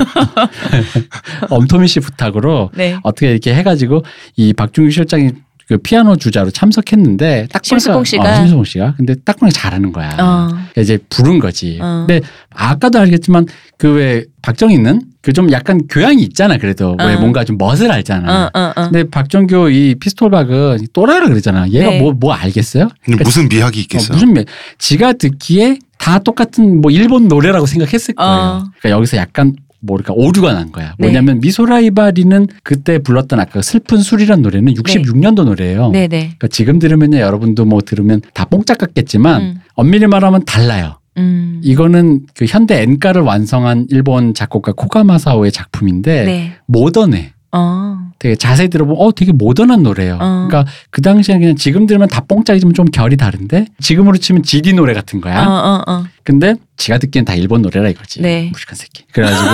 엄토미 1.50 1.88
씨 1.88 2.00
부탁으로 2.00 2.72
네. 2.74 2.98
어떻게 3.04 3.32
이렇게 3.32 3.54
해가지고 3.56 4.04
이 4.36 4.54
박중규 4.54 4.92
실장이 4.92 5.32
그 5.68 5.78
피아노 5.78 6.16
주자로 6.16 6.50
참석했는데 6.52 7.48
딱 7.52 7.64
심수봉 7.66 8.06
씨가? 8.06 8.24
어, 8.24 8.36
심수봉 8.36 8.64
씨가 8.64 8.94
근데 8.96 9.16
딱 9.26 9.38
보니까 9.38 9.60
잘하는 9.60 9.92
거야. 9.92 10.10
어. 10.18 10.48
그러니까 10.48 10.82
이제 10.82 10.98
부른 11.10 11.40
거지. 11.40 11.78
어. 11.82 12.06
근데 12.08 12.26
아까도 12.52 13.00
알겠지만 13.00 13.46
그 13.78 13.88
왜 13.98 14.24
박정희는 14.42 15.02
그 15.22 15.34
좀 15.34 15.52
약간 15.52 15.82
교양이 15.90 16.24
있잖아. 16.24 16.58
그래도 16.58 16.96
왜 17.00 17.16
어. 17.16 17.20
뭔가 17.20 17.44
좀 17.44 17.58
멋을 17.58 17.92
알잖아. 17.92 18.46
어, 18.54 18.60
어, 18.60 18.74
어. 18.78 18.84
근데 18.86 19.04
박정규 19.10 19.70
이 19.72 19.96
피스톨박은 19.96 20.88
또라이라 20.94 21.28
그러잖아. 21.28 21.68
얘가 21.70 21.90
네. 21.90 22.00
뭐뭐 22.00 22.34
알겠어요? 22.34 22.88
근데 23.04 23.24
무슨 23.26 23.50
미학이 23.50 23.78
어, 23.78 23.82
있겠어요 23.82 24.14
무슨 24.14 24.34
매- 24.34 24.46
지가 24.78 25.14
듣기에 25.14 25.80
다 25.98 26.20
똑같은 26.20 26.80
뭐 26.80 26.92
일본 26.92 27.28
노래라고 27.28 27.66
생각했을 27.66 28.14
거예요. 28.16 28.32
어. 28.34 28.64
그러니까 28.80 28.90
여기서 28.92 29.18
약간 29.18 29.54
뭐랄까 29.88 30.14
오류가 30.14 30.54
난 30.54 30.72
거야. 30.72 30.94
네. 31.00 31.08
뭐냐면 31.08 31.40
미소라이바리는 31.40 32.48
그때 32.64 33.00
불렀던 33.00 33.40
아까 33.40 33.62
슬픈 33.62 34.00
술이란 34.00 34.42
노래는 34.42 34.74
66년도 34.74 35.46
노래예요. 35.46 35.90
네네. 35.92 36.08
그러니까 36.08 36.48
지금 36.50 36.78
들으면요 36.78 37.18
여러분도 37.18 37.66
뭐 37.66 37.82
들으면 37.82 38.22
다 38.34 38.46
뽕짝 38.46 38.78
같겠지만 38.78 39.42
음. 39.42 39.62
엄밀히 39.74 40.06
말하면 40.08 40.46
달라요. 40.46 41.00
음. 41.18 41.62
이거는 41.64 42.22
그 42.36 42.46
현대 42.46 42.82
엔카를 42.84 43.22
완성한 43.22 43.88
일본 43.90 44.34
작곡가 44.34 44.74
코가마사오의 44.74 45.52
작품인데 45.52 46.26
네. 46.26 46.54
모던해. 46.68 47.34
어. 47.52 47.98
되게 48.20 48.36
자세히 48.36 48.68
들어보면 48.68 49.02
어 49.02 49.12
되게 49.12 49.32
모던한 49.32 49.84
노래예요. 49.84 50.16
어. 50.16 50.48
그러니까 50.48 50.66
그 50.90 51.02
당시에는 51.02 51.42
그냥 51.42 51.56
지금 51.56 51.88
들으면 51.88 52.08
다 52.08 52.22
뽕짝이지만 52.28 52.74
좀 52.74 52.86
결이 52.86 53.18
다른데 53.18 53.68
지금으로 53.80 54.18
치면 54.18 54.44
GD 54.44 54.74
노래 54.74 54.94
같은 54.94 55.22
거야. 55.22 55.46
어, 55.46 55.52
어, 55.52 55.84
어. 55.88 56.04
근데 56.28 56.56
지가 56.76 56.98
듣기엔 56.98 57.24
다 57.24 57.36
일본 57.36 57.62
노래라 57.62 57.88
이거지. 57.88 58.22
네. 58.22 58.50
무식한 58.52 58.76
새끼. 58.76 59.06
그래가지고 59.14 59.50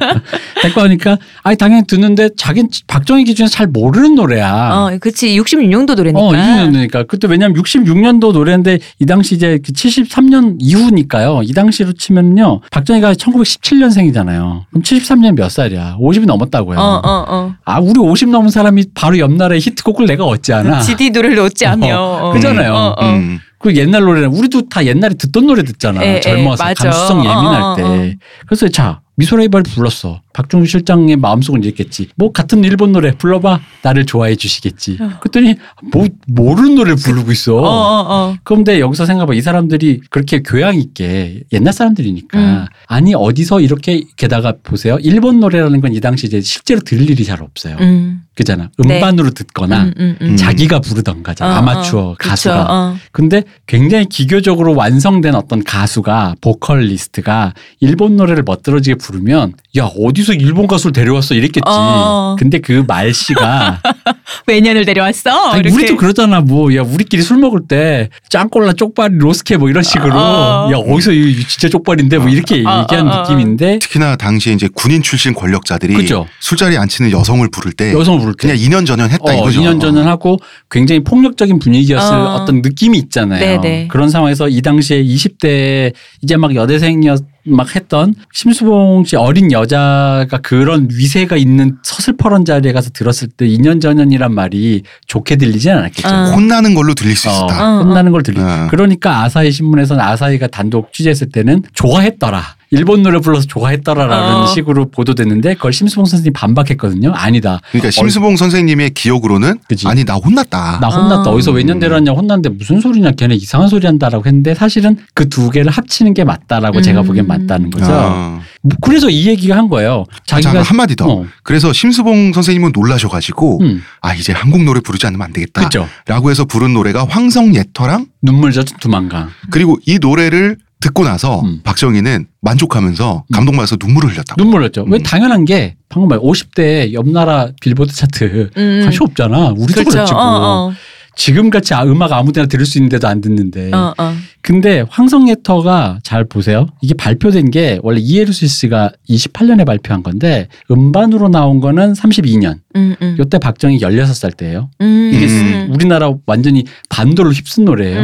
듣고 0.62 0.80
하니까 0.80 1.18
아니 1.42 1.58
당연히 1.58 1.86
듣는데 1.86 2.30
자기는 2.38 2.70
박정희 2.86 3.24
기준에서 3.24 3.52
잘 3.52 3.66
모르는 3.66 4.14
노래야. 4.14 4.70
어, 4.72 4.98
그치. 4.98 5.38
66년도 5.38 5.94
노래니까. 5.94 6.18
어, 6.18 6.32
20년도니까. 6.32 7.06
그때 7.06 7.28
왜냐면 7.28 7.62
66년도 7.62 8.32
노래인데 8.32 8.78
이 8.98 9.04
당시 9.04 9.34
이제 9.34 9.58
그 9.62 9.72
73년 9.72 10.56
이후니까요. 10.58 11.42
이 11.44 11.52
당시로 11.52 11.92
치면요. 11.92 12.62
박정희가 12.70 13.12
1917년생이잖아요. 13.12 14.64
그럼 14.70 14.82
73년 14.82 15.34
몇 15.36 15.50
살이야? 15.50 15.98
50이 16.00 16.24
넘었다고요. 16.24 16.78
어, 16.78 17.00
어, 17.04 17.24
어. 17.28 17.54
아, 17.66 17.78
우리 17.78 18.00
50 18.00 18.30
넘은 18.30 18.48
사람이 18.48 18.84
바로 18.94 19.18
옆 19.18 19.32
나라에 19.34 19.58
히트곡을 19.58 20.06
내가 20.06 20.24
얻지 20.24 20.54
않아. 20.54 20.80
GD 20.80 21.10
노래를 21.10 21.40
얻지 21.40 21.66
않으며. 21.66 21.94
어. 22.00 22.32
그잖아요. 22.32 22.72
어, 22.72 22.94
어. 22.96 23.04
음. 23.10 23.38
그 23.58 23.74
옛날 23.76 24.02
노래는 24.02 24.28
우리도 24.28 24.68
다 24.68 24.84
옛날에 24.84 25.14
듣던 25.14 25.46
노래 25.46 25.62
듣잖아. 25.62 26.02
에, 26.04 26.16
에, 26.16 26.20
젊어서 26.20 26.62
맞아. 26.62 26.84
감수성 26.90 27.18
예민할 27.20 27.62
어, 27.62 27.72
어, 27.72 27.76
때. 27.76 27.82
어. 27.82 28.12
그래서 28.46 28.68
자 28.68 29.00
미소라이바를 29.18 29.62
불렀어. 29.72 30.20
박종규 30.34 30.66
실장의 30.66 31.16
마음속은 31.16 31.64
이랬겠지. 31.64 32.08
뭐 32.16 32.32
같은 32.32 32.62
일본 32.64 32.92
노래 32.92 33.12
불러봐. 33.16 33.60
나를 33.82 34.04
좋아해 34.04 34.36
주시겠지. 34.36 34.98
그랬더니 35.20 35.54
뭐 35.90 36.06
모르는 36.26 36.74
노래를 36.74 36.96
부르고 36.96 37.32
있어. 37.32 37.56
어, 37.56 37.64
어, 37.66 38.04
어. 38.08 38.36
그런데 38.44 38.78
여기서 38.78 39.06
생각해봐. 39.06 39.32
이 39.32 39.40
사람들이 39.40 40.00
그렇게 40.10 40.40
교양 40.42 40.76
있게 40.76 41.40
옛날 41.54 41.72
사람들이니까 41.72 42.38
음. 42.38 42.64
아니 42.88 43.14
어디서 43.14 43.60
이렇게 43.62 44.02
게다가 44.16 44.52
보세요. 44.62 44.98
일본 45.00 45.40
노래라는 45.40 45.80
건 45.80 45.86
이 45.96 46.00
당시 46.00 46.26
이제 46.26 46.42
실제로 46.42 46.80
들을 46.80 47.08
일이 47.08 47.24
잘 47.24 47.42
없어요. 47.42 47.78
음. 47.80 48.20
그잖아. 48.36 48.68
네. 48.78 48.96
음반으로 48.96 49.30
듣거나 49.30 49.84
음, 49.84 49.94
음, 49.98 50.16
음. 50.20 50.26
음. 50.28 50.36
자기가 50.36 50.80
부르던가 50.80 51.32
어, 51.40 51.44
아마추어 51.44 52.00
어. 52.10 52.14
그쵸. 52.18 52.28
가수가 52.30 52.66
어. 52.68 52.96
근데 53.10 53.42
굉장히 53.66 54.04
기교적으로 54.06 54.76
완성된 54.76 55.34
어떤 55.34 55.64
가수가 55.64 56.36
보컬리스트가 56.42 57.54
일본 57.80 58.16
노래를 58.16 58.42
멋들어지게 58.46 58.96
부르면 58.96 59.54
야 59.78 59.84
어디서 59.98 60.34
일본 60.34 60.66
가수를 60.66 60.92
데려왔어 60.92 61.34
이랬겠지. 61.34 61.62
어. 61.66 62.36
근데 62.38 62.58
그 62.60 62.84
말씨가 62.86 63.80
외년을 64.46 64.84
데려왔어. 64.84 65.50
아니. 65.50 65.70
우리도 65.72 65.96
그러잖아 65.96 66.40
뭐 66.42 66.66
야 66.76 66.82
우리끼리 66.82 67.22
술 67.22 67.38
먹을 67.38 67.60
때 67.66 68.10
짱콜라 68.28 68.74
쪽발이 68.74 69.16
로스케 69.18 69.56
뭐 69.56 69.70
이런 69.70 69.82
식으로 69.82 70.12
어. 70.14 70.70
야 70.72 70.76
어디서 70.76 71.12
이 71.12 71.42
진짜 71.46 71.68
쪽발인데 71.68 72.18
뭐 72.18 72.28
이렇게 72.28 72.62
어, 72.66 72.70
어, 72.70 72.86
어. 72.90 73.22
느낌인데 73.22 73.78
특히나 73.78 74.16
당시에 74.16 74.52
이제 74.52 74.68
군인 74.74 75.02
출신 75.02 75.32
권력자들이 75.32 75.94
그죠. 75.94 76.26
술자리 76.40 76.76
앉히는 76.76 77.12
여성을 77.12 77.48
부를 77.50 77.72
때 77.72 77.92
여성을 77.92 78.25
부를 78.26 78.34
때 78.36 78.48
그냥 78.48 78.56
2년 78.56 78.86
전년 78.86 79.10
했다 79.10 79.24
어, 79.24 79.34
이거죠. 79.34 79.60
2년 79.60 79.80
전은 79.80 80.06
하고 80.06 80.38
굉장히 80.70 81.02
폭력적인 81.04 81.58
분위기였을 81.58 82.14
어. 82.14 82.34
어. 82.34 82.44
떤 82.44 82.62
느낌이 82.62 82.98
있잖아요. 82.98 83.40
네네. 83.40 83.88
그런 83.88 84.10
상황에서 84.10 84.48
이 84.48 84.60
당시에 84.60 85.02
20대 85.02 85.92
이제 86.22 86.36
막 86.36 86.54
여대생이었 86.54 87.24
막 87.48 87.76
했던 87.76 88.14
심수봉 88.32 89.04
씨 89.04 89.14
어린 89.14 89.52
여자가 89.52 90.38
그런 90.42 90.88
위세가 90.90 91.36
있는 91.36 91.76
서슬퍼런 91.84 92.44
자리에 92.44 92.72
가서 92.72 92.90
들었을 92.90 93.28
때 93.28 93.46
2년 93.46 93.80
전년이란 93.80 94.34
말이 94.34 94.82
좋게 95.06 95.36
들리진 95.36 95.70
않았겠죠. 95.72 96.08
어. 96.08 96.32
혼나는 96.34 96.74
걸로 96.74 96.94
들릴 96.94 97.14
수 97.14 97.28
어, 97.28 97.32
있었다. 97.32 97.78
어. 97.78 97.82
혼나는 97.84 98.10
걸 98.10 98.22
들리. 98.22 98.40
어. 98.40 98.66
그러니까 98.70 99.22
아사히 99.22 99.52
신문에서는 99.52 100.02
아사히가 100.02 100.48
단독 100.48 100.92
취재했을 100.92 101.28
때는 101.30 101.62
좋아했더라. 101.74 102.56
일본 102.76 103.02
노래 103.02 103.18
불러서 103.20 103.46
좋아했더라라는 103.46 104.34
어. 104.42 104.46
식으로 104.46 104.90
보도됐는데 104.90 105.54
그걸 105.54 105.72
심수봉 105.72 106.04
선생님이 106.06 106.32
반박했거든요. 106.32 107.12
아니다. 107.14 107.60
그러니까 107.70 107.90
심수봉 107.90 108.36
선생님의 108.36 108.90
기억으로는 108.90 109.58
그치. 109.68 109.86
아니 109.88 110.04
나 110.04 110.14
혼났다. 110.14 110.78
나 110.80 110.88
혼났다. 110.88 111.30
어. 111.30 111.34
어디서 111.34 111.52
웬년 111.52 111.78
데려왔냐 111.78 112.12
혼났는데 112.12 112.48
무슨 112.50 112.80
소리냐 112.80 113.12
걔네 113.12 113.34
이상한 113.36 113.68
소리 113.68 113.86
한다라고 113.86 114.24
했는데 114.26 114.54
사실은 114.54 114.96
그 115.14 115.26
두 115.36 115.50
개를 115.50 115.70
합치는 115.70 116.14
게 116.14 116.24
맞다라고 116.24 116.78
음. 116.78 116.82
제가 116.82 117.02
보기엔 117.02 117.26
맞다는 117.26 117.70
거죠. 117.70 117.86
어. 117.92 118.40
뭐 118.62 118.72
그래서 118.80 119.10
이 119.10 119.26
얘기가 119.26 119.56
한 119.56 119.68
거예요. 119.68 120.04
자기가 120.24 120.48
잠깐 120.50 120.62
한마디 120.64 120.96
더. 120.96 121.06
어. 121.08 121.26
그래서 121.42 121.72
심수봉 121.72 122.32
선생님은 122.32 122.70
놀라셔가지고 122.72 123.60
음, 123.62 123.82
아 124.00 124.14
이제 124.14 124.32
한국 124.32 124.62
노래 124.64 124.80
부르지 124.80 125.06
않으면 125.06 125.24
안 125.26 125.32
되겠다. 125.32 125.62
그죠. 125.64 125.86
라고 126.06 126.30
해서 126.30 126.44
부른 126.46 126.72
노래가 126.72 127.04
황성예터랑 127.08 128.06
눈물 128.22 128.52
젖은 128.52 128.78
두만강. 128.80 129.28
그리고 129.50 129.78
이 129.86 129.98
노래를 130.00 130.56
듣고 130.80 131.04
나서 131.04 131.40
음. 131.40 131.60
박정희는 131.64 132.26
만족하면서 132.42 133.24
음. 133.28 133.32
감동받아서 133.32 133.76
눈물을 133.80 134.10
흘렸다고. 134.12 134.42
눈물 134.42 134.60
흘렸죠. 134.62 134.84
왜 134.88 134.98
음. 134.98 135.02
당연한 135.02 135.44
게 135.44 135.76
방금 135.88 136.08
말 136.08 136.18
50대 136.18 136.92
옆 136.92 137.08
나라 137.08 137.48
빌보드 137.60 137.92
차트 137.94 138.50
음. 138.56 138.80
관심 138.82 139.02
없잖아. 139.04 139.54
우리도 139.56 139.80
그렇죠. 139.80 139.90
그랬지 139.90 140.12
뭐. 140.12 140.22
어, 140.22 140.68
어. 140.68 140.72
지금 141.18 141.48
같이 141.48 141.72
아- 141.72 141.82
음악 141.84 142.12
아무데나 142.12 142.46
들을 142.46 142.66
수 142.66 142.76
있는데도 142.76 143.08
안 143.08 143.22
듣는데. 143.22 143.70
어, 143.72 143.94
어. 143.96 144.12
근데 144.42 144.84
황성예터가 144.90 146.00
잘 146.04 146.24
보세요. 146.24 146.66
이게 146.82 146.92
발표된 146.94 147.50
게 147.50 147.80
원래 147.82 147.98
이에르스 148.00 148.46
씨가 148.46 148.90
28년에 149.08 149.64
발표한 149.66 150.02
건데 150.02 150.48
음반으로 150.70 151.28
나온 151.30 151.60
거는 151.60 151.94
32년. 151.94 152.58
음, 152.76 152.94
음. 153.00 153.16
요때 153.18 153.38
박정희 153.38 153.80
16살 153.80 154.36
때예요. 154.36 154.68
음, 154.82 155.10
이게 155.14 155.26
음. 155.26 155.68
우리나라 155.72 156.12
완전히 156.26 156.64
반도를 156.90 157.32
휩쓴 157.32 157.64
노래예요. 157.64 157.98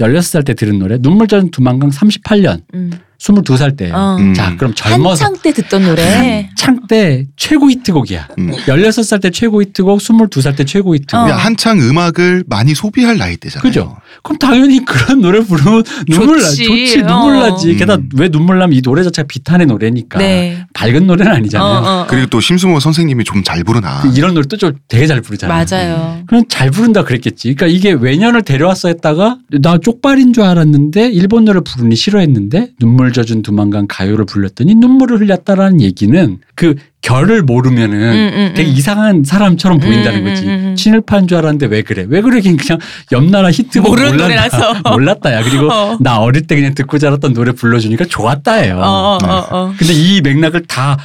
음, 0.00 0.04
음, 0.04 0.14
16살 0.14 0.44
때 0.44 0.54
들은 0.54 0.78
노래. 0.78 0.98
눈물 0.98 1.26
젖은 1.28 1.50
두만강 1.50 1.90
38년. 1.90 2.62
음. 2.74 2.90
22살 3.18 3.76
때예요. 3.76 3.94
어. 3.94 4.16
음. 4.18 4.34
자, 4.34 4.54
그럼 4.56 4.74
젊어서 4.74 5.24
한창 5.24 5.42
때 5.42 5.52
듣던 5.62 5.82
노래. 5.84 6.50
창때 6.56 7.26
최고 7.36 7.70
히트곡이야. 7.70 8.28
음. 8.38 8.50
16살 8.66 9.20
때 9.20 9.30
최고 9.30 9.62
히트곡, 9.62 9.98
22살 10.00 10.56
때 10.56 10.64
최고 10.64 10.94
히트곡. 10.94 11.28
어. 11.28 11.32
한창 11.32 11.80
음악을 11.80 12.44
많이 12.46 12.74
소비할 12.74 13.16
나이 13.18 13.36
때잖아요. 13.36 13.62
그죠? 13.62 13.96
그럼 14.22 14.38
당연히 14.38 14.84
그런 14.84 15.20
노래 15.20 15.40
부르면 15.40 15.82
눈물 16.08 16.38
나. 16.40 16.44
좋지. 16.44 16.64
좋지. 16.64 17.02
눈물 17.02 17.36
어. 17.36 17.50
나지. 17.50 17.70
음. 17.70 17.76
게다가 17.76 18.02
왜 18.16 18.28
눈물 18.28 18.58
나면 18.58 18.76
이 18.76 18.82
노래 18.82 19.02
자체가 19.02 19.26
비탄의 19.26 19.66
노래니까. 19.66 20.18
네. 20.18 20.64
밝은 20.74 21.06
노래는 21.06 21.32
어, 21.32 21.34
아니잖아요. 21.36 21.68
어, 21.68 22.00
어. 22.02 22.06
그리고 22.08 22.26
또 22.28 22.40
심수모 22.40 22.80
선생님이 22.80 23.24
좀 23.24 23.36
잘 23.46 23.62
부르나. 23.62 24.00
그 24.02 24.08
이런 24.16 24.34
노래 24.34 24.44
또 24.48 24.56
좀 24.56 24.72
되게 24.88 25.06
잘 25.06 25.20
부르잖아요. 25.20 25.64
맞아요. 25.70 26.22
그럼 26.26 26.44
잘 26.48 26.70
부른다 26.70 27.04
그랬겠지. 27.04 27.54
그러니까 27.54 27.66
이게 27.76 27.92
외년을 27.92 28.42
데려왔어 28.42 28.88
했다가 28.88 29.38
나 29.62 29.78
쪽발인 29.78 30.32
줄 30.32 30.42
알았는데 30.42 31.10
일본 31.12 31.44
노래 31.44 31.60
부르니 31.60 31.94
싫어했는데 31.94 32.70
눈물 32.80 33.05
젖은 33.12 33.42
두만강 33.42 33.86
가요를 33.88 34.24
불렀더니 34.26 34.74
눈물을 34.74 35.20
흘렸다라는 35.20 35.80
얘기는 35.80 36.38
그 36.54 36.74
결을 37.02 37.42
모르면은 37.42 37.96
음, 37.98 38.30
음, 38.34 38.52
되게 38.56 38.70
음. 38.70 38.74
이상한 38.74 39.24
사람처럼 39.24 39.78
보인다는 39.78 40.20
음, 40.20 40.26
음, 40.26 40.30
거지. 40.74 40.82
친일파인 40.82 41.28
줄 41.28 41.38
알았는데 41.38 41.66
왜 41.66 41.82
그래? 41.82 42.04
왜 42.08 42.20
그러긴 42.20 42.56
그냥 42.56 42.78
옆나라 43.12 43.50
히트곡 43.50 43.88
모르는 43.88 44.16
몰랐다. 44.16 44.82
몰랐다야. 44.90 45.42
그리고 45.42 45.72
어. 45.72 45.96
나 46.00 46.18
어릴 46.18 46.46
때 46.46 46.56
그냥 46.56 46.74
듣고 46.74 46.98
자랐던 46.98 47.32
노래 47.32 47.52
불러주니까 47.52 48.06
좋았다예요. 48.06 48.76
어, 48.78 48.80
어, 48.80 49.18
어, 49.24 49.46
어. 49.50 49.74
근데 49.78 49.92
이 49.92 50.20
맥락을 50.20 50.62
다 50.66 50.96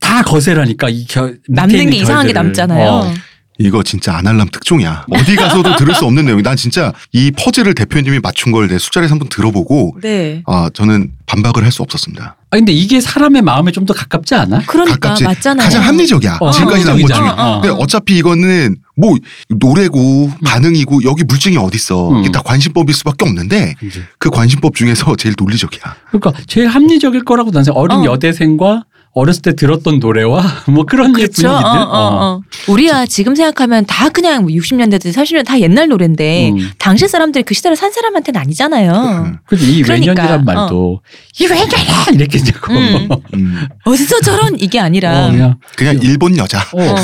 다 0.00 0.22
거세라니까 0.22 0.88
이 0.88 1.04
겨, 1.06 1.24
밑에 1.26 1.38
남는 1.48 1.90
게 1.90 1.96
이상한 1.96 2.26
게 2.26 2.32
결들을. 2.32 2.34
남잖아요. 2.34 3.12
어. 3.60 3.64
이거 3.64 3.82
진짜 3.82 4.16
아날람 4.16 4.48
특종이야. 4.50 5.06
어디 5.10 5.34
가서도 5.36 5.76
들을 5.76 5.94
수 5.94 6.04
없는 6.04 6.26
내용. 6.26 6.40
난 6.42 6.56
진짜 6.56 6.92
이 7.12 7.30
퍼즐을 7.32 7.74
대표님이 7.74 8.20
맞춘 8.20 8.52
걸내 8.52 8.78
술자리에서 8.78 9.14
한번 9.14 9.28
들어보고 9.28 9.96
네. 10.02 10.42
아 10.46 10.70
저는 10.72 11.12
반박을 11.26 11.64
할 11.64 11.72
수 11.72 11.82
없었습니다. 11.82 12.36
아 12.50 12.56
근데 12.56 12.72
이게 12.72 13.00
사람의 13.00 13.42
마음에 13.42 13.72
좀 13.72 13.84
더 13.84 13.92
가깝지 13.94 14.34
않아? 14.34 14.62
그러니까 14.66 14.96
가깝지. 14.98 15.24
맞잖아요. 15.24 15.64
가장 15.64 15.82
합리적이야. 15.82 16.38
어, 16.40 16.50
지금까지 16.50 16.84
나온 16.84 17.02
것 17.02 17.08
중에. 17.12 17.26
어. 17.28 17.60
근데 17.62 17.76
어차피 17.82 18.16
이거는 18.18 18.76
뭐 18.96 19.16
노래고 19.48 20.30
반응이고 20.44 21.04
여기 21.04 21.24
물증이 21.24 21.56
어딨어. 21.56 22.10
음. 22.10 22.18
이게 22.20 22.30
다 22.30 22.40
관심법일 22.44 22.94
수밖에 22.94 23.24
없는데 23.26 23.74
이제. 23.82 24.02
그 24.18 24.30
관심법 24.30 24.74
중에서 24.74 25.16
제일 25.16 25.34
논리적이야. 25.38 25.82
그러니까 26.10 26.32
제일 26.46 26.68
합리적일 26.68 27.24
거라고 27.24 27.50
난 27.50 27.64
생각. 27.64 27.78
어린 27.80 27.98
어. 27.98 28.04
여대생과 28.04 28.84
어렸을 29.18 29.42
때 29.42 29.54
들었던 29.54 29.98
노래와 29.98 30.42
뭐 30.68 30.84
그런 30.84 31.12
류의 31.12 31.28
그렇죠. 31.28 31.48
분위기들. 31.48 31.68
어, 31.68 31.82
어, 31.82 32.24
어. 32.24 32.40
우리야 32.68 33.06
지금 33.06 33.34
생각하면 33.34 33.84
다 33.86 34.08
그냥 34.08 34.42
뭐 34.42 34.50
60년대든 34.50 35.12
30년대 35.12 35.46
다 35.46 35.60
옛날 35.60 35.88
노래인데 35.88 36.50
음. 36.50 36.70
당시 36.78 37.08
사람들이 37.08 37.44
그 37.44 37.54
시대를 37.54 37.76
산 37.76 37.92
사람한테는 37.92 38.40
아니잖아요. 38.40 38.92
음. 38.92 39.38
그래서 39.46 39.66
이 39.66 39.82
그러니까, 39.82 40.12
외년이란 40.12 40.44
말도 40.44 41.00
이 41.40 41.46
외년이야 41.46 42.06
이렇게 42.12 42.38
자고 42.38 42.72
음. 42.72 43.08
음. 43.34 43.68
어디서 43.84 44.20
저런 44.20 44.58
이게 44.58 44.78
아니라 44.78 45.26
어, 45.26 45.30
그냥 45.30 45.54
그냥 45.76 45.98
일본 46.02 46.36
여자. 46.36 46.60
어. 46.72 46.94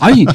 아니 0.00 0.26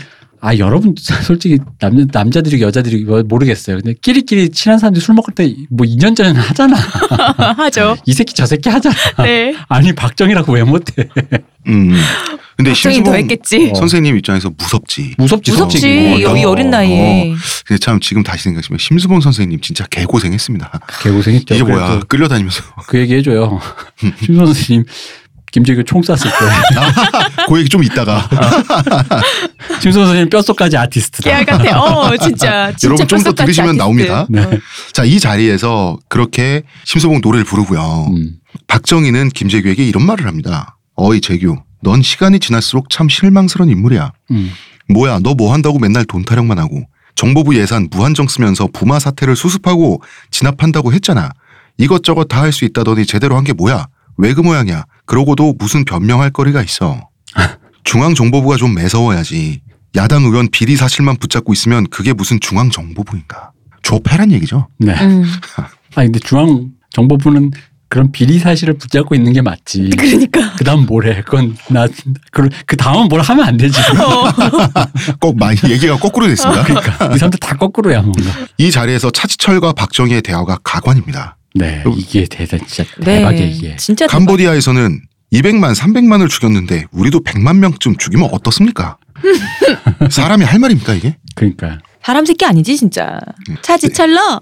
아 0.44 0.58
여러분 0.58 0.96
솔직히 1.24 1.60
남자 1.80 2.06
남자들이 2.12 2.62
여자들이 2.62 3.04
뭐 3.06 3.22
모르겠어요. 3.24 3.78
근데 3.78 3.94
끼리끼리 4.02 4.50
친한 4.50 4.80
사람들이 4.80 5.04
술 5.04 5.16
먹을 5.16 5.34
때 5.36 5.56
뭐 5.70 5.86
2년 5.86 6.16
전에는 6.16 6.39
하잖아. 6.42 6.76
하죠. 7.58 7.96
이 8.06 8.14
새끼 8.14 8.34
저 8.34 8.46
새끼 8.46 8.70
하잖아. 8.70 8.96
네. 9.24 9.56
아니 9.70 9.94
박정희라고 9.94 10.54
왜 10.54 10.64
못해? 10.64 11.08
음. 11.68 11.96
근데 12.58 12.74
심수봉 12.74 13.16
했겠지. 13.16 13.72
어. 13.74 13.76
선생님 13.76 14.18
입장에서 14.18 14.52
무섭지. 14.56 15.16
무섭지 15.18 15.52
무섭지. 15.52 15.80
솔직히. 15.80 16.22
여기 16.22 16.44
어, 16.44 16.50
어린 16.50 16.70
나이에. 16.70 17.34
근데 17.66 17.80
참 17.80 18.00
지금 18.00 18.22
다시 18.24 18.44
생각하시면 18.44 18.78
심수봉 18.78 19.22
선생님 19.22 19.62
진짜 19.62 19.86
개고생했습니다. 19.88 20.80
개고생했죠. 21.02 21.56
이게 21.56 21.64
그래도 21.64 21.80
뭐야 21.86 22.00
끌려다니면서 22.08 22.64
그 22.88 23.00
얘기 23.00 23.16
해줘요. 23.16 23.60
심 24.24 24.36
선생님 24.36 24.86
김재규 25.52 25.84
총 25.84 26.02
쐈을 26.02 26.18
때 26.18 26.28
그 27.47 27.60
얘기 27.60 27.68
좀 27.70 27.84
있다가 27.84 28.28
심 29.82 29.91
선생님 29.91 30.30
뼛속까지 30.30 30.78
아티스트다. 30.78 31.30
깨알 31.30 31.45
같아. 31.45 31.82
어, 31.82 32.16
진짜. 32.18 32.72
진짜 32.78 32.86
여러분 32.88 33.08
좀 33.08 33.24
더 33.24 33.32
들으시면 33.34 33.70
아티스트. 33.70 33.78
나옵니다. 33.82 34.26
네. 34.30 34.60
자 34.93 35.04
이 35.04 35.20
자리에서 35.20 35.97
그렇게 36.08 36.64
심수봉 36.86 37.20
노래를 37.22 37.43
부르고요. 37.45 38.08
음. 38.12 38.36
박정희는 38.68 39.30
김재규에게 39.30 39.84
이런 39.86 40.06
말을 40.06 40.26
합니다. 40.28 40.78
어이 40.95 41.20
재규, 41.22 41.58
넌 41.82 42.02
시간이 42.02 42.39
지날수록 42.39 42.89
참 42.89 43.10
실망스러운 43.10 43.70
인물이야. 43.70 44.12
음. 44.32 44.52
뭐야, 44.89 45.20
너 45.20 45.34
뭐 45.34 45.54
한다고 45.54 45.80
맨날 45.80 46.06
돈 46.06 46.24
타령만 46.24 46.60
하고 46.60 46.84
정보부 47.16 47.56
예산 47.58 47.88
무한정 47.91 48.28
쓰면서 48.28 48.68
부마 48.72 48.99
사태를 48.99 49.36
수습하고 49.36 50.02
진압한다고 50.32 50.93
했잖아. 50.93 51.32
이것저것 51.78 52.26
다 52.26 52.41
할 52.43 52.52
수 52.54 52.64
있다더니 52.66 53.06
제대로 53.06 53.36
한 53.36 53.43
게 53.43 53.54
뭐야? 53.54 53.88
왜 54.22 54.34
그 54.34 54.41
모양이야? 54.41 54.86
그러고도 55.05 55.55
무슨 55.59 55.84
변명할 55.84 56.30
거리가 56.30 56.61
있어. 56.61 57.09
중앙정보부가 57.84 58.57
좀 58.57 58.74
매서워야지. 58.76 59.61
야당 59.95 60.24
의원 60.24 60.47
비리 60.49 60.76
사실만 60.76 61.17
붙잡고 61.17 61.51
있으면 61.53 61.88
그게 61.89 62.13
무슨 62.13 62.39
중앙정보부인가? 62.39 63.51
조패란 63.84 64.32
얘기죠. 64.32 64.67
네. 64.78 64.93
음. 64.93 65.24
아 65.95 66.03
근데 66.03 66.19
중앙 66.19 66.69
정보부는 66.91 67.51
그런 67.89 68.11
비리 68.13 68.39
사실을 68.39 68.78
붙잡고 68.78 69.15
있는 69.15 69.34
게 69.34 69.41
맞지. 69.41 69.89
그러니까. 69.97 70.53
그 70.55 70.63
다음 70.63 70.86
뭐래? 70.86 71.22
그건 71.24 71.57
나그 71.69 72.78
다음은 72.78 73.09
뭘 73.09 73.19
하면 73.22 73.45
안 73.45 73.57
되지. 73.57 73.78
꼭 75.19 75.38
많이 75.38 75.57
얘기가 75.67 75.97
거꾸로 75.97 76.28
됐습니다. 76.28 76.63
그러니까 76.63 77.07
이 77.13 77.17
사람들 77.17 77.39
다 77.39 77.57
거꾸로야 77.57 78.01
뭔가. 78.01 78.22
이 78.57 78.72
자리에서 78.72 79.09
차지철과 79.11 79.74
박정희의 79.74 80.22
대화가 80.22 80.59
가관입니다. 80.63 81.36
네, 81.54 81.84
이게 81.97 82.26
대단 82.26 82.60
진짜 82.66 82.84
네. 82.99 83.18
대박이야 83.18 83.45
이게. 83.45 83.76
진짜 83.78 84.06
대박. 84.08 84.20
캄보디아에서는 84.20 85.02
200만, 85.34 85.76
300만을 85.76 86.30
죽였는데 86.30 86.86
우리도 86.91 87.24
100만 87.24 87.58
명쯤 87.58 87.97
죽이면 87.97 88.30
어떻습니까? 88.32 88.97
사람이 90.10 90.43
할 90.45 90.60
말입니까 90.60 90.93
이게? 90.93 91.18
그러니까 91.36 91.80
사람 92.04 92.26
새끼 92.26 92.45
아니지 92.45 92.76
진짜. 92.78 93.20
음. 93.49 93.56
차지철러. 93.62 94.41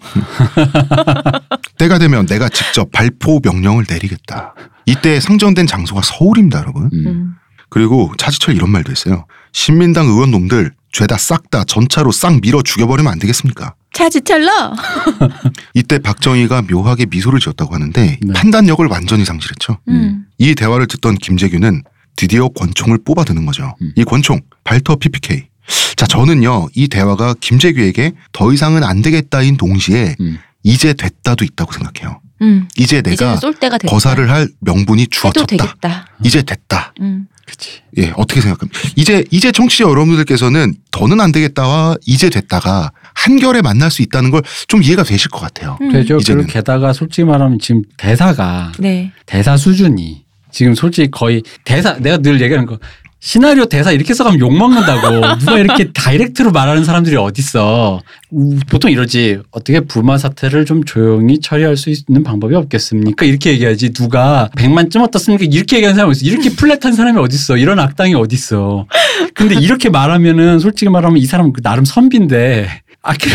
때가 1.77 1.99
되면 1.99 2.25
내가 2.25 2.49
직접 2.49 2.91
발포 2.91 3.41
명령을 3.43 3.85
내리겠다. 3.89 4.55
이때 4.85 5.19
상정된 5.19 5.67
장소가 5.67 6.01
서울입니다, 6.03 6.59
여러분. 6.59 6.89
음. 6.93 7.07
음. 7.07 7.35
그리고 7.69 8.11
차지철 8.17 8.55
이런 8.55 8.71
말도 8.71 8.91
했어요. 8.91 9.25
신민당 9.51 10.07
의원 10.07 10.31
놈들 10.31 10.71
죄다 10.91 11.17
싹 11.17 11.51
다 11.51 11.63
전차로 11.63 12.11
싹 12.11 12.39
밀어 12.41 12.61
죽여버리면 12.63 13.11
안 13.11 13.19
되겠습니까? 13.19 13.73
차지철러. 13.93 14.73
이때 15.73 15.99
박정희가 15.99 16.63
묘하게 16.63 17.05
미소를 17.07 17.39
지었다고 17.39 17.73
하는데 17.73 18.17
네. 18.21 18.33
판단력을 18.33 18.85
완전히 18.87 19.25
상실했죠. 19.25 19.79
음. 19.89 20.25
이 20.37 20.55
대화를 20.55 20.87
듣던 20.87 21.15
김재규는 21.15 21.83
드디어 22.15 22.49
권총을 22.49 22.99
뽑아드는 23.03 23.45
거죠. 23.45 23.75
음. 23.81 23.91
이 23.95 24.03
권총 24.03 24.41
발터 24.63 24.97
PPK. 24.97 25.47
자 25.95 26.05
저는요 26.05 26.69
이 26.75 26.87
대화가 26.87 27.35
김재규에게 27.39 28.13
더 28.31 28.51
이상은 28.53 28.83
안 28.83 29.01
되겠다인 29.01 29.57
동시에 29.57 30.15
음. 30.19 30.37
이제 30.63 30.93
됐다도 30.93 31.45
있다고 31.45 31.71
생각해요. 31.73 32.21
음. 32.41 32.67
이제 32.77 32.99
이제 33.05 33.25
내가 33.59 33.77
됐다. 33.77 33.87
거사를 33.87 34.29
할 34.29 34.47
명분이 34.61 35.07
주어졌다. 35.07 35.45
되겠다. 35.45 36.07
이제 36.23 36.41
됐다. 36.41 36.93
음. 37.49 37.55
그렇지. 37.55 37.81
예 37.97 38.13
어떻게 38.15 38.41
생각합니까? 38.41 38.79
이제 38.95 39.23
이제 39.31 39.51
청취자 39.51 39.85
여러분들께서는 39.85 40.75
더는 40.91 41.19
안 41.19 41.31
되겠다와 41.31 41.95
이제 42.05 42.29
됐다가 42.29 42.91
한결에 43.15 43.61
만날 43.61 43.91
수 43.91 44.01
있다는 44.01 44.31
걸 44.31 44.41
좀 44.67 44.83
이해가 44.83 45.03
되실 45.03 45.29
것 45.31 45.39
같아요. 45.39 45.77
음. 45.81 45.91
되죠. 45.91 46.17
이제는. 46.17 46.43
그리고 46.43 46.53
게다가 46.53 46.93
솔직히 46.93 47.23
말하면 47.25 47.59
지금 47.59 47.81
대사가 47.97 48.71
네. 48.77 49.11
대사 49.25 49.57
수준이 49.57 50.23
지금 50.51 50.75
솔직히 50.75 51.09
거의 51.11 51.41
대사 51.65 51.93
내가 51.97 52.17
늘 52.17 52.39
얘기하는 52.41 52.65
거 52.67 52.77
시나리오 53.21 53.65
대사 53.65 53.91
이렇게 53.91 54.13
써가면 54.13 54.39
욕 54.39 54.55
먹는다고. 54.55 55.39
누가 55.39 55.57
이렇게 55.59 55.91
다이렉트로 55.91 56.51
말하는 56.51 56.85
사람들이 56.85 57.17
어딨어. 57.17 58.01
우, 58.31 58.59
보통 58.69 58.91
이러지. 58.91 59.39
어떻게 59.51 59.81
불마 59.81 60.17
사태를 60.17 60.65
좀 60.65 60.83
조용히 60.85 61.39
처리할 61.41 61.75
수 61.75 61.89
있는 61.89 62.23
방법이 62.23 62.55
없겠습니까? 62.55 63.25
이렇게 63.25 63.51
얘기하지. 63.51 63.91
누가 63.91 64.49
100만쯤 64.55 65.01
어떻습니까? 65.03 65.45
이렇게 65.51 65.77
얘기하는 65.77 65.95
사람이 65.95 66.11
어딨어. 66.11 66.29
이렇게 66.29 66.49
플랫한 66.55 66.93
사람이 66.93 67.19
어딨어. 67.19 67.57
이런 67.57 67.79
악당이 67.79 68.15
어딨어. 68.15 68.85
근데 69.33 69.55
이렇게 69.55 69.89
말하면은 69.89 70.59
솔직히 70.59 70.89
말하면 70.89 71.17
이 71.17 71.25
사람은 71.25 71.51
그 71.53 71.61
나름 71.61 71.83
선비인데. 71.83 72.69
아 73.01 73.13
그래. 73.13 73.33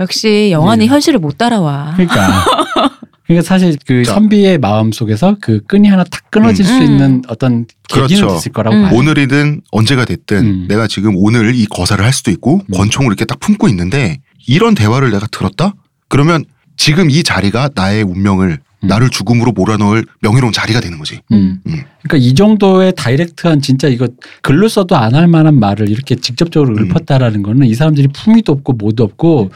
역시 0.00 0.48
영화는 0.50 0.86
예. 0.86 0.88
현실을 0.88 1.20
못 1.20 1.38
따라와. 1.38 1.94
그러니까. 1.96 2.44
그러니까 3.32 3.48
사실 3.48 3.76
그 3.86 4.04
자. 4.04 4.14
선비의 4.14 4.58
마음 4.58 4.92
속에서 4.92 5.36
그 5.40 5.60
끈이 5.66 5.88
하나 5.88 6.04
탁 6.04 6.30
끊어질 6.30 6.66
음. 6.66 6.68
수 6.68 6.82
있는 6.82 7.22
어떤 7.28 7.66
계기는 7.88 8.22
그렇죠. 8.22 8.36
있을 8.36 8.52
거라고 8.52 8.76
음. 8.76 8.82
봐요. 8.84 8.94
오늘이든 8.98 9.62
언제가 9.70 10.04
됐든 10.04 10.36
음. 10.38 10.66
내가 10.68 10.86
지금 10.86 11.14
오늘 11.16 11.54
이 11.54 11.64
거사를 11.66 12.02
할 12.04 12.12
수도 12.12 12.30
있고 12.30 12.56
음. 12.56 12.74
권총을 12.74 13.08
이렇게 13.08 13.24
딱 13.24 13.40
품고 13.40 13.68
있는데 13.68 14.18
이런 14.46 14.74
대화를 14.74 15.10
내가 15.10 15.26
들었다? 15.28 15.74
그러면 16.08 16.44
지금 16.76 17.08
이 17.10 17.22
자리가 17.22 17.70
나의 17.74 18.02
운명을 18.02 18.58
음. 18.84 18.88
나를 18.88 19.08
죽음으로 19.08 19.52
몰아넣을 19.52 20.04
명예로운 20.20 20.52
자리가 20.52 20.80
되는 20.80 20.98
거지. 20.98 21.20
음. 21.32 21.60
음. 21.66 21.82
그러니까 22.02 22.16
이 22.18 22.34
정도의 22.34 22.92
다이렉트한 22.96 23.62
진짜 23.62 23.88
이거 23.88 24.08
글로 24.42 24.68
써도 24.68 24.96
안 24.96 25.14
할 25.14 25.26
만한 25.28 25.58
말을 25.58 25.88
이렇게 25.88 26.16
직접적으로 26.16 26.74
음. 26.76 26.90
읊었다라는 26.90 27.42
거는 27.42 27.66
이 27.66 27.74
사람들이 27.74 28.08
품위도 28.08 28.52
없고 28.52 28.72
뭐도 28.74 29.04
없고 29.04 29.50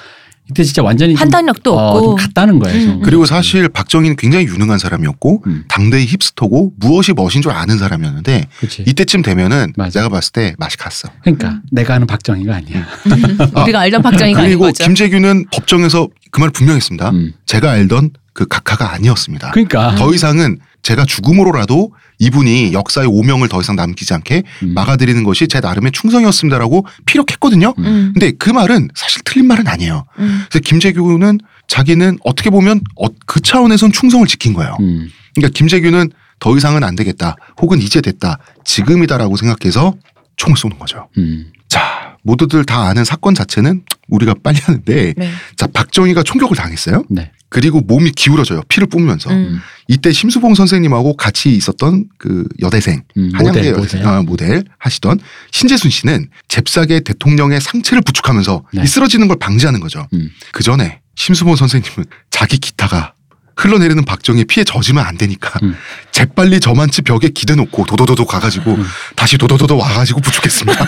이때 0.49 0.63
진짜 0.63 0.83
완전히 0.83 1.15
좀, 1.15 1.19
판단력도 1.21 1.77
어, 1.77 1.97
없고. 1.97 2.07
좀 2.07 2.15
갔다는 2.17 2.59
거예요. 2.59 2.79
음. 2.81 2.87
좀. 2.87 3.03
그리고 3.03 3.27
사실 3.27 3.69
박정희는 3.69 4.17
굉장히 4.17 4.47
유능한 4.47 4.79
사람이었고 4.79 5.43
음. 5.47 5.65
당대의 5.69 6.07
힙스터고 6.07 6.73
무엇이 6.77 7.13
멋인 7.15 7.43
줄 7.43 7.51
아는 7.51 7.79
사람이었는데 7.79 8.47
그렇지. 8.59 8.85
이때쯤 8.87 9.23
되면은 9.23 9.73
맞아. 9.77 9.99
내가 10.01 10.09
봤을 10.09 10.33
때 10.33 10.55
맛이 10.59 10.77
갔어. 10.77 11.09
그러니까 11.23 11.61
내가 11.73 11.95
아는 11.95 12.07
박정희가 12.07 12.55
아니야. 12.55 12.87
우리가 13.65 13.81
알던 13.81 14.03
박정희가 14.03 14.41
그리고 14.43 14.65
거죠. 14.67 14.85
김재규는 14.85 15.47
법정에서 15.53 16.09
그 16.31 16.41
말 16.41 16.51
분명히 16.51 16.77
했습니다. 16.77 17.11
음. 17.11 17.33
제가 17.47 17.71
알던 17.71 18.11
그 18.35 18.47
각하가 18.47 18.93
아니었습니다. 18.93 19.53
그러니까 19.53 19.95
더 19.95 20.13
이상은 20.13 20.59
제가 20.83 21.07
죽음으로라도 21.07 21.93
이분이 22.19 22.73
역사의 22.73 23.07
오명을 23.09 23.49
더 23.49 23.61
이상 23.61 23.77
남기지 23.77 24.15
않게 24.15 24.43
음. 24.63 24.75
막아드리는 24.75 25.23
것이 25.25 25.49
제 25.49 25.61
나름의 25.61 25.93
충성이었습니다라고 25.93 26.87
피력했거든요. 27.07 27.75
음. 27.79 28.13
근데 28.15 28.33
그 28.39 28.51
말은 28.51 28.89
사실 28.95 29.23
틀린 29.25 29.47
말은 29.47 29.67
아니에요. 29.69 30.07
음. 30.19 30.43
그래서 30.51 30.63
김재규는 30.65 31.39
자기는 31.69 32.19
어떻게 32.25 32.51
보면 32.51 32.81
어- 32.97 33.09
그 33.27 33.41
차원에선 33.41 33.93
충성을 33.93 34.27
지킨 34.27 34.53
거예요. 34.55 34.77
음. 34.81 35.09
그러니까 35.35 35.57
김재규는 35.57 36.11
더 36.39 36.57
이상은 36.57 36.85
안 36.85 36.95
되겠다. 36.97 37.37
혹은 37.61 37.81
이제 37.81 38.01
됐다. 38.01 38.39
지금이다라고 38.65 39.37
생각해서 39.37 39.95
총을 40.37 40.57
쏘는 40.57 40.79
거죠. 40.79 41.09
음. 41.19 41.51
자, 41.69 42.06
모두들 42.27 42.65
다 42.65 42.89
아는 42.89 43.05
사건 43.05 43.35
자체는 43.35 43.83
우리가 44.09 44.35
빨리 44.43 44.59
하는데 44.59 45.15
네. 45.17 45.31
자 45.57 45.67
박정희가 45.69 46.25
총격을 46.25 46.57
당했어요. 46.57 47.05
네. 47.09 47.31
그리고 47.49 47.81
몸이 47.81 48.11
기울어져요. 48.11 48.63
피를 48.69 48.89
뿜으면서 48.89 49.31
음. 49.31 49.61
이때 49.87 50.11
심수봉 50.13 50.57
선생님하고 50.57 51.17
같이 51.17 51.55
있었던 51.55 52.07
그 52.19 52.45
여대생 52.61 53.03
음, 53.17 53.31
한양대 53.33 53.61
모델, 53.61 53.73
여대생 53.73 54.01
모델. 54.01 54.07
아, 54.07 54.23
모델 54.23 54.65
하시던 54.79 55.21
신재순 55.53 55.91
씨는 55.91 56.29
잽싸게 56.49 57.01
대통령의 57.01 57.61
상체를 57.61 58.03
부축하면서 58.03 58.65
네. 58.75 58.83
이 58.83 58.87
쓰러지는 58.87 59.29
걸 59.29 59.39
방지하는 59.39 59.79
거죠. 59.79 60.09
음. 60.13 60.29
그 60.53 60.65
전에 60.65 61.01
심수봉 61.15 61.55
선생님은 61.55 62.07
자기 62.31 62.59
기타가 62.59 63.15
흘러내리는 63.57 64.05
박정희의 64.05 64.45
피에 64.45 64.65
젖으면 64.65 65.05
안 65.05 65.17
되니까 65.17 65.59
음. 65.63 65.77
재빨리 66.13 66.61
저만치 66.61 67.03
벽에 67.03 67.29
기대놓고 67.31 67.87
도도도도 67.87 68.27
가가지고 68.27 68.75
음. 68.75 68.87
다시 69.17 69.39
도도도도 69.39 69.77
와가지고 69.77 70.21
부축했습니다. 70.21 70.87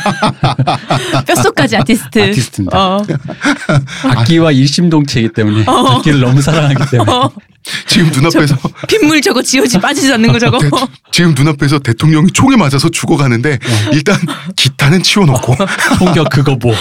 뼛속까지 1.27 1.77
아티스트. 1.79 2.23
아티스트입니다. 2.23 2.79
어. 2.79 3.07
악기와 4.05 4.53
일심동체이기 4.53 5.33
때문에 5.33 5.65
악기를 5.67 6.21
너무 6.21 6.43
사랑하기 6.43 6.91
때문에 6.91 7.11
어. 7.11 7.31
지금 7.87 8.11
눈앞에서 8.11 8.57
빗물 8.89 9.21
저거 9.21 9.43
지워지 9.43 9.79
빠지지 9.79 10.13
않는 10.13 10.33
거 10.33 10.39
저거. 10.39 10.59
대- 10.59 10.69
지금 11.13 11.35
눈앞에서 11.35 11.79
대통령이 11.79 12.31
총에 12.33 12.57
맞아서 12.57 12.89
죽어가는데 12.89 13.59
일단 13.93 14.17
기타는 14.57 15.03
치워놓고 15.03 15.57
총격 15.99 16.29
그거 16.31 16.57
뭐 16.61 16.75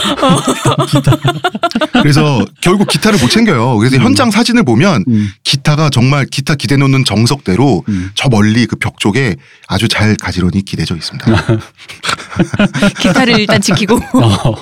그래서 1.93 2.45
결국 2.61 2.88
기타를 2.88 3.19
못 3.19 3.29
챙겨요. 3.29 3.77
그래서 3.77 3.97
현장 3.97 4.31
사진을 4.31 4.63
보면 4.63 5.03
음, 5.07 5.31
기타가 5.43 5.89
정말 5.89 6.25
기타 6.25 6.55
기대 6.55 6.77
놓는 6.77 7.05
정석대로 7.05 7.83
음. 7.89 8.11
저 8.15 8.29
멀리 8.29 8.65
그 8.65 8.77
벽 8.77 8.99
쪽에 8.99 9.35
아주 9.67 9.88
잘 9.88 10.15
가지런히 10.15 10.63
기대져 10.63 10.95
있습니다. 10.95 11.25
기타를 13.01 13.39
일단 13.39 13.59
지키고. 13.59 13.95
어, 14.13 14.55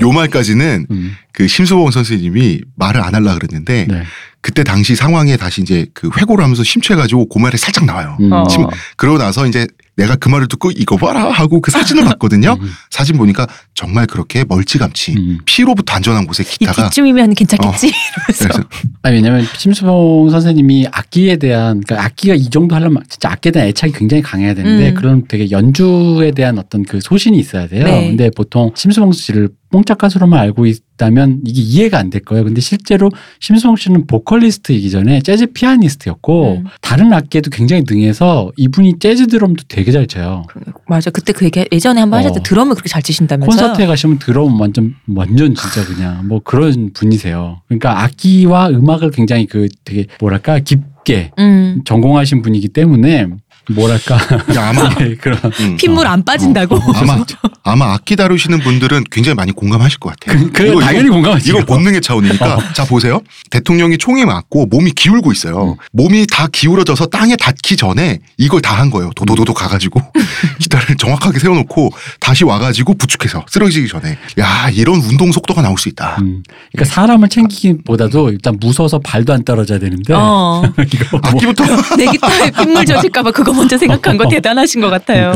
요 0.00 0.10
말까지는 0.12 0.86
음, 0.90 1.16
그 1.32 1.46
심수봉 1.48 1.90
선생님이 1.90 2.60
말을 2.76 3.00
안 3.02 3.14
하려 3.14 3.34
그랬는데 3.34 3.86
네. 3.88 4.02
그때 4.40 4.64
당시 4.64 4.96
상황에 4.96 5.36
다시 5.36 5.62
이제 5.62 5.86
그 5.94 6.10
회고를 6.16 6.42
하면서 6.44 6.64
심취해가지고 6.64 7.28
그 7.28 7.38
말이 7.38 7.56
살짝 7.56 7.84
나와요. 7.84 8.16
음. 8.20 8.32
어. 8.32 8.46
침- 8.48 8.66
그러고 8.96 9.18
나서 9.18 9.46
이제 9.46 9.66
내가 9.96 10.16
그 10.16 10.28
말을 10.28 10.48
듣고 10.48 10.70
이거 10.70 10.96
봐라 10.96 11.30
하고 11.30 11.60
그 11.60 11.70
사진을 11.70 12.04
봤거든요. 12.04 12.56
음. 12.60 12.70
사진 12.90 13.16
보니까 13.16 13.46
정말 13.74 14.06
그렇게 14.06 14.44
멀찌감치 14.44 15.14
음. 15.16 15.38
피로부터 15.44 15.94
안전한 15.94 16.26
곳에 16.26 16.42
기타가 16.44 16.86
이쯤이면 16.86 17.34
괜찮겠지. 17.34 17.88
이러면서. 17.92 18.48
그래서 18.48 18.68
아니 19.02 19.16
왜냐면 19.16 19.46
심수봉 19.56 20.30
선생님이 20.30 20.88
악기에 20.90 21.36
대한 21.36 21.80
그러니까 21.80 22.06
악기가 22.06 22.34
이 22.34 22.48
정도 22.48 22.74
하려면 22.74 23.02
진짜 23.08 23.30
악기에 23.30 23.52
대한 23.52 23.68
애착이 23.68 23.92
굉장히 23.92 24.22
강해야 24.22 24.54
되는데 24.54 24.90
음. 24.90 24.94
그런 24.94 25.24
되게 25.28 25.50
연주에 25.50 26.30
대한 26.30 26.58
어떤 26.58 26.84
그 26.84 27.00
소신이 27.00 27.38
있어야 27.38 27.66
돼요. 27.66 27.84
네. 27.84 28.08
근데 28.08 28.30
보통 28.34 28.72
심수봉 28.74 29.12
씨를 29.12 29.50
뽕짝 29.72 29.98
가수로만 29.98 30.38
알고 30.38 30.66
있다면 30.66 31.40
이게 31.44 31.60
이해가 31.62 31.98
안 31.98 32.10
될 32.12 32.22
거예요. 32.22 32.44
근데 32.44 32.60
실제로 32.60 33.10
심수봉 33.40 33.76
씨는 33.76 34.06
보컬리스트이기 34.06 34.90
전에 34.90 35.20
재즈 35.22 35.46
피아니스트였고 35.46 36.58
음. 36.58 36.64
다른 36.82 37.12
악기에도 37.12 37.48
굉장히 37.50 37.84
능해서 37.88 38.52
이분이 38.56 38.98
재즈 38.98 39.26
드럼도 39.28 39.64
되게 39.66 39.90
잘 39.90 40.06
쳐요. 40.06 40.44
맞아. 40.86 41.10
그때 41.10 41.32
그 41.32 41.46
얘기 41.46 41.64
예전에 41.72 42.00
한번 42.00 42.18
하셨을 42.18 42.34
때 42.34 42.40
어. 42.40 42.42
드럼을 42.42 42.74
그렇게 42.74 42.88
잘 42.90 43.02
치신다면서요. 43.02 43.50
콘서트에 43.50 43.86
가시면 43.86 44.18
드럼 44.18 44.60
완전 44.60 44.94
완전 45.08 45.54
진짜 45.54 45.84
그냥 45.86 46.28
뭐 46.28 46.40
그런 46.44 46.90
분이세요. 46.92 47.62
그러니까 47.66 48.02
악기와 48.04 48.68
음악을 48.68 49.10
굉장히 49.10 49.46
그 49.46 49.68
되게 49.84 50.06
뭐랄까 50.20 50.58
깊게 50.58 51.32
음. 51.38 51.80
전공하신 51.86 52.42
분이기 52.42 52.68
때문에 52.68 53.28
뭐랄까 53.70 54.16
야, 54.54 54.68
아마 54.70 54.90
예, 55.00 55.14
그런 55.20 55.38
음, 55.60 55.76
핏물 55.76 56.06
안 56.06 56.24
빠진다고. 56.24 56.76
어, 56.76 56.92
아마 56.96 57.24
아마 57.64 57.92
악기 57.94 58.16
다루시는 58.16 58.58
분들은 58.60 59.04
굉장히 59.10 59.34
많이 59.36 59.52
공감하실 59.52 60.00
것 60.00 60.10
같아요. 60.18 60.44
그, 60.46 60.50
그 60.52 60.80
당연히 60.80 61.08
공감하지. 61.08 61.48
이건 61.48 61.64
본능의 61.64 62.00
차원이니까 62.00 62.72
자 62.74 62.84
보세요. 62.84 63.20
대통령이 63.50 63.98
총에 63.98 64.24
맞고 64.24 64.66
몸이 64.66 64.90
기울고 64.92 65.30
있어요. 65.32 65.72
음. 65.72 65.74
몸이 65.92 66.26
다 66.26 66.48
기울어져서 66.50 67.06
땅에 67.06 67.36
닿기 67.36 67.76
전에 67.76 68.18
이걸 68.36 68.60
다 68.60 68.72
한 68.72 68.90
거예요. 68.90 69.10
도도도도 69.14 69.52
가가지고 69.54 70.00
기타를 70.58 70.96
정확하게 70.96 71.38
세워놓고 71.38 71.90
다시 72.20 72.42
와가지고 72.44 72.94
부축해서 72.94 73.44
쓰러지기 73.48 73.86
전에 73.86 74.16
야 74.40 74.70
이런 74.72 74.96
운동 74.96 75.30
속도가 75.30 75.60
나올 75.62 75.76
수 75.78 75.88
있다. 75.90 76.16
음, 76.20 76.42
그러니까 76.72 76.92
사람을 76.92 77.28
챙기기보다도 77.28 78.30
일단 78.30 78.56
무서워서 78.58 78.98
발도 78.98 79.32
안 79.34 79.44
떨어져야 79.44 79.78
되는데 79.78 80.14
어. 80.16 80.62
이거 80.92 81.04
뭐 81.12 81.20
악기부터 81.22 81.64
내 81.96 82.06
기타에 82.06 82.50
핏물 82.50 82.84
젖을까봐 82.86 83.30
그거 83.30 83.51
먼저 83.52 83.76
생각한 83.78 84.16
거 84.16 84.28
대단하신 84.30 84.80
것 84.80 84.90
같아요. 84.90 85.34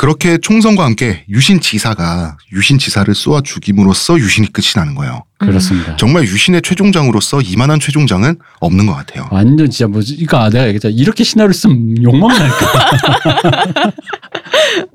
그렇게 0.00 0.38
총선과 0.38 0.82
함께 0.82 1.24
유신 1.28 1.60
지사가 1.60 2.38
유신 2.52 2.78
지사를 2.78 3.14
쏘아 3.14 3.42
죽임으로써 3.42 4.18
유신이 4.18 4.50
끝이 4.50 4.68
나는 4.74 4.94
거예요. 4.94 5.24
그렇습니다. 5.36 5.94
정말 5.96 6.22
유신의 6.22 6.62
최종장으로서 6.62 7.42
이만한 7.42 7.80
최종장은 7.80 8.36
없는 8.60 8.86
것 8.86 8.94
같아요. 8.94 9.28
완전 9.30 9.68
진짜 9.68 9.86
뭐 9.88 10.00
그러니까 10.00 10.48
내가 10.48 10.64
얘기했잖아 10.68 10.94
이렇게 10.96 11.22
시나리오 11.22 11.52
쓰면 11.52 12.02
욕먹 12.02 12.30
날까. 12.32 13.92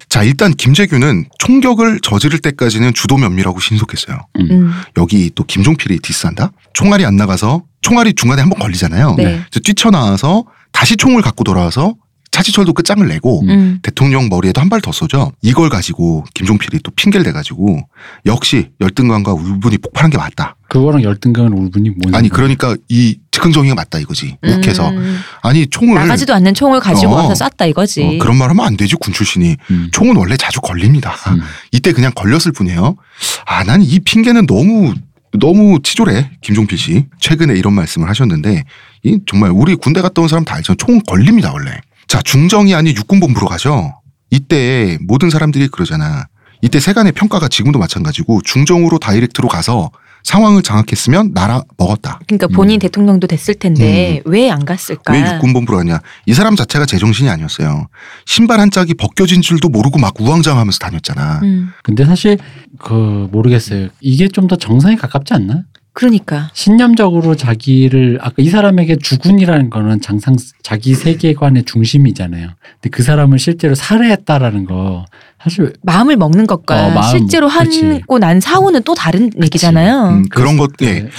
자 0.10 0.24
일단 0.24 0.52
김재규는 0.54 1.26
총격을 1.38 2.00
저지를 2.02 2.40
때까지는 2.40 2.96
주도 2.96 3.18
면밀하고 3.18 3.60
신속했어요. 3.60 4.18
음. 4.40 4.72
여기 4.98 5.30
또 5.36 5.44
김종필이 5.44 6.00
디스한다. 6.00 6.52
총알이 6.74 7.06
안 7.06 7.16
나가서 7.16 7.64
총알이 7.82 8.14
중간에 8.16 8.42
한번 8.42 8.58
걸리잖아요. 8.58 9.16
네. 9.18 9.44
뛰쳐나와서 9.64 10.46
다시 10.72 10.98
총을 10.98 11.22
갖고 11.22 11.44
돌아와서 11.44 11.94
차지철도 12.36 12.74
끝장을 12.74 13.08
내고 13.08 13.42
음. 13.48 13.80
대통령 13.82 14.28
머리에도 14.28 14.60
한 14.60 14.68
발 14.70 14.82
더 14.82 14.92
쏘죠. 14.92 15.32
이걸 15.42 15.70
가지고 15.70 16.26
김종필이 16.34 16.80
또 16.84 16.92
핑계를 16.92 17.24
대가지고 17.24 17.80
역시 18.26 18.72
열등감과 18.82 19.32
울분이 19.32 19.78
폭발한 19.78 20.12
게 20.12 20.18
맞다. 20.18 20.58
그거랑 20.68 21.02
열등감은 21.02 21.54
울분이 21.54 21.92
뭔 21.92 22.14
아니? 22.14 22.28
그러니까 22.28 22.76
이 22.90 23.18
즉흥정의가 23.32 23.74
맞다 23.76 24.00
이거지. 24.00 24.38
욱해서 24.44 24.90
음. 24.90 25.18
아니 25.44 25.66
총을 25.68 25.96
나가지도 25.96 26.34
않는 26.34 26.54
총을 26.54 26.82
가지고 26.82 27.14
어. 27.14 27.28
와서 27.28 27.36
쐈다 27.50 27.68
이거지. 27.68 28.04
어, 28.04 28.18
그런 28.22 28.36
말 28.38 28.50
하면 28.50 28.66
안 28.66 28.76
되지 28.76 28.96
군 28.98 29.14
출신이 29.14 29.56
음. 29.72 29.90
총은 29.94 30.18
원래 30.18 30.36
자주 30.36 30.60
걸립니다. 30.60 31.14
음. 31.30 31.40
이때 31.72 31.94
그냥 31.94 32.12
걸렸을 32.14 32.52
뿐이에요. 32.54 32.98
아, 33.46 33.64
난 33.64 33.82
이 33.82 34.00
핑계는 34.00 34.46
너무 34.46 34.94
너무 35.40 35.80
치졸해 35.82 36.32
김종필 36.42 36.78
씨. 36.78 37.06
최근에 37.22 37.54
이런 37.56 37.72
말씀을 37.74 38.10
하셨는데 38.10 38.64
이 39.04 39.20
정말 39.26 39.52
우리 39.52 39.76
군대 39.76 40.02
갔다 40.02 40.22
온 40.22 40.28
사람 40.28 40.44
다 40.44 40.56
알죠. 40.56 40.76
총 40.76 41.00
걸립니다 41.00 41.54
원래. 41.54 41.80
자 42.16 42.22
중정이 42.22 42.74
아닌 42.74 42.96
육군본부로 42.96 43.46
가죠. 43.46 43.94
이때 44.32 44.98
모든 45.06 45.30
사람들이 45.30 45.68
그러잖아. 45.68 46.28
이때 46.62 46.80
세간의 46.80 47.12
평가가 47.12 47.50
지금도 47.50 47.78
마찬가지고 47.78 48.40
중정으로 48.42 49.00
다이렉트로 49.00 49.50
가서 49.50 49.92
상황을 50.24 50.62
장악했으면 50.62 51.34
나라 51.34 51.62
먹었다. 51.78 52.22
그러니까 52.26 52.48
본인 52.48 52.78
음. 52.78 52.80
대통령도 52.80 53.28
됐을 53.28 53.56
텐데 53.56 54.22
왜안 54.24 54.64
갔을까? 54.64 55.12
왜 55.12 55.20
육군본부로 55.34 55.78
가냐? 55.80 56.00
이 56.26 56.34
사람 56.34 56.56
자체가 56.56 56.86
제정신이 56.86 57.30
아니었어요. 57.30 57.90
신발 58.26 58.62
한 58.62 58.72
짝이 58.72 58.94
벗겨진 58.94 59.42
줄도 59.42 59.68
모르고 59.68 60.00
막 60.00 60.14
우왕좌왕하면서 60.18 60.80
다녔잖아. 60.80 61.42
음. 61.44 61.74
근데 61.84 62.06
사실 62.06 62.38
그 62.80 63.28
모르겠어요. 63.30 63.90
이게 64.00 64.30
좀 64.30 64.48
더 64.48 64.56
정상에 64.56 64.96
가깝지 64.96 65.34
않나? 65.34 65.64
그러니까 65.96 66.50
신념적으로 66.54 67.36
자기를 67.36 68.20
아까 68.22 68.36
이 68.40 68.50
사람에게 68.50 68.98
주군이라는 68.98 69.70
거는 69.70 70.02
장상 70.02 70.36
자기 70.62 70.94
세계관의 70.94 71.64
중심이잖아요. 71.64 72.50
근데 72.82 72.90
그 72.92 73.02
사람을 73.02 73.40
실제로 73.40 73.76
살해했다라는 73.76 74.66
거 74.66 75.06
사실 75.42 75.72
마음을 75.84 76.18
먹는 76.18 76.48
것과 76.48 76.88
어, 76.88 76.90
마음, 76.92 77.18
실제로 77.18 77.48
그치. 77.48 77.86
하고 77.86 78.20
난 78.20 78.42
사후는 78.42 78.84
또 78.84 78.94
다른 78.94 79.32
얘기잖아요. 79.42 80.10
음, 80.10 80.26
그런 80.30 80.58
것, 80.58 80.76
네, 80.78 80.88
예. 80.88 81.02
그 81.04 81.10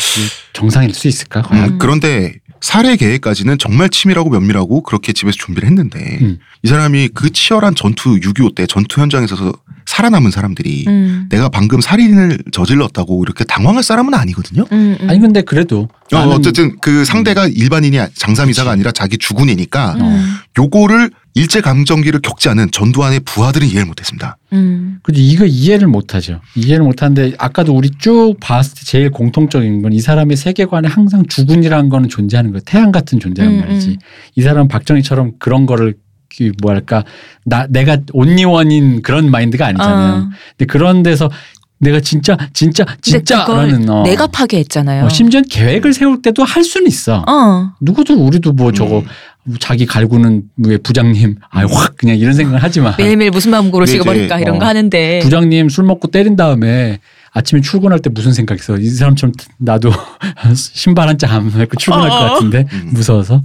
정상일 0.52 0.92
수 0.92 1.08
있을까? 1.08 1.40
음, 1.52 1.78
그런데 1.78 2.34
살해 2.60 2.96
계획까지는 2.96 3.56
정말 3.56 3.88
치밀하고 3.88 4.28
면밀하고 4.28 4.82
그렇게 4.82 5.14
집에서 5.14 5.36
준비를 5.38 5.68
했는데 5.70 6.18
음. 6.20 6.38
이 6.62 6.68
사람이 6.68 7.08
그 7.14 7.30
치열한 7.30 7.76
전투 7.76 8.18
6.25 8.20 8.54
때 8.54 8.66
전투 8.66 9.00
현장에서 9.00 9.36
살아남은 9.86 10.30
사람들이 10.30 10.84
음. 10.88 11.26
내가 11.30 11.48
방금 11.48 11.80
살인을 11.80 12.38
저질렀다고 12.52 13.22
이렇게 13.24 13.44
당황할 13.44 13.82
사람은 13.82 14.14
아니거든요. 14.14 14.66
음, 14.72 14.96
음. 15.00 15.10
아니 15.10 15.18
근데 15.20 15.42
그래도 15.42 15.88
어, 16.12 16.18
어쨌든 16.30 16.76
그 16.80 17.04
상대가 17.04 17.46
일반인이 17.48 17.98
장삼이사가 18.14 18.70
아니라 18.70 18.92
자기 18.92 19.16
주군이니까 19.18 19.94
음. 20.00 20.34
요거를 20.58 21.10
일제 21.34 21.60
강점기를 21.60 22.20
겪지 22.22 22.48
않은 22.48 22.70
전두환의 22.70 23.20
부하들은 23.20 23.66
이해를 23.68 23.84
못했습니다. 23.86 24.38
음. 24.54 24.98
그죠 25.02 25.20
이거 25.20 25.44
이해를 25.44 25.86
못하죠. 25.86 26.40
이해를 26.54 26.84
못하는데 26.84 27.34
아까도 27.38 27.74
우리 27.76 27.90
쭉 27.98 28.36
봤을 28.40 28.74
때 28.74 28.80
제일 28.84 29.10
공통적인 29.10 29.82
건 29.82 29.92
이 29.96 30.00
사람의 30.00 30.36
세계관에 30.36 30.88
항상 30.88 31.24
주군이라는 31.26 31.88
거는 31.88 32.08
존재하는 32.08 32.50
거예요. 32.50 32.60
태양 32.66 32.90
같은 32.92 33.18
존재란 33.20 33.52
음, 33.52 33.60
말이지. 33.60 33.88
음. 33.90 33.96
이 34.34 34.42
사람 34.42 34.68
박정희처럼 34.68 35.32
그런 35.38 35.64
거를 35.64 35.94
그 35.94 35.98
뭐랄까 36.62 37.04
나 37.44 37.66
내가 37.68 37.98
온리원인 38.12 39.02
그런 39.02 39.30
마인드가 39.30 39.66
아니잖아요. 39.66 40.14
어. 40.14 40.28
근데 40.56 40.66
그런 40.66 41.02
데서 41.02 41.30
내가 41.78 42.00
진짜 42.00 42.36
진짜 42.54 42.84
진짜라는 43.02 43.88
어, 43.90 44.02
내가 44.02 44.26
파괴했잖아요. 44.26 45.04
어, 45.04 45.08
심지어 45.08 45.42
계획을 45.42 45.92
세울 45.92 46.22
때도 46.22 46.44
할 46.44 46.64
수는 46.64 46.86
있어. 46.86 47.22
어. 47.26 47.72
누구도 47.80 48.14
우리도 48.14 48.52
뭐 48.52 48.72
저거 48.72 49.00
음. 49.00 49.56
자기 49.60 49.86
갈구는 49.86 50.42
왜 50.64 50.76
부장님 50.78 51.36
아확 51.50 51.96
그냥 51.96 52.16
이런 52.16 52.32
생각을 52.34 52.62
하지만 52.62 52.94
매일매일 52.98 53.30
무슨 53.30 53.52
마음 53.52 53.68
이제, 53.68 53.92
식어버릴까 53.92 54.40
이런 54.40 54.56
어, 54.56 54.58
거 54.58 54.66
하는데. 54.66 55.20
부장님 55.22 55.68
술 55.68 55.84
먹고 55.84 56.08
때린 56.08 56.34
다음에 56.34 56.98
아침에 57.36 57.60
출근할 57.60 57.98
때 58.00 58.08
무슨 58.08 58.32
생각 58.32 58.58
있어? 58.58 58.78
이 58.78 58.88
사람처럼 58.88 59.34
나도 59.58 59.92
신발 60.56 61.06
한 61.08 61.18
짝안 61.18 61.52
메고 61.54 61.76
출근할 61.76 62.08
것 62.08 62.14
어어. 62.16 62.32
같은데 62.32 62.64
음. 62.72 62.90
무서워서. 62.94 63.42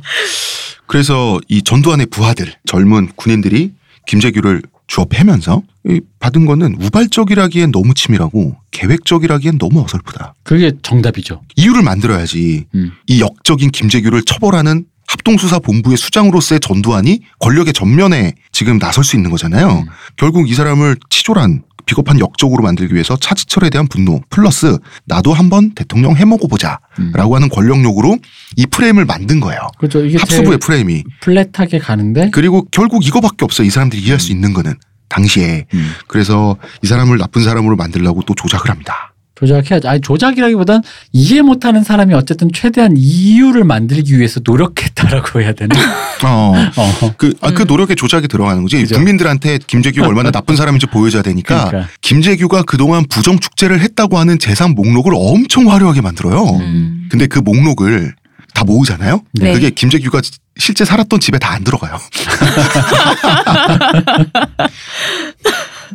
그래서 0.87 1.41
이 1.49 1.61
전두환의 1.61 2.05
부하들 2.05 2.53
젊은 2.65 3.09
군인들이 3.17 3.73
김재규를 4.07 4.61
주어 4.87 5.03
패면서 5.05 5.61
이 5.87 5.99
받은 6.19 6.45
거는 6.45 6.77
우발적이라기엔 6.81 7.73
너무 7.73 7.93
치밀하고 7.93 8.55
계획적이라기엔 8.71 9.57
너무 9.57 9.81
어설프다. 9.83 10.35
그게 10.43 10.71
정답이죠. 10.81 11.41
이유를 11.57 11.83
만들어야지 11.83 12.65
음. 12.73 12.91
이 13.07 13.19
역적인 13.19 13.71
김재규를 13.71 14.23
처벌하는 14.23 14.85
합동수사본부의 15.07 15.97
수장으로서의 15.97 16.61
전두환이 16.61 17.19
권력의 17.39 17.73
전면에 17.73 18.33
지금 18.53 18.79
나설 18.79 19.03
수 19.03 19.17
있는 19.17 19.29
거잖아요. 19.31 19.79
음. 19.79 19.85
결국 20.15 20.49
이 20.49 20.53
사람을 20.53 20.95
치졸한 21.09 21.63
비겁한 21.85 22.19
역적으로 22.19 22.63
만들기 22.63 22.93
위해서 22.93 23.15
차지철에 23.15 23.69
대한 23.69 23.87
분노 23.87 24.21
플러스 24.29 24.77
나도 25.05 25.33
한번 25.33 25.71
대통령 25.71 26.15
해먹어 26.15 26.47
보자 26.47 26.79
음. 26.99 27.11
라고 27.13 27.35
하는 27.35 27.49
권력욕으로 27.49 28.17
이 28.57 28.65
프레임을 28.65 29.05
만든 29.05 29.39
거예요. 29.39 29.59
그렇죠. 29.77 30.03
이게 30.03 30.17
합수부의 30.17 30.59
프레임이. 30.59 31.03
플랫하게 31.21 31.79
가는데 31.79 32.29
그리고 32.31 32.65
결국 32.71 33.05
이거밖에 33.05 33.45
없어요. 33.45 33.67
이 33.67 33.69
사람들이 33.69 34.01
이해할 34.01 34.19
수 34.19 34.31
있는 34.31 34.53
거는. 34.53 34.75
당시에. 35.09 35.65
음. 35.73 35.91
그래서 36.07 36.55
이 36.81 36.87
사람을 36.87 37.17
나쁜 37.17 37.43
사람으로 37.43 37.75
만들려고 37.75 38.21
또 38.23 38.33
조작을 38.33 38.69
합니다. 38.69 39.10
조작해야지. 39.41 39.87
아니 39.87 40.01
조작이라기보단 40.01 40.83
이해 41.11 41.41
못하는 41.41 41.83
사람이 41.83 42.13
어쨌든 42.13 42.49
최대한 42.53 42.93
이유를 42.95 43.63
만들기 43.63 44.15
위해서 44.17 44.39
노력했다라고 44.43 45.41
해야 45.41 45.53
되나? 45.53 45.75
어. 46.23 46.53
어. 46.77 47.13
그, 47.17 47.33
아, 47.41 47.51
그 47.51 47.63
음. 47.63 47.67
노력에 47.67 47.95
조작이 47.95 48.27
들어가는 48.27 48.61
거지. 48.61 48.77
그죠. 48.77 48.95
국민들한테 48.95 49.57
김재규가 49.65 50.07
얼마나 50.07 50.29
나쁜 50.31 50.55
사람인지 50.55 50.85
보여줘야 50.87 51.23
되니까 51.23 51.65
그러니까. 51.65 51.91
김재규가 52.01 52.63
그동안 52.63 53.05
부정 53.09 53.39
축제를 53.39 53.79
했다고 53.81 54.17
하는 54.19 54.37
재산 54.39 54.71
목록을 54.71 55.13
엄청 55.15 55.71
화려하게 55.71 56.01
만들어요. 56.01 56.43
음. 56.59 57.07
근데 57.09 57.25
그 57.27 57.39
목록을 57.39 58.13
다 58.53 58.63
모으잖아요. 58.63 59.21
네. 59.33 59.53
그게 59.53 59.69
김재규가 59.71 60.21
실제 60.57 60.85
살았던 60.85 61.19
집에 61.21 61.39
다 61.39 61.51
안 61.51 61.63
들어가요. 61.63 61.97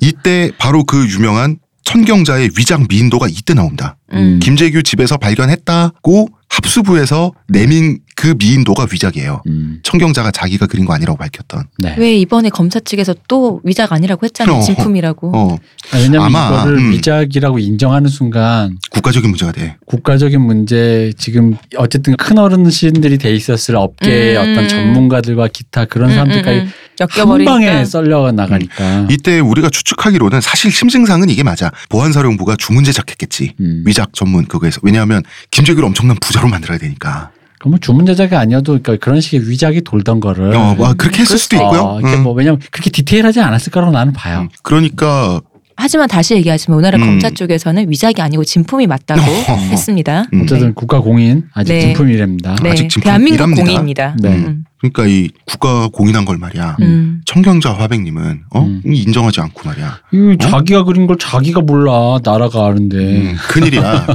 이때 0.01 0.51
바로 0.59 0.84
그 0.84 1.07
유명한 1.09 1.57
천경자의 1.87 2.51
위장 2.59 2.84
미인도가 2.89 3.28
이때 3.28 3.55
나옵니다. 3.55 3.97
음. 4.12 4.41
김재규 4.43 4.82
집에서 4.82 5.16
발견했다고 5.16 6.28
합수부에서 6.49 7.32
내민 7.49 8.01
그 8.16 8.34
미인도가 8.37 8.87
위작이에요. 8.91 9.43
음. 9.47 9.78
천경자가 9.82 10.32
자기가 10.32 10.66
그린 10.66 10.84
거 10.84 10.95
아니라고 10.95 11.16
밝혔던. 11.16 11.64
네. 11.78 11.95
왜 11.99 12.16
이번에 12.16 12.49
검사 12.49 12.80
측에서 12.80 13.14
또 13.28 13.61
위작 13.62 13.93
아니라고 13.93 14.24
했잖아요. 14.24 14.57
어. 14.57 14.61
진품이라고. 14.62 15.37
어, 15.37 15.59
아, 15.93 15.97
왜냐면 15.99 16.22
아마, 16.22 16.62
이거를 16.62 16.78
음. 16.78 16.93
위작이라고 16.93 17.59
인정하는 17.59 18.09
순간 18.09 18.78
국가적인 18.91 19.30
문제가 19.30 19.53
돼. 19.53 19.76
국가적인 19.87 20.41
문제 20.41 21.12
지금 21.18 21.57
어쨌든 21.76 22.16
큰 22.16 22.39
어르신들이 22.39 23.18
돼 23.18 23.32
있었을 23.32 23.76
업계의 23.76 24.37
음. 24.37 24.41
어떤 24.41 24.68
전문가들과 24.68 25.49
기타 25.49 25.84
그런 25.84 26.11
사람들까지 26.11 26.59
음, 26.59 26.62
음, 26.62 26.66
음. 26.66 26.66
한 26.66 26.72
엮여버리니까. 27.01 27.53
방에 27.53 27.84
썰려 27.84 28.32
나가니까. 28.32 29.07
이때 29.11 29.40
우리가 29.40 29.70
추측하기로는 29.70 30.40
사실 30.40 30.70
심증상은 30.70 31.28
이게 31.28 31.42
맞아. 31.42 31.70
보안사령부가 31.88 32.57
주문 32.59 32.84
제 32.84 32.92
작했겠지. 32.92 33.55
음. 33.61 33.82
위작 33.86 34.12
전문 34.12 34.47
그거에서. 34.47 34.80
왜냐하면 34.82 35.22
김재규를 35.51 35.86
엄청난 35.86 36.16
부자로 36.20 36.49
만들어야 36.49 36.78
되니까. 36.78 37.30
그러면 37.59 37.80
주문 37.80 38.07
제작이 38.07 38.34
아니어도 38.34 38.78
그러니까 38.82 38.97
그런 39.05 39.20
식의 39.20 39.49
위작이 39.49 39.80
돌던 39.82 40.20
거를 40.20 40.55
어, 40.55 40.74
뭐 40.74 40.92
그렇게 40.94 41.22
했을 41.22 41.38
수도 41.38 41.57
있고요. 41.57 41.80
어, 41.80 42.01
음. 42.01 42.22
뭐 42.22 42.32
왜냐면 42.32 42.61
그렇게 42.70 42.90
디테일하지 42.90 43.40
않았을 43.40 43.72
거라고 43.72 43.92
나는 43.92 44.12
봐요. 44.12 44.42
음. 44.42 44.49
그러니까 44.62 45.40
하지만 45.78 46.09
다시 46.09 46.34
얘기하지만 46.34 46.78
우리나라 46.78 46.97
음. 46.99 47.05
검사 47.07 47.28
쪽에서는 47.30 47.90
위작이 47.90 48.20
아니고 48.22 48.44
진품이 48.44 48.86
맞다고 48.86 49.20
어허. 49.20 49.53
했습니다. 49.70 50.24
음. 50.32 50.42
어쨌든 50.42 50.74
국가 50.74 51.01
공인 51.01 51.44
아직 51.53 51.72
네. 51.72 51.80
진품이랍니다. 51.80 52.57
네, 52.62 52.70
아직 52.70 52.88
진품 52.88 53.03
대한민국 53.09 53.34
일합니다. 53.36 53.62
공인입니다. 53.62 54.16
네. 54.20 54.28
음. 54.28 54.64
그러니까 54.79 55.07
이 55.07 55.31
국가 55.47 55.89
공인한 55.89 56.24
걸 56.24 56.37
말이야. 56.39 56.77
음. 56.81 57.22
청경자 57.24 57.72
화백님은 57.72 58.45
어 58.51 58.61
음. 58.62 58.83
인정하지 58.85 59.41
않고 59.41 59.68
말이야. 59.68 60.01
이 60.12 60.37
자기가 60.41 60.85
그린 60.85 61.07
걸 61.07 61.16
자기가 61.18 61.61
몰라 61.62 62.18
나라가 62.22 62.66
아는데 62.66 62.97
음, 62.97 63.37
큰일이야. 63.49 64.07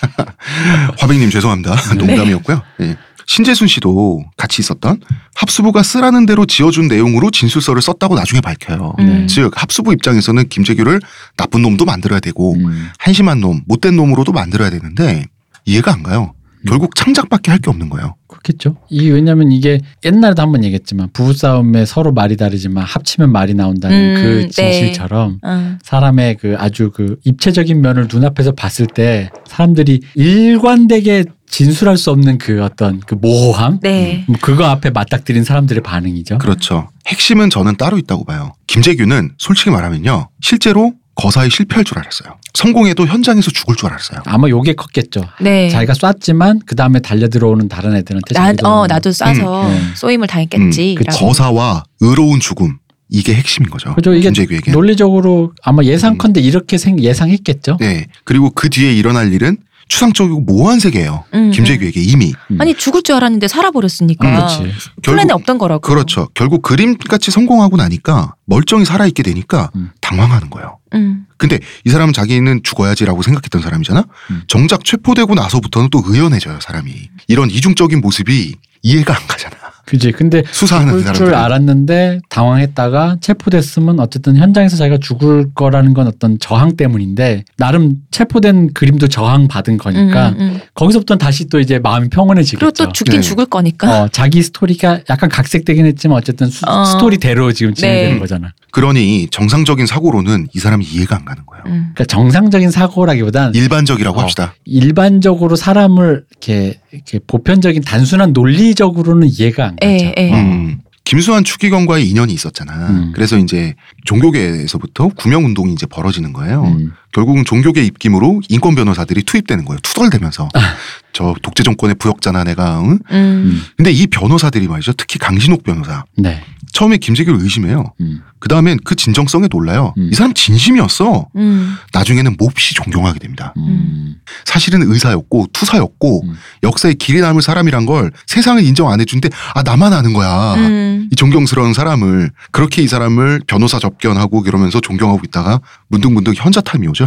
화백님 0.98 1.30
죄송합니다. 1.30 1.76
농담이었고요. 1.96 2.62
예. 2.80 2.96
신재순 3.26 3.68
씨도 3.68 4.24
같이 4.36 4.60
있었던 4.60 5.00
합수부가 5.36 5.84
쓰라는 5.84 6.26
대로 6.26 6.46
지어준 6.46 6.88
내용으로 6.88 7.30
진술서를 7.30 7.80
썼다고 7.80 8.16
나중에 8.16 8.40
밝혀요. 8.40 8.94
음. 8.98 9.26
즉 9.28 9.52
합수부 9.54 9.92
입장에서는 9.92 10.48
김재규를 10.48 11.00
나쁜 11.36 11.62
놈도 11.62 11.84
만들어야 11.84 12.18
되고 12.18 12.54
음. 12.54 12.88
한심한 12.98 13.40
놈, 13.40 13.60
못된 13.68 13.94
놈으로도 13.94 14.32
만들어야 14.32 14.70
되는데 14.70 15.26
이해가 15.64 15.92
안 15.92 16.02
가요. 16.02 16.34
결국 16.66 16.94
창작밖에 16.96 17.52
할 17.52 17.60
게 17.60 17.70
없는 17.70 17.88
거예요. 17.88 18.16
그렇겠죠. 18.42 18.76
이 18.88 19.10
왜냐면 19.10 19.52
이게 19.52 19.80
옛날에도 20.04 20.42
한번 20.42 20.64
얘기했지만 20.64 21.10
부부 21.12 21.32
싸움에 21.32 21.84
서로 21.84 22.12
말이 22.12 22.36
다르지만 22.36 22.84
합치면 22.84 23.30
말이 23.30 23.54
나온다는 23.54 23.96
음, 23.96 24.14
그 24.22 24.26
네. 24.42 24.48
진실처럼 24.48 25.38
어. 25.42 25.78
사람의 25.82 26.36
그 26.38 26.56
아주 26.58 26.90
그 26.90 27.16
입체적인 27.24 27.80
면을 27.80 28.08
눈앞에서 28.12 28.52
봤을 28.52 28.86
때 28.86 29.30
사람들이 29.46 30.00
일관되게 30.14 31.24
진술할 31.46 31.96
수 31.96 32.10
없는 32.10 32.38
그 32.38 32.62
어떤 32.62 33.00
그 33.00 33.14
모호함 33.14 33.80
네. 33.82 34.24
뭐 34.28 34.36
그거 34.40 34.66
앞에 34.66 34.90
맞닥뜨린 34.90 35.44
사람들의 35.44 35.82
반응이죠. 35.82 36.38
그렇죠. 36.38 36.88
핵심은 37.08 37.50
저는 37.50 37.76
따로 37.76 37.98
있다고 37.98 38.24
봐요. 38.24 38.52
김재규는 38.68 39.32
솔직히 39.36 39.70
말하면요. 39.70 40.28
실제로 40.40 40.94
거사에 41.20 41.48
실패할 41.50 41.84
줄 41.84 41.98
알았어요. 41.98 42.36
성공해도 42.54 43.06
현장에서 43.06 43.50
죽을 43.50 43.76
줄 43.76 43.90
알았어요. 43.90 44.20
아마 44.24 44.48
요게 44.48 44.74
컸겠죠. 44.74 45.22
네. 45.40 45.68
자기가 45.68 45.92
쐈지만 45.94 46.60
그 46.64 46.74
다음에 46.74 47.00
달려 47.00 47.28
들어오는 47.28 47.68
다른 47.68 47.94
애들한테 47.94 48.34
나, 48.34 48.46
자기도 48.46 48.66
어, 48.68 48.86
나도 48.86 49.10
쏴서 49.10 49.64
음, 49.64 49.68
네. 49.68 49.80
쏘임을 49.96 50.26
당했겠지. 50.26 50.94
그 50.98 51.04
라고. 51.04 51.26
거사와 51.26 51.84
의로운 52.00 52.40
죽음 52.40 52.78
이게 53.10 53.34
핵심인 53.34 53.68
거죠. 53.70 53.94
그죠 53.94 54.14
이게 54.14 54.28
김재규에게. 54.30 54.72
논리적으로 54.72 55.52
아마 55.62 55.82
예상컨대 55.82 56.40
이렇게 56.40 56.78
생, 56.78 56.98
예상했겠죠. 56.98 57.76
네. 57.80 58.06
그리고 58.24 58.50
그 58.50 58.70
뒤에 58.70 58.92
일어날 58.92 59.32
일은 59.32 59.58
추상적이고 59.88 60.40
모호한 60.42 60.78
세계예요. 60.78 61.24
음, 61.34 61.50
김재규에게 61.50 62.00
이미. 62.00 62.32
음. 62.52 62.60
아니 62.60 62.74
죽을 62.74 63.02
줄 63.02 63.16
알았는데 63.16 63.48
살아버렸으니까. 63.48 64.28
음, 64.28 64.34
그렇지. 64.36 64.72
플랜에 65.02 65.32
없던 65.32 65.58
거라고. 65.58 65.80
그렇죠. 65.80 66.28
결국 66.34 66.62
그림같이 66.62 67.32
성공하고 67.32 67.76
나니까 67.76 68.34
멀쩡히 68.46 68.84
살아있게 68.84 69.24
되니까 69.24 69.70
음. 69.74 69.90
당황하는 70.00 70.48
거예요. 70.48 70.78
음. 70.94 71.26
근데 71.36 71.58
이 71.84 71.90
사람은 71.90 72.12
자기는 72.12 72.60
죽어야지라고 72.62 73.22
생각했던 73.22 73.62
사람이잖아. 73.62 74.04
음. 74.30 74.42
정작 74.46 74.84
체포되고 74.84 75.34
나서부터는 75.34 75.88
또 75.90 76.02
의연해져요 76.04 76.60
사람이. 76.60 76.92
이런 77.28 77.50
이중적인 77.50 78.00
모습이 78.00 78.54
이해가 78.82 79.16
안 79.16 79.26
가잖아. 79.26 79.56
그지. 79.86 80.12
근데 80.12 80.42
수사하는 80.52 80.98
죽을 80.98 81.12
줄 81.14 81.26
사람들. 81.26 81.34
알았는데 81.34 82.20
당황했다가 82.28 83.16
체포됐으면 83.20 83.98
어쨌든 83.98 84.36
현장에서 84.36 84.76
자기가 84.76 84.98
죽을 85.00 85.52
거라는 85.54 85.94
건 85.94 86.06
어떤 86.06 86.38
저항 86.38 86.76
때문인데 86.76 87.44
나름 87.56 87.96
체포된 88.12 88.72
그림도 88.72 89.08
저항 89.08 89.48
받은 89.48 89.78
거니까 89.78 90.28
음, 90.30 90.40
음. 90.40 90.60
거기서부터는 90.74 91.18
다시 91.18 91.48
또 91.48 91.58
이제 91.58 91.80
마음이 91.80 92.08
평온해지겠죠. 92.08 92.58
그리고 92.58 92.70
또 92.72 92.92
죽긴 92.92 93.20
네. 93.20 93.20
죽을 93.20 93.46
거니까. 93.46 94.02
어, 94.04 94.08
자기 94.12 94.42
스토리가 94.42 95.00
약간 95.10 95.28
각색되긴 95.28 95.84
했지만 95.86 96.18
어쨌든 96.18 96.48
수, 96.48 96.64
어. 96.68 96.84
스토리대로 96.84 97.52
지금 97.52 97.74
진행되는 97.74 98.14
네. 98.14 98.18
거잖아. 98.20 98.52
그러니 98.72 99.28
정상적인 99.30 99.86
사고로는 99.86 100.48
이 100.54 100.58
사람이 100.58 100.84
이해가 100.84 101.16
안 101.16 101.24
가는 101.24 101.44
거예요. 101.46 101.64
음. 101.66 101.90
그러니까 101.94 102.04
정상적인 102.04 102.70
사고라기보단 102.70 103.54
일반적이라고 103.54 104.18
어. 104.18 104.22
합시다. 104.22 104.54
일반적으로 104.64 105.56
사람을 105.56 106.24
이렇게, 106.30 106.80
이렇게 106.92 107.20
보편적인 107.26 107.82
단순한 107.82 108.32
논리적으로는 108.32 109.28
이해가 109.28 109.66
안 109.66 109.76
가죠. 109.76 109.92
예, 109.92 110.14
예. 110.16 110.32
어. 110.32 110.36
음. 110.36 110.80
김수환 111.04 111.42
추기경과의 111.42 112.08
인연이 112.08 112.32
있었잖아. 112.32 112.88
음. 112.90 113.12
그래서 113.12 113.36
이제 113.36 113.74
종교계에서부터 114.04 115.08
구명 115.16 115.44
운동이 115.44 115.72
이제 115.72 115.86
벌어지는 115.86 116.32
거예요. 116.32 116.62
음. 116.62 116.92
결국은 117.12 117.44
종교계 117.44 117.82
입김으로 117.84 118.40
인권 118.48 118.74
변호사들이 118.74 119.22
투입되는 119.24 119.64
거예요. 119.64 119.78
투덜대면서 119.82 120.48
아. 120.54 120.74
저 121.12 121.34
독재 121.42 121.62
정권의 121.62 121.96
부역자나 121.96 122.44
내가. 122.44 122.80
응? 122.80 122.98
음. 123.10 123.62
근데 123.76 123.90
이 123.90 124.06
변호사들이 124.06 124.68
말이죠. 124.68 124.92
특히 124.92 125.18
강신옥 125.18 125.64
변호사. 125.64 126.04
네. 126.16 126.42
처음에 126.72 126.98
김재규를 126.98 127.40
의심해요. 127.42 127.92
음. 128.00 128.22
그 128.38 128.48
다음엔 128.48 128.78
그 128.84 128.94
진정성에 128.94 129.48
놀라요. 129.50 129.92
음. 129.98 130.08
이 130.12 130.14
사람 130.14 130.32
진심이었어. 130.32 131.26
음. 131.36 131.76
나중에는 131.92 132.36
몹시 132.38 132.74
존경하게 132.74 133.18
됩니다. 133.18 133.52
음. 133.56 134.16
사실은 134.44 134.82
의사였고 134.82 135.48
투사였고 135.52 136.24
음. 136.24 136.34
역사에 136.62 136.94
길이 136.94 137.20
남을 137.20 137.42
사람이란 137.42 137.86
걸 137.86 138.12
세상은 138.26 138.64
인정 138.64 138.90
안 138.90 139.00
해준데 139.00 139.28
아 139.54 139.62
나만 139.62 139.92
아는 139.92 140.12
거야. 140.12 140.54
음. 140.54 141.08
이 141.12 141.16
존경스러운 141.16 141.74
사람을 141.74 142.30
그렇게 142.50 142.82
이 142.82 142.88
사람을 142.88 143.42
변호사 143.46 143.78
접견하고 143.78 144.44
이러면서 144.46 144.80
존경하고 144.80 145.20
있다가 145.24 145.60
문득문득 145.88 146.34
현자탐이 146.36 146.86
오죠. 146.88 146.99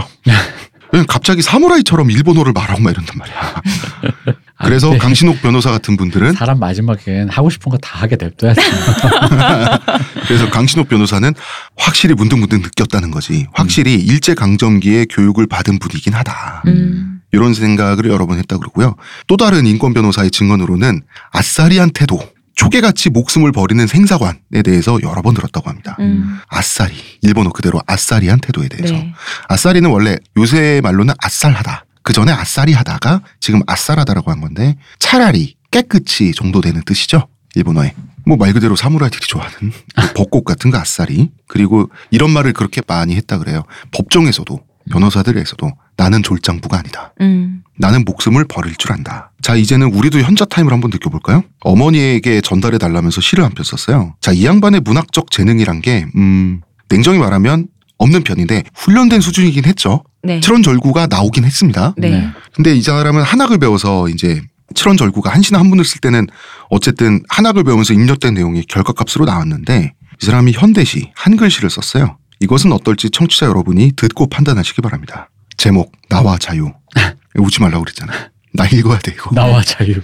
왜냐면 0.92 1.08
갑자기 1.08 1.42
사무라이처럼 1.42 2.12
일본어를 2.12 2.54
말하고 2.54 2.82
막 2.82 2.92
이런단 2.92 3.18
말이야. 3.18 3.36
아, 4.58 4.66
그래서 4.66 4.92
네. 4.92 4.98
강신옥 5.00 5.42
변호사 5.42 5.72
같은 5.72 5.98
분들은 5.98 6.34
사람 6.34 6.60
마지막엔 6.60 7.30
하고 7.30 7.50
싶은 7.50 7.72
거 7.72 7.78
다 7.82 8.00
하게 8.00 8.16
냅둬야지. 8.16 8.62
그래서 10.28 10.50
강신옥 10.50 10.88
변호사는 10.90 11.34
확실히 11.78 12.14
문득문득 12.16 12.62
느꼈다는 12.62 13.12
거지. 13.12 13.48
확실히 13.54 13.96
일제 13.96 14.34
강점기에 14.36 15.06
교육을 15.10 15.48
받은 15.48 15.80
분이긴 15.80 16.14
하다. 16.14 16.64
음. 16.68 17.22
이런 17.32 17.54
생각을 17.56 18.06
여러 18.10 18.28
번 18.28 18.38
했다 18.38 18.58
그러고요. 18.58 18.96
또 19.28 19.38
다른 19.38 19.66
인권 19.66 19.94
변호사의 19.94 20.30
증언으로는 20.30 21.02
아싸리한 21.32 21.90
태도, 21.92 22.20
초계같이 22.56 23.10
목숨을 23.10 23.52
버리는 23.52 23.86
생사관에 23.88 24.62
대해서 24.64 25.00
여러 25.02 25.22
번 25.22 25.34
들었다고 25.34 25.70
합니다. 25.70 25.96
음. 26.00 26.40
아싸리, 26.48 26.94
일본어 27.22 27.50
그대로 27.52 27.82
아싸리한 27.88 28.40
태도에 28.40 28.68
대해서. 28.68 28.94
네. 28.94 29.14
아싸리는 29.50 29.90
원래 29.90 30.18
요새 30.38 30.80
말로는 30.84 31.14
아쌀하다. 31.20 31.86
그 32.04 32.14
전에 32.14 32.32
아싸리 32.32 32.74
하다가 32.74 33.22
지금 33.40 33.62
아쌀하다라고 33.66 34.30
한 34.32 34.42
건데 34.42 34.78
차라리 35.00 35.56
깨끗이 35.72 36.32
정도 36.36 36.62
되는 36.62 36.82
뜻이죠. 36.86 37.28
일본어에. 37.56 37.94
뭐 38.26 38.38
말 38.38 38.54
그대로 38.54 38.76
사무라이들이 38.76 39.26
좋아하는 39.28 39.72
그 39.96 40.14
벚꽃 40.16 40.46
같은 40.46 40.72
거 40.72 40.78
아싸리. 40.78 41.32
그리고 41.48 41.90
이런 42.12 42.30
말을 42.32 42.54
그렇게 42.54 42.82
많이 42.88 43.16
했다 43.16 43.38
그래요. 43.38 43.64
법정에서도 43.92 44.60
변호사들에서도 44.92 45.72
나는 45.98 46.24
졸장부가 46.24 46.78
아니다. 46.80 47.14
음. 47.22 47.64
나는 47.78 48.04
목숨을 48.06 48.46
버릴 48.46 48.76
줄 48.76 48.92
안다. 48.94 49.32
자, 49.44 49.56
이제는 49.56 49.94
우리도 49.94 50.20
현자 50.22 50.46
타임을 50.46 50.72
한번 50.72 50.90
느껴볼까요? 50.90 51.44
어머니에게 51.62 52.40
전달해 52.42 52.78
달라면서 52.78 53.20
시를 53.22 53.44
한 53.44 53.52
편 53.54 53.64
썼어요. 53.66 54.16
자, 54.22 54.32
이 54.32 54.46
양반의 54.46 54.80
문학적 54.82 55.30
재능이란 55.32 55.82
게, 55.82 56.06
음, 56.16 56.62
냉정히 56.90 57.20
말하면 57.20 57.68
없는 57.98 58.24
편인데 58.24 58.64
훈련된 58.74 59.20
수준이긴 59.22 59.66
했죠. 59.66 60.04
네. 60.24 60.40
칠원절구가 60.40 61.08
나오긴 61.08 61.44
했습니다. 61.44 61.94
네. 61.98 62.10
네. 62.10 62.30
근데 62.56 62.74
이 62.74 62.82
사람은 62.82 63.22
한학을 63.22 63.58
배워서 63.58 64.08
이제 64.10 64.42
칠원절구가 64.76 65.30
한시나 65.32 65.60
한문을 65.60 65.84
쓸 65.84 66.00
때는 66.00 66.28
어쨌든 66.70 67.22
한학을 67.30 67.64
배우면서 67.66 67.94
입력된 67.94 68.34
내용이 68.34 68.64
결과값으로 68.64 69.26
나왔는데 69.26 69.94
이 70.22 70.26
사람이 70.26 70.54
현대시 70.54 71.12
한글시를 71.16 71.70
썼어요. 71.70 72.18
이것은 72.40 72.72
어떨지 72.72 73.10
청취자 73.10 73.46
여러분이 73.48 73.92
듣고 73.98 74.28
판단하시기 74.28 74.82
바랍니다. 74.82 75.30
제목 75.58 75.92
나와 76.10 76.38
자유. 76.38 76.72
우지 77.36 77.62
말라고 77.62 77.84
그랬잖아. 77.84 78.14
나 78.54 78.68
읽어야 78.68 79.00
돼 79.00 79.12
이거. 79.14 79.32
나와 79.34 79.62
자유. 79.64 79.96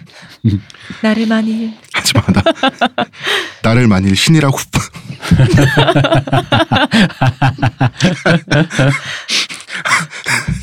나를 1.01 1.27
만일 1.27 1.73
하지 1.93 2.13
마 2.13 2.23
나 2.33 2.41
나를 3.61 3.87
만일 3.87 4.15
신이라고 4.15 4.57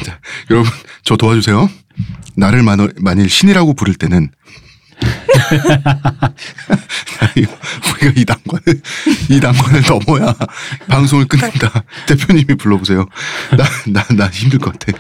자, 0.05 0.19
여러분 0.51 0.71
저 1.05 1.17
도와주세요. 1.17 1.69
나를 2.37 2.63
만일, 2.63 2.93
만일 3.01 3.31
신이라고 3.31 3.75
부를 3.75 3.95
때는 3.95 4.31
우리가 7.37 8.13
이 8.17 8.25
단관을 8.25 8.81
이 9.31 9.41
단관을 9.41 9.83
넘어야 9.83 10.35
방송을 10.89 11.27
끝낸다. 11.27 11.85
대표님이 12.07 12.55
불러보세요. 12.57 13.07
나 13.57 13.65
나 13.93 14.05
나 14.17 14.29
힘들 14.29 14.59
것 14.59 14.79
같아. 14.79 14.97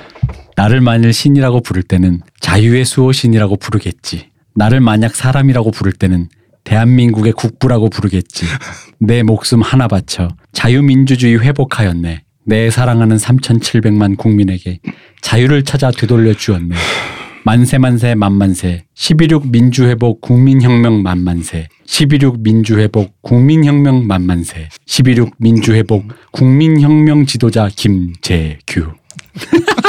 나를 0.56 0.80
만일 0.80 1.12
신이라고 1.12 1.60
부를 1.60 1.82
때는 1.82 2.22
자유의 2.40 2.86
수호 2.86 3.12
신이라고 3.12 3.56
부르겠지. 3.56 4.30
나를 4.54 4.80
만약 4.80 5.14
사람이라고 5.14 5.70
부를 5.70 5.92
때는 5.92 6.28
대한민국의 6.64 7.34
국부라고 7.34 7.90
부르겠지. 7.90 8.46
내 8.98 9.22
목숨 9.22 9.60
하나 9.60 9.86
바쳐 9.86 10.28
자유민주주의 10.52 11.38
회복하였네. 11.38 12.22
내 12.46 12.70
사랑하는 12.70 13.16
3,700만 13.16 14.16
국민에게 14.16 14.80
자유를 15.20 15.64
찾아 15.64 15.90
되돌려 15.90 16.32
주었네. 16.32 16.74
만세 17.44 17.78
만세 17.78 18.14
만만세 18.16 18.86
12.6 18.96 19.50
민주회복 19.50 20.20
국민혁명 20.20 21.02
만만세 21.04 21.68
12.6 21.86 22.40
민주회복 22.40 23.22
국민혁명 23.22 24.04
만만세 24.04 24.68
12.6 24.84 25.30
민주회복 25.38 26.08
국민혁명 26.32 27.24
지도자 27.26 27.68
김재규 27.68 28.94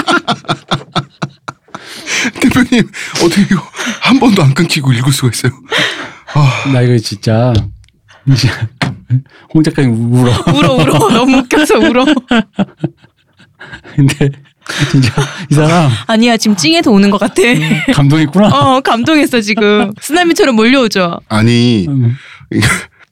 대표님 2.41 2.89
어떻게 3.23 3.41
이거 3.43 3.61
한 4.01 4.19
번도 4.19 4.41
안 4.43 4.53
끊기고 4.53 4.91
읽을 4.93 5.11
수가 5.11 5.29
있어요? 5.33 5.51
아, 6.33 6.69
나 6.71 6.81
이거 6.81 6.97
진짜 6.97 7.53
이제 8.27 8.49
홍 9.53 9.63
작가님 9.63 10.13
울어. 10.13 10.31
울어 10.53 10.73
울어 10.73 11.09
너무 11.11 11.37
웃겨서 11.37 11.79
울어. 11.79 12.05
근데 13.95 14.29
진짜 14.91 15.13
이 15.49 15.53
사람 15.55 15.89
아니야 16.07 16.35
지금 16.37 16.55
찡해서 16.57 16.91
우는 16.91 17.09
것 17.09 17.17
같아. 17.19 17.41
감동했구나. 17.93 18.47
어 18.49 18.81
감동했어 18.81 19.39
지금 19.41 19.93
쓰나미처럼 20.01 20.55
몰려오죠. 20.55 21.19
아니 21.29 21.85
음, 21.87 22.17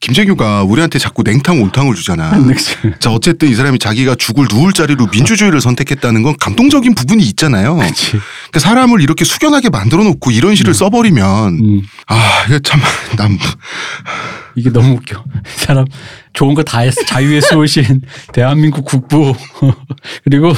김재규가 0.00 0.62
우리한테 0.64 0.98
자꾸 0.98 1.22
냉탕 1.22 1.62
온탕을 1.62 1.94
주잖아. 1.94 2.30
그치. 2.46 2.76
자 3.00 3.10
어쨌든 3.10 3.48
이 3.48 3.54
사람이 3.54 3.78
자기가 3.78 4.14
죽을 4.16 4.46
누울 4.50 4.72
자리로 4.72 5.06
민주주의를 5.10 5.60
선택했다는 5.60 6.22
건 6.22 6.36
감동적인 6.38 6.94
부분이 6.94 7.22
있잖아요. 7.24 7.76
그치. 7.76 8.18
그 8.52 8.60
사람을 8.60 9.00
이렇게 9.00 9.24
숙연하게 9.24 9.70
만들어 9.70 10.04
놓고 10.04 10.30
이런 10.30 10.54
시를 10.54 10.74
써버리면 10.74 11.54
음, 11.54 11.82
아 12.06 12.44
이거 12.48 12.58
참난 12.58 13.38
이게 14.54 14.70
너무 14.70 14.94
웃겨. 14.94 15.22
이 15.26 15.60
사람 15.60 15.84
좋은 16.32 16.54
거 16.54 16.62
다 16.62 16.80
했어. 16.80 17.02
자유의 17.04 17.40
수호신, 17.42 18.00
대한민국 18.32 18.84
국부, 18.84 19.34
그리고 20.24 20.52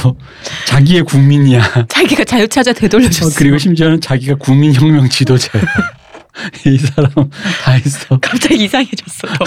자기의 0.67 1.03
국민이야. 1.05 1.87
자기가 1.89 2.25
자유 2.25 2.47
찾아 2.49 2.71
어, 2.71 2.75
되돌려줬어. 2.75 3.39
그리고 3.39 3.59
심지어는 3.59 4.01
자기가 4.01 4.37
국민혁명 4.37 5.09
지도자야. 5.09 5.63
이 6.67 6.79
사람 6.79 7.11
다 7.63 7.73
했어. 7.73 8.19
갑자기 8.21 8.65
이상해졌어. 8.65 9.27
더, 9.39 9.45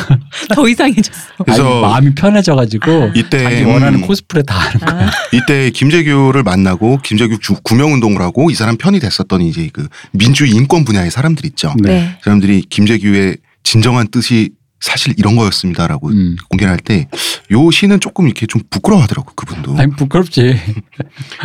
더 0.56 0.68
이상해졌어. 0.68 1.28
그래서 1.46 1.64
아니, 1.72 1.82
마음이 1.82 2.16
편해져가지고 2.16 3.12
이때 3.16 3.44
자기 3.44 3.62
음, 3.64 3.68
원하는 3.70 4.02
코스프레 4.02 4.44
다 4.44 4.56
하는 4.56 4.80
거야. 4.80 5.08
아, 5.08 5.12
이때 5.32 5.70
김재규를 5.70 6.44
만나고 6.44 7.00
김재규 7.04 7.40
주- 7.40 7.56
구명 7.64 7.94
운동을 7.94 8.22
하고 8.22 8.52
이 8.52 8.56
사람 8.56 8.78
편이 8.78 9.00
됐었던 9.00 9.42
이제 9.42 9.70
그 9.72 9.88
민주 10.12 10.46
인권 10.46 10.84
분야의 10.86 11.12
사람들 11.12 11.46
있죠. 11.48 11.74
네. 11.80 11.90
네. 11.92 12.16
그 12.20 12.26
사람들이 12.26 12.64
김재규의 12.70 13.38
진정한 13.64 14.08
뜻이 14.10 14.50
사실 14.82 15.14
이런 15.18 15.36
거였습니다라고 15.38 16.10
음. 16.10 16.36
공개할 16.50 16.78
때 16.78 17.08
요 17.52 17.70
시는 17.70 18.00
조금 18.00 18.28
이렇게 18.28 18.46
좀 18.48 18.62
부끄러워하더라고 18.70 19.34
그분도 19.36 19.78
아니 19.78 19.92
부끄럽지. 19.94 20.56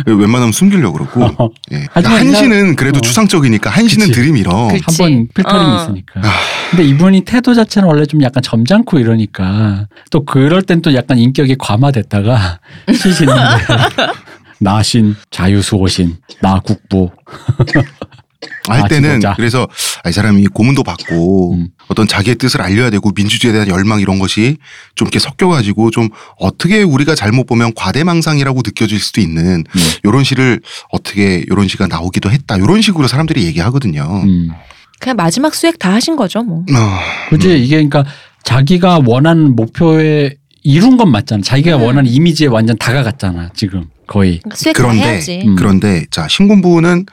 웬만하면 0.05 0.53
숨기려고 0.53 0.93
그러고 0.97 1.25
어. 1.43 1.49
예. 1.73 1.85
하지만 1.91 2.21
이 2.23 2.25
한시는 2.27 2.75
그래도 2.77 2.99
어. 2.99 3.01
추상적이니까 3.01 3.69
한 3.69 3.87
시는 3.89 4.07
그치. 4.07 4.19
들이밀어 4.21 4.69
그치. 4.69 4.83
한번 5.03 5.27
필터링이 5.35 5.71
어. 5.71 5.81
있으니까. 5.83 6.21
아. 6.23 6.31
근데 6.71 6.85
이분이 6.85 7.21
태도 7.21 7.53
자체는 7.53 7.89
원래 7.89 8.05
좀 8.05 8.21
약간 8.23 8.41
점잖고 8.41 8.99
이러니까 8.99 9.87
또 10.11 10.23
그럴 10.23 10.61
땐 10.61 10.81
또 10.81 10.93
약간 10.95 11.17
인격이 11.17 11.55
과마됐다가 11.59 12.59
시시는데 12.93 13.41
나신 14.59 15.15
자유수호신 15.29 16.15
나 16.41 16.59
국부 16.61 17.11
할 18.69 18.81
아, 18.81 18.87
때는 18.87 19.11
진짜. 19.11 19.33
그래서 19.35 19.67
아, 20.03 20.09
이 20.09 20.11
사람이 20.13 20.45
고문도 20.47 20.83
받고 20.83 21.53
음. 21.55 21.67
어떤 21.87 22.07
자기의 22.07 22.35
뜻을 22.35 22.61
알려야 22.61 22.89
되고 22.89 23.11
민주주의에 23.15 23.53
대한 23.53 23.67
열망 23.69 23.99
이런 23.99 24.19
것이 24.19 24.57
좀 24.95 25.05
이렇게 25.05 25.19
섞여가지고 25.19 25.91
좀 25.91 26.09
어떻게 26.37 26.83
우리가 26.83 27.15
잘못 27.15 27.45
보면 27.45 27.73
과대망상이라고 27.75 28.61
느껴질 28.65 28.99
수도 28.99 29.21
있는 29.21 29.63
음. 29.67 29.81
요런 30.05 30.23
시를 30.23 30.61
어떻게 30.89 31.45
요런 31.49 31.67
시가 31.67 31.87
나오기도 31.87 32.31
했다 32.31 32.59
요런 32.59 32.81
식으로 32.81 33.07
사람들이 33.07 33.45
얘기하거든요. 33.45 34.23
음. 34.23 34.49
그냥 34.99 35.15
마지막 35.15 35.53
수액 35.53 35.79
다 35.79 35.93
하신 35.93 36.15
거죠 36.15 36.41
뭐. 36.43 36.65
아, 36.73 36.99
그지 37.29 37.63
이게 37.63 37.75
그러니까 37.75 38.03
자기가 38.43 39.01
원하는 39.05 39.55
목표에 39.55 40.35
이룬 40.67 40.97
건 40.97 41.11
맞잖아. 41.11 41.41
자기가 41.41 41.77
음. 41.77 41.83
원하는 41.83 42.11
이미지에 42.11 42.47
완전 42.47 42.77
다가갔잖아. 42.77 43.51
지금 43.55 43.85
거의. 44.05 44.41
그러니까 44.41 44.73
그런데 44.75 45.01
해야지. 45.01 45.43
음. 45.45 45.55
그런데 45.55 46.05
자 46.11 46.27
신군부는 46.27 47.05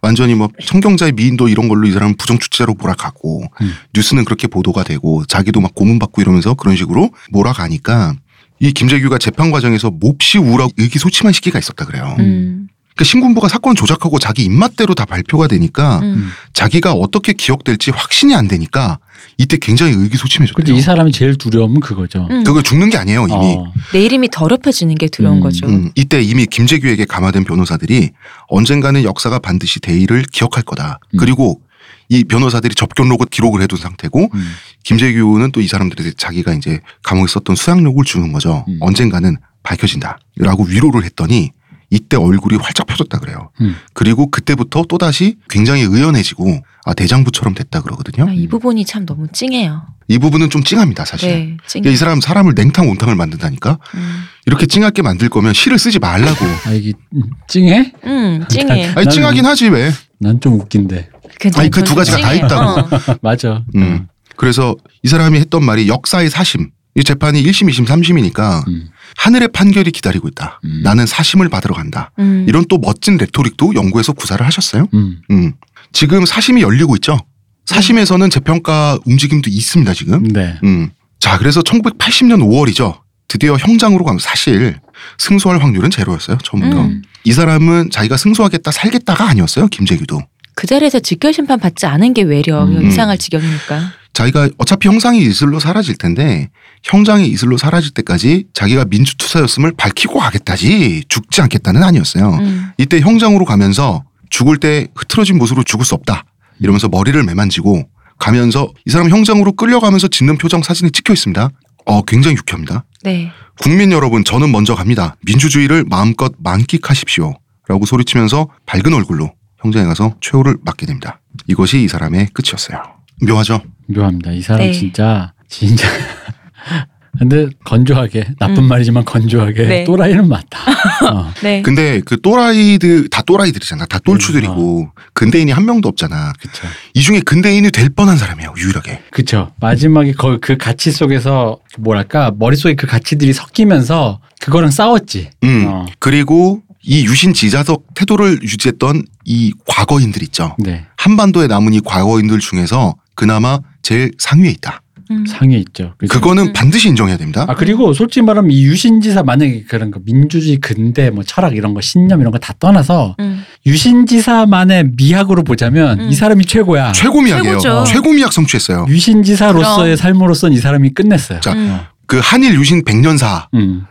완전히 0.00 0.34
뭐 0.34 0.48
청경자의 0.64 1.12
미인도 1.12 1.48
이런 1.48 1.68
걸로 1.68 1.86
이 1.86 1.92
사람은 1.92 2.16
부정축제로 2.16 2.72
몰아가고 2.72 3.44
음. 3.60 3.74
뉴스는 3.92 4.24
그렇게 4.24 4.46
보도가 4.46 4.82
되고 4.84 5.26
자기도 5.26 5.60
막 5.60 5.74
고문받고 5.74 6.22
이러면서 6.22 6.54
그런 6.54 6.74
식으로 6.74 7.10
몰아가니까 7.30 8.14
이 8.60 8.72
김재규가 8.72 9.18
재판 9.18 9.50
과정에서 9.50 9.90
몹시 9.90 10.38
우울하고 10.38 10.72
의기소침한 10.78 11.34
시기가 11.34 11.58
있었다 11.58 11.84
그래요. 11.84 12.16
음. 12.18 12.68
그 12.96 13.04
신군부가 13.04 13.48
사건 13.48 13.74
조작하고 13.74 14.18
자기 14.18 14.44
입맛대로 14.44 14.94
다 14.94 15.04
발표가 15.04 15.48
되니까 15.48 15.98
음. 16.00 16.30
자기가 16.54 16.92
어떻게 16.92 17.34
기억될지 17.34 17.90
확신이 17.90 18.34
안 18.34 18.48
되니까 18.48 18.98
이때 19.38 19.56
굉장히 19.56 19.92
근데 19.92 20.04
의기소침해졌대요. 20.04 20.76
이 20.76 20.80
사람이 20.80 21.12
제일 21.12 21.36
두려움은 21.36 21.80
그거죠. 21.80 22.26
음. 22.30 22.44
그거 22.44 22.62
죽는 22.62 22.90
게 22.90 22.98
아니에요 22.98 23.24
이미. 23.24 23.34
어. 23.34 23.72
내 23.92 24.02
이름이 24.02 24.28
더럽혀지는 24.30 24.94
게 24.96 25.08
두려운 25.08 25.38
음, 25.38 25.40
거죠. 25.40 25.66
음, 25.66 25.90
이때 25.94 26.22
이미 26.22 26.46
김재규에게 26.46 27.04
감화된 27.06 27.44
변호사들이 27.44 28.10
언젠가는 28.48 29.02
역사가 29.04 29.38
반드시 29.38 29.80
대의를 29.80 30.24
기억할 30.30 30.62
거다. 30.62 30.98
음. 31.14 31.16
그리고 31.18 31.60
이 32.08 32.24
변호사들이 32.24 32.74
접견록을 32.74 33.26
기록을 33.30 33.62
해둔 33.62 33.78
상태고 33.78 34.28
음. 34.34 34.52
김재규는 34.84 35.52
또 35.52 35.60
이 35.60 35.66
사람들에게 35.68 36.12
자기가 36.16 36.52
이제 36.54 36.80
감옥에 37.02 37.26
썼던 37.28 37.56
수양록을 37.56 38.04
주는 38.04 38.32
거죠. 38.32 38.64
음. 38.68 38.78
언젠가는 38.80 39.36
밝혀진다라고 39.62 40.64
위로를 40.68 41.04
했더니 41.04 41.50
이때 41.92 42.16
얼굴이 42.16 42.56
활짝 42.58 42.86
펴졌다 42.86 43.18
그래요. 43.18 43.50
음. 43.60 43.76
그리고 43.92 44.30
그때부터 44.30 44.84
또 44.88 44.96
다시 44.96 45.36
굉장히 45.50 45.82
의연해지고 45.82 46.62
아 46.86 46.94
대장부처럼 46.94 47.52
됐다 47.54 47.82
그러거든요. 47.82 48.28
아, 48.30 48.32
이 48.32 48.48
부분이 48.48 48.86
참 48.86 49.04
너무 49.04 49.26
찡해요. 49.30 49.82
이 50.08 50.18
부분은 50.18 50.48
좀 50.48 50.62
찡합니다 50.64 51.04
사실. 51.04 51.28
네, 51.30 51.56
찡. 51.66 51.84
이 51.84 51.96
사람 51.96 52.20
사람을 52.22 52.54
냉탕 52.56 52.88
온탕을 52.88 53.14
만든다니까 53.14 53.78
음, 53.94 54.22
이렇게 54.46 54.64
찡하게 54.64 55.02
만들 55.02 55.28
거면 55.28 55.52
시를 55.52 55.78
쓰지 55.78 55.98
말라고. 55.98 56.46
아 56.66 56.70
이게 56.72 56.94
음, 57.14 57.22
찡해? 57.46 57.92
음, 58.06 58.44
찡해. 58.48 58.92
아니 58.96 59.08
찡하긴 59.10 59.44
하지 59.44 59.68
왜? 59.68 59.92
난 60.18 60.40
좀 60.40 60.54
웃긴데. 60.60 61.10
괜찮아, 61.38 61.60
아니, 61.62 61.70
그두 61.70 61.88
전 61.88 61.96
가지가 61.96 62.16
다 62.18 62.28
찡해. 62.32 62.46
있다고. 62.46 62.80
어. 62.80 62.88
맞아. 63.20 63.64
음. 63.76 64.06
그래서 64.36 64.74
이 65.02 65.08
사람이 65.08 65.38
했던 65.38 65.62
말이 65.62 65.88
역사의 65.88 66.30
사심. 66.30 66.70
이 66.94 67.02
재판이 67.04 67.42
1심, 67.42 67.68
2심, 67.70 67.86
3심이니까 67.86 68.66
음. 68.68 68.88
하늘의 69.16 69.48
판결이 69.48 69.90
기다리고 69.90 70.28
있다. 70.28 70.60
음. 70.64 70.80
나는 70.82 71.06
사심을 71.06 71.48
받으러 71.48 71.74
간다. 71.74 72.10
음. 72.18 72.46
이런 72.48 72.64
또 72.68 72.78
멋진 72.78 73.16
레토릭도 73.16 73.74
연구에서 73.74 74.12
구사를 74.12 74.44
하셨어요. 74.44 74.86
음. 74.94 75.20
음. 75.30 75.52
지금 75.92 76.24
사심이 76.24 76.62
열리고 76.62 76.96
있죠. 76.96 77.18
사심에서는 77.66 78.30
재평가 78.30 78.98
움직임도 79.04 79.50
있습니다, 79.50 79.94
지금. 79.94 80.24
네. 80.28 80.58
음. 80.64 80.90
자, 81.20 81.38
그래서 81.38 81.60
1980년 81.62 82.40
5월이죠. 82.42 83.00
드디어 83.28 83.56
형장으로 83.56 84.04
가면 84.04 84.18
사실 84.18 84.78
승소할 85.18 85.62
확률은 85.62 85.90
제로였어요, 85.90 86.38
처음부터. 86.42 86.82
음. 86.82 87.02
이 87.24 87.32
사람은 87.32 87.90
자기가 87.90 88.16
승소하겠다, 88.16 88.70
살겠다가 88.70 89.28
아니었어요, 89.28 89.68
김재규도. 89.68 90.20
그 90.54 90.66
자리에서 90.66 91.00
직결 91.00 91.32
심판 91.32 91.58
받지 91.58 91.86
않은 91.86 92.12
게 92.14 92.22
외려 92.22 92.64
음. 92.64 92.86
이상할 92.86 93.18
지경이니까. 93.18 93.92
자기가 94.12 94.50
어차피 94.58 94.88
형상이 94.88 95.22
이슬로 95.22 95.58
사라질 95.58 95.96
텐데 95.96 96.50
형장이 96.82 97.26
이슬로 97.28 97.56
사라질 97.56 97.92
때까지 97.92 98.46
자기가 98.52 98.84
민주투사였음을 98.86 99.72
밝히고 99.76 100.18
가겠다지 100.18 101.04
죽지 101.08 101.40
않겠다는 101.42 101.82
아니었어요. 101.82 102.34
음. 102.34 102.70
이때 102.78 103.00
형장으로 103.00 103.44
가면서 103.44 104.04
죽을 104.30 104.58
때 104.58 104.88
흐트러진 104.94 105.38
모습으로 105.38 105.62
죽을 105.64 105.84
수 105.84 105.94
없다. 105.94 106.24
이러면서 106.60 106.88
머리를 106.88 107.22
매만지고 107.22 107.88
가면서 108.18 108.70
이 108.86 108.90
사람 108.90 109.10
형장으로 109.10 109.52
끌려가면서 109.52 110.08
짓는 110.08 110.38
표정 110.38 110.62
사진이 110.62 110.92
찍혀 110.92 111.12
있습니다. 111.12 111.50
어, 111.86 112.02
굉장히 112.02 112.36
유쾌합니다. 112.36 112.84
네. 113.02 113.30
국민 113.60 113.92
여러분, 113.92 114.24
저는 114.24 114.52
먼저 114.52 114.74
갑니다. 114.74 115.16
민주주의를 115.26 115.84
마음껏 115.88 116.32
만끽하십시오. 116.38 117.34
라고 117.68 117.86
소리치면서 117.86 118.48
밝은 118.66 118.94
얼굴로 118.94 119.32
형장에 119.58 119.86
가서 119.86 120.14
최후를 120.20 120.56
맞게 120.64 120.86
됩니다. 120.86 121.20
이것이 121.46 121.82
이 121.82 121.88
사람의 121.88 122.28
끝이었어요. 122.32 123.01
묘하죠? 123.22 123.60
묘합니다. 123.86 124.32
이 124.32 124.42
사람 124.42 124.66
네. 124.66 124.72
진짜 124.72 125.32
진짜. 125.48 125.86
근데 127.18 127.46
건조하게 127.64 128.34
나쁜 128.38 128.64
음. 128.64 128.68
말이지만 128.68 129.04
건조하게 129.04 129.66
네. 129.66 129.84
또라이는 129.84 130.28
맞다. 130.28 130.58
어. 131.12 131.32
네. 131.42 131.60
근데 131.62 132.00
그 132.04 132.20
또라이들, 132.20 133.08
다 133.10 133.22
또라이들이잖아. 133.22 133.84
다 133.86 133.98
똘추들이고. 133.98 134.90
근대인이 135.12 135.52
한 135.52 135.66
명도 135.66 135.88
없잖아. 135.90 136.32
그쵸. 136.40 136.66
이 136.94 137.02
중에 137.02 137.20
근대인이 137.20 137.70
될 137.70 137.90
뻔한 137.90 138.16
사람이에요, 138.16 138.54
유일하게. 138.56 139.02
그쵸. 139.10 139.52
마지막에 139.60 140.12
거, 140.12 140.38
그 140.40 140.56
가치 140.56 140.90
속에서 140.90 141.58
뭐랄까 141.78 142.32
머릿속에 142.36 142.74
그 142.74 142.86
가치들이 142.86 143.34
섞이면서 143.34 144.20
그거랑 144.40 144.70
싸웠지. 144.70 145.30
음. 145.44 145.66
어. 145.68 145.86
그리고 145.98 146.62
이 146.82 147.04
유신 147.04 147.32
지자석 147.32 147.84
태도를 147.94 148.42
유지했던 148.42 149.04
이 149.24 149.52
과거인들 149.68 150.22
있죠. 150.24 150.56
네. 150.58 150.86
한반도에 150.96 151.46
남은 151.46 151.74
이 151.74 151.80
과거인들 151.80 152.40
중에서 152.40 152.96
그나마 153.14 153.58
제일 153.82 154.10
상위에 154.18 154.48
있다. 154.50 154.82
음. 155.10 155.26
상위에 155.26 155.58
있죠. 155.58 155.94
그죠? 155.98 156.14
그거는 156.14 156.48
음. 156.48 156.52
반드시 156.52 156.88
인정해야 156.88 157.16
됩니다. 157.18 157.44
아 157.48 157.54
그리고 157.54 157.92
솔직히 157.92 158.22
말하면 158.24 158.50
이 158.50 158.64
유신지사 158.64 159.22
만약에 159.24 159.64
그런 159.68 159.90
거 159.90 160.00
민주주의 160.04 160.56
근대 160.58 161.10
뭐 161.10 161.22
철학 161.24 161.54
이런 161.56 161.74
거 161.74 161.80
신념 161.80 162.20
이런 162.20 162.32
거 162.32 162.38
다 162.38 162.54
떠나서 162.58 163.16
음. 163.20 163.44
유신지사만의 163.66 164.90
미학으로 164.96 165.42
보자면 165.44 166.00
음. 166.00 166.08
이 166.10 166.14
사람이 166.14 166.44
최고야. 166.46 166.92
최고 166.92 167.20
미학이에요. 167.20 167.58
최고죠. 167.58 167.84
최고 167.92 168.12
미학 168.12 168.32
성취했어요. 168.32 168.86
유신지사로서의 168.88 169.84
그럼. 169.84 169.96
삶으로서는 169.96 170.56
이 170.56 170.60
사람이 170.60 170.90
끝냈어요. 170.94 171.40
자, 171.40 171.52
음. 171.52 171.68
어. 171.78 171.86
그 172.06 172.20
한일 172.22 172.54
유신 172.54 172.84
백년사에서 172.84 173.46
음. 173.54 173.86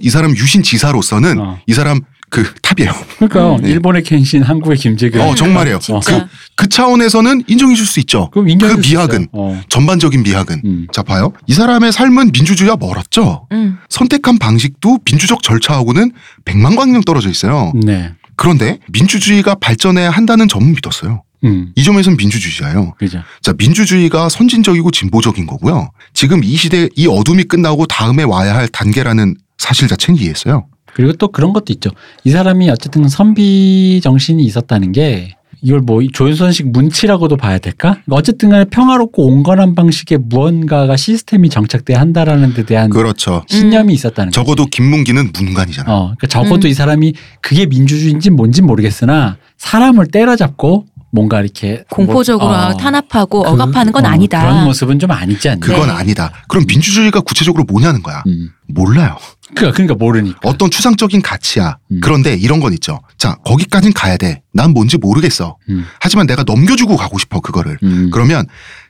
이 0.00 0.10
사람 0.10 0.30
유신 0.32 0.62
지사로서는 0.62 1.38
어. 1.38 1.58
이 1.66 1.72
사람 1.72 2.00
그 2.30 2.44
top이에요. 2.62 2.92
그러니까 3.16 3.56
음. 3.56 3.64
일본의 3.66 4.02
켄신, 4.02 4.42
한국의 4.42 4.76
김재규. 4.76 5.20
어, 5.20 5.34
정말이에요. 5.34 5.78
진짜. 5.80 6.28
그 6.56 6.68
차원에서는 6.68 7.44
인정해 7.46 7.74
줄 7.74 7.86
수 7.86 8.00
있죠. 8.00 8.28
그럼 8.30 8.46
그 8.46 8.52
있어요. 8.52 8.76
미학은 8.76 9.28
어. 9.32 9.60
전반적인 9.68 10.22
미학은. 10.22 10.62
음. 10.64 10.86
자, 10.92 11.02
봐요. 11.02 11.32
이 11.46 11.54
사람의 11.54 11.92
삶은 11.92 12.32
민주주의와 12.32 12.76
멀었죠. 12.76 13.46
음. 13.52 13.78
선택한 13.88 14.38
방식도 14.38 14.98
민주적 15.04 15.42
절차하고는 15.42 16.12
백만 16.44 16.76
광년 16.76 17.02
떨어져 17.02 17.30
있어요. 17.30 17.72
네. 17.74 18.12
그런데 18.36 18.78
민주주의가 18.92 19.54
발전해야 19.54 20.10
한다는 20.10 20.48
점은 20.48 20.74
믿었어요. 20.74 21.22
음. 21.44 21.72
이 21.76 21.82
점에서는 21.84 22.16
민주주의자예요. 22.16 22.94
그죠. 22.98 23.22
자, 23.42 23.52
민주주의가 23.56 24.28
선진적이고 24.28 24.90
진보적인 24.90 25.46
거고요. 25.46 25.90
지금 26.12 26.42
이 26.44 26.56
시대 26.56 26.88
이 26.96 27.06
어둠이 27.06 27.44
끝나고 27.44 27.86
다음에 27.86 28.24
와야 28.24 28.54
할 28.56 28.68
단계라는 28.68 29.36
사실 29.56 29.88
자체는 29.88 30.20
이해했어요. 30.20 30.66
그리고 30.98 31.12
또 31.12 31.28
그런 31.28 31.52
것도 31.52 31.72
있죠. 31.74 31.90
이 32.24 32.30
사람이 32.30 32.68
어쨌든 32.70 33.06
선비 33.08 34.00
정신이 34.02 34.42
있었다는 34.42 34.90
게 34.90 35.36
이걸 35.62 35.78
뭐 35.78 36.00
조선식 36.12 36.72
문치라고도 36.72 37.36
봐야 37.36 37.58
될까? 37.58 37.98
어쨌든 38.10 38.50
간에 38.50 38.64
평화롭고 38.64 39.24
온건한 39.28 39.76
방식의 39.76 40.18
무언가가 40.24 40.96
시스템이 40.96 41.50
정착돼야 41.50 42.00
한다라는 42.00 42.52
데 42.52 42.64
대한 42.66 42.90
그렇죠. 42.90 43.44
신념이 43.46 43.94
있었다는 43.94 44.32
거지. 44.32 44.34
적어도 44.34 44.66
김문기는 44.66 45.30
문관이잖아. 45.32 45.88
어, 45.92 46.00
그러니까 46.18 46.26
적어도 46.26 46.66
음. 46.66 46.70
이 46.70 46.74
사람이 46.74 47.14
그게 47.40 47.66
민주주의인지 47.66 48.30
뭔진 48.30 48.66
모르겠으나 48.66 49.36
사람을 49.56 50.08
때려잡고 50.08 50.86
뭔가 51.12 51.40
이렇게 51.40 51.84
공포적으로 51.90 52.48
뭐, 52.50 52.58
어, 52.58 52.76
탄압하고 52.76 53.42
그- 53.44 53.48
억압하는 53.50 53.92
건 53.92 54.04
어, 54.04 54.08
아니다. 54.08 54.40
그런 54.40 54.64
모습은 54.64 54.98
좀 54.98 55.12
아니지 55.12 55.48
않냐. 55.48 55.60
그건 55.60 55.86
네. 55.86 55.92
아니다. 55.94 56.32
그럼 56.48 56.64
민주주의가 56.68 57.20
구체적으로 57.20 57.62
뭐냐는 57.64 58.02
거야. 58.02 58.22
음. 58.26 58.50
몰라요. 58.66 59.16
그러니까, 59.54 59.76
그러니까 59.76 59.94
모르니까. 59.94 60.38
어떤 60.44 60.70
추상적인 60.70 61.22
가치야. 61.22 61.78
음. 61.90 62.00
그런데 62.02 62.34
이런 62.34 62.60
건 62.60 62.72
있죠. 62.74 63.00
자, 63.16 63.36
거기까진 63.44 63.92
가야 63.92 64.16
돼. 64.16 64.42
난 64.52 64.72
뭔지 64.72 64.98
모르겠어. 64.98 65.56
음. 65.70 65.86
하지만 66.00 66.26
내가 66.26 66.42
넘겨주고 66.44 66.96
가고 66.96 67.18
싶어, 67.18 67.40
그거를. 67.40 67.78
음. 67.82 68.10
그러면 68.12 68.46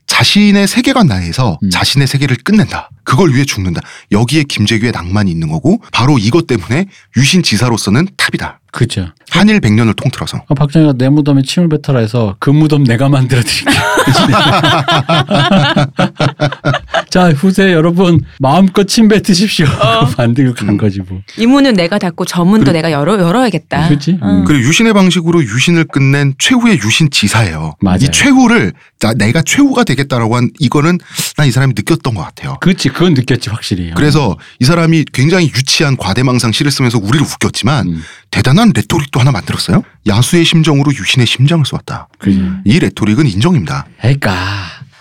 자신의 0.06 0.66
세계관 0.66 1.06
내에서 1.06 1.58
음. 1.62 1.70
자신의 1.70 2.06
세계를 2.08 2.36
끝낸다. 2.42 2.90
그걸 3.08 3.32
위해 3.32 3.44
죽는다. 3.46 3.80
여기에 4.12 4.42
김재규의 4.44 4.92
낭만이 4.92 5.30
있는 5.30 5.48
거고 5.48 5.80
바로 5.92 6.18
이것 6.18 6.46
때문에 6.46 6.84
유신 7.16 7.42
지사로서는 7.42 8.06
탑이다. 8.18 8.60
그죠. 8.70 9.06
한일 9.30 9.60
백년을 9.60 9.94
통틀어서. 9.94 10.44
아, 10.46 10.54
박정희가 10.54 10.92
내 10.98 11.08
무덤에 11.08 11.40
침을 11.42 11.70
뱉어라 11.70 12.00
해서 12.00 12.36
그 12.38 12.50
무덤 12.50 12.84
내가 12.84 13.08
만들어 13.08 13.40
드릴게요. 13.40 13.82
자, 17.10 17.30
후세 17.30 17.72
여러분 17.72 18.20
마음껏 18.38 18.84
침 18.86 19.08
뱉으십시오. 19.08 19.66
만들고 20.18 20.54
간 20.54 20.68
음. 20.70 20.76
거지 20.76 21.00
뭐. 21.00 21.20
이 21.38 21.46
문은 21.46 21.74
내가 21.74 21.98
닫고 21.98 22.26
저 22.26 22.44
문도 22.44 22.72
내가 22.72 22.92
열어 22.92 23.18
열어야겠다. 23.18 23.88
그치? 23.88 24.18
음. 24.22 24.44
그리고 24.44 24.66
유신의 24.68 24.92
방식으로 24.92 25.42
유신을 25.42 25.84
끝낸 25.84 26.34
최후의 26.38 26.80
유신 26.84 27.08
지사예요. 27.10 27.74
맞아요. 27.80 27.98
이 28.02 28.08
최후를 28.10 28.74
자, 28.98 29.14
내가 29.14 29.40
최후가 29.42 29.84
되겠다라고 29.84 30.36
한 30.36 30.50
이거는 30.58 30.98
난 31.38 31.48
이 31.48 31.50
사람이 31.50 31.72
느꼈던 31.74 32.14
것 32.14 32.22
같아요. 32.22 32.58
그렇지. 32.60 32.90
그건 32.98 33.14
느꼈지 33.14 33.48
확실히. 33.50 33.92
그래서 33.94 34.36
이 34.58 34.64
사람이 34.64 35.04
굉장히 35.12 35.46
유치한 35.46 35.96
과대망상 35.96 36.50
시를 36.50 36.72
쓰면서 36.72 36.98
우리를 36.98 37.24
웃겼지만 37.24 37.86
음. 37.86 38.02
대단한 38.32 38.72
레토릭도 38.74 39.20
하나 39.20 39.30
만들었어요. 39.30 39.84
야수의 40.08 40.44
심정으로 40.44 40.90
유신의 40.92 41.24
심장을 41.24 41.64
쏘았다. 41.64 42.08
그지. 42.18 42.42
이 42.64 42.78
레토릭은 42.80 43.28
인정입니다. 43.28 43.86
그러니까 44.00 44.34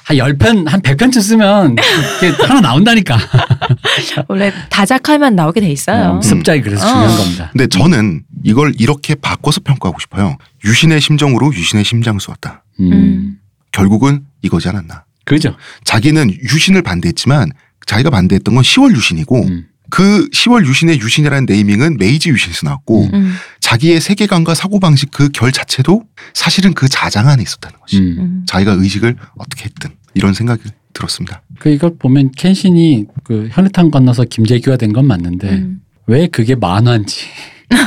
한 0.03 0.15
10편, 0.15 0.67
한 0.67 0.81
100편쯤 0.81 1.21
쓰면 1.21 1.75
이게 2.17 2.27
하나 2.43 2.61
나온다니까. 2.61 3.17
원래 4.29 4.53
다작하면 4.69 5.35
나오게 5.35 5.59
돼 5.59 5.71
있어요. 5.71 6.19
어, 6.19 6.21
습작이 6.21 6.61
그래서 6.61 6.85
어. 6.85 6.91
중요한 6.91 7.17
겁니다. 7.17 7.49
근데 7.51 7.65
저는 7.65 8.23
이걸 8.43 8.73
이렇게 8.77 9.15
바꿔서 9.15 9.59
평가하고 9.61 9.99
싶어요. 9.99 10.37
유신의 10.63 11.01
심정으로 11.01 11.51
유신의 11.51 11.83
심장을 11.83 12.19
쏘았다. 12.21 12.63
음. 12.79 12.93
음. 12.93 13.37
결국은 13.71 14.21
이거지 14.43 14.69
않았나. 14.69 15.05
그죠. 15.25 15.55
자기는 15.83 16.31
유신을 16.31 16.83
반대했지만 16.83 17.49
자기가 17.87 18.09
반대했던 18.11 18.53
건 18.53 18.63
10월 18.63 18.95
유신이고 18.95 19.43
음. 19.47 19.65
그 19.89 20.27
10월 20.31 20.65
유신의 20.67 20.99
유신이라는 20.99 21.45
네이밍은 21.45 21.97
메이지 21.97 22.29
유신에서 22.29 22.67
나왔고 22.67 23.05
음. 23.05 23.09
음. 23.15 23.33
자기의 23.61 24.01
세계관과 24.01 24.53
사고방식 24.53 25.11
그 25.11 25.29
결 25.31 25.51
자체도 25.51 26.03
사실은 26.33 26.73
그 26.73 26.87
자장 26.89 27.27
안에 27.29 27.41
있었다는 27.41 27.79
거지. 27.79 27.97
음. 27.99 28.15
음. 28.19 28.43
자기가 28.45 28.73
의식을 28.73 29.15
어떻게 29.37 29.65
했든 29.65 29.91
이런 30.13 30.33
생각이 30.33 30.61
들었습니다. 30.93 31.41
그 31.59 31.69
이걸 31.69 31.95
보면 31.97 32.31
켄신이 32.37 33.05
그 33.23 33.49
현해탄 33.51 33.89
건너서 33.91 34.23
김재규가 34.25 34.77
된 34.77 34.91
건 34.93 35.05
맞는데 35.07 35.49
음. 35.49 35.81
왜 36.07 36.27
그게 36.27 36.55
만화인지 36.55 37.21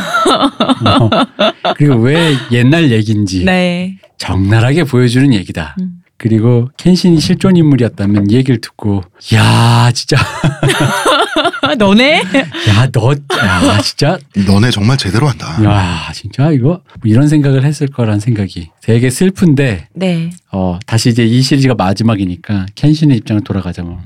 어, 0.86 1.10
그리고 1.76 1.96
왜 1.96 2.34
옛날 2.52 2.90
얘기인지 2.92 3.44
네. 3.44 3.98
적나라하게 4.18 4.84
보여주는 4.84 5.32
얘기다. 5.34 5.76
음. 5.80 5.94
그리고 6.20 6.68
켄신이 6.76 7.18
실존 7.18 7.56
인물이었다면 7.56 8.30
이 8.30 8.34
얘기를 8.34 8.60
듣고 8.60 9.02
야 9.32 9.90
진짜 9.94 10.18
너네? 11.78 12.18
야, 12.68 12.88
너, 12.92 13.12
야, 13.12 13.80
진짜, 13.80 14.18
너네 14.46 14.70
정말 14.70 14.96
제대로 14.96 15.28
한다. 15.28 15.56
야, 15.64 16.10
진짜 16.12 16.50
이거 16.50 16.68
뭐 16.68 16.82
이런 17.04 17.28
생각을 17.28 17.64
했을 17.64 17.86
거란 17.86 18.18
생각이 18.20 18.70
되게 18.82 19.08
슬픈데, 19.08 19.88
네. 19.94 20.30
어, 20.52 20.78
다시 20.84 21.10
이제 21.10 21.24
이 21.24 21.40
시리즈가 21.40 21.74
마지막이니까 21.74 22.66
켄신의 22.74 23.18
입장을 23.18 23.42
돌아가자면 23.44 24.00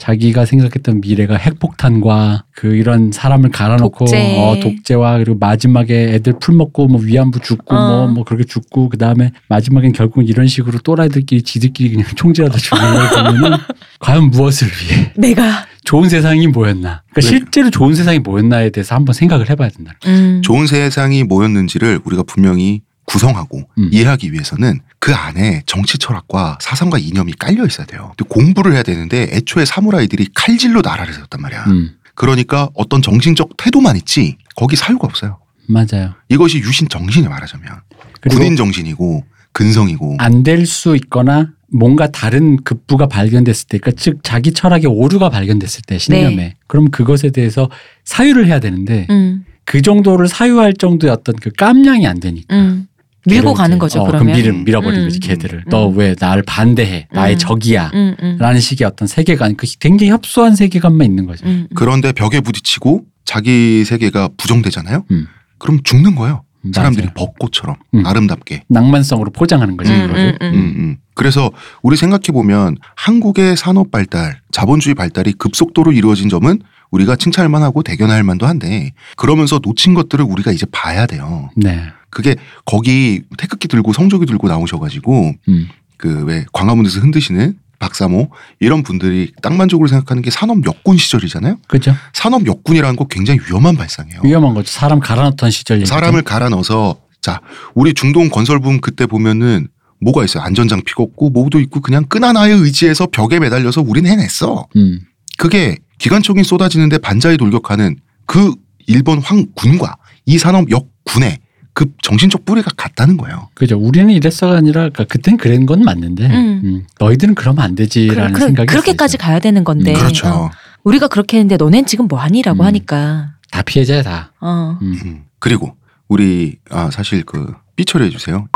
자기가 0.00 0.46
생각했던 0.46 1.02
미래가 1.02 1.36
핵폭탄과 1.36 2.44
그 2.52 2.74
이런 2.74 3.12
사람을 3.12 3.50
갈아놓고 3.50 4.06
독재. 4.06 4.38
어, 4.38 4.58
독재와 4.58 5.18
그리고 5.18 5.36
마지막에 5.38 6.14
애들 6.14 6.34
풀 6.40 6.54
먹고 6.54 6.88
뭐 6.88 7.02
위안부 7.02 7.40
죽고 7.40 7.76
어. 7.76 8.06
뭐뭐 8.06 8.24
그렇게 8.24 8.44
죽고 8.44 8.88
그 8.88 8.96
다음에 8.96 9.30
마지막엔 9.48 9.92
결국 9.92 10.26
이런 10.26 10.46
식으로 10.46 10.78
또라이들끼리 10.78 11.42
지들끼리 11.42 11.90
그냥 11.90 12.06
총질하다 12.16 12.56
죽는 12.56 12.94
걸 12.94 13.08
보면은 13.10 13.58
과연 14.00 14.30
무엇을 14.30 14.68
위해 14.68 15.12
내가. 15.16 15.66
좋은 15.84 16.08
세상이 16.08 16.46
뭐였나? 16.46 17.02
그러니까 17.10 17.20
네. 17.20 17.20
실제로 17.20 17.70
좋은 17.70 17.94
세상이 17.94 18.20
뭐였나에 18.20 18.70
대해서 18.70 18.94
한번 18.94 19.12
생각을 19.12 19.50
해봐야 19.50 19.68
된다. 19.68 19.92
음. 20.06 20.40
좋은 20.42 20.66
세상이 20.66 21.24
뭐였는지를 21.24 22.00
우리가 22.04 22.22
분명히 22.22 22.80
구성하고 23.04 23.62
음. 23.76 23.90
이해하기 23.92 24.32
위해서는 24.32 24.80
그 25.00 25.14
안에 25.14 25.62
정치 25.66 25.96
철학과 25.98 26.58
사상과 26.60 26.98
이념이 26.98 27.32
깔려 27.38 27.64
있어야 27.66 27.86
돼요. 27.86 28.12
근데 28.16 28.28
공부를 28.28 28.74
해야 28.74 28.82
되는데 28.82 29.28
애초에 29.32 29.64
사무라이들이 29.64 30.28
칼질로 30.34 30.82
나라를 30.82 31.14
세웠단 31.14 31.40
말이야. 31.40 31.64
음, 31.68 31.90
그러니까 32.14 32.68
어떤 32.74 33.00
정신적 33.00 33.56
태도만 33.56 33.96
있지 33.96 34.36
거기 34.56 34.76
사유가 34.76 35.06
없어요. 35.06 35.38
맞아요. 35.66 36.14
이것이 36.28 36.58
유신 36.58 36.88
정신이 36.88 37.28
말하자면 37.28 37.80
군인 38.28 38.56
정신이고 38.56 39.24
근성이고 39.52 40.16
안 40.18 40.42
될 40.42 40.66
수 40.66 40.94
있거나 40.96 41.48
뭔가 41.72 42.08
다른 42.10 42.56
급부가 42.64 43.06
발견됐을 43.06 43.68
때, 43.68 43.78
그러니까 43.78 44.00
즉 44.02 44.18
자기 44.22 44.52
철학의 44.52 44.86
오류가 44.86 45.30
발견됐을 45.30 45.82
때 45.86 45.98
신념에, 45.98 46.34
네. 46.36 46.54
그럼 46.66 46.90
그것에 46.90 47.30
대해서 47.30 47.70
사유를 48.04 48.46
해야 48.48 48.58
되는데 48.60 49.06
음. 49.08 49.44
그 49.64 49.80
정도를 49.80 50.26
사유할 50.26 50.74
정도의 50.74 51.12
어떤 51.12 51.36
그 51.36 51.50
깜냥이 51.56 52.06
안 52.06 52.18
되니까. 52.20 52.54
음. 52.56 52.86
밀고 53.26 53.54
가는 53.54 53.76
이제, 53.76 53.78
거죠, 53.78 54.00
어, 54.00 54.06
그러면. 54.06 54.32
그 54.32 54.38
밀음 54.38 54.64
밀어버린 54.64 55.00
음. 55.00 55.04
거지 55.04 55.20
걔들을. 55.20 55.64
음. 55.66 55.70
너왜 55.70 56.16
나를 56.18 56.42
반대해? 56.42 57.06
나의 57.12 57.34
음. 57.34 57.38
적이야. 57.38 57.90
음, 57.94 58.16
음. 58.22 58.36
라는 58.38 58.60
식의 58.60 58.86
어떤 58.86 59.06
세계관, 59.08 59.56
그 59.56 59.66
굉장히 59.78 60.10
협소한 60.10 60.56
세계관만 60.56 61.06
있는 61.06 61.26
거죠. 61.26 61.46
음, 61.46 61.50
음. 61.50 61.66
그런데 61.74 62.12
벽에 62.12 62.40
부딪히고 62.40 63.04
자기 63.24 63.84
세계가 63.84 64.30
부정되잖아요. 64.36 65.04
음. 65.10 65.26
그럼 65.58 65.80
죽는 65.84 66.14
거예요. 66.14 66.42
사람들이 66.74 67.06
맞아요. 67.06 67.14
벚꽃처럼 67.14 67.76
음. 67.94 68.06
아름답게. 68.06 68.64
낭만성으로 68.68 69.30
포장하는 69.30 69.76
거지. 69.76 69.92
음. 69.92 70.10
음, 70.10 70.10
음, 70.10 70.36
음. 70.42 70.54
음. 70.54 70.96
그래서 71.14 71.50
우리 71.82 71.96
생각해 71.96 72.32
보면 72.32 72.76
한국의 72.96 73.56
산업 73.56 73.90
발달, 73.90 74.40
자본주의 74.52 74.94
발달이 74.94 75.32
급속도로 75.34 75.92
이루어진 75.92 76.28
점은 76.28 76.60
우리가 76.90 77.16
칭찬할 77.16 77.48
만하고 77.48 77.82
대견할 77.82 78.24
만도 78.24 78.46
한데 78.46 78.92
그러면서 79.16 79.60
놓친 79.62 79.94
것들을 79.94 80.24
우리가 80.24 80.52
이제 80.52 80.66
봐야 80.70 81.06
돼요. 81.06 81.50
네. 81.56 81.82
그게 82.10 82.36
거기 82.64 83.22
태극기 83.38 83.68
들고 83.68 83.92
성조기 83.92 84.26
들고 84.26 84.48
나오셔가지고 84.48 85.32
음. 85.48 85.68
그왜 85.96 86.46
광화문에서 86.52 87.00
흔드시는 87.00 87.56
박사모 87.78 88.30
이런 88.58 88.82
분들이 88.82 89.32
땅만족으로 89.42 89.88
생각하는 89.88 90.22
게 90.22 90.30
산업 90.30 90.64
역군 90.66 90.96
시절이잖아요. 90.98 91.56
그죠? 91.66 91.94
산업 92.12 92.46
역군이라는 92.46 92.96
거 92.96 93.06
굉장히 93.06 93.40
위험한 93.46 93.76
발상이에요. 93.76 94.20
위험한 94.22 94.54
거죠. 94.54 94.70
사람 94.70 95.00
갈아넣던 95.00 95.50
시절. 95.50 95.84
사람을 95.86 96.22
갈아 96.22 96.48
넣어서 96.50 96.96
자 97.22 97.40
우리 97.74 97.94
중동 97.94 98.28
건설붐 98.28 98.80
그때 98.80 99.06
보면은 99.06 99.68
뭐가 100.00 100.24
있어요 100.24 100.42
안전장피가 100.42 101.02
없고 101.02 101.30
뭐도 101.30 101.60
있고 101.60 101.80
그냥 101.80 102.04
끈 102.04 102.24
하나에 102.24 102.52
의지해서 102.52 103.06
벽에 103.06 103.38
매달려서 103.38 103.82
우린 103.82 104.06
해냈어 104.06 104.66
음. 104.76 105.00
그게 105.36 105.76
기관총이 105.98 106.42
쏟아지는데 106.44 106.98
반자에 106.98 107.36
돌격하는 107.36 107.96
그 108.24 108.54
일본 108.86 109.20
황군과 109.20 109.96
이 110.24 110.38
산업 110.38 110.70
역군의 110.70 111.38
그 111.72 111.86
정신적 112.02 112.44
뿌리가 112.44 112.70
같다는 112.76 113.16
거예요 113.16 113.48
그죠. 113.54 113.78
우리는 113.78 114.10
이랬어가 114.10 114.56
아니라, 114.56 114.80
그러니까 114.90 115.04
그땐 115.04 115.36
그런 115.36 115.66
건 115.66 115.82
맞는데, 115.82 116.26
음. 116.26 116.60
음, 116.64 116.86
너희들은 116.98 117.34
그러면 117.36 117.64
안 117.64 117.74
되지라는 117.74 118.32
그, 118.32 118.40
생각이 118.40 118.66
그렇게까지 118.66 119.16
있어요. 119.16 119.26
가야 119.26 119.38
되는 119.38 119.62
건데. 119.64 119.92
음, 119.92 119.96
그렇죠 119.98 120.28
어, 120.28 120.50
우리가 120.84 121.08
그렇게 121.08 121.38
했는데 121.38 121.56
너넨 121.56 121.86
지금 121.86 122.06
뭐 122.08 122.18
하니라고 122.18 122.62
음. 122.62 122.66
하니까. 122.66 123.34
다 123.50 123.62
피해자야 123.62 124.02
다. 124.02 124.32
어. 124.40 124.78
음. 124.82 124.98
음. 125.04 125.24
그리고 125.38 125.74
우리 126.08 126.56
아 126.70 126.90
사실 126.90 127.22
그 127.24 127.52
삐처리 127.76 128.04
해 128.04 128.10
주세요 128.10 128.46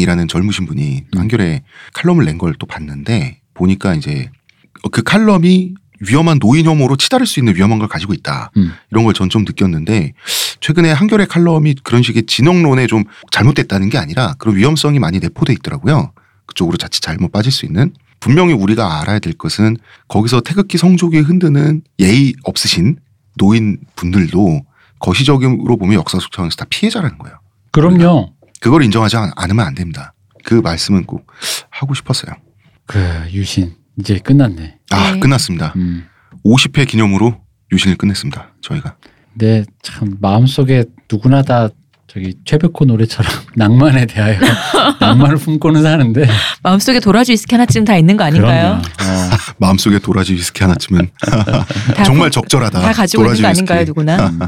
이라는 0.00 0.26
젊으신 0.28 0.66
분이 0.66 1.04
음. 1.14 1.18
한겨레 1.18 1.62
칼럼을 1.92 2.24
낸 2.24 2.38
걸 2.38 2.54
또 2.58 2.66
봤는데 2.66 3.40
보니까 3.54 3.94
이제 3.94 4.30
그 4.92 5.02
칼럼이 5.02 5.74
위험한 6.00 6.38
노인 6.38 6.66
혐오로 6.66 6.96
치달을 6.96 7.26
수 7.26 7.38
있는 7.40 7.54
위험한 7.54 7.78
걸 7.78 7.88
가지고 7.88 8.12
있다. 8.14 8.50
음. 8.56 8.72
이런 8.90 9.04
걸 9.04 9.12
전 9.14 9.28
좀 9.30 9.44
느꼈는데 9.44 10.12
최근에 10.60 10.90
한겨레 10.92 11.26
칼럼이 11.26 11.76
그런 11.84 12.02
식의 12.02 12.24
진영론에 12.26 12.86
좀 12.86 13.04
잘못됐다는 13.30 13.88
게 13.90 13.98
아니라 13.98 14.34
그런 14.38 14.56
위험성이 14.56 14.98
많이 14.98 15.18
내포돼 15.20 15.52
있더라고요. 15.54 16.12
그쪽으로 16.46 16.76
자칫 16.76 17.00
잘못 17.00 17.30
빠질 17.32 17.52
수 17.52 17.64
있는 17.66 17.92
분명히 18.20 18.52
우리가 18.54 19.00
알아야 19.00 19.18
될 19.18 19.32
것은 19.34 19.76
거기서 20.08 20.40
태극기 20.40 20.78
성조기에 20.78 21.20
흔드는 21.20 21.82
예의 22.00 22.34
없으신 22.44 22.96
노인 23.36 23.78
분들도 23.96 24.62
거시적으로 24.98 25.76
보면 25.76 25.94
역사 25.94 26.18
속 26.18 26.32
차원에서 26.32 26.56
다 26.56 26.64
피해자라는 26.70 27.18
거예요. 27.18 27.38
그럼요. 27.72 28.32
그걸 28.60 28.82
인정하지 28.84 29.16
않- 29.16 29.32
않으면 29.36 29.66
안 29.66 29.74
됩니다. 29.74 30.14
그 30.44 30.54
말씀은 30.54 31.04
꼭 31.04 31.26
하고 31.70 31.94
싶었어요. 31.94 32.34
그 32.86 32.98
유신 33.32 33.74
이제 33.98 34.18
끝났네. 34.18 34.76
아 34.90 35.12
네. 35.12 35.20
끝났습니다. 35.20 35.72
음. 35.76 36.04
50회 36.44 36.86
기념으로 36.86 37.36
유신을 37.72 37.96
끝냈습니다. 37.96 38.54
저희가. 38.60 38.96
근데 39.32 39.64
참 39.82 40.16
마음속에 40.20 40.84
누구나 41.10 41.42
다 41.42 41.68
저기 42.06 42.34
최백호 42.44 42.84
노래처럼 42.86 43.32
낭만에 43.56 44.06
대하여 44.06 44.38
낭만을 45.00 45.36
품고는 45.36 45.82
사는데 45.82 46.28
마음속에 46.62 47.00
도라지 47.00 47.32
위스키 47.32 47.54
하나쯤 47.54 47.84
다 47.84 47.96
있는 47.96 48.16
거 48.16 48.24
아닌가요? 48.24 48.80
어. 48.80 48.82
마음속에 49.58 49.98
도라지 49.98 50.34
위스키 50.34 50.62
하나쯤은 50.62 51.10
다 51.96 52.04
정말 52.04 52.26
가- 52.26 52.30
적절하다. 52.30 52.80
다 52.80 52.92
가지고 52.92 53.24
있는 53.24 53.36
도라지 53.36 53.42
거 53.42 53.48
위스키. 53.48 53.72
아닌가요, 53.72 53.84
누구나? 53.86 54.28
음. 54.28 54.38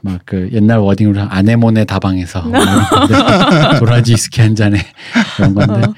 막그 0.00 0.50
옛날 0.52 0.78
워딩으로 0.78 1.22
아네모네 1.28 1.84
다방에서 1.84 2.42
뭐 2.42 2.52
도라지 3.80 4.16
스키 4.16 4.40
한 4.40 4.54
잔에 4.54 4.78
그런 5.36 5.54
건데 5.54 5.86
어. 5.88 5.94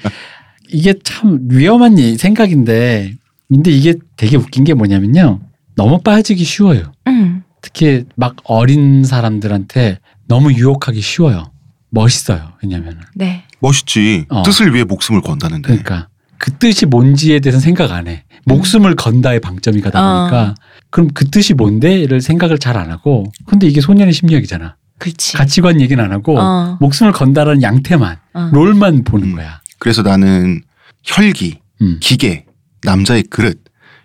이게 0.71 0.93
참 1.03 1.39
위험한 1.49 1.97
이- 1.97 2.17
생각인데 2.17 3.13
근데 3.49 3.71
이게 3.71 3.95
되게 4.17 4.37
웃긴 4.37 4.63
게 4.63 4.73
뭐냐면요 4.73 5.39
너무 5.75 5.99
빠지기 6.01 6.43
쉬워요 6.43 6.91
음. 7.07 7.43
특히 7.61 8.05
막 8.15 8.35
어린 8.45 9.03
사람들한테 9.03 9.99
너무 10.27 10.53
유혹하기 10.53 11.01
쉬워요 11.01 11.51
멋있어요 11.89 12.53
왜냐면 12.63 12.99
네. 13.15 13.43
멋있지. 13.59 14.25
어. 14.29 14.41
뜻을 14.41 14.73
위해 14.73 14.83
목숨을 14.83 15.21
건다는데. 15.21 15.67
그러니까 15.67 16.07
그 16.39 16.51
뜻이 16.53 16.87
뭔지에 16.87 17.39
대해서는 17.41 17.61
생각 17.61 17.91
안 17.91 18.07
해. 18.07 18.23
목숨을 18.45 18.95
건다의 18.95 19.39
방점이 19.39 19.81
가다 19.81 19.99
어. 20.01 20.19
보니까 20.21 20.55
그럼 20.89 21.09
그 21.13 21.29
뜻이 21.29 21.53
뭔데를 21.53 22.21
생각을 22.21 22.57
잘 22.57 22.75
안 22.77 22.89
하고 22.89 23.25
근데 23.45 23.67
이게 23.67 23.79
소년의 23.81 24.13
심리학이잖아. 24.13 24.77
그렇지. 24.97 25.37
가치관 25.37 25.79
얘기는 25.79 26.03
안 26.03 26.11
하고 26.11 26.39
어. 26.39 26.77
목숨을 26.79 27.11
건다라는 27.11 27.61
양태만 27.61 28.17
어. 28.33 28.49
롤만 28.51 29.03
보는 29.03 29.29
음. 29.29 29.35
거야. 29.35 29.60
그래서 29.81 30.03
나는 30.03 30.61
혈기, 31.03 31.59
음. 31.81 31.97
기계, 31.99 32.45
남자의 32.83 33.23
그릇 33.23 33.59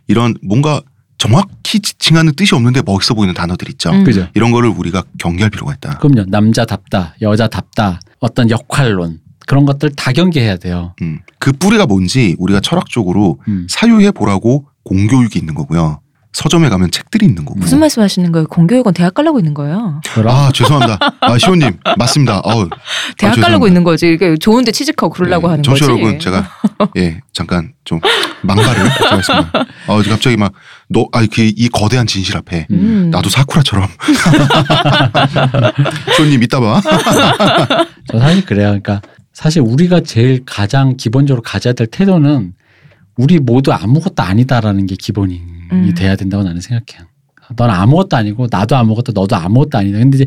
이런 0.09 0.35
뭔가 0.43 0.81
정확히 1.19 1.81
지칭하는 1.81 2.35
뜻이 2.35 2.55
없는데 2.55 2.81
멋있어 2.85 3.13
보이는 3.13 3.35
단어들 3.35 3.69
있죠. 3.73 3.91
음. 3.91 4.03
그죠? 4.03 4.27
이런 4.35 4.53
거를 4.53 4.71
우리가 4.71 5.05
경계할 5.19 5.51
필요가 5.51 5.75
있다. 5.75 5.99
그럼요. 5.99 6.25
남자답다, 6.31 7.17
여자답다, 7.21 8.01
어떤 8.21 8.49
역할론 8.49 9.21
그런 9.47 9.67
것들 9.67 9.91
다 9.91 10.13
경계해야 10.13 10.57
돼요. 10.57 10.95
음. 11.03 11.21
그 11.39 11.53
뿌리가 11.53 11.85
뭔지 11.85 12.37
우리가 12.39 12.61
철학적으로 12.61 13.39
음. 13.47 13.67
사유해 13.69 14.13
보라고 14.13 14.67
공교육이 14.83 15.39
있는 15.39 15.55
거고요. 15.55 16.01
서점에 16.37 16.69
가면 16.69 16.91
책들이 16.91 17.25
있는 17.25 17.47
거고. 17.47 17.59
무슨 17.59 17.81
말씀 17.81 18.03
하시는 18.03 18.31
거예요? 18.31 18.47
공교육은 18.49 18.93
대학 18.93 19.15
가려고 19.15 19.39
있는 19.39 19.55
거예요. 19.55 20.03
아 20.29 20.51
죄송합니다. 20.53 20.99
아 21.23 21.39
시호님 21.39 21.79
맞습니다. 21.97 22.41
어우, 22.41 22.69
대학 23.17 23.17
죄송합니다. 23.17 23.47
가려고 23.47 23.67
있는 23.67 23.85
거지. 23.85 24.13
이게 24.13 24.37
좋은데 24.37 24.71
취직하고 24.71 25.15
그러려고 25.15 25.47
네, 25.47 25.53
하는 25.53 25.63
거지. 25.63 25.83
여러분 25.85 26.19
제가 26.19 26.47
예 26.99 27.23
잠깐 27.33 27.73
좀 27.87 28.01
망발을 28.43 28.85
하겠습니다. 29.11 29.51
아 29.87 30.03
갑자기 30.07 30.37
막너 30.37 31.09
아니 31.13 31.27
그이 31.29 31.71
거대한 31.73 32.07
진실 32.07 32.37
앞에 32.37 32.67
음. 32.71 33.09
나도 33.11 33.31
사쿠라처럼 33.31 33.89
시호님 36.17 36.43
이따 36.43 36.61
봐. 36.61 36.83
저 38.13 38.19
사실 38.19 38.45
그래요. 38.45 38.67
그러니까 38.69 39.01
사실 39.33 39.63
우리가 39.63 40.01
제일 40.01 40.43
가장 40.45 40.99
기본적으로 40.99 41.41
가져야 41.41 41.73
될 41.73 41.87
태도는 41.87 42.53
우리 43.17 43.39
모두 43.39 43.73
아무것도 43.73 44.23
아니다라는 44.23 44.85
게 44.85 44.97
기본이 44.99 45.56
음. 45.73 45.95
돼야 45.97 46.17
된다고 46.17 46.43
나는 46.45 46.61
생각해요. 46.61 47.07
넌 47.57 47.71
아무것도 47.71 48.17
아니고 48.17 48.49
나도 48.51 48.77
아무것도 48.77 49.13
너도 49.13 49.37
아무것도 49.37 49.79
아니다. 49.79 49.99
근데 49.99 50.17
이제 50.17 50.27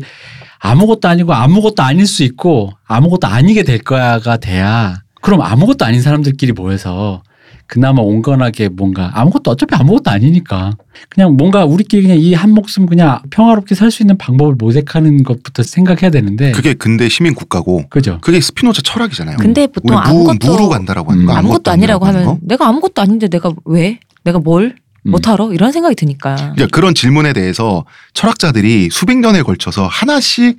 아무것도 0.58 1.08
아니고 1.08 1.32
아무것도 1.34 1.82
아닐 1.82 2.06
수 2.06 2.22
있고 2.24 2.70
아무것도 2.86 3.26
아니게 3.26 3.62
될 3.62 3.78
거야가 3.78 4.38
돼야 4.38 5.02
그럼 5.22 5.42
아무것도 5.42 5.84
아닌 5.84 6.00
사람들끼리 6.00 6.52
모여서 6.52 7.22
그나마 7.66 8.02
온건하게 8.02 8.68
뭔가 8.70 9.10
아무것도 9.14 9.50
어차피 9.52 9.74
아무것도 9.76 10.10
아니니까 10.10 10.72
그냥 11.08 11.36
뭔가 11.36 11.64
우리끼리 11.64 12.02
그냥 12.02 12.18
이 12.18 12.32
한 12.34 12.50
목숨 12.52 12.86
그냥 12.86 13.20
평화롭게 13.30 13.74
살 13.74 13.90
수 13.90 14.02
있는 14.02 14.18
방법을 14.18 14.54
모색하는 14.58 15.22
것부터 15.22 15.62
생각해야 15.62 16.10
되는데 16.10 16.50
그게 16.52 16.74
근대 16.74 17.08
시민 17.08 17.34
국가고 17.34 17.84
그죠? 17.90 18.18
그게 18.22 18.40
스피노자 18.40 18.82
철학이잖아요. 18.82 19.36
근데 19.36 19.66
보통 19.66 19.94
무, 19.96 20.02
아무것도- 20.02 20.46
무로 20.50 20.68
간다라고 20.68 21.12
하는 21.12 21.26
거 21.26 21.32
음. 21.32 21.36
아무것도 21.38 21.70
아니라고 21.70 22.06
하는 22.06 22.20
하면 22.22 22.34
거? 22.34 22.40
내가 22.42 22.66
아무것도 22.66 23.02
아닌데 23.02 23.28
내가 23.28 23.52
왜? 23.66 24.00
내가 24.24 24.38
뭘? 24.38 24.74
음. 25.06 25.10
못하러? 25.12 25.52
이런 25.52 25.72
생각이 25.72 25.94
드니까. 25.94 26.36
그러니까 26.36 26.66
그런 26.70 26.94
질문에 26.94 27.32
대해서 27.32 27.84
철학자들이 28.14 28.88
수백 28.90 29.18
년에 29.18 29.42
걸쳐서 29.42 29.86
하나씩 29.86 30.58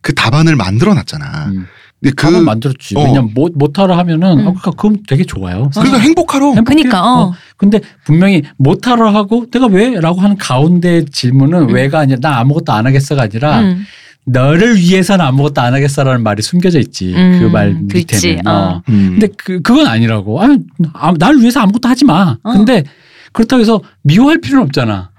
그 0.00 0.14
답안을 0.14 0.56
만들어 0.56 0.94
놨잖아. 0.94 1.46
음. 1.46 1.66
근데 2.00 2.14
그 2.16 2.26
답은 2.26 2.44
만들었지. 2.44 2.96
어. 2.96 3.04
왜냐면 3.04 3.30
못 3.32 3.52
못하러 3.54 3.96
하면은 3.96 4.40
음. 4.40 4.46
어, 4.46 4.54
그러니까 4.54 4.70
그럼 4.72 4.96
되게 5.06 5.24
좋아요. 5.24 5.70
그러니까 5.72 5.98
행복하러 5.98 6.46
행복해. 6.54 6.64
그니까, 6.64 7.00
어. 7.04 7.32
근데 7.56 7.80
분명히 8.04 8.42
못하러 8.56 9.10
하고 9.10 9.46
내가 9.48 9.66
왜라고 9.66 10.20
하는 10.20 10.36
가운데 10.36 11.04
질문은 11.04 11.68
음. 11.68 11.74
왜가 11.74 12.00
아니라 12.00 12.18
나 12.20 12.38
아무것도 12.38 12.72
안 12.72 12.86
하겠어가 12.86 13.22
아니라 13.22 13.60
음. 13.60 13.84
너를 14.24 14.76
위해서는 14.76 15.24
아무것도 15.24 15.60
안 15.60 15.74
하겠어라는 15.74 16.22
말이 16.22 16.42
숨겨져 16.42 16.80
있지. 16.80 17.12
음, 17.14 17.40
그말 17.40 17.76
그치, 17.88 18.28
밑에는. 18.28 18.46
어. 18.46 18.52
어. 18.52 18.82
음. 18.88 19.18
근데 19.18 19.28
그 19.36 19.60
그건 19.62 19.86
아니라고. 19.86 20.40
아니, 20.40 20.58
아, 20.94 21.12
나를 21.16 21.40
위해서 21.40 21.60
아무것도 21.60 21.88
하지 21.88 22.04
마. 22.04 22.36
어. 22.42 22.52
근데 22.52 22.84
그렇다고 23.32 23.60
해서 23.60 23.80
미워할 24.02 24.40
필요는 24.40 24.64
없잖아. 24.66 25.10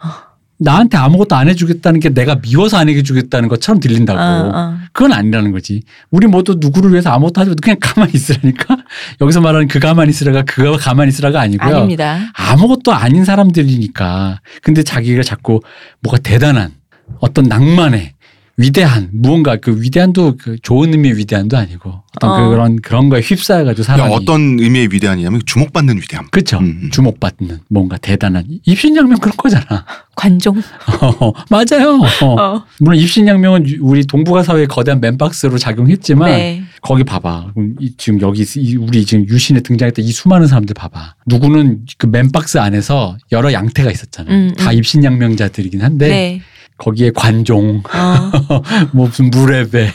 나한테 0.59 0.97
아무것도 0.97 1.35
안 1.35 1.49
해주겠다는 1.49 1.99
게 1.99 2.09
내가 2.09 2.35
미워서 2.35 2.77
안 2.77 2.87
해주겠다는 2.87 3.49
것처럼 3.49 3.79
들린다고. 3.79 4.19
어, 4.19 4.51
어. 4.53 4.77
그건 4.93 5.11
아니라는 5.11 5.51
거지. 5.51 5.81
우리 6.09 6.27
모두 6.27 6.55
누구를 6.59 6.91
위해서 6.91 7.09
아무것도 7.09 7.41
하지 7.41 7.49
말고 7.49 7.59
그냥 7.61 7.77
가만히 7.81 8.13
있으라니까. 8.13 8.77
여기서 9.19 9.41
말하는 9.41 9.67
그 9.67 9.79
가만히 9.79 10.11
있으라가 10.11 10.43
그거 10.43 10.77
가만히 10.77 11.09
있으라가 11.09 11.41
아니고요. 11.41 11.75
아닙니다. 11.75 12.31
아무것도 12.33 12.93
아닌 12.93 13.25
사람들이니까. 13.25 14.39
근데 14.61 14.83
자기가 14.83 15.23
자꾸 15.23 15.59
뭐가 16.01 16.19
대단한 16.19 16.71
어떤 17.19 17.45
낭만에 17.45 18.13
위대한 18.55 19.09
무언가 19.13 19.55
그 19.55 19.81
위대한도 19.81 20.37
그 20.37 20.57
좋은 20.61 20.91
의미의 20.93 21.17
위대한도 21.17 21.57
아니고 21.57 22.03
어떤 22.15 22.29
어. 22.29 22.49
그런 22.49 22.75
그런 22.81 23.09
거에 23.09 23.19
휩싸여가지고 23.19 23.83
그러니까 23.83 24.03
사람이 24.05 24.13
어떤 24.15 24.59
의미의 24.59 24.89
위대함이냐면 24.91 25.41
주목받는 25.45 25.97
위대함. 25.97 26.27
그렇죠 26.29 26.59
음, 26.59 26.81
음. 26.83 26.89
주목받는 26.91 27.59
뭔가 27.69 27.97
대단한 27.97 28.45
입신양명 28.63 29.17
그런 29.17 29.35
거잖아 29.37 29.85
관종. 30.15 30.59
어, 31.19 31.33
맞아요 31.49 31.99
어. 32.21 32.25
어. 32.39 32.63
물론 32.79 32.99
입신양명은 32.99 33.77
우리 33.81 34.05
동북아 34.05 34.43
사회의 34.43 34.67
거대한 34.67 35.01
맨박스로 35.01 35.57
작용했지만 35.57 36.29
네. 36.29 36.63
거기 36.83 37.03
봐봐. 37.03 37.53
지금 37.97 38.21
여기 38.21 38.45
이- 38.57 38.75
우리 38.75 39.03
지금 39.05 39.25
유신에 39.27 39.61
등장했던 39.61 40.05
이 40.05 40.11
수많은 40.11 40.45
사람들 40.45 40.75
봐봐. 40.75 41.15
누구는 41.25 41.85
그 41.97 42.05
맨박스 42.05 42.59
안에서 42.59 43.17
여러 43.31 43.51
양태가 43.51 43.89
있었잖아. 43.89 44.31
음, 44.31 44.53
다 44.55 44.69
음. 44.69 44.77
입신양명자들이긴 44.77 45.81
한데 45.81 46.07
네. 46.07 46.41
거기에 46.77 47.11
관종, 47.15 47.81
어. 47.93 48.61
뭐 48.91 49.07
무슨 49.07 49.29
무뢰배, 49.29 49.91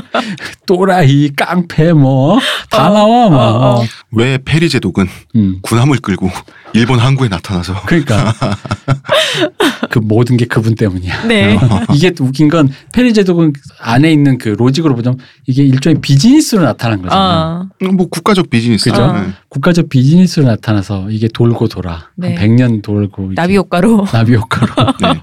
또라이, 0.66 1.30
깡패 1.34 1.92
뭐다 1.92 2.88
어, 2.88 2.92
나와 2.92 3.30
막. 3.30 3.38
어, 3.38 3.80
어. 3.80 3.84
왜 4.12 4.38
페리 4.44 4.68
제독은 4.68 5.06
음. 5.36 5.58
군함을 5.62 5.98
끌고 5.98 6.30
일본 6.72 6.98
항구에 6.98 7.28
나타나서 7.28 7.82
그러니까 7.86 8.32
그 9.90 9.98
모든 9.98 10.36
게 10.36 10.44
그분 10.44 10.74
때문이야. 10.74 11.26
네. 11.26 11.58
이게 11.92 12.10
또 12.10 12.24
웃긴 12.24 12.48
건 12.48 12.72
페리 12.92 13.12
제독은 13.12 13.52
안에 13.80 14.12
있는 14.12 14.38
그 14.38 14.50
로직으로 14.50 14.94
보자면 14.94 15.18
이게 15.46 15.64
일종의 15.64 16.00
비즈니스로 16.00 16.62
나타난 16.62 17.02
거잖아. 17.02 17.68
어. 17.82 17.86
뭐 17.92 18.08
국가적 18.08 18.50
비즈니스. 18.50 18.90
그죠? 18.90 19.12
네. 19.12 19.30
국가적 19.48 19.88
비즈니스로 19.88 20.46
나타나서 20.46 21.10
이게 21.10 21.28
돌고 21.28 21.68
돌아 21.68 22.08
네. 22.14 22.36
한 22.36 22.56
100년 22.56 22.82
돌고 22.82 23.32
나비 23.34 23.56
효과로. 23.56 24.04
나비 24.12 24.34
효과로 24.34 24.72
네. 25.00 25.20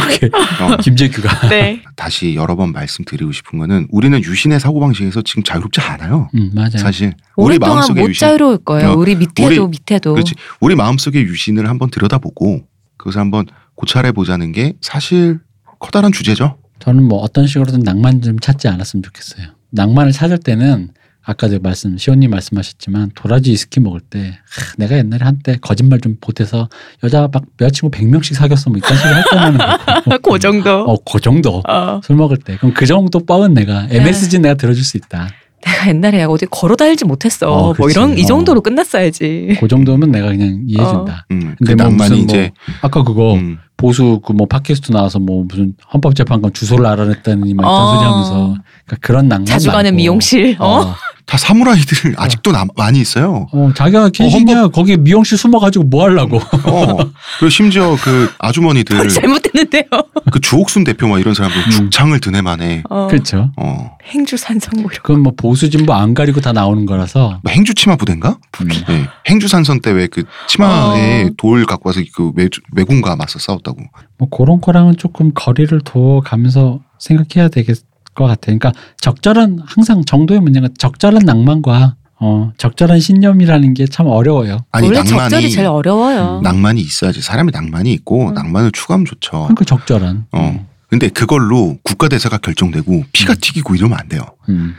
그게 0.00 0.30
어, 0.62 0.76
김재규가 0.78 1.48
네. 1.48 1.82
다시 1.96 2.34
여러 2.34 2.56
번 2.56 2.72
말씀드리고 2.72 3.32
싶은 3.32 3.58
거는 3.58 3.88
우리는 3.90 4.22
유신의 4.22 4.60
사고 4.60 4.80
방식에서 4.80 5.22
지금 5.22 5.42
자유롭지 5.42 5.80
않아요. 5.80 6.28
음, 6.34 6.50
맞아요. 6.54 6.78
사실 6.78 7.14
우리 7.36 7.58
마음속에 7.58 8.00
못 8.00 8.08
유신, 8.10 8.26
자유로울 8.26 8.58
거예요. 8.58 8.90
어, 8.90 8.94
우리 8.96 9.14
밑에도 9.16 9.46
우리- 9.64 9.70
밑에도. 9.70 10.12
그렇지. 10.14 10.34
우리 10.60 10.74
마음속에 10.74 11.20
유신을 11.22 11.68
한번 11.68 11.90
들여다보고 11.90 12.62
그것을 12.96 13.20
한번 13.20 13.46
고찰해 13.74 14.12
보자는 14.12 14.52
게 14.52 14.74
사실 14.80 15.38
커다란 15.78 16.12
주제죠. 16.12 16.58
저는 16.80 17.04
뭐 17.04 17.18
어떤 17.20 17.46
식으로든 17.46 17.80
낭만 17.80 18.22
좀 18.22 18.38
찾지 18.38 18.68
않았으면 18.68 19.02
좋겠어요. 19.02 19.48
낭만을 19.70 20.12
찾을 20.12 20.38
때는 20.38 20.90
아까도 21.22 21.58
말씀 21.60 21.96
시온님 21.98 22.30
말씀하셨지만 22.30 23.10
도라지 23.14 23.50
위스키 23.52 23.78
먹을 23.80 24.00
때 24.00 24.18
하, 24.48 24.74
내가 24.78 24.96
옛날에 24.96 25.24
한때 25.24 25.56
거짓말 25.60 26.00
좀 26.00 26.16
보태서 26.20 26.68
여자 27.04 27.28
막 27.32 27.44
여자친구 27.60 27.90
100명씩 27.96 28.34
사귀었어 28.34 28.70
뭐 28.70 28.78
이딴 28.78 28.96
식으로 28.96 29.14
할 29.14 29.24
때는 29.30 30.18
그 30.22 30.38
정도. 30.38 30.70
어, 30.84 30.96
그 31.04 31.20
정도 31.20 31.62
어. 31.68 32.00
술 32.02 32.16
먹을 32.16 32.36
때 32.38 32.56
그럼 32.56 32.72
그 32.74 32.86
정도 32.86 33.20
뻥은 33.20 33.54
내가 33.54 33.86
MSG 33.90 34.38
는 34.38 34.42
내가 34.42 34.54
들어줄 34.54 34.82
수 34.82 34.96
있다. 34.96 35.28
내가 35.62 35.88
옛날에 35.90 36.24
어디 36.24 36.46
걸어 36.46 36.74
다니지 36.74 37.04
못했어. 37.04 37.52
어, 37.52 37.74
뭐. 37.76 37.90
이런 37.90 38.16
이 38.16 38.22
어. 38.22 38.26
정도로 38.26 38.62
끝났어야지. 38.62 39.58
그 39.60 39.68
정도면 39.68 40.10
내가 40.10 40.28
그냥 40.28 40.62
이해해준다. 40.66 41.26
음, 41.32 41.54
근데 41.58 41.74
그 41.74 41.82
뭐 41.82 41.90
무슨 41.92 42.16
뭐 42.16 42.24
이제 42.24 42.50
아까 42.80 43.02
그거 43.04 43.34
음, 43.34 43.58
보수 43.76 44.20
그 44.24 44.32
뭐 44.32 44.46
팟캐스트 44.46 44.90
나와서 44.92 45.18
뭐 45.18 45.44
무슨 45.46 45.74
헌법재판관 45.92 46.54
주소를 46.54 46.86
알아냈다니 46.86 47.52
막 47.52 47.62
이딴 47.64 47.72
어. 47.74 47.94
소리 47.94 48.04
하면서 48.06 48.54
그러니까 48.90 49.06
그런 49.06 49.28
낭만 49.28 49.46
자주 49.46 49.68
가는 49.70 49.84
말고. 49.84 49.96
미용실. 49.96 50.56
어? 50.58 50.80
어. 50.82 50.94
다 51.26 51.38
사무라이들 51.38 52.14
아직도 52.16 52.50
남, 52.50 52.66
많이 52.76 53.00
있어요. 53.00 53.46
어, 53.52 53.70
자기가 53.76 54.08
켄신이야 54.08 54.68
거기 54.68 54.96
미용실 54.96 55.38
숨어가지고 55.38 55.84
뭐 55.84 56.02
하려고 56.02 56.38
어. 56.38 56.96
그리고 57.38 57.48
심지어 57.50 57.96
그 58.02 58.28
아주머니들 58.40 59.08
잘못됐는데요. 59.08 59.84
그 60.32 60.40
주옥순 60.40 60.82
대표 60.82 61.06
막 61.06 61.20
이런 61.20 61.34
사람들 61.34 61.56
음. 61.66 61.70
죽창을 61.70 62.18
드네 62.18 62.42
만에 62.42 62.82
어. 62.90 63.06
그렇죠 63.06 63.52
어. 63.56 63.92
행주 64.06 64.36
산성 64.36 64.82
뭐 64.82 64.90
이런. 64.90 65.02
그건 65.02 65.20
뭐 65.22 65.32
보수 65.36 65.70
진보 65.70 65.92
안 65.94 66.14
가리고 66.14 66.40
다 66.40 66.52
나오는 66.52 66.84
거라서 66.84 67.38
뭐 67.44 67.52
행주 67.52 67.74
치마 67.74 67.94
부대인가? 67.94 68.36
음. 68.62 68.68
네. 68.88 69.06
행주 69.28 69.46
산선 69.46 69.82
때 69.82 69.92
왜 69.92 70.08
그 70.08 70.24
치마에 70.48 71.26
어. 71.26 71.30
돌 71.36 71.64
갖고 71.64 71.90
와서 71.90 72.00
그 72.12 72.32
외, 72.34 72.48
외군과 72.74 73.14
맞서 73.14 73.38
싸웠다고. 73.38 73.78
뭐 74.18 74.28
그런 74.30 74.60
거랑은 74.60 74.96
조금 74.96 75.30
거리를 75.32 75.80
둬 75.84 76.20
가면서 76.24 76.80
생각해야 76.98 77.48
되겠 77.50 77.76
것 78.14 78.26
같아 78.26 78.40
그러니까 78.46 78.72
적절한 79.00 79.60
항상 79.64 80.04
정도의 80.04 80.40
문제가 80.40 80.68
적절한 80.78 81.22
낭만과 81.24 81.96
어, 82.22 82.52
적절한 82.58 83.00
신념이라는 83.00 83.72
게 83.74 83.86
참 83.86 84.06
어려워요 84.06 84.58
아니 84.72 84.86
원래 84.88 84.98
낭만이 85.02 85.30
적절이 85.30 85.50
제일 85.50 85.66
어려워요. 85.68 86.40
낭만이 86.42 86.80
있어야지 86.80 87.22
사람이 87.22 87.50
낭만이 87.52 87.92
있고 87.94 88.28
음. 88.28 88.34
낭만을 88.34 88.72
추구하면 88.72 89.06
좋죠. 89.06 89.30
그러니까 89.44 89.64
적절한 89.64 90.26
어. 90.32 90.66
근데 90.88 91.08
그걸로 91.08 91.78
국가 91.82 92.08
대사가 92.08 92.36
결정되고 92.38 93.04
피가 93.12 93.34
튀기고 93.40 93.74
이러면 93.76 93.96
안 93.98 94.08
돼요. 94.08 94.22
음. 94.48 94.74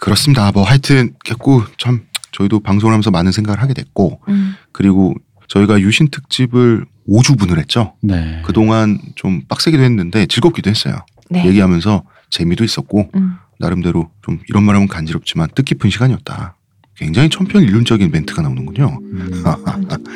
그렇습니다. 0.00 0.50
뭐 0.52 0.62
하여튼 0.62 1.12
됐고 1.24 1.64
참 1.76 2.02
저희도 2.32 2.60
방송을 2.60 2.92
하면서 2.94 3.10
많은 3.10 3.32
생각을 3.32 3.60
하게 3.60 3.74
됐고 3.74 4.20
음. 4.28 4.54
그리고 4.72 5.14
저희가 5.48 5.80
유신 5.80 6.08
특집을 6.10 6.86
5주분을 7.08 7.58
했죠. 7.58 7.94
네 8.00 8.40
그동안 8.44 8.98
좀 9.16 9.42
빡세기도 9.48 9.82
했는데 9.82 10.26
즐겁기도 10.26 10.70
했어요. 10.70 10.98
네. 11.28 11.44
얘기하면서 11.46 12.04
재미도 12.30 12.64
있었고 12.64 13.10
음. 13.14 13.34
나름대로 13.58 14.10
좀 14.22 14.38
이런 14.48 14.64
말하면 14.64 14.88
간지럽지만 14.88 15.48
뜻깊은 15.54 15.90
시간이었다. 15.90 16.56
굉장히 16.96 17.28
천편일률적인 17.28 18.10
멘트가 18.10 18.42
나오는군요. 18.42 18.98
음. 19.02 19.44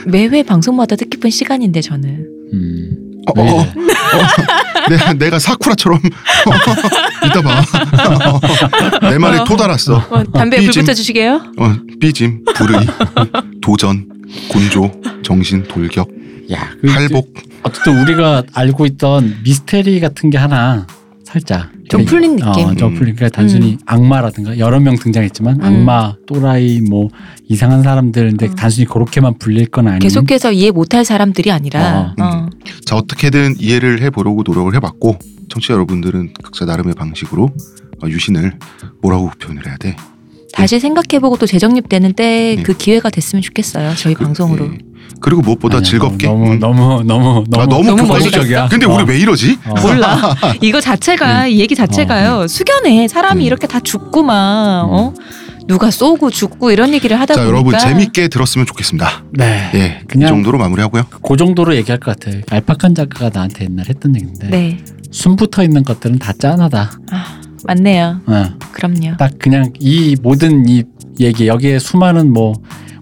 매회 0.06 0.42
방송마다 0.42 0.96
뜻깊은 0.96 1.30
시간인데 1.30 1.80
저는. 1.82 2.26
음. 2.52 3.10
어, 3.28 3.32
왜 3.40 3.50
어? 3.50 3.56
어. 3.58 3.66
내가, 4.88 5.12
내가 5.12 5.38
사쿠라처럼 5.38 6.00
이따 7.26 7.42
봐. 7.42 7.62
내 9.10 9.18
말에 9.18 9.38
어. 9.38 9.44
토 9.44 9.56
달았어. 9.56 9.96
어, 10.10 10.24
담배 10.32 10.56
불. 10.58 10.66
붙여주시게요? 10.68 11.52
어, 11.58 11.76
삐짐, 12.00 12.44
불의, 12.56 12.86
도전, 13.60 14.08
곤조, 14.50 15.00
정신, 15.22 15.62
돌격, 15.64 16.08
야, 16.50 16.70
그 16.80 16.88
할복. 16.90 17.32
어쨌든 17.62 18.00
우리가 18.00 18.42
알고 18.54 18.86
있던 18.86 19.40
미스테리 19.44 20.00
같은 20.00 20.30
게 20.30 20.38
하나 20.38 20.86
살짝 21.30 21.70
좀 21.88 22.04
풀린 22.04 22.36
느낌. 22.36 22.66
어, 22.66 22.74
좀 22.74 22.92
음. 22.92 22.94
풀린 22.94 23.14
그러니까 23.14 23.28
단순히 23.28 23.78
악마라든가 23.86 24.58
여러 24.58 24.80
명 24.80 24.96
등장했지만 24.96 25.60
음. 25.60 25.64
악마, 25.64 26.14
또라이, 26.26 26.80
뭐 26.80 27.08
이상한 27.48 27.82
사람들인데 27.82 28.46
음. 28.46 28.54
단순히 28.56 28.86
그렇게만 28.86 29.38
불릴 29.38 29.66
건 29.66 29.86
아닌 29.88 30.00
계속해서 30.00 30.52
이해 30.52 30.70
못할 30.70 31.04
사람들이 31.04 31.52
아니라. 31.52 32.14
어. 32.18 32.22
어. 32.22 32.46
자, 32.84 32.96
어떻게든 32.96 33.56
이해를 33.58 34.02
해보려고 34.02 34.42
노력을 34.44 34.74
해봤고, 34.74 35.18
청취자 35.48 35.74
여러분들은 35.74 36.34
각자 36.42 36.64
나름의 36.64 36.94
방식으로 36.94 37.50
어, 38.02 38.08
유신을 38.08 38.58
뭐라고 39.02 39.30
표현을 39.38 39.66
해야 39.66 39.76
돼? 39.76 39.96
다시 40.52 40.80
생각해보고 40.80 41.36
또 41.36 41.46
재정립되는 41.46 42.14
때 42.14 42.56
네. 42.56 42.62
그 42.62 42.76
기회가 42.76 43.08
됐으면 43.10 43.42
좋겠어요. 43.42 43.94
저희 43.94 44.14
방송으로. 44.14 44.66
예. 44.66 44.89
그리고 45.20 45.42
무엇보다 45.42 45.78
아니야, 45.78 45.90
즐겁게. 45.90 46.26
너무 46.26 46.52
음. 46.52 46.58
너무 46.58 47.02
너무 47.04 47.44
너무 47.48 47.62
아, 47.62 47.66
너무 47.66 47.82
너무 47.84 48.06
극단적이야. 48.12 48.68
근데 48.68 48.86
어. 48.86 48.94
우리 48.94 49.04
왜 49.04 49.18
이러지? 49.18 49.58
어. 49.66 49.74
몰라. 49.80 50.34
이거 50.62 50.80
자체가 50.80 51.46
이 51.48 51.58
얘기 51.60 51.74
자체가요. 51.74 52.46
숙연해. 52.48 53.08
사람이 53.08 53.42
음. 53.42 53.46
이렇게 53.46 53.66
다 53.66 53.80
죽고 53.80 54.22
막 54.22 54.86
어? 54.90 55.12
누가 55.66 55.90
쏘고 55.90 56.30
죽고 56.30 56.70
이런 56.72 56.92
얘기를 56.94 57.20
하다 57.20 57.34
자 57.34 57.40
보니까 57.42 57.54
여러분 57.56 57.78
재밌게 57.78 58.28
들었으면 58.28 58.66
좋겠습니다. 58.66 59.24
네. 59.32 59.70
예, 59.74 60.00
그냥- 60.08 60.28
이 60.28 60.30
정도로 60.30 60.58
마무리하고요. 60.58 61.04
그 61.22 61.36
정도로 61.36 61.76
얘기할 61.76 62.00
것 62.00 62.18
같아요. 62.18 62.42
알파칸 62.50 62.94
작가가 62.94 63.30
나한테 63.32 63.66
옛날 63.66 63.86
했던 63.88 64.16
얘기인데 64.16 64.48
네. 64.48 64.78
숨 65.12 65.36
붙어 65.36 65.62
있는 65.62 65.82
것들은 65.84 66.18
다 66.18 66.32
짠하다. 66.32 66.90
아, 67.12 67.40
맞네요. 67.66 68.20
어. 68.26 68.44
그럼요. 68.72 69.16
딱 69.18 69.32
그냥 69.38 69.70
이 69.78 70.16
모든 70.22 70.68
이 70.68 70.82
얘기 71.20 71.46
여기에 71.46 71.78
수많은 71.78 72.32
뭐 72.32 72.54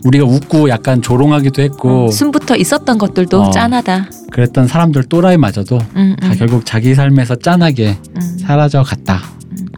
우리가 0.05 0.25
웃고 0.25 0.69
약간 0.69 1.03
조롱하기도 1.03 1.63
했고 1.63 2.11
숨부터 2.11 2.57
있었던 2.57 2.99
것들도 2.99 3.43
어. 3.43 3.51
짠하다. 3.51 4.11
그랬던 4.31 4.69
사람들 4.69 5.05
또라이마저도 5.05 5.79
음, 5.97 6.17
다 6.21 6.29
음, 6.29 6.35
결국 6.39 6.65
자기 6.65 6.95
삶에서 6.95 7.37
짠하게 7.37 7.97
음. 8.17 8.39
사라져 8.39 8.83
갔다. 8.83 9.21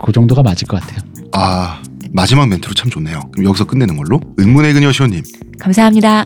그 0.05 0.13
정도가 0.13 0.43
맞을 0.43 0.67
것 0.67 0.81
같아요. 0.81 0.99
아 1.33 1.81
마지막 2.13 2.49
멘트로 2.49 2.75
참 2.75 2.91
좋네요. 2.91 3.21
그럼 3.33 3.47
여기서 3.47 3.65
끝내는 3.65 3.97
걸로 3.97 4.21
은문의 4.39 4.75
그녀 4.75 4.93
시호님, 4.93 5.23
감사합니다. 5.59 6.25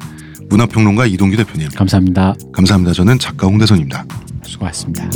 문화평론가 0.48 1.06
이동규 1.06 1.36
대표님 1.36 1.68
감사합니다. 1.70 2.34
감사합니다. 2.52 2.92
저는 2.92 3.18
작가 3.18 3.46
홍대선입니다. 3.46 4.04
수고하셨습니다. 4.44 5.10